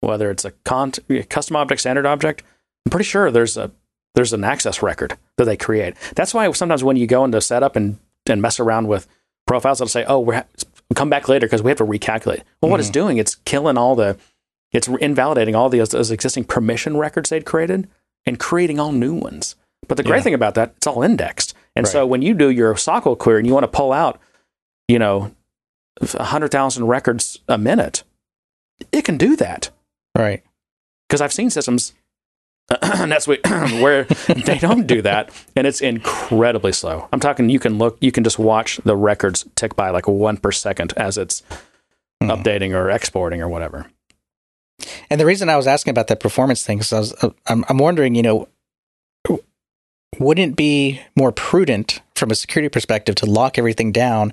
whether 0.00 0.30
it's 0.30 0.44
a 0.44 0.52
con- 0.64 0.92
a 1.10 1.22
custom 1.24 1.56
object, 1.56 1.80
standard 1.82 2.06
object, 2.06 2.42
I'm 2.86 2.90
pretty 2.90 3.04
sure 3.04 3.30
there's 3.30 3.56
a 3.56 3.70
there's 4.14 4.32
an 4.32 4.42
access 4.42 4.82
record 4.82 5.16
that 5.36 5.44
they 5.44 5.56
create. 5.56 5.94
That's 6.16 6.32
why 6.34 6.50
sometimes 6.52 6.82
when 6.82 6.96
you 6.96 7.06
go 7.06 7.24
into 7.24 7.40
setup 7.40 7.76
and 7.76 7.98
and 8.26 8.42
mess 8.42 8.58
around 8.60 8.88
with 8.88 9.06
profiles, 9.48 9.80
it'll 9.80 9.88
say, 9.88 10.04
"Oh, 10.06 10.20
we're 10.20 10.34
ha- 10.34 10.46
come 10.94 11.10
back 11.10 11.28
later 11.28 11.46
because 11.46 11.62
we 11.62 11.70
have 11.70 11.78
to 11.78 11.84
recalculate." 11.84 12.42
Well, 12.62 12.70
what 12.70 12.78
it's 12.80 12.88
mm-hmm. 12.88 12.92
doing, 12.92 13.16
it's 13.18 13.34
killing 13.34 13.76
all 13.76 13.96
the, 13.96 14.16
it's 14.72 14.86
invalidating 14.86 15.54
all 15.56 15.68
the 15.68 15.78
those 15.78 16.10
existing 16.10 16.44
permission 16.44 16.96
records 16.96 17.30
they'd 17.30 17.44
created 17.44 17.88
and 18.26 18.38
creating 18.38 18.78
all 18.78 18.92
new 18.92 19.14
ones. 19.14 19.56
But 19.88 19.96
the 19.96 20.02
great 20.02 20.18
Yeah. 20.18 20.22
thing 20.22 20.34
about 20.34 20.54
that, 20.54 20.74
it's 20.76 20.86
all 20.86 21.02
indexed. 21.02 21.54
And 21.74 21.86
so 21.86 22.06
when 22.06 22.22
you 22.22 22.34
do 22.34 22.50
your 22.50 22.74
SOQL 22.74 23.16
query 23.18 23.38
and 23.38 23.46
you 23.46 23.54
want 23.54 23.64
to 23.64 23.68
pull 23.68 23.92
out, 23.92 24.20
you 24.88 24.98
know, 24.98 25.30
a 26.14 26.24
hundred 26.24 26.50
thousand 26.50 26.86
records 26.88 27.38
a 27.48 27.56
minute, 27.56 28.02
it 28.92 29.04
can 29.04 29.16
do 29.16 29.36
that 29.36 29.70
Right. 30.16 30.42
because 31.08 31.20
I've 31.20 31.32
seen 31.32 31.50
systems. 31.50 31.94
and 32.82 33.10
that's 33.10 33.26
what, 33.26 33.40
where 33.46 34.04
they 34.04 34.58
don't 34.58 34.86
do 34.86 35.02
that, 35.02 35.30
and 35.56 35.66
it's 35.66 35.80
incredibly 35.80 36.72
slow. 36.72 37.08
I'm 37.12 37.20
talking. 37.20 37.48
You 37.48 37.58
can 37.58 37.78
look. 37.78 37.96
You 38.00 38.12
can 38.12 38.24
just 38.24 38.38
watch 38.38 38.78
the 38.84 38.96
records 38.96 39.46
tick 39.54 39.74
by 39.76 39.90
like 39.90 40.06
one 40.06 40.36
per 40.36 40.52
second 40.52 40.92
as 40.96 41.16
it's 41.18 41.42
Hmm. 42.20 42.30
updating 42.30 42.74
or 42.74 42.90
exporting 42.90 43.40
or 43.40 43.48
whatever. 43.48 43.86
And 45.08 45.20
the 45.20 45.24
reason 45.26 45.48
I 45.48 45.56
was 45.56 45.68
asking 45.68 45.92
about 45.92 46.08
that 46.08 46.18
performance 46.18 46.64
thing 46.64 46.80
is 46.80 46.92
I 46.92 46.98
was, 46.98 47.12
uh, 47.22 47.30
I'm, 47.46 47.64
I'm 47.68 47.78
wondering, 47.78 48.16
you 48.16 48.22
know, 48.22 48.48
wouldn't 50.18 50.52
it 50.52 50.56
be 50.56 51.00
more 51.16 51.30
prudent 51.30 52.00
from 52.16 52.32
a 52.32 52.34
security 52.34 52.68
perspective 52.68 53.14
to 53.16 53.26
lock 53.26 53.56
everything 53.56 53.92
down 53.92 54.32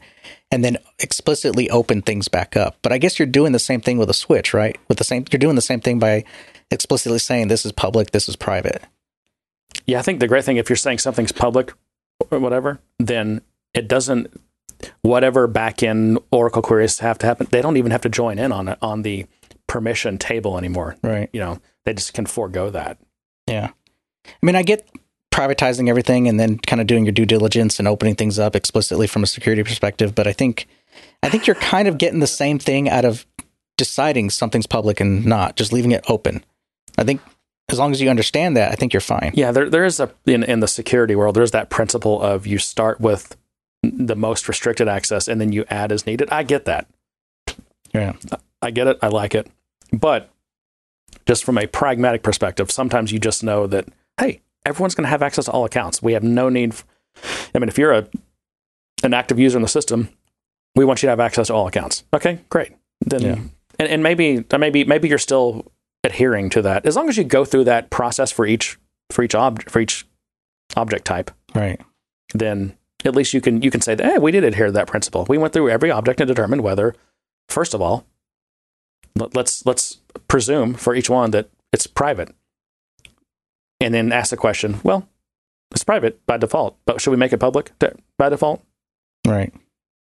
and 0.52 0.64
then 0.64 0.78
explicitly 1.00 1.70
open 1.70 2.02
things 2.02 2.28
back 2.28 2.58
up? 2.58 2.78
But 2.82 2.92
I 2.92 2.98
guess 2.98 3.20
you're 3.20 3.28
doing 3.28 3.52
the 3.52 3.60
same 3.60 3.82
thing 3.82 4.00
with 4.00 4.10
a 4.10 4.14
switch, 4.16 4.54
right? 4.54 4.78
With 4.88 4.98
the 4.98 5.04
same, 5.04 5.26
you're 5.32 5.38
doing 5.38 5.56
the 5.56 5.62
same 5.62 5.82
thing 5.82 6.00
by 6.00 6.24
explicitly 6.72 7.20
saying 7.20 7.48
this 7.48 7.66
is 7.66 7.72
public, 7.72 8.12
this 8.12 8.30
is 8.30 8.36
private. 8.36 8.84
Yeah, 9.86 10.00
I 10.00 10.02
think 10.02 10.20
the 10.20 10.28
great 10.28 10.46
thing 10.46 10.58
if 10.58 10.70
you're 10.70 10.76
saying 10.76 11.00
something's 11.00 11.32
public 11.32 11.74
or 12.32 12.40
whatever, 12.40 12.80
then 13.00 13.42
it 13.74 13.88
doesn't 13.88 14.32
whatever 15.02 15.48
backend 15.48 16.18
Oracle 16.32 16.62
queries 16.62 17.00
have 17.00 17.18
to 17.20 17.26
happen, 17.26 17.48
they 17.52 17.62
don't 17.62 17.78
even 17.78 17.92
have 17.92 18.02
to 18.02 18.10
join 18.10 18.40
in 18.40 18.52
on 18.52 18.68
it 18.68 18.78
on 18.82 19.02
the 19.02 19.26
permission 19.68 20.18
table 20.18 20.58
anymore. 20.58 20.96
Right. 21.02 21.30
You 21.34 21.40
know, 21.40 21.62
they 21.86 21.94
just 21.94 22.14
can 22.14 22.26
forego 22.26 22.70
that. 22.70 22.98
Yeah. 23.48 23.70
I 24.26 24.46
mean, 24.46 24.56
I 24.56 24.64
get 24.64 24.90
privatizing 25.32 25.90
everything 25.90 26.28
and 26.28 26.40
then 26.40 26.58
kind 26.60 26.82
of 26.82 26.88
doing 26.88 27.06
your 27.06 27.12
due 27.12 27.26
diligence 27.26 27.78
and 27.80 27.88
opening 27.88 28.16
things 28.16 28.40
up 28.40 28.56
explicitly 28.56 29.08
from 29.08 29.24
a 29.24 29.28
security 29.28 29.64
perspective, 29.64 30.16
but 30.16 30.28
I 30.28 30.34
think 30.34 30.68
I 31.22 31.30
think 31.30 31.46
you're 31.46 31.56
kind 31.56 31.88
of 31.88 31.98
getting 31.98 32.20
the 32.20 32.28
same 32.28 32.58
thing 32.58 32.90
out 32.90 33.04
of 33.04 33.26
deciding 33.78 34.30
something's 34.30 34.68
public 34.68 35.02
and 35.02 35.26
not, 35.26 35.58
just 35.58 35.74
leaving 35.74 35.92
it 35.92 36.06
open. 36.08 36.46
I 36.98 37.04
think 37.04 37.22
as 37.70 37.80
long 37.80 37.92
as 37.92 38.02
you 38.02 38.10
understand 38.10 38.56
that, 38.58 38.72
I 38.72 38.76
think 38.76 38.94
you're 38.94 39.02
fine. 39.02 39.32
Yeah, 39.34 39.52
there 39.52 39.70
there 39.70 39.86
is 39.86 40.00
a 40.00 40.12
in 40.26 40.44
in 40.44 40.60
the 40.60 40.68
security 40.68 41.16
world, 41.16 41.36
there's 41.36 41.52
that 41.52 41.70
principle 41.70 42.22
of 42.22 42.46
you 42.48 42.58
start 42.60 43.00
with 43.02 43.36
the 43.84 44.16
most 44.16 44.48
restricted 44.48 44.88
access 44.88 45.28
and 45.28 45.40
then 45.40 45.52
you 45.52 45.66
add 45.70 45.92
as 45.92 46.06
needed. 46.06 46.30
I 46.32 46.44
get 46.44 46.66
that. 46.66 46.88
Yeah. 47.94 48.14
I 48.62 48.72
get 48.72 48.88
it. 48.88 48.98
I 49.02 49.08
like 49.10 49.36
it. 49.36 49.48
But 49.94 50.30
just 51.26 51.44
from 51.44 51.58
a 51.58 51.68
pragmatic 51.68 52.24
perspective, 52.24 52.72
sometimes 52.72 53.12
you 53.12 53.20
just 53.20 53.44
know 53.44 53.68
that 53.68 53.88
hey, 54.20 54.42
everyone's 54.66 54.96
going 54.96 55.04
to 55.06 55.10
have 55.10 55.22
access 55.22 55.46
to 55.46 55.52
all 55.52 55.66
accounts. 55.66 56.02
We 56.02 56.14
have 56.14 56.24
no 56.24 56.50
need. 56.50 56.72
f- 56.72 56.86
I 57.54 57.60
mean, 57.60 57.70
if 57.70 57.78
you're 57.78 57.92
a 57.94 58.08
an 59.04 59.14
active 59.14 59.38
user 59.40 59.58
in 59.58 59.62
the 59.62 59.68
system, 59.68 60.10
we 60.76 60.84
want 60.86 61.02
you 61.04 61.08
to 61.08 61.12
have 61.12 61.20
access 61.20 61.48
to 61.48 61.54
all 61.54 61.68
accounts. 61.68 62.04
Okay, 62.14 62.40
great. 62.50 62.72
Then 63.02 63.22
Yeah. 63.22 63.36
and, 63.80 63.88
and 63.90 64.04
maybe 64.04 64.44
maybe 64.58 64.84
maybe 64.84 65.08
you're 65.10 65.18
still 65.18 65.72
adhering 66.06 66.50
to 66.52 66.62
that 66.62 66.86
as 66.86 66.96
long 66.96 67.10
as 67.10 67.18
you 67.18 67.24
go 67.24 67.44
through 67.44 67.66
that 67.66 67.90
process 67.90 68.32
for 68.32 68.46
each 68.46 68.78
for 69.10 69.24
each 69.24 69.36
object 69.36 69.70
for 69.70 69.80
each 69.80 70.06
object 70.78 71.06
type. 71.06 71.32
Right. 71.54 71.82
Then 72.34 72.78
at 73.04 73.16
least 73.16 73.34
you 73.34 73.42
can 73.42 73.62
you 73.62 73.72
can 73.72 73.82
say 73.82 73.96
that 73.96 74.06
hey, 74.06 74.18
we 74.18 74.32
did 74.32 74.44
adhere 74.44 74.68
to 74.68 74.72
that 74.74 74.88
principle. 74.88 75.26
We 75.28 75.38
went 75.38 75.52
through 75.54 75.70
every 75.70 75.92
object 75.92 76.22
and 76.22 76.28
determined 76.28 76.62
whether, 76.62 76.96
first 77.50 77.74
of 77.74 77.82
all, 77.82 78.06
let- 79.16 79.36
let's 79.36 79.66
let's 79.66 80.00
presume 80.28 80.74
for 80.76 80.96
each 80.96 81.10
one 81.10 81.32
that 81.32 81.50
it's 81.74 81.88
private, 81.88 82.34
and 83.82 83.94
then 83.94 84.12
ask 84.12 84.30
the 84.30 84.38
question. 84.38 84.80
Well, 84.84 85.08
it's 85.72 85.84
private 85.84 86.26
by 86.26 86.38
default, 86.38 86.78
but 86.86 87.02
should 87.02 87.12
we 87.12 87.18
make 87.18 87.34
it 87.34 87.38
public 87.40 87.72
by 88.18 88.30
default? 88.30 88.64
Right. 89.28 89.54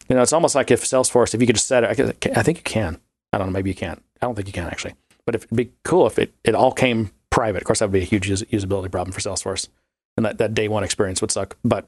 You 0.08 0.16
know, 0.16 0.22
it's 0.22 0.32
almost 0.32 0.54
like 0.54 0.70
if 0.70 0.84
Salesforce, 0.84 1.34
if 1.34 1.40
you 1.40 1.46
could 1.46 1.56
just 1.56 1.68
set 1.68 1.84
it, 1.84 1.88
I 2.34 2.40
I 2.40 2.42
think 2.42 2.58
you 2.58 2.64
can. 2.64 3.00
I 3.32 3.38
don't 3.38 3.48
know, 3.48 3.52
maybe 3.52 3.70
you 3.70 3.76
can't. 3.76 4.02
I 4.22 4.26
don't 4.26 4.34
think 4.34 4.48
you 4.48 4.52
can 4.54 4.66
actually. 4.68 4.94
But 5.28 5.34
if, 5.34 5.44
it'd 5.44 5.56
be 5.58 5.70
cool 5.84 6.06
if 6.06 6.18
it, 6.18 6.32
it 6.42 6.54
all 6.54 6.72
came 6.72 7.10
private. 7.28 7.60
Of 7.60 7.66
course, 7.66 7.80
that 7.80 7.84
would 7.90 7.92
be 7.92 8.00
a 8.00 8.04
huge 8.04 8.30
us- 8.30 8.40
usability 8.44 8.90
problem 8.90 9.12
for 9.12 9.20
Salesforce. 9.20 9.68
And 10.16 10.24
that, 10.24 10.38
that 10.38 10.54
day 10.54 10.68
one 10.68 10.84
experience 10.84 11.20
would 11.20 11.30
suck. 11.30 11.58
But 11.62 11.86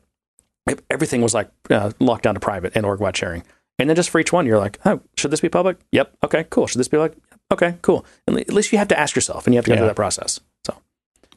if 0.69 0.81
everything 0.91 1.23
was 1.23 1.33
like 1.33 1.49
uh, 1.71 1.93
locked 2.01 2.25
down 2.25 2.35
to 2.35 2.41
private 2.41 2.73
and 2.75 2.85
org 2.85 3.01
wide 3.01 3.17
sharing. 3.17 3.43
And 3.79 3.89
then 3.89 3.97
just 3.97 4.11
for 4.11 4.21
each 4.21 4.31
one, 4.31 4.45
you're 4.45 4.59
like, 4.59 4.79
oh, 4.85 5.01
should 5.17 5.31
this 5.31 5.41
be 5.41 5.49
public? 5.49 5.79
Yep. 5.91 6.19
Okay, 6.25 6.45
cool. 6.51 6.67
Should 6.67 6.81
this 6.81 6.89
be 6.89 6.99
like, 6.99 7.15
okay, 7.51 7.77
cool. 7.81 8.05
And 8.27 8.39
at 8.39 8.53
least 8.53 8.73
you 8.73 8.79
have 8.79 8.89
to 8.89 9.01
ask 9.01 9.17
yourself 9.17 9.47
and 9.47 9.55
you 9.55 9.57
have 9.57 9.65
to 9.65 9.71
go 9.71 9.75
Yeah. 9.77 9.79
through 9.79 9.89
that 9.89 9.97
process. 9.97 10.39
So, 10.67 10.77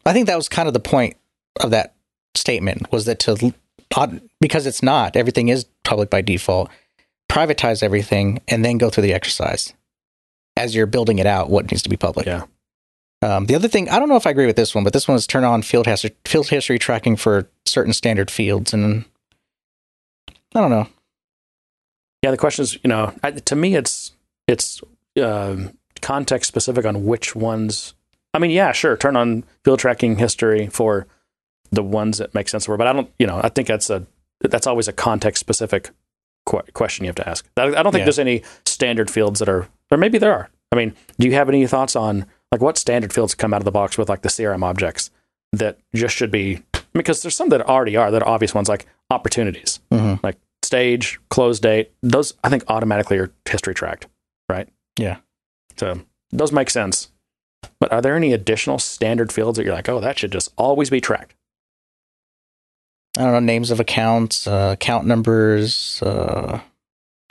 I 0.06 0.12
think 0.12 0.28
that 0.28 0.36
was 0.36 0.50
kind 0.50 0.68
of 0.68 0.74
the 0.74 0.82
point 0.82 1.16
of 1.62 1.72
that 1.72 1.96
statement 2.36 2.92
was 2.92 3.06
that 3.06 3.20
to 3.20 3.54
because 4.42 4.66
it's 4.66 4.84
not 4.84 5.16
everything 5.16 5.48
is 5.48 5.68
public 5.86 6.10
by 6.10 6.20
default. 6.22 6.70
Privatize 7.32 7.82
everything 7.82 8.42
and 8.50 8.66
then 8.66 8.78
go 8.78 8.90
through 8.90 9.04
the 9.04 9.14
exercise 9.14 9.72
as 10.58 10.76
you're 10.76 10.86
building 10.86 11.20
it 11.20 11.26
out. 11.26 11.50
What 11.50 11.70
needs 11.72 11.82
to 11.84 11.90
be 11.90 11.98
public? 11.98 12.26
yeah. 12.26 12.44
Um, 13.22 13.46
the 13.46 13.56
other 13.56 13.70
thing, 13.70 13.88
I 13.90 14.00
don't 14.00 14.10
know 14.10 14.18
if 14.18 14.28
I 14.28 14.32
agree 14.32 14.46
with 14.48 14.58
this 14.58 14.76
one, 14.76 14.84
but 14.84 14.92
this 14.92 15.08
one 15.08 15.16
is 15.16 15.26
turn 15.26 15.46
on 15.46 15.62
field 15.62 15.86
history, 15.88 16.14
field 16.26 16.50
history 16.50 16.78
tracking 16.78 17.16
for 17.16 17.48
certain 17.66 17.94
standard 17.94 18.30
fields, 18.30 18.74
and 18.74 19.06
I 20.54 20.60
don't 20.60 20.70
know. 20.70 20.88
Yeah, 22.22 22.32
the 22.32 22.38
question 22.38 22.64
is, 22.64 22.78
you 22.84 22.90
know, 22.90 23.14
I, 23.24 23.32
to 23.32 23.56
me, 23.56 23.76
it's 23.76 24.12
it's 24.48 24.82
um, 25.22 25.78
context 26.02 26.48
specific 26.50 26.86
on 26.86 27.06
which 27.06 27.34
ones. 27.34 27.94
I 28.34 28.40
mean, 28.40 28.52
yeah, 28.52 28.72
sure, 28.74 28.98
turn 28.98 29.16
on 29.16 29.44
field 29.64 29.80
tracking 29.80 30.18
history 30.18 30.68
for 30.68 31.08
the 31.72 31.84
ones 31.84 32.18
that 32.18 32.34
make 32.34 32.50
sense 32.50 32.66
for. 32.66 32.76
But 32.78 32.88
I 32.88 32.94
don't, 32.94 33.10
you 33.20 33.26
know, 33.28 33.40
I 33.42 33.50
think 33.50 33.68
that's 33.70 33.90
a 33.90 34.06
that's 34.42 34.68
always 34.68 34.88
a 34.90 34.94
context 34.94 35.40
specific 35.40 35.92
que- 36.48 36.62
question 36.74 37.06
you 37.06 37.08
have 37.10 37.16
to 37.16 37.28
ask. 37.30 37.46
I, 37.56 37.68
I 37.68 37.84
don't 37.84 37.92
think 37.94 38.00
Yeah. 38.02 38.06
there's 38.06 38.20
any 38.20 38.44
standard 38.66 39.10
fields 39.10 39.40
that 39.40 39.48
are, 39.48 39.70
or 39.94 39.98
maybe 39.98 40.18
there 40.18 40.34
are. 40.34 40.50
I 40.72 40.76
mean, 40.76 40.96
do 41.20 41.28
you 41.28 41.34
have 41.34 41.50
any 41.50 41.66
thoughts 41.68 41.96
on 41.96 42.26
like 42.52 42.62
what 42.62 42.78
standard 42.78 43.14
fields 43.14 43.36
come 43.36 43.54
out 43.54 43.62
of 43.62 43.66
the 43.66 43.72
box 43.72 43.98
with 43.98 44.10
like 44.10 44.22
the 44.24 44.30
CRM 44.30 44.64
objects 44.64 45.12
that 45.54 45.78
just 45.94 46.16
should 46.16 46.32
be? 46.32 46.64
Because 46.94 47.22
there's 47.22 47.36
some 47.36 47.50
that 47.50 47.62
already 47.62 47.96
are 47.96 48.12
that 48.12 48.22
are 48.24 48.28
obvious 48.30 48.54
ones 48.56 48.70
like 48.70 48.86
opportunities 49.10 49.80
Mhm. 49.92 50.22
like 50.24 50.38
stage, 50.64 51.20
close 51.30 51.60
date, 51.60 51.92
those 52.02 52.34
I 52.44 52.50
think 52.50 52.64
automatically 52.68 53.18
are 53.20 53.32
history 53.48 53.74
tracked, 53.76 54.08
right? 54.50 54.68
Yeah. 54.98 55.18
So 55.78 56.02
those 56.32 56.52
make 56.52 56.70
sense. 56.70 57.10
But 57.80 57.92
are 57.92 58.02
there 58.02 58.16
any 58.16 58.34
additional 58.34 58.80
standard 58.80 59.32
fields 59.32 59.58
that 59.58 59.66
you're 59.66 59.74
like, 59.76 59.90
oh, 59.90 60.00
that 60.00 60.18
should 60.18 60.32
just 60.32 60.50
always 60.58 60.90
be 60.90 61.02
tracked? 61.02 61.36
I 63.18 63.22
don't 63.24 63.34
know 63.34 63.40
names 63.40 63.70
of 63.72 63.80
accounts, 63.80 64.48
uh, 64.48 64.72
account 64.74 65.06
numbers, 65.06 66.02
uh, 66.02 66.60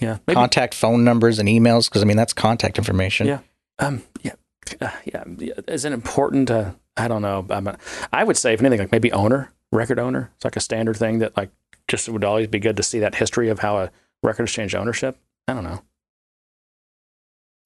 Yeah, 0.00 0.18
maybe. 0.26 0.34
contact 0.34 0.74
phone 0.74 1.04
numbers, 1.04 1.38
and 1.38 1.48
emails. 1.48 1.88
Because 1.88 2.02
I 2.02 2.04
mean 2.06 2.16
that's 2.16 2.32
contact 2.32 2.78
information. 2.78 3.26
Yeah. 3.26 3.38
um, 3.78 4.02
yeah, 4.22 4.32
uh, 4.80 4.90
yeah. 5.04 5.24
Is 5.68 5.84
it 5.84 5.92
important 5.92 6.48
to? 6.48 6.74
I 6.96 7.08
don't 7.08 7.22
know. 7.22 7.46
I'm 7.50 7.66
a, 7.68 7.78
I 8.12 8.24
would 8.24 8.36
say 8.36 8.52
if 8.52 8.60
anything, 8.60 8.78
like 8.80 8.92
maybe 8.92 9.12
owner, 9.12 9.50
record 9.70 9.98
owner. 9.98 10.30
It's 10.36 10.44
like 10.44 10.56
a 10.56 10.60
standard 10.60 10.96
thing 10.96 11.18
that 11.20 11.36
like 11.36 11.50
just 11.88 12.08
would 12.08 12.24
always 12.24 12.48
be 12.48 12.58
good 12.58 12.76
to 12.76 12.82
see 12.82 12.98
that 13.00 13.14
history 13.14 13.48
of 13.48 13.60
how 13.60 13.78
a 13.78 13.90
record 14.22 14.42
has 14.44 14.52
changed 14.52 14.74
ownership. 14.74 15.16
I 15.48 15.54
don't 15.54 15.64
know. 15.64 15.82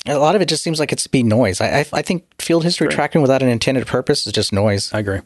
A 0.06 0.18
lot 0.18 0.36
of 0.36 0.42
it 0.42 0.48
just 0.48 0.62
seems 0.62 0.78
like 0.78 0.92
it's 0.92 1.06
be 1.06 1.22
noise. 1.22 1.60
I 1.60 1.80
I, 1.80 1.86
I 1.94 2.02
think 2.02 2.24
field 2.40 2.62
history 2.64 2.86
Right. 2.86 2.94
tracking 2.94 3.22
without 3.22 3.42
an 3.42 3.48
intended 3.48 3.86
purpose 3.86 4.26
is 4.26 4.32
just 4.32 4.52
noise. 4.52 4.92
I 4.94 5.00
agree. 5.00 5.20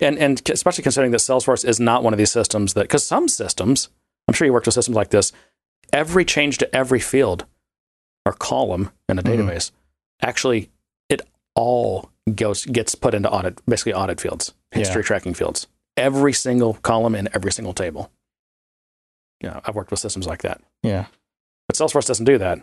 And 0.00 0.18
and 0.18 0.42
especially 0.50 0.82
considering 0.82 1.12
that 1.12 1.18
Salesforce 1.18 1.64
is 1.64 1.80
not 1.80 2.02
one 2.02 2.12
of 2.12 2.18
these 2.18 2.30
systems 2.30 2.74
that 2.74 2.82
because 2.82 3.04
some 3.06 3.26
systems, 3.28 3.88
I'm 4.28 4.34
sure 4.34 4.46
you 4.46 4.52
worked 4.52 4.66
with 4.66 4.74
systems 4.74 4.96
like 4.96 5.08
this, 5.10 5.32
every 5.92 6.24
change 6.24 6.58
to 6.58 6.76
every 6.76 7.00
field 7.00 7.46
or 8.26 8.32
column 8.32 8.90
in 9.08 9.18
a 9.18 9.22
Mhm. 9.22 9.36
database, 9.38 9.70
actually 10.22 10.70
it 11.08 11.22
all 11.54 12.10
goes 12.34 12.64
gets 12.66 12.94
put 12.94 13.14
into 13.14 13.30
audit, 13.30 13.64
basically 13.66 13.94
audit 13.94 14.20
fields, 14.20 14.52
history 14.72 15.02
tracking 15.02 15.34
fields. 15.34 15.66
Every 15.96 16.32
single 16.32 16.74
column 16.74 17.14
in 17.14 17.28
every 17.34 17.50
single 17.52 17.72
table. 17.74 18.10
Yeah, 19.40 19.60
I've 19.64 19.74
worked 19.74 19.90
with 19.90 20.00
systems 20.00 20.26
like 20.26 20.42
that. 20.42 20.60
Yeah. 20.82 21.06
But 21.66 21.76
Salesforce 21.76 22.06
doesn't 22.06 22.24
do 22.26 22.38
that. 22.38 22.60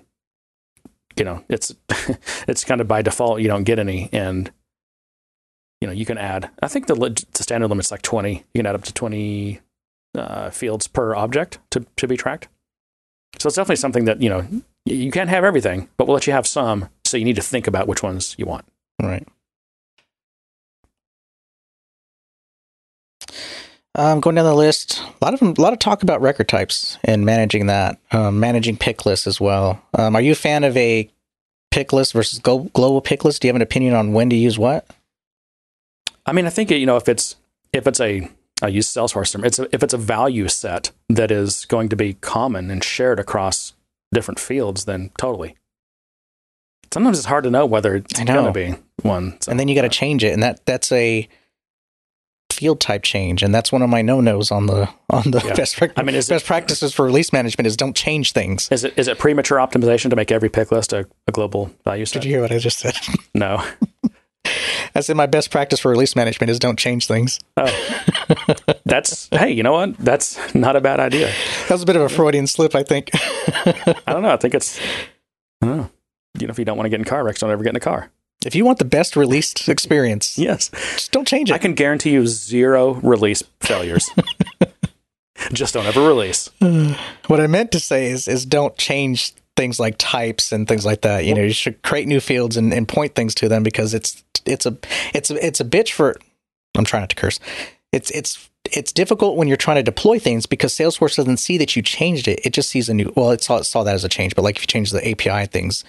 You 1.17 1.25
know, 1.25 1.43
it's 1.49 1.73
it's 2.47 2.63
kind 2.63 2.81
of 2.81 2.87
by 2.87 3.01
default 3.01 3.41
you 3.41 3.47
don't 3.47 3.63
get 3.63 3.79
any, 3.79 4.09
and 4.11 4.51
you 5.81 5.87
know 5.87 5.93
you 5.93 6.05
can 6.05 6.17
add. 6.17 6.49
I 6.61 6.67
think 6.67 6.87
the, 6.87 6.95
the 7.33 7.43
standard 7.43 7.69
limit's 7.69 7.91
like 7.91 8.01
twenty. 8.01 8.45
You 8.53 8.59
can 8.59 8.65
add 8.65 8.75
up 8.75 8.83
to 8.83 8.93
twenty 8.93 9.61
uh, 10.15 10.49
fields 10.49 10.87
per 10.87 11.15
object 11.15 11.59
to 11.71 11.85
to 11.95 12.07
be 12.07 12.17
tracked. 12.17 12.49
So 13.39 13.47
it's 13.47 13.55
definitely 13.55 13.75
something 13.77 14.05
that 14.05 14.21
you 14.21 14.29
know 14.29 14.47
you 14.85 15.11
can't 15.11 15.29
have 15.29 15.43
everything, 15.43 15.89
but 15.97 16.07
we'll 16.07 16.15
let 16.15 16.27
you 16.27 16.33
have 16.33 16.47
some. 16.47 16.89
So 17.05 17.17
you 17.17 17.25
need 17.25 17.35
to 17.35 17.41
think 17.41 17.67
about 17.67 17.87
which 17.87 18.03
ones 18.03 18.35
you 18.37 18.45
want. 18.45 18.65
Right. 19.01 19.27
Um, 23.97 24.19
going 24.19 24.35
down 24.35 24.43
the 24.43 24.53
list, 24.53 24.99
a 24.99 25.25
lot 25.25 25.33
of 25.33 25.39
them, 25.39 25.53
a 25.57 25.61
lot 25.61 25.71
of 25.71 25.79
talk 25.79 26.03
about 26.03 26.21
record 26.21 26.49
types 26.49 26.97
and 27.05 27.25
managing 27.25 27.67
that, 27.67 27.97
um, 28.11 28.41
managing 28.41 28.75
pick 28.75 29.05
lists 29.05 29.25
as 29.25 29.39
well. 29.39 29.81
Um, 29.93 30.17
are 30.17 30.21
you 30.21 30.33
a 30.33 30.35
fan 30.35 30.65
of 30.65 30.75
a 30.75 31.09
pick 31.71 31.93
list 31.93 32.11
versus 32.11 32.39
glo- 32.39 32.69
global 32.73 32.99
pick 32.99 33.23
list? 33.23 33.41
Do 33.41 33.47
you 33.47 33.49
have 33.49 33.55
an 33.55 33.61
opinion 33.61 33.93
on 33.93 34.11
when 34.11 34.29
to 34.31 34.35
use 34.35 34.59
what? 34.59 34.85
I 36.25 36.33
mean, 36.33 36.45
I 36.45 36.49
think 36.49 36.71
you 36.71 36.85
know 36.85 36.97
if 36.97 37.07
it's 37.07 37.37
if 37.71 37.87
it's 37.87 38.01
a 38.01 38.29
I 38.65 38.69
use 38.69 38.87
Salesforce 38.87 39.31
term. 39.31 39.45
It's 39.45 39.59
a, 39.59 39.67
if 39.73 39.83
it's 39.83 39.93
a 39.93 39.97
value 39.97 40.47
set 40.47 40.91
that 41.09 41.31
is 41.31 41.65
going 41.65 41.89
to 41.89 41.95
be 41.95 42.15
common 42.15 42.71
and 42.71 42.83
shared 42.83 43.19
across 43.19 43.73
different 44.13 44.39
fields, 44.39 44.85
then 44.85 45.11
totally. 45.17 45.55
Sometimes 46.93 47.17
it's 47.17 47.27
hard 47.27 47.43
to 47.43 47.51
know 47.51 47.65
whether 47.65 47.95
it's 47.95 48.13
going 48.23 48.45
to 48.45 48.51
be 48.51 48.75
one. 49.01 49.37
so, 49.41 49.51
and 49.51 49.59
then 49.59 49.67
you 49.67 49.75
got 49.75 49.81
to 49.81 49.87
uh, 49.87 49.91
change 49.91 50.23
it, 50.23 50.33
and 50.33 50.41
that 50.41 50.65
that's 50.65 50.91
a 50.91 51.27
field 52.51 52.79
type 52.79 53.03
change, 53.03 53.43
and 53.43 53.53
that's 53.53 53.71
one 53.71 53.81
of 53.81 53.89
my 53.89 54.01
no 54.01 54.21
nos 54.21 54.49
on 54.49 54.65
the 54.67 54.87
on 55.09 55.29
the 55.31 55.41
Yeah. 55.45 55.53
best 55.55 55.81
I 55.81 56.03
mean, 56.03 56.15
best 56.15 56.31
it- 56.31 56.45
practices 56.45 56.93
for 56.93 57.05
release 57.05 57.33
management 57.33 57.67
is 57.67 57.75
don't 57.75 57.95
change 57.95 58.31
things. 58.31 58.69
Is 58.71 58.83
it 58.85 58.93
is 58.97 59.07
it 59.09 59.19
premature 59.19 59.57
optimization 59.57 60.09
to 60.09 60.15
make 60.15 60.31
every 60.31 60.49
pick 60.49 60.71
list 60.71 60.93
a, 60.93 61.05
a 61.27 61.31
global 61.31 61.69
value 61.83 62.05
set? 62.05 62.21
Did 62.21 62.25
you 62.27 62.31
hear 62.35 62.41
what 62.41 62.51
I 62.51 62.57
just 62.59 62.79
said? 62.79 62.95
No. 63.33 63.63
I 64.95 65.01
said 65.01 65.17
my 65.17 65.25
best 65.25 65.51
practice 65.51 65.79
for 65.79 65.91
release 65.91 66.15
management 66.15 66.49
is 66.49 66.57
don't 66.59 66.79
change 66.79 67.07
things. 67.07 67.39
Oh, 67.57 68.05
that's 68.85 69.27
hey, 69.29 69.51
you 69.51 69.61
know 69.63 69.73
what? 69.73 69.97
That's 69.97 70.37
not 70.55 70.75
a 70.75 70.81
bad 70.81 70.99
idea. 70.99 71.27
That 71.67 71.71
was 71.71 71.83
a 71.83 71.85
bit 71.85 71.95
of 71.97 72.01
a 72.03 72.09
Freudian 72.09 72.47
slip, 72.47 72.75
I 72.75 72.83
think. 72.83 73.09
I 73.13 74.01
don't 74.13 74.21
know. 74.23 74.29
I 74.31 74.37
think 74.37 74.53
it's. 74.55 74.79
I 75.61 75.65
don't 75.67 75.77
know. 75.77 75.89
You 76.39 76.47
know, 76.47 76.51
if 76.51 76.59
you 76.59 76.65
don't 76.65 76.77
want 76.77 76.85
to 76.85 76.89
get 76.89 76.99
in 76.99 77.05
car 77.05 77.23
wrecks, 77.23 77.39
don't 77.41 77.51
ever 77.51 77.63
get 77.63 77.69
in 77.71 77.75
a 77.77 77.79
car. 77.81 78.09
if 78.45 78.55
you 78.55 78.65
want 78.65 78.79
the 78.79 78.85
best 78.85 79.15
released 79.15 79.67
experience, 79.69 80.37
Yes. 80.37 80.69
just 80.69 81.11
don't 81.11 81.27
change 81.27 81.49
it. 81.49 81.53
I 81.53 81.57
can 81.57 81.73
guarantee 81.75 82.11
you 82.11 82.25
zero 82.27 82.93
release 82.95 83.43
failures. 83.61 84.09
Just 85.51 85.73
don't 85.73 85.85
ever 85.85 86.01
release. 86.01 86.49
What 87.27 87.39
I 87.41 87.47
meant 87.47 87.71
to 87.73 87.79
say 87.79 88.07
is 88.07 88.27
is 88.27 88.45
don't 88.45 88.77
change 88.77 89.33
things 89.55 89.79
like 89.79 89.95
types 89.97 90.51
and 90.51 90.67
things 90.67 90.85
like 90.85 91.01
that. 91.01 91.25
You 91.25 91.33
know, 91.33 91.41
you 91.41 91.53
should 91.53 91.81
create 91.81 92.07
new 92.07 92.19
fields 92.19 92.57
and, 92.57 92.73
and 92.73 92.87
point 92.87 93.15
things 93.15 93.35
to 93.35 93.49
them 93.49 93.63
because 93.63 93.93
it's 93.93 94.23
it's 94.45 94.65
a 94.65 94.77
it's 95.13 95.31
a, 95.31 95.45
it's 95.45 95.59
a 95.59 95.65
bitch 95.65 95.91
for. 95.91 96.15
I'm 96.77 96.83
trying 96.83 97.03
not 97.03 97.09
to 97.11 97.15
curse. 97.15 97.39
It's 97.91 98.11
it's 98.11 98.49
it's 98.73 98.91
difficult 98.91 99.37
when 99.37 99.47
you're 99.47 99.57
trying 99.57 99.77
to 99.77 99.83
deploy 99.83 100.19
things 100.19 100.45
because 100.45 100.73
Salesforce 100.73 101.15
doesn't 101.15 101.37
see 101.37 101.57
that 101.57 101.75
you 101.75 101.81
changed 101.81 102.27
it. 102.27 102.39
It 102.43 102.53
just 102.53 102.69
sees 102.69 102.89
a 102.89 102.93
new. 102.93 103.11
Well, 103.15 103.31
it 103.31 103.43
saw, 103.43 103.57
it 103.57 103.63
saw 103.65 103.83
that 103.83 103.95
as 103.95 104.03
a 104.03 104.09
change, 104.09 104.35
but 104.35 104.41
like 104.41 104.57
if 104.57 104.63
you 104.63 104.67
change 104.67 104.91
the 104.91 105.07
API 105.09 105.45
things, 105.47 105.83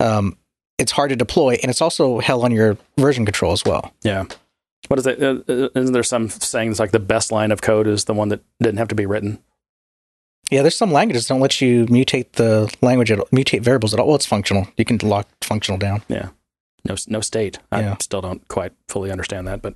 um, 0.00 0.36
it's 0.78 0.92
hard 0.92 1.10
to 1.10 1.16
deploy, 1.16 1.58
and 1.62 1.70
it's 1.70 1.82
also 1.82 2.18
hell 2.20 2.44
on 2.44 2.52
your 2.52 2.78
version 2.96 3.24
control 3.24 3.52
as 3.52 3.64
well. 3.64 3.92
Yeah. 4.02 4.24
What 4.88 4.98
is 4.98 5.06
it? 5.06 5.22
Uh, 5.22 5.40
uh, 5.48 5.68
Isn't 5.74 5.92
there 5.92 6.02
some 6.02 6.28
saying 6.28 6.70
that's 6.70 6.80
like 6.80 6.92
the 6.92 7.00
best 7.00 7.30
line 7.30 7.50
of 7.50 7.60
code 7.60 7.86
is 7.86 8.04
the 8.04 8.14
one 8.14 8.28
that 8.28 8.40
didn't 8.60 8.78
have 8.78 8.88
to 8.88 8.94
be 8.94 9.06
written? 9.06 9.42
Yeah, 10.50 10.62
there's 10.62 10.76
some 10.76 10.92
languages 10.92 11.26
that 11.26 11.34
don't 11.34 11.40
let 11.40 11.60
you 11.60 11.84
mutate 11.86 12.32
the 12.32 12.74
language 12.80 13.10
at 13.10 13.18
mutate 13.30 13.60
variables 13.60 13.92
at 13.92 14.00
all. 14.00 14.06
Well, 14.06 14.16
it's 14.16 14.24
functional. 14.26 14.66
You 14.76 14.84
can 14.84 14.96
lock 15.02 15.28
functional 15.42 15.78
down. 15.78 16.02
Yeah. 16.08 16.30
No, 16.84 16.94
no 17.06 17.20
state. 17.20 17.58
I 17.70 17.80
Yeah. 17.80 17.96
still 18.00 18.20
don't 18.22 18.46
quite 18.48 18.72
fully 18.88 19.10
understand 19.10 19.46
that, 19.46 19.60
but 19.62 19.74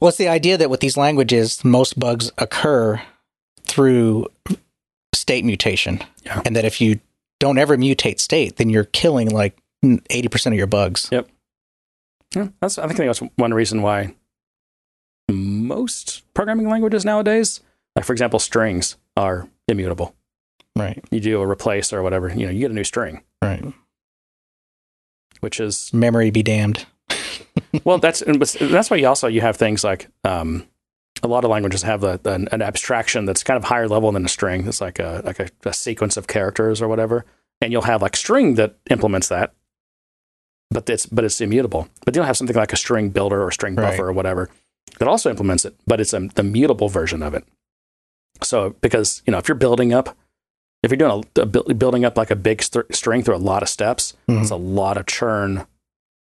Well, 0.00 0.08
it's 0.10 0.16
the 0.18 0.28
idea 0.28 0.56
that 0.56 0.70
with 0.70 0.78
these 0.80 0.96
languages, 0.96 1.64
most 1.64 1.98
bugs 1.98 2.30
occur 2.38 3.02
through 3.64 4.26
state 5.12 5.44
mutation, 5.44 6.02
Yeah. 6.24 6.40
and 6.46 6.54
that 6.56 6.64
if 6.64 6.80
you 6.80 7.00
don't 7.40 7.58
ever 7.58 7.76
mutate 7.76 8.20
state, 8.20 8.56
then 8.56 8.70
you're 8.70 8.84
killing 8.84 9.28
like 9.28 9.58
eighty 10.08 10.28
percent 10.28 10.54
of 10.54 10.58
your 10.58 10.68
bugs. 10.68 11.08
Yep. 11.10 11.28
Yeah, 12.36 12.48
that's. 12.60 12.78
I 12.78 12.86
think 12.86 12.98
that's 12.98 13.18
one 13.36 13.52
reason 13.52 13.82
why 13.82 14.14
most 15.30 16.22
programming 16.34 16.68
languages 16.68 17.04
nowadays, 17.04 17.60
like 17.96 18.04
for 18.04 18.12
example, 18.12 18.38
strings 18.38 18.96
are 19.16 19.48
immutable. 19.68 20.14
Right, 20.74 21.04
You 21.10 21.20
do 21.20 21.40
a 21.42 21.46
replace 21.46 21.92
or 21.92 22.02
whatever, 22.02 22.30
you 22.30 22.46
know, 22.46 22.50
you 22.52 22.60
get 22.60 22.70
a 22.70 22.74
new 22.74 22.84
string, 22.84 23.22
right. 23.42 23.62
which 25.40 25.60
is 25.60 25.92
Memory 25.92 26.30
be 26.30 26.42
damned. 26.42 26.86
well, 27.84 27.98
that's 27.98 28.22
and 28.22 28.40
that's 28.40 28.90
why 28.90 28.96
you 28.96 29.06
also 29.06 29.28
you 29.28 29.42
have 29.42 29.56
things 29.56 29.84
like 29.84 30.08
um, 30.24 30.66
a 31.22 31.28
lot 31.28 31.44
of 31.44 31.50
languages 31.50 31.82
have 31.82 32.04
a, 32.04 32.18
an, 32.24 32.48
an 32.52 32.62
abstraction 32.62 33.26
that's 33.26 33.42
kind 33.44 33.58
of 33.58 33.64
higher 33.64 33.86
level 33.86 34.10
than 34.12 34.24
a 34.24 34.28
string. 34.28 34.66
It's 34.66 34.80
like 34.80 34.98
a 34.98 35.20
like 35.24 35.40
a, 35.40 35.48
a 35.64 35.74
sequence 35.74 36.16
of 36.16 36.26
characters 36.26 36.80
or 36.80 36.88
whatever, 36.88 37.26
and 37.60 37.70
you'll 37.70 37.82
have 37.82 38.00
like 38.00 38.16
string 38.16 38.54
that 38.54 38.76
implements 38.88 39.28
that, 39.28 39.52
but 40.70 40.88
it's 40.88 41.04
but 41.04 41.22
it's 41.24 41.40
immutable. 41.42 41.88
But 42.06 42.16
you'll 42.16 42.24
have 42.24 42.36
something 42.38 42.56
like 42.56 42.72
a 42.72 42.76
string 42.78 43.10
builder 43.10 43.42
or 43.42 43.50
string 43.50 43.74
buffer 43.74 43.90
Right. 43.90 44.00
or 44.00 44.12
whatever 44.12 44.48
that 44.98 45.08
also 45.08 45.28
implements 45.28 45.64
it, 45.66 45.74
but 45.86 46.00
it's 46.00 46.14
a, 46.14 46.20
the 46.34 46.42
mutable 46.42 46.88
version 46.88 47.22
of 47.22 47.34
it. 47.34 47.44
So 48.42 48.70
because 48.80 49.22
you 49.26 49.30
know 49.32 49.38
if 49.38 49.48
you're 49.48 49.54
building 49.56 49.92
up, 49.92 50.16
if 50.82 50.90
you're 50.90 50.96
doing 50.98 51.24
a, 51.36 51.40
a 51.42 51.46
buil- 51.46 51.64
building 51.74 52.04
up 52.04 52.16
like 52.16 52.30
a 52.30 52.36
big 52.36 52.62
st- 52.62 52.94
string 52.94 53.22
through 53.22 53.36
a 53.36 53.38
lot 53.38 53.62
of 53.62 53.68
steps, 53.68 54.14
Mhm. 54.28 54.40
it's 54.42 54.50
a 54.50 54.56
lot 54.56 54.96
of 54.96 55.06
churn 55.06 55.66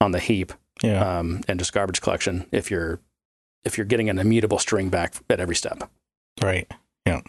on 0.00 0.12
the 0.12 0.20
heap 0.20 0.52
Yeah, 0.82 1.18
um, 1.18 1.40
and 1.48 1.58
just 1.58 1.72
garbage 1.72 2.00
collection 2.00 2.46
if 2.52 2.70
you're 2.70 3.00
if 3.64 3.76
you're 3.76 3.84
getting 3.86 4.08
an 4.08 4.18
immutable 4.18 4.58
string 4.58 4.88
back 4.88 5.14
at 5.28 5.40
every 5.40 5.56
step. 5.56 5.90
right. 6.42 6.70
Yeah. 7.06 7.20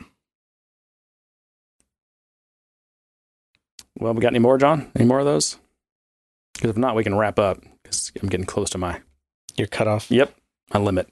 Well, 3.98 4.14
we 4.14 4.22
got 4.22 4.30
any 4.30 4.40
more, 4.40 4.58
John? 4.58 4.92
Any 4.96 5.06
more 5.06 5.20
of 5.20 5.26
those? 5.26 5.58
Because 6.54 6.70
if 6.72 6.78
not, 6.78 6.96
we 6.96 7.04
can 7.04 7.16
wrap 7.16 7.40
up 7.40 7.62
because 7.84 8.12
I'm 8.22 8.30
getting 8.30 8.46
close 8.46 8.70
to 8.72 8.78
my 8.78 9.02
Your 9.58 9.68
cutoff? 9.68 10.10
yep 10.12 10.34
my 10.74 10.80
limit. 10.80 11.10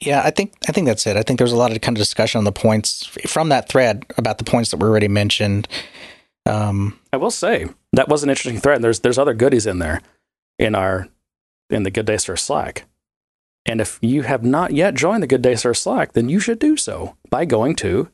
Yeah, 0.00 0.22
I 0.24 0.30
think 0.30 0.54
I 0.68 0.72
think 0.72 0.86
that's 0.86 1.06
it. 1.06 1.16
I 1.16 1.22
think 1.22 1.38
there's 1.38 1.52
a 1.52 1.56
lot 1.56 1.72
of 1.72 1.80
kind 1.82 1.96
of 1.96 2.00
discussion 2.00 2.38
on 2.38 2.44
the 2.44 2.52
points 2.52 3.04
from 3.26 3.50
that 3.50 3.68
thread 3.68 4.06
about 4.16 4.38
the 4.38 4.44
points 4.44 4.70
that 4.70 4.78
were 4.78 4.88
already 4.88 5.08
mentioned. 5.08 5.68
Um, 6.46 6.98
I 7.12 7.18
will 7.18 7.30
say 7.30 7.66
that 7.92 8.08
was 8.08 8.22
an 8.22 8.30
interesting 8.30 8.60
thread. 8.60 8.80
There's 8.80 9.00
there's 9.00 9.18
other 9.18 9.34
goodies 9.34 9.66
in 9.66 9.78
there 9.78 10.00
in 10.58 10.74
our 10.74 11.08
in 11.68 11.82
the 11.82 11.90
Good 11.90 12.06
Day 12.06 12.16
Sir 12.16 12.36
Slack. 12.36 12.86
And 13.66 13.80
if 13.80 13.98
you 14.00 14.22
have 14.22 14.42
not 14.42 14.72
yet 14.72 14.94
joined 14.94 15.22
the 15.22 15.26
Good 15.26 15.42
Day 15.42 15.54
Sir 15.54 15.74
Slack, 15.74 16.12
then 16.12 16.30
you 16.30 16.40
should 16.40 16.58
do 16.58 16.78
so 16.78 17.16
by 17.28 17.44
going 17.44 17.76
to 17.76 18.08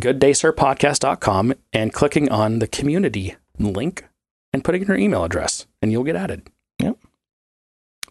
gooddaysirpodcast.com 0.00 1.54
and 1.72 1.92
clicking 1.92 2.28
on 2.30 2.58
the 2.58 2.66
community 2.66 3.36
link 3.58 4.04
and 4.52 4.64
putting 4.64 4.82
in 4.82 4.88
your 4.88 4.96
email 4.96 5.24
address, 5.24 5.66
and 5.80 5.92
you'll 5.92 6.02
get 6.02 6.16
added. 6.16 6.50
Yep. 6.80 6.98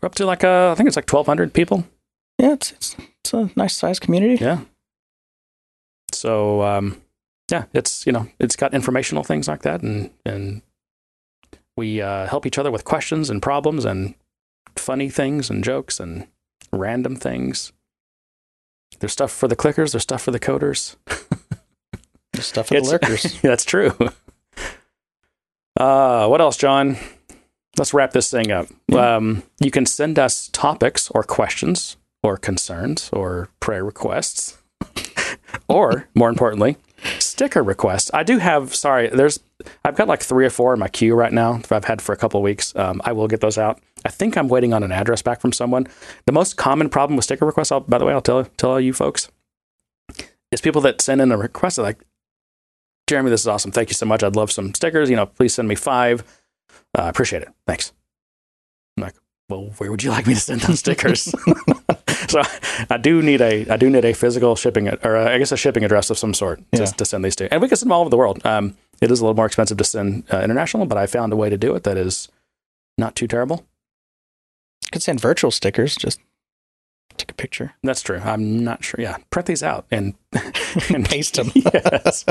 We're 0.01 0.07
up 0.07 0.15
to 0.15 0.25
like 0.25 0.43
uh, 0.43 0.71
I 0.71 0.75
think 0.75 0.87
it's 0.87 0.95
like 0.95 1.11
1,200 1.11 1.53
people. 1.53 1.85
Yeah, 2.41 2.53
it's, 2.53 2.71
it's 2.71 2.95
it's 3.19 3.33
a 3.35 3.51
nice 3.55 3.77
sized 3.77 4.01
community. 4.01 4.43
Yeah. 4.43 4.61
So 6.11 6.63
um, 6.63 6.99
yeah, 7.51 7.65
it's 7.71 8.05
you 8.07 8.11
know 8.11 8.27
it's 8.39 8.55
got 8.55 8.73
informational 8.73 9.23
things 9.23 9.47
like 9.47 9.61
that, 9.61 9.83
and 9.83 10.09
and 10.25 10.63
we 11.77 12.01
uh, 12.01 12.25
help 12.25 12.47
each 12.47 12.57
other 12.57 12.71
with 12.71 12.83
questions 12.83 13.29
and 13.29 13.43
problems 13.43 13.85
and 13.85 14.15
funny 14.75 15.09
things 15.09 15.51
and 15.51 15.63
jokes 15.63 15.99
and 15.99 16.25
random 16.73 17.15
things. 17.15 17.71
There's 18.99 19.13
stuff 19.13 19.31
for 19.31 19.47
the 19.47 19.55
clickers. 19.55 19.91
There's 19.91 20.03
stuff 20.03 20.23
for 20.23 20.31
the 20.31 20.39
coders. 20.39 20.95
Just 22.35 22.49
stuff 22.49 22.69
for 22.69 22.81
the 22.81 22.87
lurkers. 22.87 23.39
That's 23.41 23.65
true. 23.65 23.93
Uh, 25.79 26.27
what 26.27 26.41
else, 26.41 26.57
John? 26.57 26.97
Let's 27.77 27.93
wrap 27.93 28.11
this 28.11 28.31
thing 28.31 28.51
up. 28.51 28.67
Um, 28.91 29.43
you 29.59 29.71
can 29.71 29.85
send 29.85 30.19
us 30.19 30.49
topics 30.51 31.09
or 31.11 31.23
questions 31.23 31.97
or 32.23 32.37
concerns 32.37 33.09
or 33.11 33.49
prayer 33.59 33.83
requests, 33.83 34.57
or 35.67 36.07
more 36.13 36.29
importantly, 36.29 36.77
sticker 37.19 37.63
requests. 37.63 38.11
I 38.13 38.23
do 38.23 38.37
have. 38.37 38.73
Sorry, 38.75 39.07
there's. 39.07 39.39
I've 39.85 39.95
got 39.95 40.07
like 40.07 40.21
three 40.21 40.45
or 40.45 40.49
four 40.49 40.73
in 40.73 40.79
my 40.79 40.87
queue 40.87 41.15
right 41.15 41.33
now. 41.33 41.57
that 41.57 41.71
I've 41.71 41.85
had 41.85 42.01
for 42.01 42.13
a 42.13 42.17
couple 42.17 42.41
weeks. 42.41 42.75
Um, 42.75 43.01
I 43.05 43.11
will 43.11 43.27
get 43.27 43.41
those 43.41 43.57
out. 43.57 43.79
I 44.05 44.09
think 44.09 44.37
I'm 44.37 44.47
waiting 44.47 44.73
on 44.73 44.83
an 44.83 44.91
address 44.91 45.21
back 45.21 45.41
from 45.41 45.51
someone. 45.51 45.87
The 46.25 46.31
most 46.31 46.57
common 46.57 46.89
problem 46.89 47.15
with 47.15 47.25
sticker 47.25 47.45
requests, 47.45 47.71
I'll, 47.71 47.81
by 47.81 47.97
the 47.97 48.05
way, 48.05 48.13
I'll 48.13 48.21
tell 48.21 48.45
tell 48.57 48.79
you 48.79 48.93
folks, 48.93 49.29
is 50.51 50.61
people 50.61 50.81
that 50.81 51.01
send 51.01 51.21
in 51.21 51.31
a 51.31 51.37
request 51.37 51.77
like, 51.77 51.99
Jeremy, 53.07 53.29
this 53.29 53.41
is 53.41 53.47
awesome. 53.47 53.71
Thank 53.71 53.89
you 53.89 53.95
so 53.95 54.05
much. 54.05 54.23
I'd 54.23 54.35
love 54.35 54.51
some 54.51 54.73
stickers. 54.73 55.09
You 55.09 55.15
know, 55.15 55.25
please 55.25 55.53
send 55.53 55.67
me 55.67 55.75
five. 55.75 56.23
I 56.95 57.03
uh, 57.03 57.09
appreciate 57.09 57.41
it. 57.41 57.49
Thanks. 57.67 57.93
I'm 58.97 59.03
like, 59.03 59.15
well, 59.49 59.73
where 59.77 59.91
would 59.91 60.03
you 60.03 60.11
like 60.11 60.27
me 60.27 60.33
to 60.33 60.39
send 60.39 60.61
those 60.61 60.79
stickers? 60.79 61.33
so 62.85 62.85
I 62.89 62.97
do 62.97 63.21
need 63.21 63.41
a 63.41 63.67
I 63.69 63.77
do 63.77 63.89
need 63.89 64.05
a 64.05 64.13
physical 64.13 64.55
shipping 64.55 64.87
or 64.89 65.17
uh, 65.17 65.33
I 65.33 65.37
guess 65.37 65.51
a 65.51 65.57
shipping 65.57 65.83
address 65.83 66.09
of 66.09 66.17
some 66.17 66.33
sort 66.33 66.61
Yeah. 66.71 66.85
to, 66.85 66.93
to 66.97 67.05
send 67.05 67.23
these 67.25 67.35
to, 67.37 67.51
and 67.51 67.61
we 67.61 67.67
can 67.67 67.77
send 67.77 67.87
them 67.89 67.93
all 67.93 68.01
over 68.01 68.09
the 68.09 68.17
world. 68.17 68.45
Um, 68.45 68.75
it 69.01 69.11
is 69.11 69.19
a 69.19 69.23
little 69.23 69.35
more 69.35 69.45
expensive 69.47 69.77
to 69.77 69.83
send 69.83 70.23
uh, 70.33 70.41
international, 70.41 70.85
but 70.85 70.97
I 70.97 71.07
found 71.07 71.33
a 71.33 71.35
way 71.35 71.49
to 71.49 71.57
do 71.57 71.75
it 71.75 71.83
that 71.83 71.97
is 71.97 72.27
not 72.97 73.15
too 73.15 73.27
terrible. 73.27 73.65
You 74.85 74.89
could 74.91 75.01
send 75.03 75.19
virtual 75.19 75.51
stickers. 75.51 75.95
Just 75.95 76.19
take 77.17 77.31
a 77.31 77.33
picture. 77.35 77.73
That's 77.83 78.01
true. 78.01 78.19
I'm 78.23 78.63
not 78.63 78.83
sure. 78.83 78.99
Yeah, 79.01 79.17
print 79.29 79.47
these 79.47 79.63
out 79.63 79.85
and 79.91 80.13
and 80.89 81.05
paste 81.07 81.35
them. 81.35 81.51
yes. 81.55 82.23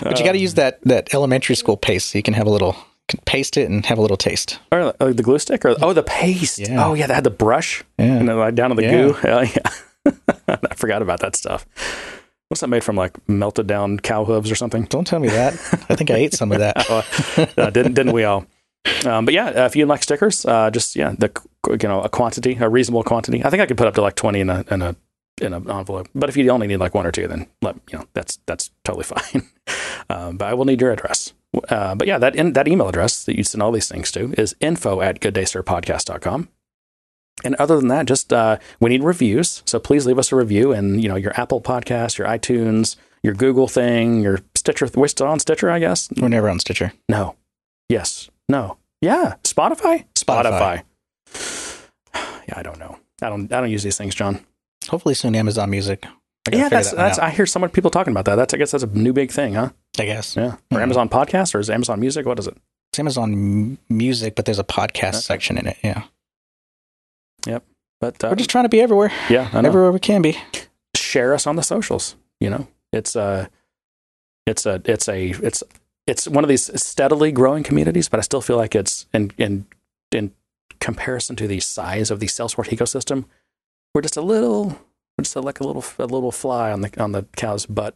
But 0.00 0.18
you 0.18 0.24
got 0.24 0.32
to 0.32 0.38
use 0.38 0.54
that 0.54 0.80
that 0.84 1.12
elementary 1.12 1.56
school 1.56 1.76
paste 1.76 2.10
so 2.10 2.18
you 2.18 2.22
can 2.22 2.34
have 2.34 2.46
a 2.46 2.50
little 2.50 2.76
can 3.08 3.20
paste 3.24 3.56
it 3.56 3.68
and 3.70 3.84
have 3.86 3.98
a 3.98 4.02
little 4.02 4.16
taste. 4.16 4.58
Or 4.70 4.94
uh, 5.00 5.12
the 5.12 5.22
glue 5.22 5.38
stick, 5.38 5.64
or 5.64 5.74
oh, 5.82 5.92
the 5.92 6.02
paste. 6.02 6.58
Yeah. 6.58 6.84
Oh, 6.86 6.94
yeah, 6.94 7.06
they 7.06 7.14
had 7.14 7.24
the 7.24 7.30
brush. 7.30 7.82
Yeah. 7.98 8.04
and 8.18 8.28
then 8.28 8.36
like 8.38 8.54
down 8.54 8.70
to 8.70 8.76
the 8.76 8.82
Yeah. 8.82 8.90
goo. 8.90 9.16
Yeah. 9.24 9.70
I 10.48 10.74
forgot 10.74 11.02
about 11.02 11.20
that 11.20 11.36
stuff. 11.36 11.66
What's 12.48 12.60
that 12.62 12.68
made 12.68 12.82
from? 12.84 12.96
Like 12.96 13.16
melted 13.28 13.66
down 13.66 13.98
cow 13.98 14.24
hooves 14.24 14.50
or 14.50 14.54
something? 14.54 14.84
Don't 14.84 15.06
tell 15.06 15.18
me 15.20 15.28
that. 15.28 15.52
I 15.90 15.96
think 15.96 16.10
I 16.10 16.14
ate 16.14 16.32
some 16.34 16.52
of 16.52 16.58
that. 16.60 16.76
Uh, 17.58 17.70
didn't 17.70 17.94
didn't 17.94 18.12
we 18.12 18.24
all? 18.24 18.46
Um, 19.04 19.24
but 19.26 19.34
yeah, 19.34 19.48
uh, 19.48 19.66
if 19.66 19.76
you 19.76 19.84
like 19.84 20.02
stickers, 20.02 20.46
uh, 20.46 20.70
just 20.70 20.96
yeah, 20.96 21.14
the 21.18 21.30
you 21.70 21.88
know 21.88 22.00
a 22.00 22.08
quantity, 22.08 22.56
a 22.60 22.68
reasonable 22.68 23.02
quantity. 23.02 23.44
I 23.44 23.50
think 23.50 23.60
I 23.60 23.66
could 23.66 23.76
put 23.76 23.86
up 23.86 23.94
to 23.94 24.02
like 24.02 24.14
twenty 24.14 24.40
in 24.40 24.48
a 24.48 24.64
in 24.70 24.80
a 24.82 24.96
in 25.42 25.52
an 25.52 25.70
envelope. 25.70 26.08
But 26.14 26.28
if 26.30 26.36
you 26.36 26.48
only 26.50 26.66
need 26.66 26.78
like 26.78 26.94
one 26.94 27.06
or 27.06 27.12
two, 27.12 27.28
then 27.28 27.46
let 27.60 27.76
you 27.92 27.98
know 27.98 28.06
that's 28.14 28.38
that's 28.46 28.70
totally 28.84 29.04
fine. 29.04 29.48
um, 30.08 30.36
but 30.38 30.48
I 30.48 30.54
will 30.54 30.64
need 30.64 30.80
your 30.80 30.90
address. 30.92 31.34
Uh, 31.68 31.94
but 31.94 32.06
yeah, 32.06 32.18
that 32.18 32.36
in, 32.36 32.52
that 32.52 32.68
email 32.68 32.88
address 32.88 33.24
that 33.24 33.36
you 33.36 33.42
send 33.42 33.62
all 33.62 33.72
these 33.72 33.88
things 33.88 34.10
to 34.12 34.32
is 34.38 34.54
info 34.60 35.00
at 35.00 35.20
gooddaysirpodcast.com. 35.20 36.48
And 37.44 37.54
other 37.54 37.76
than 37.76 37.88
that, 37.88 38.06
just 38.06 38.32
uh, 38.32 38.58
we 38.80 38.90
need 38.90 39.02
reviews. 39.02 39.62
So 39.64 39.78
please 39.78 40.06
leave 40.06 40.18
us 40.18 40.32
a 40.32 40.36
review 40.36 40.72
and 40.72 41.02
you 41.02 41.08
know 41.08 41.16
your 41.16 41.38
Apple 41.40 41.60
Podcast, 41.60 42.18
your 42.18 42.26
iTunes, 42.26 42.96
your 43.22 43.34
Google 43.34 43.68
thing, 43.68 44.20
your 44.20 44.40
Stitcher. 44.54 44.88
We're 44.94 45.08
still 45.08 45.26
on 45.26 45.38
Stitcher, 45.38 45.70
I 45.70 45.78
guess. 45.78 46.08
We're 46.16 46.28
never 46.28 46.48
on 46.48 46.58
Stitcher. 46.58 46.92
No. 47.08 47.36
Yes. 47.88 48.28
No. 48.48 48.76
Yeah. 49.00 49.34
Spotify. 49.44 50.04
Spotify. 50.14 50.82
yeah, 52.14 52.54
I 52.56 52.62
don't 52.62 52.78
know. 52.78 52.98
I 53.22 53.28
don't. 53.28 53.52
I 53.52 53.60
don't 53.60 53.70
use 53.70 53.82
these 53.82 53.98
things, 53.98 54.14
John. 54.14 54.44
Hopefully 54.88 55.14
soon 55.14 55.34
Amazon 55.34 55.70
Music. 55.70 56.06
I 56.52 56.56
Yeah, 56.56 56.68
that's 56.68 56.90
that 56.90 56.96
that's. 56.96 57.18
out, 57.18 57.26
I 57.26 57.30
hear 57.30 57.46
so 57.46 57.58
many 57.58 57.72
people 57.72 57.90
talking 57.90 58.12
about 58.12 58.24
that. 58.26 58.36
That's. 58.36 58.54
I 58.54 58.56
guess 58.56 58.70
that's 58.72 58.84
a 58.84 58.88
new 58.88 59.12
big 59.12 59.30
thing, 59.30 59.54
huh? 59.54 59.70
I 60.00 60.04
guess. 60.06 60.36
Yeah. 60.36 60.56
Or 60.70 60.78
Mhm. 60.78 60.82
Amazon 60.82 61.08
Podcast, 61.08 61.54
or 61.54 61.58
is 61.60 61.70
Amazon 61.70 62.00
Music? 62.00 62.26
What 62.26 62.38
is 62.38 62.46
it? 62.46 62.56
It's 62.92 62.98
Amazon 62.98 63.32
M- 63.32 63.78
Music, 63.88 64.34
but 64.34 64.44
there's 64.44 64.58
a 64.58 64.64
podcast 64.64 65.08
Okay. 65.08 65.18
section 65.20 65.58
in 65.58 65.66
it. 65.66 65.76
Yeah. 65.82 66.04
Yep. 67.46 67.64
But 68.00 68.22
uh, 68.24 68.28
We're 68.30 68.36
just 68.36 68.50
trying 68.50 68.64
to 68.64 68.68
be 68.68 68.80
everywhere, 68.80 69.12
yeah, 69.28 69.50
everywhere 69.52 69.90
we 69.92 69.98
can 70.00 70.22
be. 70.22 70.36
share 70.96 71.34
us 71.34 71.46
on 71.46 71.56
the 71.56 71.62
socials. 71.62 72.16
You 72.40 72.50
know, 72.50 72.68
it's 72.92 73.16
a, 73.16 73.50
it's 74.46 74.66
a, 74.66 74.80
it's 74.84 75.08
a, 75.08 75.30
it's 75.30 75.62
it's 76.06 76.28
one 76.28 76.44
of 76.44 76.48
these 76.48 76.70
steadily 76.80 77.32
growing 77.32 77.62
communities, 77.64 78.08
but 78.08 78.18
I 78.18 78.22
still 78.22 78.40
feel 78.40 78.56
like 78.56 78.74
it's 78.74 79.06
in 79.12 79.32
in 79.36 79.66
in 80.12 80.32
comparison 80.80 81.34
to 81.36 81.46
the 81.48 81.58
size 81.60 82.10
of 82.10 82.20
the 82.20 82.26
Salesforce 82.26 82.68
ecosystem, 82.68 83.24
we're 83.94 84.02
just 84.02 84.16
a 84.16 84.22
little, 84.22 84.66
we're 85.18 85.24
just 85.24 85.34
like 85.36 85.58
a 85.60 85.64
little 85.66 85.84
a 85.98 86.06
little 86.06 86.30
fly 86.32 86.70
on 86.70 86.82
the 86.82 87.02
on 87.02 87.12
the 87.12 87.24
cow's 87.36 87.66
butt. 87.66 87.94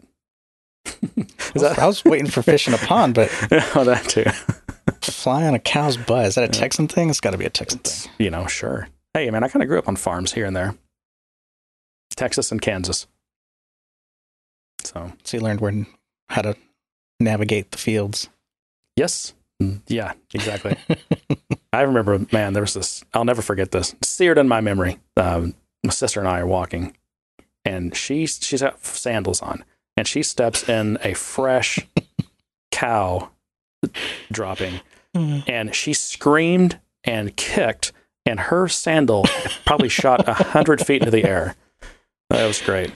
That 1.55 1.79
I 1.79 1.87
was 1.87 2.05
waiting 2.05 2.29
for 2.29 2.43
fish 2.43 2.67
in 2.67 2.75
a 2.75 2.79
pond, 2.79 3.15
but 3.15 3.29
oh, 3.77 3.85
that 3.85 4.05
too? 4.09 4.25
fly 5.03 5.45
on 5.45 5.55
a 5.55 5.59
cow's 5.59 5.97
butt. 5.97 6.27
Is 6.27 6.35
that 6.37 6.45
a 6.45 6.49
Texan 6.49 6.89
thing? 6.89 7.11
It's 7.11 7.21
got 7.21 7.31
to 7.33 7.39
be 7.39 7.45
a 7.45 7.51
Texan 7.51 7.81
thing. 7.81 8.11
You 8.19 8.31
know, 8.31 8.47
sure. 8.47 8.89
Hey, 9.15 9.31
man, 9.31 9.45
I 9.45 9.49
kind 9.49 9.63
of 9.63 9.69
grew 9.69 9.79
up 9.79 9.89
on 9.89 9.97
farms 9.97 10.33
here 10.33 10.47
and 10.47 10.57
there, 10.57 10.75
Texas 12.17 12.51
and 12.51 12.61
Kansas. 12.63 13.07
So 14.85 15.13
So 15.25 15.37
you 15.37 15.43
learned 15.43 15.61
where 15.61 15.87
how 16.29 16.43
to 16.43 16.57
navigate 17.21 17.71
the 17.71 17.79
fields. 17.79 18.29
Yes. 18.97 19.35
Mm, 19.63 19.83
Yeah, 19.87 20.13
exactly. 20.35 20.77
I 21.73 21.83
remember, 21.83 22.19
man, 22.33 22.53
there 22.53 22.63
was 22.63 22.75
this, 22.75 23.05
I'll 23.15 23.25
never 23.25 23.43
forget 23.43 23.71
this, 23.71 23.95
seared 24.03 24.39
in 24.39 24.49
my 24.49 24.61
memory. 24.61 24.99
Um, 25.17 25.55
my 25.85 25.91
sister 25.91 26.21
and 26.21 26.29
I 26.29 26.41
are 26.41 26.47
walking, 26.47 26.97
and 27.65 27.95
she, 27.97 28.27
she's 28.27 28.61
got 28.63 28.85
sandals 28.85 29.41
on, 29.43 29.65
and 29.97 30.07
she 30.09 30.23
steps 30.23 30.69
in 30.69 30.99
a 31.03 31.15
fresh 31.15 31.79
cow 32.73 33.31
dropping, 34.31 34.81
and 35.15 35.75
she 35.75 35.93
screamed 35.93 36.79
and 37.05 37.37
kicked, 37.37 37.93
and 38.25 38.39
her 38.41 38.69
sandal 38.69 39.27
probably 39.67 39.89
shot 39.89 40.27
a 40.29 40.35
hundred 40.35 40.85
feet 40.87 41.03
into 41.03 41.11
the 41.11 41.25
air. 41.25 41.57
That 42.31 42.47
was 42.47 42.61
great. 42.63 42.93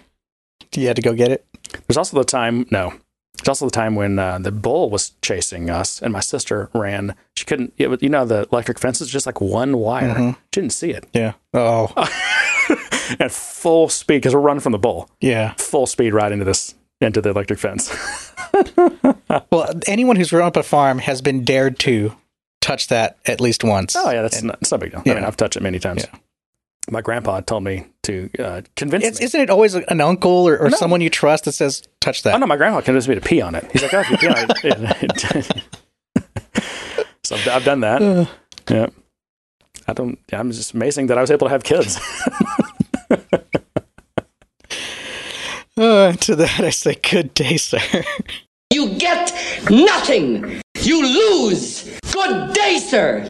You 0.74 0.86
had 0.86 0.96
to 0.96 1.02
go 1.02 1.14
get 1.14 1.30
it. 1.30 1.44
There's 1.86 1.96
also 1.96 2.16
the 2.18 2.24
time, 2.24 2.66
no, 2.70 2.90
there's 3.38 3.48
also 3.48 3.66
the 3.66 3.70
time 3.70 3.94
when 3.96 4.18
uh, 4.18 4.38
the 4.38 4.52
bull 4.52 4.88
was 4.90 5.12
chasing 5.22 5.68
us, 5.68 6.00
and 6.00 6.12
my 6.12 6.20
sister 6.20 6.70
ran. 6.74 7.14
She 7.36 7.44
couldn't, 7.44 7.74
it 7.76 8.02
you 8.02 8.08
know, 8.08 8.24
the 8.24 8.46
electric 8.52 8.78
fence 8.78 9.00
is 9.00 9.10
just 9.10 9.26
like 9.26 9.40
one 9.40 9.76
wire. 9.78 10.14
Mhm. 10.14 10.34
She 10.54 10.60
didn't 10.60 10.72
see 10.72 10.90
it. 10.90 11.06
Yeah. 11.12 11.32
Oh, 11.52 11.92
At 13.20 13.30
full 13.30 13.88
speed, 13.88 14.16
because 14.18 14.34
we're 14.34 14.40
running 14.40 14.60
from 14.60 14.72
the 14.72 14.78
bull, 14.78 15.08
yeah. 15.20 15.52
full 15.58 15.86
speed 15.86 16.12
right 16.14 16.32
into 16.32 16.44
this, 16.44 16.74
into 17.00 17.20
the 17.20 17.30
electric 17.30 17.58
fence. 17.58 17.94
Well, 19.50 19.70
anyone 19.86 20.16
who's 20.16 20.30
grown 20.30 20.46
up 20.46 20.56
a 20.56 20.62
farm 20.62 20.98
has 20.98 21.20
been 21.20 21.44
dared 21.44 21.78
to 21.80 22.14
touch 22.62 22.88
that 22.88 23.18
at 23.26 23.38
least 23.40 23.64
once. 23.64 23.94
oh, 23.96 24.10
yeah, 24.10 24.22
that's 24.22 24.38
And 24.38 24.46
not, 24.48 24.58
it's 24.62 24.72
no 24.72 24.78
big 24.78 24.92
deal. 24.92 25.02
I 25.04 25.08
mean, 25.08 25.18
Yeah. 25.18 25.26
I've 25.26 25.36
touched 25.36 25.56
it 25.56 25.62
many 25.62 25.78
times. 25.78 26.04
Yeah. 26.10 26.18
My 26.90 27.02
grandpa 27.02 27.40
told 27.40 27.64
me 27.64 27.86
to 28.04 28.30
uh, 28.38 28.62
convince 28.76 29.04
It's, 29.04 29.20
me. 29.20 29.24
isn't 29.26 29.40
it 29.42 29.50
always 29.50 29.74
an 29.74 30.00
uncle 30.00 30.48
or, 30.48 30.56
or 30.58 30.70
No. 30.70 30.76
someone 30.76 31.00
you 31.02 31.10
trust 31.10 31.44
that 31.44 31.52
says 31.52 31.82
touch 32.00 32.22
that? 32.22 32.34
Oh 32.34 32.38
no, 32.38 32.46
my 32.46 32.56
grandpa 32.56 32.80
convinced 32.80 33.08
me 33.08 33.14
to 33.16 33.20
pee 33.20 33.42
on 33.42 33.54
it. 33.56 33.70
He's 33.72 33.82
like, 33.82 33.92
"Oh, 33.92 34.00
if 34.00 34.10
you 34.10 34.16
pee 34.16 34.28
on 34.28 34.46
it." 35.02 35.62
so 37.24 37.36
I've, 37.36 37.48
I've 37.48 37.64
done 37.64 37.80
that. 37.80 38.00
Uh. 38.02 38.24
yeah, 38.70 38.86
I 39.88 39.92
don't. 39.92 40.18
I'm 40.32 40.50
just 40.52 40.72
amazing 40.72 41.08
that 41.08 41.18
I 41.18 41.20
was 41.20 41.30
able 41.30 41.46
to 41.48 41.50
have 41.50 41.62
kids. 41.64 41.98
Uh, 45.78 46.12
to 46.12 46.34
that 46.34 46.60
I 46.60 46.70
say, 46.70 46.94
good 46.94 47.34
day, 47.34 47.58
sir. 47.58 47.78
You 48.72 48.94
get 48.98 49.30
nothing. 49.70 50.62
You 50.80 51.02
lose. 51.02 51.98
Good 52.12 52.54
day, 52.54 52.78
sir. 52.78 53.28